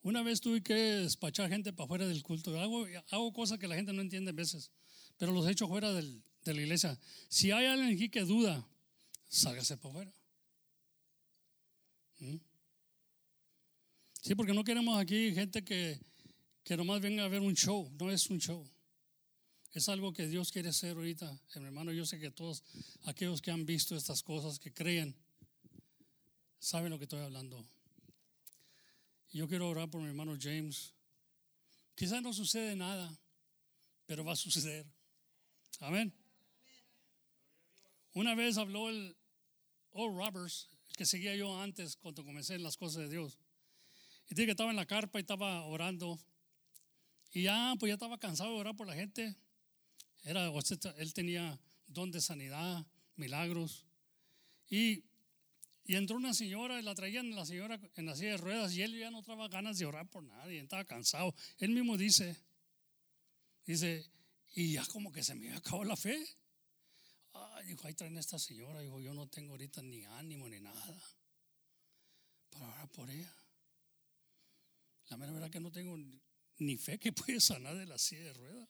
Una 0.01 0.21
vez 0.21 0.41
tuve 0.41 0.61
que 0.61 0.73
despachar 0.73 1.47
gente 1.47 1.71
para 1.71 1.87
fuera 1.87 2.05
del 2.05 2.23
culto. 2.23 2.59
Hago, 2.59 2.85
hago 3.09 3.31
cosas 3.31 3.57
que 3.57 3.69
la 3.69 3.75
gente 3.75 3.93
no 3.93 4.01
entiende 4.01 4.31
a 4.31 4.33
veces, 4.33 4.69
pero 5.23 5.31
los 5.31 5.47
he 5.47 5.51
hecho 5.51 5.69
fuera 5.69 5.93
del, 5.93 6.21
de 6.43 6.53
la 6.53 6.61
iglesia. 6.63 6.99
Si 7.29 7.49
hay 7.49 7.65
alguien 7.65 7.95
aquí 7.95 8.09
que 8.09 8.25
duda, 8.25 8.67
sálgase 9.29 9.77
para 9.77 9.89
afuera. 9.89 10.13
¿Mm? 12.19 12.35
Sí, 14.21 14.35
porque 14.35 14.53
no 14.53 14.65
queremos 14.65 14.99
aquí 14.99 15.33
gente 15.33 15.63
que, 15.63 15.97
que 16.65 16.75
nomás 16.75 16.99
venga 16.99 17.23
a 17.23 17.29
ver 17.29 17.39
un 17.39 17.53
show. 17.53 17.89
No 17.97 18.11
es 18.11 18.29
un 18.29 18.39
show. 18.41 18.69
Es 19.71 19.87
algo 19.87 20.11
que 20.11 20.27
Dios 20.27 20.51
quiere 20.51 20.67
hacer 20.67 20.97
ahorita. 20.97 21.39
Hermano, 21.55 21.93
yo 21.93 22.05
sé 22.05 22.19
que 22.19 22.29
todos 22.29 22.61
aquellos 23.05 23.41
que 23.41 23.51
han 23.51 23.65
visto 23.65 23.95
estas 23.95 24.23
cosas, 24.23 24.59
que 24.59 24.73
creen, 24.73 25.15
saben 26.59 26.89
lo 26.89 26.97
que 26.97 27.05
estoy 27.05 27.21
hablando. 27.21 27.65
Yo 29.31 29.47
quiero 29.47 29.69
orar 29.69 29.89
por 29.89 30.01
mi 30.01 30.09
hermano 30.09 30.35
James. 30.37 30.93
Quizás 31.95 32.21
no 32.21 32.33
sucede 32.33 32.75
nada, 32.75 33.17
pero 34.05 34.25
va 34.25 34.33
a 34.33 34.35
suceder. 34.35 34.85
Amén. 35.79 36.13
Una 38.13 38.35
vez 38.35 38.57
habló 38.57 38.89
el 38.89 39.15
Old 39.91 40.15
Roberts, 40.15 40.69
el 40.89 40.95
que 40.95 41.05
seguía 41.05 41.35
yo 41.35 41.59
antes 41.59 41.95
cuando 41.95 42.23
comencé 42.23 42.55
en 42.55 42.63
las 42.63 42.77
cosas 42.77 43.03
de 43.03 43.09
Dios. 43.09 43.39
Y 44.29 44.35
dije 44.35 44.45
que 44.45 44.51
estaba 44.51 44.69
en 44.69 44.75
la 44.75 44.85
carpa 44.85 45.19
y 45.19 45.21
estaba 45.21 45.63
orando. 45.65 46.19
Y 47.31 47.43
ya, 47.43 47.73
pues 47.79 47.89
ya 47.89 47.95
estaba 47.95 48.19
cansado 48.19 48.51
de 48.53 48.59
orar 48.59 48.75
por 48.75 48.87
la 48.87 48.93
gente. 48.93 49.35
Era, 50.23 50.49
él 50.97 51.13
tenía 51.13 51.59
don 51.87 52.11
de 52.11 52.21
sanidad, 52.21 52.85
milagros. 53.15 53.85
Y, 54.69 55.03
y 55.85 55.95
entró 55.95 56.15
una 56.15 56.33
señora 56.33 56.79
y 56.79 56.83
la 56.83 56.95
traían 56.95 57.35
la 57.35 57.45
señora 57.45 57.79
en 57.95 58.05
la 58.05 58.15
silla 58.15 58.31
de 58.31 58.37
ruedas 58.37 58.73
y 58.73 58.81
él 58.81 58.97
ya 58.97 59.11
no 59.11 59.21
traba 59.21 59.47
ganas 59.49 59.77
de 59.77 59.85
orar 59.85 60.07
por 60.09 60.23
nadie, 60.23 60.59
estaba 60.59 60.85
cansado. 60.85 61.35
Él 61.57 61.71
mismo 61.71 61.97
dice, 61.97 62.37
dice, 63.65 64.09
y 64.53 64.73
ya 64.73 64.85
como 64.85 65.11
que 65.11 65.23
se 65.23 65.35
me 65.35 65.53
acabó 65.53 65.83
la 65.83 65.95
fe. 65.95 66.23
Ay, 67.33 67.67
dijo, 67.67 67.87
ahí 67.87 67.93
traen 67.95 68.17
a 68.17 68.19
esta 68.19 68.37
señora. 68.37 68.81
Dijo, 68.81 68.99
yo 68.99 69.13
no 69.13 69.27
tengo 69.27 69.51
ahorita 69.51 69.81
ni 69.81 70.03
ánimo 70.05 70.47
ni 70.47 70.59
nada 70.59 71.01
para 72.51 72.67
orar 72.67 72.91
por 72.91 73.09
ella. 73.09 73.33
La 75.07 75.17
mera 75.17 75.31
verdad 75.31 75.49
que 75.49 75.59
no 75.59 75.71
tengo 75.71 75.97
ni 76.57 76.77
fe 76.77 76.99
que 76.99 77.11
puede 77.11 77.39
sanar 77.39 77.75
de 77.75 77.87
la 77.87 77.97
silla 77.97 78.25
de 78.25 78.33
ruedas. 78.33 78.69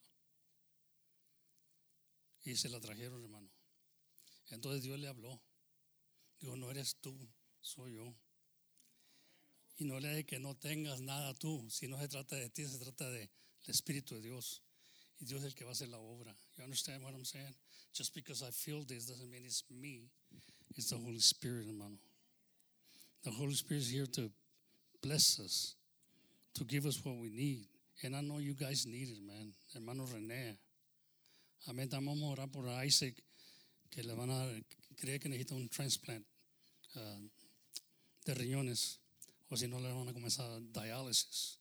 Y 2.43 2.55
se 2.55 2.69
la 2.69 2.79
trajeron, 2.79 3.21
hermano. 3.21 3.49
Entonces 4.49 4.83
Dios 4.83 4.99
le 4.99 5.07
habló. 5.07 5.41
Dijo, 6.39 6.55
no 6.55 6.71
eres 6.71 6.97
tú, 6.97 7.29
soy 7.61 7.95
yo. 7.95 8.15
Y 9.77 9.85
no 9.85 9.99
le 9.99 10.09
de 10.09 10.25
que 10.25 10.39
no 10.39 10.55
tengas 10.55 11.01
nada 11.01 11.33
tú. 11.33 11.69
Si 11.69 11.87
no 11.87 11.99
se 11.99 12.07
trata 12.07 12.35
de 12.35 12.49
ti, 12.49 12.65
se 12.67 12.79
trata 12.79 13.09
del 13.09 13.29
Espíritu 13.65 14.15
de 14.15 14.21
Dios. 14.21 14.61
Y 15.23 15.25
Dios 15.25 15.41
es 15.41 15.45
el 15.45 15.55
que 15.55 15.63
va 15.63 15.69
a 15.69 15.71
hacer 15.71 15.87
la 15.87 15.99
obra. 15.99 16.35
You 16.57 16.65
understand 16.65 17.01
what 17.01 17.13
I'm 17.13 17.23
saying? 17.23 17.55
Just 17.93 18.13
because 18.13 18.43
I 18.43 18.51
feel 18.51 18.83
this 18.83 19.05
doesn't 19.05 19.31
mean 19.31 19.45
it's 19.45 19.63
me. 19.69 20.09
It's 20.75 20.89
the 20.89 20.97
Holy 20.97 21.21
Spirit, 21.21 21.65
hermano. 21.65 21.95
The 23.23 23.31
Holy 23.31 23.53
Spirit 23.53 23.83
is 23.83 23.89
here 23.89 24.05
to 24.05 24.29
bless 25.01 25.39
us, 25.39 25.75
to 26.55 26.65
give 26.65 26.85
us 26.85 26.99
what 27.05 27.15
we 27.15 27.29
need. 27.29 27.67
And 28.03 28.17
I 28.17 28.21
know 28.21 28.39
you 28.39 28.53
guys 28.53 28.85
need 28.85 29.07
it, 29.07 29.23
man. 29.25 29.53
Hermano 29.73 30.03
René. 30.07 30.57
Amén. 31.69 31.87
Vamos 31.89 32.21
a 32.21 32.41
orar 32.41 32.51
por 32.51 32.67
Isaac, 32.83 33.13
que 33.89 34.03
le 34.03 34.15
van 34.15 34.29
a 34.29 34.45
creer 34.97 35.21
que 35.21 35.29
necesita 35.29 35.55
un 35.55 35.69
transplant 35.69 36.25
uh, 36.97 37.29
de 38.25 38.33
riñones, 38.33 38.99
o 39.49 39.55
si 39.55 39.67
no 39.67 39.79
le 39.79 39.89
van 39.93 40.09
a 40.09 40.13
comenzar 40.13 40.59
diálisis. 40.73 41.59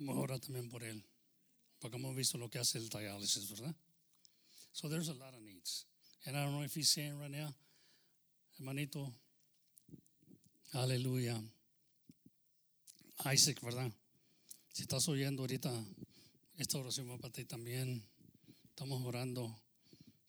Vamos 0.00 0.16
a 0.16 0.20
orar 0.20 0.40
también 0.40 0.68
por 0.68 0.82
él, 0.82 1.04
porque 1.84 1.98
hemos 1.98 2.16
visto 2.16 2.38
lo 2.38 2.48
que 2.48 2.58
hace 2.58 2.78
el 2.78 2.88
diálisis, 2.88 3.46
¿verdad? 3.50 3.74
So 4.72 4.88
there's 4.88 5.10
a 5.10 5.12
lot 5.12 5.34
of 5.34 5.42
needs. 5.42 5.84
And 6.24 6.34
I 6.34 6.42
don't 6.42 6.52
know 6.52 6.62
if 6.62 6.72
he's 6.72 6.88
saying 6.88 7.20
right 7.20 7.30
now, 7.30 7.54
hermanito, 8.58 9.12
aleluya. 10.72 11.38
Isaac, 13.26 13.60
¿verdad? 13.60 13.92
Si 14.72 14.84
estás 14.84 15.06
oyendo 15.08 15.42
ahorita, 15.42 15.70
esta 16.56 16.78
oración 16.78 17.10
va 17.10 17.18
para 17.18 17.34
ti 17.34 17.44
también. 17.44 18.02
Estamos 18.70 19.04
orando 19.04 19.54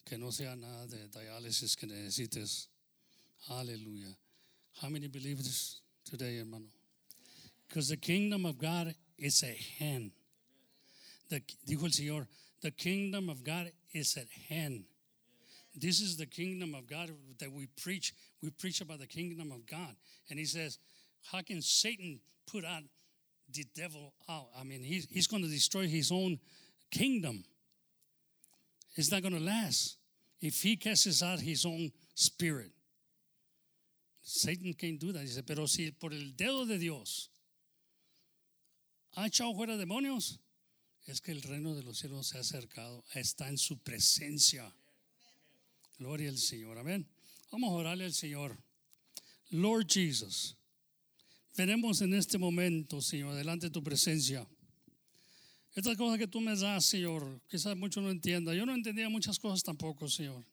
que 0.03 0.17
no 0.17 0.33
sea 0.33 0.57
nada 0.57 0.87
de 0.87 1.07
diálisis 1.07 1.77
que 1.77 1.87
necesites. 1.87 2.67
Aleluya. 3.47 4.13
How 4.81 4.89
many 4.89 5.07
believe 5.07 5.37
this 5.37 5.79
today, 6.03 6.37
hermano? 6.39 6.67
Because 7.69 7.87
the 7.87 7.95
kingdom 7.95 8.45
of 8.45 8.57
God 8.57 8.93
is 9.17 9.41
at 9.41 9.55
hand. 9.79 10.11
The, 11.29 11.41
dijo 11.67 11.83
el 11.83 11.89
Señor, 11.89 12.27
the 12.61 12.71
kingdom 12.71 13.29
of 13.29 13.43
God 13.43 13.71
is 13.93 14.17
at 14.17 14.27
hand. 14.49 14.85
This 15.75 15.99
is 15.99 16.17
the 16.17 16.25
kingdom 16.25 16.73
of 16.73 16.87
God 16.87 17.11
that 17.39 17.51
we 17.51 17.67
preach. 17.81 18.13
We 18.41 18.49
preach 18.49 18.81
about 18.81 18.99
the 18.99 19.07
kingdom 19.07 19.51
of 19.51 19.65
God. 19.65 19.95
And 20.29 20.39
he 20.39 20.45
says, 20.45 20.77
How 21.31 21.41
can 21.41 21.61
Satan 21.61 22.21
put 22.49 22.63
out 22.63 22.83
the 23.51 23.65
devil 23.75 24.13
out? 24.29 24.47
I 24.57 24.63
mean, 24.63 24.81
he's, 24.81 25.07
he's 25.09 25.27
going 25.27 25.43
to 25.43 25.49
destroy 25.49 25.87
his 25.87 26.11
own 26.11 26.39
kingdom. 26.91 27.43
It's 28.95 29.11
not 29.11 29.21
going 29.21 29.33
to 29.33 29.43
last 29.43 29.97
if 30.39 30.61
he 30.61 30.77
casts 30.77 31.21
out 31.21 31.39
his 31.39 31.65
own 31.65 31.91
spirit. 32.13 32.71
Satan 34.21 34.73
can't 34.73 34.99
do 34.99 35.11
that. 35.11 35.19
Dice, 35.19 35.41
pero 35.45 35.65
si 35.65 35.91
por 35.91 36.11
el 36.11 36.31
dedo 36.35 36.65
de 36.65 36.77
Dios 36.77 37.29
ha 39.15 39.25
echado 39.27 39.53
fuera 39.55 39.77
demonios, 39.77 40.39
es 41.05 41.21
que 41.21 41.31
el 41.31 41.41
reino 41.41 41.75
de 41.75 41.83
los 41.83 41.99
cielos 41.99 42.27
se 42.27 42.37
ha 42.37 42.41
acercado, 42.41 43.03
está 43.13 43.47
en 43.49 43.57
su 43.57 43.77
presencia. 43.77 44.73
Gloria 45.99 46.29
al 46.29 46.37
Señor, 46.37 46.77
amén. 46.77 47.07
Vamos 47.51 47.69
a 47.69 47.73
orarle 47.73 48.05
al 48.05 48.13
Señor. 48.13 48.57
Lord 49.51 49.85
Jesus, 49.87 50.57
venemos 51.55 52.01
en 52.01 52.13
este 52.13 52.37
momento, 52.37 53.01
Señor, 53.01 53.35
delante 53.35 53.67
de 53.67 53.71
tu 53.71 53.83
presencia. 53.83 54.47
Estas 55.75 55.95
cosas 55.97 56.17
que 56.17 56.27
tú 56.27 56.41
me 56.41 56.55
das, 56.55 56.85
Señor, 56.85 57.41
quizás 57.49 57.77
muchos 57.77 58.01
no 58.01 58.09
entiendan. 58.09 58.55
Yo 58.55 58.65
no 58.65 58.73
entendía 58.73 59.09
muchas 59.09 59.37
cosas 59.37 59.61
tampoco, 59.61 60.09
Señor. 60.09 60.43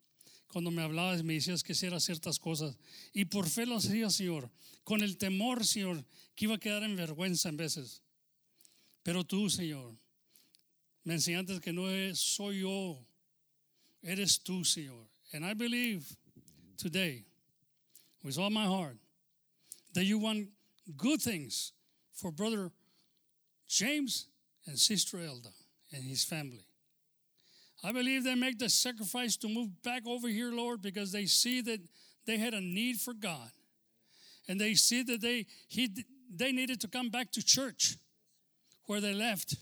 Cuando 0.49 0.71
me 0.71 0.83
hablabas, 0.83 1.23
me 1.23 1.35
decías 1.35 1.63
que 1.63 1.73
hiciera 1.73 1.99
ciertas 1.99 2.39
cosas. 2.39 2.77
Y 3.15 3.25
por 3.25 3.49
fe 3.49 3.65
lo 3.65 3.77
hacía, 3.77 4.11
Señor. 4.11 4.51
Con 4.85 5.03
el 5.03 5.17
temor, 5.17 5.65
Señor, 5.65 6.05
que 6.35 6.45
iba 6.45 6.57
a 6.57 6.59
quedar 6.59 6.83
en 6.83 6.97
vergüenza 6.97 7.49
en 7.49 7.57
veces. 7.57 8.03
Pero 9.03 9.25
tú, 9.25 9.49
Señor, 9.49 9.97
me 11.05 11.15
enseñaste 11.15 11.61
que 11.61 11.73
no 11.73 11.85
soy 12.15 12.61
yo, 12.61 12.99
eres 14.03 14.39
tú, 14.39 14.65
Señor. 14.65 15.07
And 15.33 15.45
I 15.45 15.55
believe 15.55 16.05
today, 16.77 17.25
with 18.23 18.39
all 18.39 18.51
my 18.51 18.65
heart, 18.67 18.97
that 19.95 20.05
you 20.05 20.19
want 20.19 20.49
good 20.97 21.21
things 21.21 21.73
for 22.13 22.31
Brother 22.31 22.71
James 23.69 24.27
and 24.67 24.79
Sister 24.79 25.19
Elda 25.19 25.49
and 25.93 26.05
his 26.05 26.25
family. 26.25 26.67
I 27.85 27.93
believe 27.93 28.23
they 28.23 28.35
make 28.35 28.59
the 28.59 28.69
sacrifice 28.69 29.37
to 29.39 29.49
move 29.49 29.83
back 29.83 30.07
over 30.07 30.29
here, 30.29 30.53
Lord, 30.53 30.83
because 30.83 31.11
they 31.11 31.27
see 31.27 31.61
that 31.63 31.81
they 32.27 32.39
had 32.39 32.55
a 32.55 32.61
need 32.61 32.99
for 32.99 33.13
God. 33.13 33.51
And 34.49 34.61
they 34.61 34.75
see 34.75 35.03
that 35.03 35.21
they, 35.21 35.47
he, 35.69 35.91
they 36.33 36.53
needed 36.53 36.81
to 36.83 36.89
come 36.89 37.09
back 37.09 37.33
to 37.33 37.45
church 37.45 37.97
where 38.87 39.01
they 39.01 39.15
left. 39.15 39.57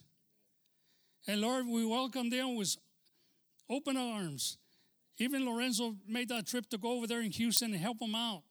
And 1.26 1.40
Lord, 1.40 1.66
we 1.66 1.84
welcome 1.84 2.30
them 2.30 2.56
with 2.56 2.76
open 3.68 3.96
arms. 3.96 4.58
Even 5.18 5.44
Lorenzo 5.44 5.96
made 6.08 6.28
that 6.30 6.46
trip 6.46 6.68
to 6.70 6.78
go 6.78 6.92
over 6.92 7.06
there 7.06 7.20
in 7.20 7.30
Houston 7.30 7.72
and 7.72 7.80
help 7.80 7.98
them 7.98 8.14
out. 8.14 8.42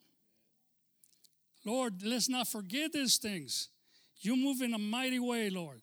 Lord, 1.65 2.01
let's 2.03 2.29
not 2.29 2.47
forget 2.47 2.93
these 2.93 3.17
things. 3.17 3.69
You 4.21 4.35
move 4.35 4.61
in 4.61 4.73
a 4.73 4.77
mighty 4.77 5.19
way, 5.19 5.49
Lord. 5.49 5.81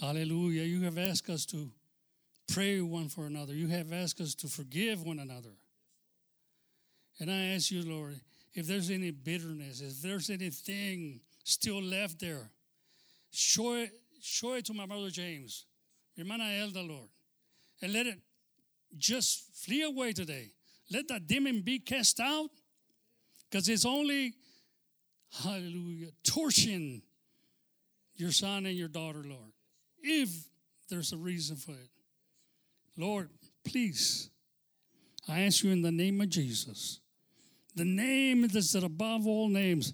Hallelujah. 0.00 0.62
You 0.62 0.82
have 0.82 0.98
asked 0.98 1.28
us 1.30 1.44
to 1.46 1.70
pray 2.52 2.80
one 2.80 3.08
for 3.08 3.26
another. 3.26 3.54
You 3.54 3.68
have 3.68 3.92
asked 3.92 4.20
us 4.20 4.34
to 4.36 4.48
forgive 4.48 5.02
one 5.02 5.18
another. 5.18 5.50
And 7.20 7.30
I 7.30 7.54
ask 7.54 7.70
you, 7.70 7.82
Lord, 7.82 8.18
if 8.54 8.66
there's 8.66 8.90
any 8.90 9.10
bitterness, 9.10 9.80
if 9.80 10.02
there's 10.02 10.30
anything 10.30 11.20
still 11.44 11.80
left 11.80 12.20
there, 12.20 12.50
show 13.30 13.74
it, 13.74 13.92
show 14.24 14.54
it 14.54 14.64
to 14.64 14.74
my 14.74 14.86
brother 14.86 15.10
James, 15.10 15.66
hermana 16.16 16.44
Elda, 16.44 16.80
Lord, 16.80 17.08
and 17.82 17.92
let 17.92 18.06
it 18.06 18.18
just 18.96 19.54
flee 19.54 19.82
away 19.82 20.12
today. 20.12 20.50
Let 20.90 21.08
that 21.08 21.26
demon 21.26 21.60
be 21.60 21.78
cast 21.78 22.20
out 22.20 22.50
because 23.50 23.68
it's 23.68 23.84
only, 23.84 24.34
hallelujah, 25.42 26.08
torching 26.22 27.02
your 28.16 28.30
son 28.30 28.66
and 28.66 28.76
your 28.76 28.88
daughter, 28.88 29.22
Lord, 29.24 29.52
if 30.02 30.30
there's 30.88 31.12
a 31.12 31.16
reason 31.16 31.56
for 31.56 31.72
it. 31.72 31.90
Lord, 32.96 33.28
please, 33.64 34.30
I 35.28 35.40
ask 35.40 35.62
you 35.64 35.70
in 35.70 35.82
the 35.82 35.92
name 35.92 36.20
of 36.20 36.30
Jesus, 36.30 37.00
the 37.74 37.84
name 37.84 38.42
that 38.42 38.54
is 38.54 38.74
above 38.74 39.26
all 39.26 39.48
names, 39.48 39.92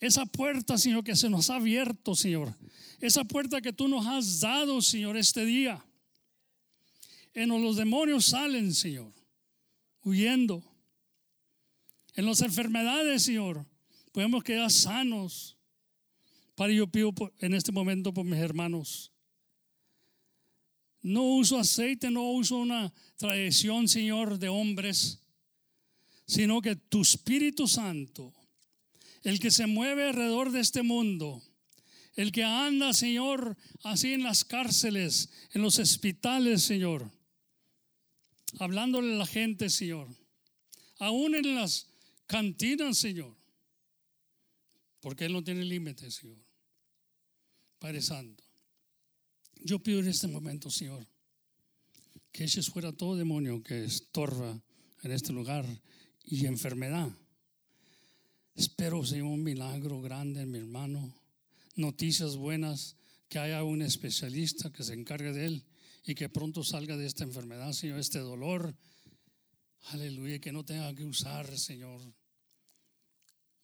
esa 0.00 0.24
puerta, 0.24 0.78
Señor, 0.78 1.04
que 1.04 1.14
se 1.14 1.28
nos 1.28 1.50
ha 1.50 1.56
abierto, 1.56 2.16
Señor, 2.16 2.54
esa 3.00 3.24
puerta 3.24 3.60
que 3.60 3.72
tú 3.72 3.86
nos 3.86 4.06
has 4.06 4.40
dado, 4.40 4.80
Señor, 4.80 5.16
este 5.16 5.44
día. 5.44 5.84
En 7.34 7.48
los 7.48 7.76
demonios 7.76 8.26
salen, 8.26 8.74
Señor, 8.74 9.12
huyendo. 10.02 10.64
En 12.14 12.26
las 12.26 12.40
enfermedades, 12.40 13.22
Señor, 13.22 13.64
podemos 14.12 14.42
quedar 14.42 14.70
sanos. 14.70 15.56
Para 16.54 16.72
yo 16.72 16.86
pido 16.86 17.14
en 17.38 17.54
este 17.54 17.72
momento 17.72 18.12
por 18.12 18.24
mis 18.24 18.38
hermanos. 18.38 19.12
No 21.02 21.22
uso 21.22 21.58
aceite, 21.58 22.10
no 22.10 22.30
uso 22.32 22.58
una 22.58 22.92
tradición, 23.16 23.88
Señor, 23.88 24.38
de 24.38 24.48
hombres, 24.48 25.20
sino 26.26 26.60
que 26.60 26.76
tu 26.76 27.00
Espíritu 27.00 27.66
Santo, 27.66 28.34
el 29.22 29.40
que 29.40 29.50
se 29.50 29.66
mueve 29.66 30.08
alrededor 30.08 30.52
de 30.52 30.60
este 30.60 30.82
mundo, 30.82 31.42
el 32.14 32.32
que 32.32 32.44
anda, 32.44 32.92
Señor, 32.92 33.56
así 33.82 34.12
en 34.12 34.22
las 34.22 34.44
cárceles, 34.44 35.30
en 35.52 35.62
los 35.62 35.78
hospitales, 35.78 36.62
Señor, 36.62 37.10
hablándole 38.58 39.14
a 39.14 39.18
la 39.18 39.26
gente, 39.26 39.70
Señor, 39.70 40.08
aún 40.98 41.34
en 41.34 41.54
las 41.54 41.86
cantinas, 42.26 42.98
Señor, 42.98 43.36
porque 45.00 45.26
Él 45.26 45.32
no 45.32 45.44
tiene 45.44 45.64
límites, 45.64 46.14
Señor. 46.14 46.38
Padre 47.78 48.02
Santo, 48.02 48.44
yo 49.62 49.78
pido 49.82 50.00
en 50.00 50.08
este 50.08 50.28
momento, 50.28 50.70
Señor, 50.70 51.06
que 52.32 52.44
eches 52.44 52.68
fuera 52.68 52.92
todo 52.92 53.16
demonio 53.16 53.62
que 53.62 53.84
estorba 53.84 54.60
en 55.02 55.12
este 55.12 55.32
lugar 55.32 55.66
y 56.24 56.46
enfermedad. 56.46 57.10
Espero, 58.60 59.02
Señor, 59.06 59.28
un 59.28 59.42
milagro 59.42 60.02
grande 60.02 60.44
mi 60.44 60.58
hermano, 60.58 61.14
noticias 61.76 62.36
buenas, 62.36 62.94
que 63.30 63.38
haya 63.38 63.64
un 63.64 63.80
especialista 63.80 64.70
que 64.70 64.84
se 64.84 64.92
encargue 64.92 65.32
de 65.32 65.46
él 65.46 65.64
y 66.04 66.14
que 66.14 66.28
pronto 66.28 66.62
salga 66.62 66.98
de 66.98 67.06
esta 67.06 67.24
enfermedad, 67.24 67.72
Señor, 67.72 67.98
este 67.98 68.18
dolor. 68.18 68.76
Aleluya, 69.92 70.40
que 70.40 70.52
no 70.52 70.62
tenga 70.62 70.94
que 70.94 71.06
usar, 71.06 71.56
Señor, 71.56 72.02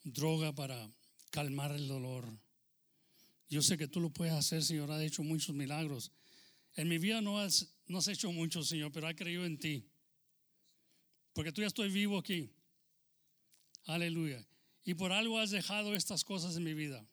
droga 0.03 0.55
para 0.55 0.91
calmar 1.29 1.73
el 1.73 1.89
dolor. 1.89 2.27
Yo 3.51 3.61
sé 3.61 3.77
que 3.77 3.89
tú 3.89 4.01
lo 4.01 4.09
puedes 4.09 4.33
hacer, 4.33 4.65
Señor, 4.65 4.91
has 4.91 5.03
hecho 5.03 5.23
muchos 5.23 5.55
milagros. 5.55 6.11
En 6.75 6.89
mi 6.89 6.97
vida 6.97 7.21
no 7.21 7.39
has, 7.39 7.69
no 7.87 7.99
has 7.99 8.09
hecho 8.09 8.33
mucho, 8.33 8.63
Señor, 8.63 8.93
pero 8.93 9.11
he 9.11 9.15
creído 9.15 9.45
en 9.45 9.59
ti. 9.59 9.91
Porque 11.35 11.53
tú 11.53 11.61
ya 11.61 11.67
estoy 11.67 11.91
vivo 11.91 12.17
aquí. 12.17 12.51
Aleluya. 13.85 14.43
Y 14.87 14.95
por 14.95 15.13
algo 15.13 15.41
has 15.41 15.51
dejado 15.51 15.97
estas 15.97 16.23
cosas 16.23 16.57
en 16.57 16.63
mi 16.63 16.73
vida. 16.73 17.05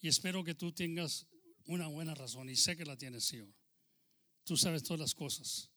Y 0.00 0.08
espero 0.08 0.42
que 0.42 0.54
tú 0.54 0.72
tengas 0.72 1.26
una 1.66 1.88
buena 1.88 2.14
razón. 2.14 2.48
Y 2.48 2.56
sé 2.56 2.74
que 2.74 2.86
la 2.86 2.96
tienes, 2.96 3.24
Señor. 3.24 3.52
Tú 4.44 4.56
sabes 4.56 4.82
todas 4.82 5.00
las 5.00 5.14
cosas. 5.14 5.70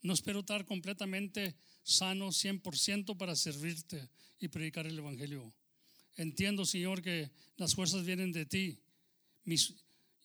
No 0.00 0.14
espero 0.14 0.40
estar 0.40 0.64
completamente 0.64 1.54
sano 1.82 2.28
100% 2.28 3.16
para 3.18 3.36
servirte 3.36 4.08
y 4.40 4.48
predicar 4.48 4.86
el 4.86 4.98
Evangelio. 4.98 5.54
Entiendo, 6.16 6.64
Señor, 6.64 7.02
que 7.02 7.30
las 7.56 7.74
fuerzas 7.74 8.06
vienen 8.06 8.32
de 8.32 8.46
ti. 8.46 8.80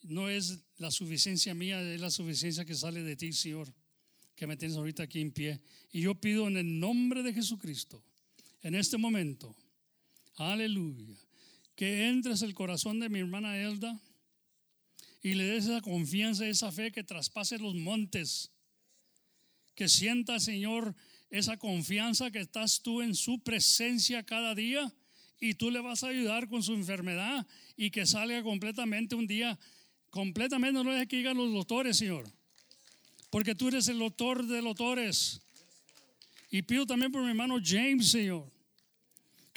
no 0.03 0.29
es 0.29 0.59
la 0.77 0.89
suficiencia 0.89 1.53
mía, 1.53 1.81
es 1.81 1.99
la 1.99 2.11
suficiencia 2.11 2.63
que 2.63 2.75
sale 2.75 3.03
de 3.03 3.17
ti, 3.17 3.33
Señor, 3.33 3.73
que 4.37 4.47
me 4.47 4.55
tienes 4.55 4.77
ahorita 4.77 5.03
aquí 5.03 5.19
en 5.19 5.33
pie. 5.33 5.61
Y 5.91 5.99
yo 6.01 6.15
pido 6.15 6.47
en 6.47 6.55
el 6.55 6.79
nombre 6.79 7.23
de 7.23 7.33
Jesucristo, 7.33 8.06
en 8.67 8.75
este 8.75 8.97
momento, 8.97 9.55
aleluya, 10.35 11.15
que 11.73 12.09
entres 12.09 12.41
el 12.41 12.53
corazón 12.53 12.99
de 12.99 13.07
mi 13.07 13.19
hermana 13.19 13.57
Elda 13.57 13.97
y 15.23 15.35
le 15.35 15.45
des 15.45 15.67
esa 15.67 15.79
confianza, 15.79 16.45
esa 16.45 16.69
fe 16.73 16.91
que 16.91 17.01
traspase 17.01 17.59
los 17.59 17.75
montes. 17.75 18.51
Que 19.73 19.87
sienta, 19.87 20.41
Señor, 20.41 20.93
esa 21.29 21.55
confianza 21.55 22.29
que 22.29 22.41
estás 22.41 22.81
tú 22.81 23.01
en 23.01 23.15
su 23.15 23.39
presencia 23.39 24.23
cada 24.23 24.53
día 24.53 24.93
y 25.39 25.53
tú 25.53 25.71
le 25.71 25.79
vas 25.79 26.03
a 26.03 26.09
ayudar 26.09 26.49
con 26.49 26.61
su 26.61 26.73
enfermedad 26.73 27.47
y 27.77 27.89
que 27.89 28.05
salga 28.05 28.43
completamente 28.43 29.15
un 29.15 29.27
día, 29.27 29.57
completamente, 30.09 30.83
no 30.83 30.93
es 30.93 31.07
que 31.07 31.15
digan 31.15 31.37
los 31.37 31.53
doctores, 31.53 31.95
Señor, 31.95 32.29
porque 33.29 33.55
tú 33.55 33.69
eres 33.69 33.87
el 33.87 33.99
doctor 33.99 34.45
de 34.45 34.59
doctores. 34.59 35.39
Y 36.51 36.63
pido 36.63 36.85
también 36.85 37.13
por 37.13 37.23
mi 37.23 37.29
hermano 37.29 37.59
James, 37.63 38.11
Señor, 38.11 38.56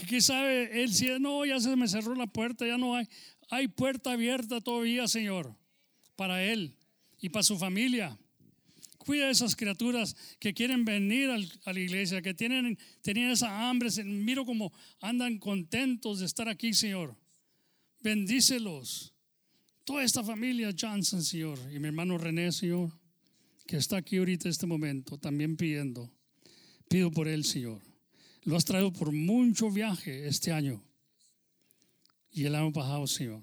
que 0.01 0.07
quizá 0.07 0.51
él 0.53 0.93
si 0.93 1.09
no, 1.21 1.45
ya 1.45 1.61
se 1.61 1.77
me 1.77 1.87
cerró 1.87 2.15
la 2.15 2.27
puerta, 2.27 2.67
ya 2.67 2.79
no 2.79 2.97
hay, 2.97 3.07
hay 3.51 3.69
puerta 3.69 4.13
abierta 4.13 4.61
todavía, 4.61 5.07
Señor, 5.07 5.55
para 6.17 6.43
él 6.43 6.75
y 7.21 7.29
para 7.29 7.43
su 7.43 7.59
familia. 7.59 8.19
Cuida 8.99 9.27
a 9.27 9.31
esas 9.31 9.57
criaturas 9.57 10.15
que 10.39 10.53
quieren 10.53 10.85
venir 10.85 11.31
a 11.31 11.73
la 11.73 11.81
iglesia, 11.81 12.23
que 12.23 12.35
tienen, 12.35 12.79
tenían 13.03 13.31
esa 13.31 13.69
hambre. 13.69 13.91
Miro 14.05 14.45
como 14.45 14.73
andan 15.01 15.39
contentos 15.39 16.21
de 16.21 16.27
estar 16.27 16.49
aquí, 16.49 16.75
Señor. 16.75 17.17
Bendícelos. 18.03 19.15
Toda 19.85 20.05
esta 20.05 20.23
familia 20.23 20.75
Johnson, 20.79 21.23
Señor, 21.23 21.59
y 21.75 21.79
mi 21.79 21.89
hermano 21.89 22.19
René, 22.19 22.53
Señor, 22.53 22.93
que 23.67 23.77
está 23.77 23.97
aquí 23.97 24.19
ahorita 24.19 24.49
en 24.49 24.51
este 24.51 24.67
momento, 24.67 25.19
también 25.19 25.57
pidiendo. 25.57 26.13
Pido 26.89 27.11
por 27.11 27.27
él, 27.27 27.45
Señor. 27.45 27.90
Lo 28.45 28.57
has 28.57 28.65
traído 28.65 28.93
por 28.93 29.13
mucho 29.13 29.71
viaje 29.71 30.27
este 30.27 30.53
año 30.53 30.83
y 32.33 32.45
el 32.45 32.55
año 32.55 32.73
pasado, 32.73 33.07
Señor. 33.07 33.43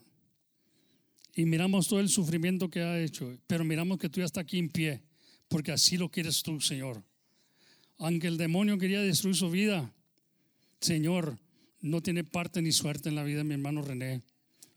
Y 1.36 1.46
miramos 1.46 1.88
todo 1.88 2.00
el 2.00 2.10
sufrimiento 2.10 2.70
que 2.70 2.82
ha 2.82 3.00
hecho, 3.00 3.38
pero 3.46 3.64
miramos 3.64 4.00
que 4.00 4.10
tú 4.10 4.22
ya 4.22 4.26
estás 4.26 4.42
aquí 4.42 4.58
en 4.58 4.70
pie 4.70 5.04
porque 5.48 5.72
así 5.72 5.98
lo 5.98 6.10
quieres 6.10 6.42
tú, 6.42 6.60
Señor. 6.60 7.04
Aunque 8.00 8.28
el 8.28 8.38
demonio 8.38 8.78
quería 8.78 9.02
destruir 9.02 9.36
su 9.36 9.50
vida, 9.50 9.94
Señor, 10.80 11.38
no 11.82 12.02
tiene 12.02 12.24
parte 12.24 12.62
ni 12.62 12.72
suerte 12.72 13.10
en 13.10 13.16
la 13.16 13.24
vida 13.24 13.40
de 13.40 13.44
mi 13.44 13.54
hermano 13.54 13.82
René. 13.82 14.22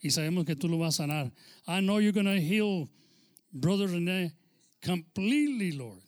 Y 0.01 0.11
sabemos 0.11 0.45
que 0.45 0.57
tú 0.57 0.69
lo 0.69 0.79
vas 0.79 0.95
a 0.95 1.05
sanar. 1.05 1.33
I 1.67 1.81
know 1.81 2.01
you're 2.01 2.13
going 2.13 2.25
to 2.25 2.43
heal 2.43 2.89
brother 3.53 3.89
René 3.89 4.35
completely, 4.83 5.73
Lord. 5.73 6.01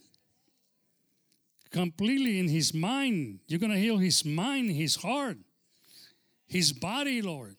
Completely 1.73 2.39
in 2.39 2.49
his 2.49 2.75
mind. 2.75 3.41
You're 3.49 3.59
going 3.59 3.73
to 3.73 3.79
heal 3.79 3.97
his 3.97 4.25
mind, 4.25 4.71
his 4.71 4.95
heart, 4.97 5.39
his 6.47 6.73
body, 6.73 7.23
Lord. 7.23 7.57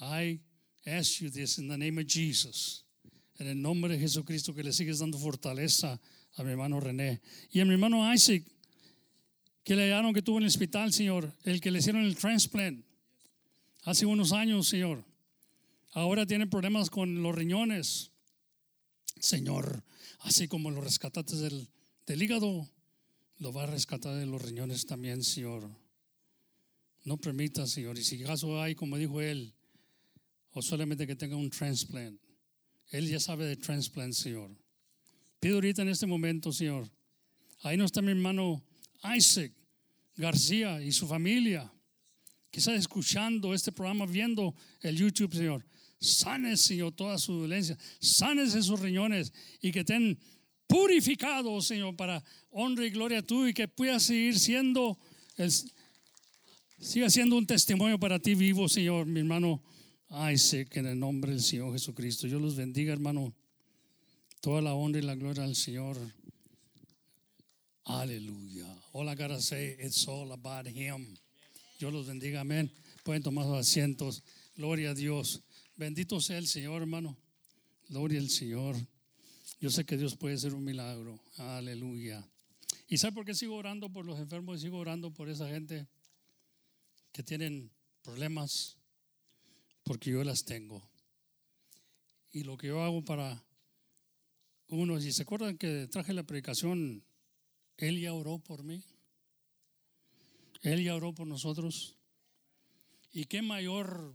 I 0.00 0.40
ask 0.84 1.20
you 1.20 1.30
this 1.30 1.58
in 1.58 1.68
the 1.68 1.78
name 1.78 1.98
of 1.98 2.06
Jesus. 2.06 2.82
En 3.38 3.46
el 3.48 3.54
nombre 3.54 3.90
de 3.90 3.98
Jesucristo, 3.98 4.52
que 4.52 4.64
le 4.64 4.72
sigues 4.72 4.98
dando 4.98 5.18
fortaleza 5.18 5.98
a 6.36 6.42
mi 6.42 6.50
hermano 6.50 6.80
René. 6.80 7.20
Y 7.52 7.60
a 7.60 7.64
mi 7.64 7.74
hermano 7.74 8.12
Isaac, 8.12 8.42
que 9.64 9.76
le 9.76 9.84
hallaron 9.84 10.12
que 10.12 10.22
tuvo 10.22 10.38
en 10.38 10.44
el 10.44 10.48
hospital, 10.48 10.92
Señor, 10.92 11.32
el 11.44 11.60
que 11.60 11.70
le 11.70 11.78
hicieron 11.78 12.02
el 12.02 12.16
transplant 12.16 12.84
hace 13.84 14.04
unos 14.04 14.32
años, 14.32 14.68
Señor. 14.68 15.04
Ahora 15.92 16.26
tiene 16.26 16.48
problemas 16.48 16.90
con 16.90 17.22
los 17.22 17.34
riñones. 17.34 18.10
Señor, 19.20 19.84
así 20.20 20.48
como 20.48 20.70
lo 20.70 20.80
rescataste 20.80 21.36
del, 21.36 21.68
del 22.06 22.22
hígado, 22.22 22.68
lo 23.38 23.52
va 23.52 23.64
a 23.64 23.66
rescatar 23.66 24.14
de 24.14 24.26
los 24.26 24.40
riñones 24.42 24.86
también, 24.86 25.22
Señor. 25.22 25.68
No 27.04 27.16
permita, 27.16 27.66
Señor. 27.66 27.98
Y 27.98 28.04
si 28.04 28.18
caso 28.18 28.60
hay, 28.60 28.74
como 28.74 28.96
dijo 28.96 29.20
él, 29.20 29.54
o 30.52 30.62
solamente 30.62 31.06
que 31.06 31.16
tenga 31.16 31.36
un 31.36 31.50
transplant. 31.50 32.20
Él 32.90 33.08
ya 33.08 33.20
sabe 33.20 33.46
de 33.46 33.56
transplant, 33.56 34.14
Señor. 34.14 34.50
Pido 35.40 35.56
ahorita 35.56 35.82
en 35.82 35.88
este 35.88 36.06
momento, 36.06 36.52
Señor. 36.52 36.90
Ahí 37.62 37.76
no 37.76 37.84
está 37.84 38.00
mi 38.00 38.10
hermano 38.10 38.62
Isaac. 39.16 39.52
García 40.16 40.80
y 40.80 40.92
su 40.92 41.08
familia, 41.08 41.74
está 42.58 42.74
escuchando 42.74 43.52
este 43.52 43.72
programa, 43.72 44.06
viendo 44.06 44.54
el 44.80 44.96
YouTube, 44.96 45.34
Señor. 45.34 45.64
Sanes, 45.98 46.60
Señor, 46.60 46.92
toda 46.92 47.18
su 47.18 47.32
dolencia. 47.32 47.76
Sanes 47.98 48.54
esos 48.54 48.80
riñones 48.80 49.32
y 49.60 49.72
que 49.72 49.80
estén 49.80 50.18
purificados, 50.74 51.68
Señor, 51.68 51.94
para 51.94 52.20
honra 52.50 52.84
y 52.84 52.90
gloria 52.90 53.20
a 53.20 53.22
tú 53.22 53.46
y 53.46 53.54
que 53.54 53.68
pueda 53.68 54.00
seguir 54.00 54.36
siendo, 54.36 54.98
siendo 56.80 57.36
un 57.36 57.46
testimonio 57.46 58.00
para 58.00 58.18
ti 58.18 58.34
vivo, 58.34 58.68
Señor, 58.68 59.06
mi 59.06 59.20
hermano. 59.20 59.62
Que 60.08 60.80
en 60.80 60.86
el 60.86 60.98
nombre 60.98 61.30
del 61.30 61.42
Señor 61.42 61.72
Jesucristo, 61.72 62.26
yo 62.26 62.40
los 62.40 62.56
bendiga, 62.56 62.92
hermano. 62.92 63.32
Toda 64.40 64.60
la 64.60 64.74
honra 64.74 64.98
y 64.98 65.02
la 65.02 65.14
gloria 65.14 65.44
al 65.44 65.54
Señor. 65.54 65.96
Aleluya. 67.84 68.66
All 68.92 69.08
I 69.08 69.14
gotta 69.14 69.40
say, 69.40 69.76
it's 69.78 70.08
all 70.08 70.32
about 70.32 70.66
Him. 70.66 71.16
Dios 71.78 71.92
los 71.92 72.08
bendiga, 72.08 72.40
amén. 72.40 72.68
Pueden 73.04 73.22
tomar 73.22 73.44
sus 73.44 73.58
asientos. 73.58 74.24
Gloria 74.56 74.90
a 74.90 74.94
Dios. 74.94 75.40
Bendito 75.76 76.20
sea 76.20 76.38
el 76.38 76.48
Señor, 76.48 76.82
hermano. 76.82 77.16
Gloria 77.88 78.18
al 78.18 78.28
Señor. 78.28 78.74
Yo 79.64 79.70
sé 79.70 79.86
que 79.86 79.96
Dios 79.96 80.14
puede 80.14 80.34
hacer 80.34 80.52
un 80.52 80.62
milagro. 80.62 81.18
Aleluya. 81.38 82.22
¿Y 82.86 82.98
sabe 82.98 83.14
por 83.14 83.24
qué 83.24 83.34
sigo 83.34 83.56
orando 83.56 83.90
por 83.90 84.04
los 84.04 84.18
enfermos? 84.18 84.60
Sigo 84.60 84.76
orando 84.76 85.10
por 85.10 85.30
esa 85.30 85.48
gente 85.48 85.88
que 87.12 87.22
tienen 87.22 87.70
problemas, 88.02 88.76
porque 89.82 90.10
yo 90.10 90.22
las 90.22 90.44
tengo. 90.44 90.86
Y 92.30 92.44
lo 92.44 92.58
que 92.58 92.66
yo 92.66 92.82
hago 92.82 93.02
para 93.06 93.42
unos, 94.68 95.02
y 95.06 95.12
se 95.14 95.22
acuerdan 95.22 95.56
que 95.56 95.88
traje 95.90 96.12
la 96.12 96.24
predicación, 96.24 97.02
Él 97.78 97.98
ya 97.98 98.12
oró 98.12 98.40
por 98.40 98.64
mí. 98.64 98.84
Él 100.60 100.84
ya 100.84 100.94
oró 100.94 101.14
por 101.14 101.26
nosotros. 101.26 101.96
¿Y 103.12 103.24
qué 103.24 103.40
mayor 103.40 104.14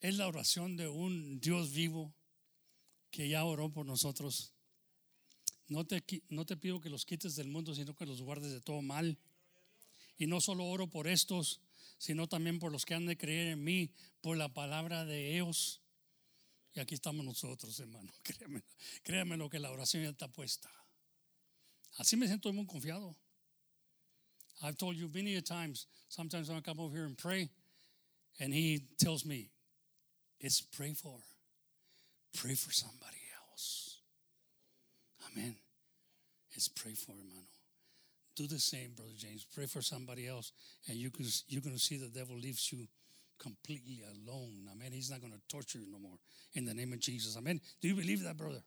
es 0.00 0.14
la 0.18 0.28
oración 0.28 0.76
de 0.76 0.88
un 0.88 1.40
Dios 1.40 1.72
vivo 1.72 2.14
que 3.16 3.30
ya 3.30 3.46
oró 3.46 3.70
por 3.72 3.86
nosotros? 3.86 4.52
No 5.68 5.86
te, 5.86 6.04
no 6.28 6.44
te 6.44 6.54
pido 6.54 6.82
que 6.82 6.90
los 6.90 7.06
quites 7.06 7.34
del 7.34 7.48
mundo, 7.48 7.74
sino 7.74 7.96
que 7.96 8.04
los 8.04 8.20
guardes 8.20 8.52
de 8.52 8.60
todo 8.60 8.82
mal. 8.82 9.18
Y 10.18 10.26
no 10.26 10.38
solo 10.42 10.66
oro 10.66 10.90
por 10.90 11.08
estos, 11.08 11.62
sino 11.96 12.28
también 12.28 12.58
por 12.58 12.70
los 12.70 12.84
que 12.84 12.92
han 12.92 13.06
de 13.06 13.16
creer 13.16 13.48
en 13.48 13.64
mí, 13.64 13.90
por 14.20 14.36
la 14.36 14.52
palabra 14.52 15.06
de 15.06 15.34
ellos. 15.34 15.80
Y 16.74 16.80
aquí 16.80 16.94
estamos 16.94 17.24
nosotros, 17.24 17.80
hermano. 17.80 18.12
Créame, 18.22 18.62
créame 19.02 19.36
lo 19.38 19.48
que 19.48 19.60
la 19.60 19.70
oración 19.70 20.02
ya 20.02 20.10
está 20.10 20.28
puesta. 20.28 20.70
Así 21.96 22.18
me 22.18 22.26
siento 22.26 22.52
muy 22.52 22.66
confiado. 22.66 23.16
I've 24.62 24.76
told 24.76 24.94
you 24.98 25.08
many 25.08 25.40
times, 25.40 25.86
sometimes 26.08 26.50
when 26.50 26.58
I 26.58 26.60
come 26.60 26.80
over 26.80 26.94
here 26.94 27.06
and 27.06 27.16
pray, 27.16 27.48
and 28.38 28.52
he 28.52 28.88
tells 28.98 29.24
me, 29.24 29.48
it's 30.38 30.60
pray 30.60 30.92
for. 30.92 31.18
Pray 32.36 32.54
for 32.54 32.72
somebody 32.72 33.16
else. 33.50 33.98
Amen. 35.32 35.56
It's 36.52 36.68
pray 36.68 36.92
for, 36.92 37.12
hermano. 37.12 37.46
Do 38.36 38.46
the 38.46 38.58
same, 38.58 38.92
Brother 38.94 39.12
James. 39.16 39.46
Pray 39.54 39.66
for 39.66 39.80
somebody 39.80 40.28
else, 40.28 40.52
and 40.88 40.96
you 40.96 41.10
can, 41.10 41.26
you're 41.48 41.62
going 41.62 41.74
to 41.74 41.82
see 41.82 41.96
the 41.96 42.08
devil 42.08 42.36
leaves 42.36 42.70
you 42.70 42.86
completely 43.38 44.02
alone. 44.02 44.68
Amen. 44.70 44.92
He's 44.92 45.10
not 45.10 45.20
going 45.20 45.32
to 45.32 45.40
torture 45.48 45.78
you 45.78 45.86
no 45.90 45.98
more. 45.98 46.18
In 46.54 46.64
the 46.64 46.74
name 46.74 46.92
of 46.92 47.00
Jesus. 47.00 47.36
Amen. 47.36 47.60
Do 47.80 47.88
you 47.88 47.94
believe 47.94 48.22
that, 48.24 48.36
brother? 48.36 48.62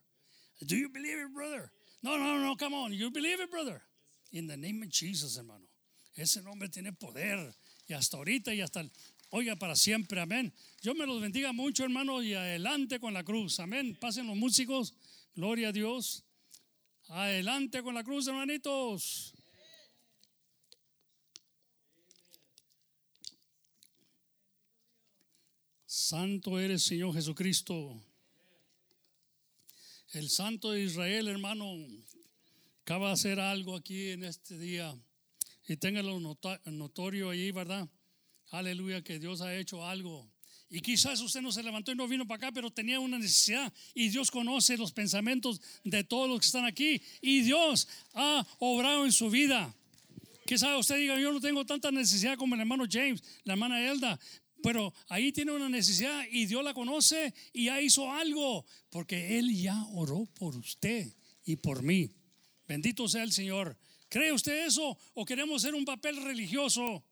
Do 0.66 0.76
you 0.76 0.88
believe 0.88 1.18
it, 1.18 1.34
brother? 1.34 1.70
No, 2.02 2.16
no, 2.16 2.38
no. 2.38 2.54
Come 2.56 2.74
on. 2.74 2.92
You 2.92 3.10
believe 3.10 3.40
it, 3.40 3.50
brother? 3.50 3.80
In 4.32 4.46
the 4.46 4.56
name 4.56 4.82
of 4.82 4.90
Jesus, 4.90 5.36
hermano. 5.36 5.64
Ese 6.16 6.42
nombre 6.44 6.68
tiene 6.68 6.92
poder. 6.92 7.52
Y 7.88 7.94
hasta 7.94 8.16
ahorita 8.16 8.54
y 8.54 8.60
hasta, 8.60 8.84
oiga, 9.30 9.56
para 9.56 9.74
siempre. 9.74 10.20
Amén. 10.20 10.52
Yo 10.82 10.94
me 10.94 11.06
los 11.06 11.20
bendiga 11.20 11.52
mucho, 11.52 11.84
hermano, 11.84 12.22
y 12.22 12.34
adelante 12.34 13.00
con 13.00 13.14
la 13.14 13.24
cruz. 13.24 13.60
Amén. 13.60 13.96
Pasen 13.98 14.26
los 14.26 14.36
músicos. 14.36 14.94
Gloria 15.34 15.68
a 15.68 15.72
Dios. 15.72 16.24
Adelante 17.08 17.82
con 17.82 17.94
la 17.94 18.04
cruz, 18.04 18.28
hermanitos. 18.28 19.34
Santo 25.86 26.58
eres, 26.58 26.82
Señor 26.82 27.14
Jesucristo. 27.14 28.00
El 30.12 30.28
Santo 30.28 30.72
de 30.72 30.82
Israel, 30.82 31.28
hermano, 31.28 31.64
acaba 32.82 33.08
de 33.08 33.12
hacer 33.12 33.38
algo 33.38 33.76
aquí 33.76 34.08
en 34.08 34.24
este 34.24 34.58
día 34.58 34.92
y 35.68 35.76
téngalo 35.76 36.18
notorio 36.18 37.30
ahí, 37.30 37.52
¿verdad? 37.52 37.88
Aleluya, 38.50 39.02
que 39.02 39.18
Dios 39.18 39.40
ha 39.40 39.54
hecho 39.56 39.86
algo. 39.86 40.28
Y 40.68 40.80
quizás 40.80 41.20
usted 41.20 41.40
no 41.40 41.50
se 41.50 41.64
levantó 41.64 41.90
y 41.90 41.96
no 41.96 42.06
vino 42.06 42.26
para 42.26 42.36
acá, 42.36 42.52
pero 42.52 42.70
tenía 42.70 43.00
una 43.00 43.18
necesidad. 43.18 43.72
Y 43.92 44.08
Dios 44.08 44.30
conoce 44.30 44.76
los 44.76 44.92
pensamientos 44.92 45.60
de 45.82 46.04
todos 46.04 46.28
los 46.28 46.40
que 46.40 46.46
están 46.46 46.64
aquí. 46.64 47.02
Y 47.20 47.42
Dios 47.42 47.88
ha 48.14 48.46
obrado 48.60 49.04
en 49.04 49.12
su 49.12 49.30
vida. 49.30 49.74
Quizás 50.46 50.78
usted 50.78 50.96
diga, 50.96 51.18
yo 51.18 51.32
no 51.32 51.40
tengo 51.40 51.64
tanta 51.66 51.90
necesidad 51.90 52.36
como 52.36 52.54
el 52.54 52.60
hermano 52.60 52.84
James, 52.88 53.22
la 53.44 53.54
hermana 53.54 53.84
Elda. 53.88 54.18
Pero 54.62 54.92
ahí 55.08 55.32
tiene 55.32 55.52
una 55.52 55.68
necesidad 55.68 56.24
y 56.30 56.46
Dios 56.46 56.62
la 56.62 56.74
conoce 56.74 57.34
y 57.52 57.64
ya 57.66 57.80
hizo 57.80 58.12
algo. 58.12 58.64
Porque 58.90 59.38
Él 59.38 59.52
ya 59.56 59.84
oró 59.92 60.26
por 60.34 60.56
usted 60.56 61.12
y 61.44 61.56
por 61.56 61.82
mí. 61.82 62.10
Bendito 62.68 63.08
sea 63.08 63.24
el 63.24 63.32
Señor. 63.32 63.76
¿Cree 64.08 64.32
usted 64.32 64.66
eso 64.66 64.98
o 65.14 65.24
queremos 65.24 65.62
ser 65.62 65.74
un 65.74 65.84
papel 65.84 66.16
religioso? 66.16 67.04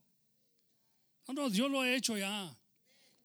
No, 1.28 1.34
no, 1.34 1.50
Dios 1.50 1.70
lo 1.70 1.82
ha 1.82 1.94
hecho 1.94 2.16
ya. 2.16 2.56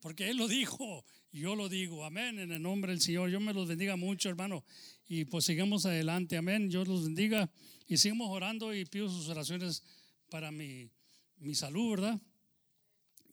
Porque 0.01 0.29
Él 0.29 0.37
lo 0.37 0.49
dijo, 0.49 1.05
yo 1.31 1.55
lo 1.55 1.69
digo. 1.69 2.03
Amén, 2.03 2.37
en 2.37 2.51
el 2.51 2.61
nombre 2.61 2.91
del 2.91 2.99
Señor. 2.99 3.29
Yo 3.29 3.39
me 3.39 3.53
los 3.53 3.67
bendiga 3.67 3.95
mucho, 3.95 4.29
hermano. 4.29 4.65
Y 5.07 5.25
pues 5.25 5.45
sigamos 5.45 5.85
adelante. 5.85 6.35
Amén. 6.35 6.67
Dios 6.67 6.87
los 6.87 7.05
bendiga. 7.05 7.49
Y 7.87 7.97
sigamos 7.97 8.29
orando 8.29 8.73
y 8.73 8.83
pido 8.85 9.09
sus 9.09 9.29
oraciones 9.29 9.83
para 10.29 10.51
mi, 10.51 10.89
mi 11.37 11.55
salud, 11.55 11.91
¿verdad? 11.91 12.19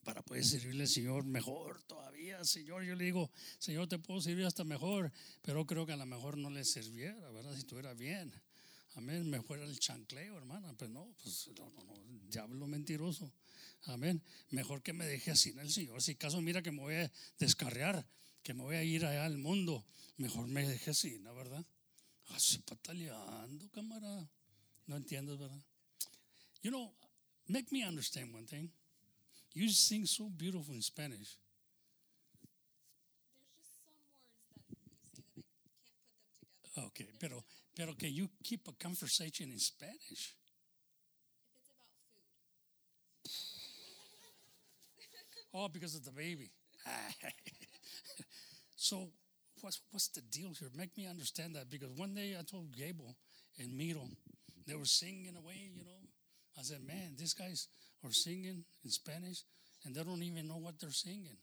Para 0.04 0.22
poder 0.22 0.44
servirle 0.44 0.84
al 0.84 0.88
Señor 0.88 1.24
mejor 1.24 1.82
todavía. 1.82 2.44
Señor, 2.44 2.84
yo 2.84 2.94
le 2.94 3.04
digo, 3.04 3.30
Señor, 3.58 3.88
te 3.88 3.98
puedo 3.98 4.20
servir 4.20 4.46
hasta 4.46 4.62
mejor. 4.62 5.10
Pero 5.42 5.66
creo 5.66 5.84
que 5.84 5.92
a 5.92 5.96
lo 5.96 6.06
mejor 6.06 6.38
no 6.38 6.48
le 6.48 6.64
sirviera, 6.64 7.28
¿verdad? 7.32 7.52
Si 7.54 7.58
estuviera 7.58 7.92
bien. 7.94 8.32
Amén, 8.94 9.28
me 9.28 9.42
fuera 9.42 9.64
el 9.64 9.78
chancleo, 9.80 10.36
hermana. 10.36 10.72
Pero 10.78 10.92
no, 10.92 11.12
pues 11.20 11.50
no, 11.58 11.68
no, 11.70 11.82
no, 11.84 12.28
diablo 12.30 12.66
mentiroso. 12.68 13.32
Amén. 13.84 14.22
Mejor 14.50 14.82
que 14.82 14.92
me 14.92 15.06
deje 15.06 15.30
así 15.30 15.50
en 15.50 15.60
el 15.60 15.70
Señor. 15.70 16.02
Si 16.02 16.14
caso 16.14 16.40
mira 16.40 16.62
que 16.62 16.70
me 16.70 16.80
voy 16.80 16.94
a 16.94 17.12
descarrear, 17.38 18.06
que 18.42 18.54
me 18.54 18.62
voy 18.62 18.76
a 18.76 18.84
ir 18.84 19.04
allá 19.04 19.24
al 19.24 19.38
mundo, 19.38 19.84
mejor 20.16 20.46
me 20.46 20.66
deje 20.66 20.90
así, 20.90 21.18
¿no 21.20 21.34
verdad? 21.34 21.64
Así 22.28 22.58
pataleando, 22.58 23.70
camarada. 23.70 24.30
No 24.86 24.96
entiendes, 24.96 25.38
¿verdad? 25.38 25.62
You 26.62 26.70
know, 26.70 26.92
make 27.48 27.72
me 27.72 27.86
understand 27.86 28.34
one 28.34 28.46
thing. 28.46 28.70
You 29.54 29.68
sing 29.68 30.06
so 30.06 30.28
beautiful 30.28 30.74
in 30.74 30.82
Spanish. 30.82 31.36
There's 33.32 33.56
just 33.56 33.82
some 33.82 33.96
words 34.04 34.30
that 34.36 34.36
you 34.36 34.62
say 34.62 34.76
that 34.76 34.92
I 34.92 35.08
can't 35.08 35.26
put 35.34 35.44
them 35.44 35.64
together. 36.74 36.86
Okay, 36.86 37.08
pero, 37.18 37.44
pero 37.74 37.94
can 37.94 38.14
you 38.14 38.28
keep 38.42 38.68
a 38.68 38.72
conversation 38.72 39.50
in 39.50 39.58
Spanish? 39.58 40.36
Oh, 45.52 45.68
because 45.68 45.94
of 45.94 46.04
the 46.04 46.12
baby. 46.12 46.50
so, 48.76 49.08
what's 49.60 49.80
what's 49.90 50.08
the 50.08 50.20
deal 50.20 50.52
here? 50.58 50.68
Make 50.76 50.96
me 50.96 51.06
understand 51.06 51.54
that 51.56 51.68
because 51.70 51.90
one 51.96 52.14
day 52.14 52.36
I 52.38 52.42
told 52.42 52.74
Gable 52.76 53.16
and 53.58 53.76
Miro, 53.76 54.08
they 54.66 54.74
were 54.74 54.84
singing 54.84 55.34
away, 55.36 55.70
you 55.74 55.84
know. 55.84 56.00
I 56.58 56.62
said, 56.62 56.78
man, 56.86 57.14
these 57.16 57.34
guys 57.34 57.68
are 58.04 58.12
singing 58.12 58.64
in 58.84 58.90
Spanish 58.90 59.42
and 59.84 59.94
they 59.94 60.02
don't 60.02 60.22
even 60.22 60.46
know 60.48 60.58
what 60.58 60.78
they're 60.78 60.90
singing. 60.90 61.36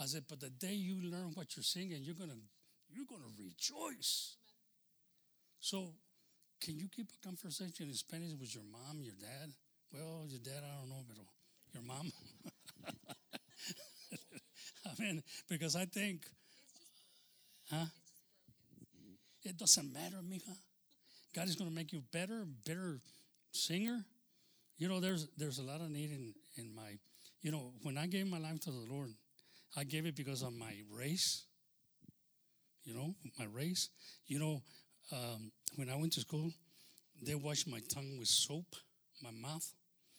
I 0.00 0.06
said, 0.06 0.24
but 0.28 0.40
the 0.40 0.50
day 0.50 0.74
you 0.74 1.10
learn 1.10 1.32
what 1.34 1.56
you're 1.56 1.64
singing, 1.64 2.02
you're 2.02 2.14
gonna 2.14 2.38
you're 2.88 3.06
gonna 3.08 3.32
rejoice. 3.38 4.36
So, 5.60 5.94
can 6.60 6.78
you 6.78 6.88
keep 6.88 7.08
a 7.10 7.26
conversation 7.26 7.88
in 7.88 7.94
Spanish 7.94 8.32
with 8.38 8.54
your 8.54 8.64
mom, 8.70 9.02
your 9.02 9.14
dad? 9.20 9.52
Well, 9.92 10.24
your 10.28 10.40
dad, 10.40 10.62
I 10.62 10.80
don't 10.80 10.88
know, 10.88 11.02
but 11.08 11.16
your 11.72 11.82
mom. 11.82 12.12
I 14.86 14.90
mean, 15.02 15.22
because 15.48 15.76
I 15.76 15.84
think, 15.84 16.22
huh? 17.70 17.86
It 19.44 19.56
doesn't 19.56 19.92
matter, 19.92 20.16
mija. 20.16 20.56
God 21.34 21.48
is 21.48 21.56
going 21.56 21.70
to 21.70 21.74
make 21.74 21.92
you 21.92 22.02
better, 22.12 22.44
better 22.66 22.98
singer. 23.52 24.04
You 24.76 24.88
know, 24.88 25.00
there's 25.00 25.28
there's 25.36 25.58
a 25.58 25.62
lot 25.62 25.80
of 25.80 25.90
need 25.90 26.10
in 26.10 26.34
in 26.56 26.74
my, 26.74 26.98
you 27.42 27.50
know, 27.50 27.72
when 27.82 27.96
I 27.96 28.06
gave 28.06 28.26
my 28.26 28.38
life 28.38 28.60
to 28.60 28.70
the 28.70 28.86
Lord, 28.90 29.10
I 29.76 29.84
gave 29.84 30.06
it 30.06 30.16
because 30.16 30.42
of 30.42 30.52
my 30.52 30.74
race. 30.90 31.44
You 32.84 32.94
know, 32.94 33.14
my 33.38 33.46
race. 33.46 33.88
You 34.26 34.38
know, 34.38 34.62
um, 35.12 35.52
when 35.76 35.88
I 35.88 35.96
went 35.96 36.12
to 36.14 36.20
school, 36.20 36.52
they 37.22 37.34
washed 37.34 37.68
my 37.68 37.80
tongue 37.92 38.16
with 38.18 38.28
soap, 38.28 38.66
my 39.22 39.30
mouth, 39.30 39.66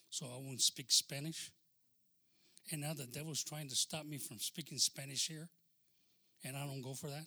so 0.10 0.26
I 0.26 0.38
won't 0.38 0.62
speak 0.62 0.92
Spanish. 0.92 1.52
And 2.72 2.82
now 2.82 2.94
the 2.94 3.06
devil's 3.06 3.44
trying 3.44 3.70
to 3.70 3.76
stop 3.76 4.06
me 4.06 4.18
from 4.18 4.38
speaking 4.40 4.78
Spanish 4.78 5.28
here, 5.28 5.50
and 6.44 6.56
I 6.56 6.66
don't 6.66 6.82
go 6.82 6.94
for 6.94 7.08
that. 7.08 7.26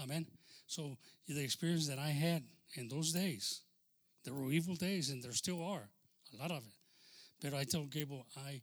Amen. 0.00 0.26
So 0.66 0.96
the 1.26 1.42
experience 1.42 1.88
that 1.88 1.98
I 1.98 2.10
had 2.10 2.44
in 2.74 2.88
those 2.88 3.12
days, 3.12 3.62
there 4.24 4.34
were 4.34 4.50
evil 4.50 4.74
days, 4.74 5.10
and 5.10 5.22
there 5.22 5.32
still 5.32 5.64
are 5.64 5.88
a 6.32 6.36
lot 6.36 6.50
of 6.50 6.58
it. 6.58 6.74
But 7.40 7.54
I 7.54 7.64
told 7.64 7.90
Gable, 7.90 8.26
I 8.36 8.60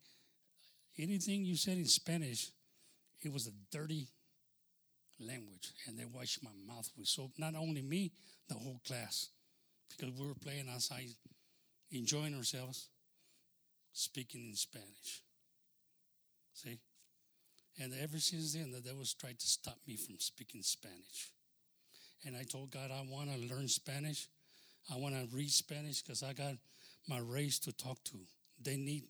anything 0.97 1.43
you 1.43 1.55
said 1.57 1.77
in 1.77 1.85
Spanish, 1.85 2.51
it 3.21 3.33
was 3.33 3.47
a 3.47 3.51
dirty 3.71 4.07
language, 5.19 5.73
and 5.87 5.97
they 5.97 6.05
washed 6.05 6.43
my 6.43 6.51
mouth 6.67 6.89
with 6.97 7.07
soap. 7.07 7.31
Not 7.37 7.55
only 7.55 7.81
me, 7.81 8.11
the 8.47 8.55
whole 8.55 8.79
class, 8.85 9.29
because 9.89 10.13
we 10.13 10.27
were 10.27 10.35
playing 10.35 10.69
outside, 10.69 11.07
enjoying 11.91 12.35
ourselves, 12.35 12.89
speaking 13.95 14.49
in 14.49 14.55
Spanish. 14.55 15.23
See? 16.53 16.77
And 17.81 17.93
ever 18.01 18.19
since 18.19 18.53
then, 18.53 18.71
the 18.71 18.81
devil's 18.81 19.13
tried 19.13 19.39
to 19.39 19.47
stop 19.47 19.77
me 19.87 19.95
from 19.95 20.15
speaking 20.19 20.61
Spanish. 20.61 21.31
And 22.25 22.35
I 22.35 22.43
told 22.43 22.71
God, 22.71 22.91
I 22.91 23.05
want 23.09 23.29
to 23.31 23.53
learn 23.53 23.67
Spanish. 23.67 24.27
I 24.93 24.97
want 24.97 25.15
to 25.15 25.35
read 25.35 25.49
Spanish 25.49 26.01
because 26.01 26.23
I 26.23 26.33
got 26.33 26.55
my 27.07 27.19
race 27.19 27.59
to 27.59 27.71
talk 27.71 28.03
to. 28.05 28.17
They 28.61 28.75
need, 28.77 29.03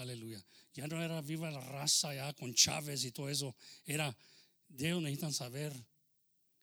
aleluya. 0.00 0.42
Ya 0.74 0.86
no 0.86 0.96
era 1.00 1.20
viva 1.22 1.50
la 1.50 1.60
raza 1.60 2.14
ya 2.14 2.32
con 2.38 2.52
Chávez 2.52 3.04
y 3.04 3.10
todo 3.10 3.26
eso. 3.26 3.54
Era, 3.86 4.14
ellos 4.78 5.02
necesitan 5.02 5.32
saber, 5.32 5.72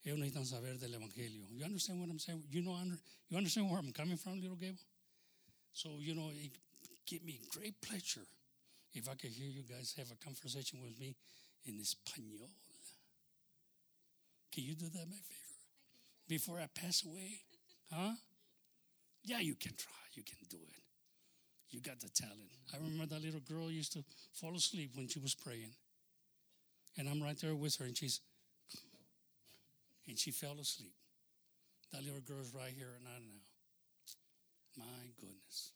ellos 0.06 0.20
necesitan 0.20 0.46
saber 0.46 0.80
del 0.80 0.94
Evangelio. 0.94 1.44
You 1.52 1.66
understand 1.66 2.00
what 2.00 2.10
I'm 2.10 2.20
saying? 2.20 2.44
You 2.52 2.62
know, 2.62 2.78
you 3.30 3.38
understand 3.38 3.70
where 3.70 3.80
I'm 3.80 3.92
coming 3.92 4.18
from, 4.18 4.42
little 4.42 4.56
Gable? 4.56 4.78
So, 5.74 5.90
you 6.00 6.14
know, 6.16 6.30
it 6.36 6.52
give 7.08 7.24
me 7.24 7.40
great 7.54 7.80
pleasure 7.82 8.28
if 8.94 9.10
I 9.10 9.16
could 9.16 9.32
hear 9.32 9.50
you 9.50 9.64
guys 9.64 9.94
have 9.98 10.12
a 10.12 10.24
conversation 10.24 10.80
with 10.84 11.00
me 11.00 11.16
in 11.66 11.80
Espanol. 11.80 12.50
Can 14.54 14.64
you 14.64 14.76
do 14.76 14.86
that, 14.86 15.08
my 15.10 15.18
favor? 15.18 15.60
Before 16.28 16.60
I 16.60 16.68
pass 16.80 17.04
away? 17.04 17.42
Huh? 17.92 18.14
Yeah, 19.24 19.40
you 19.40 19.56
can 19.56 19.74
try. 19.76 19.94
You 20.14 20.24
can 20.24 20.38
do 20.50 20.58
it. 20.58 20.80
You 21.72 21.82
got 21.82 22.00
the 22.00 22.10
talent. 22.10 22.52
I 22.74 22.78
remember 22.78 23.08
that 23.08 23.24
little 23.24 23.40
girl 23.40 23.72
used 23.72 23.94
to 23.94 24.04
fall 24.34 24.56
asleep 24.56 24.92
when 24.96 25.08
she 25.08 25.20
was 25.20 25.34
praying. 25.34 25.74
And 26.98 27.10
I'm 27.10 27.22
right 27.22 27.40
there 27.42 27.56
with 27.56 27.76
her, 27.78 27.86
and 27.86 27.98
she's, 27.98 28.20
and 30.08 30.20
she 30.20 30.30
fell 30.30 30.56
asleep. 30.62 30.94
That 31.92 32.04
little 32.04 32.22
girl's 32.22 32.54
right 32.54 32.74
here 32.76 32.90
and 32.98 33.08
I 33.08 33.20
now. 33.20 34.86
My 34.86 35.06
goodness. 35.20 35.72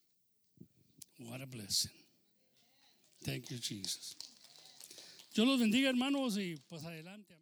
What 1.20 1.42
a 1.42 1.48
blessing. 1.48 1.92
Thank 3.24 3.50
you, 3.50 3.58
Jesus. 3.58 4.16
Dios 5.34 5.48
los 5.48 5.60
bendiga, 5.60 5.90
hermanos, 5.90 6.38
y 6.38 6.56
pues 6.70 6.84
adelante. 6.84 7.36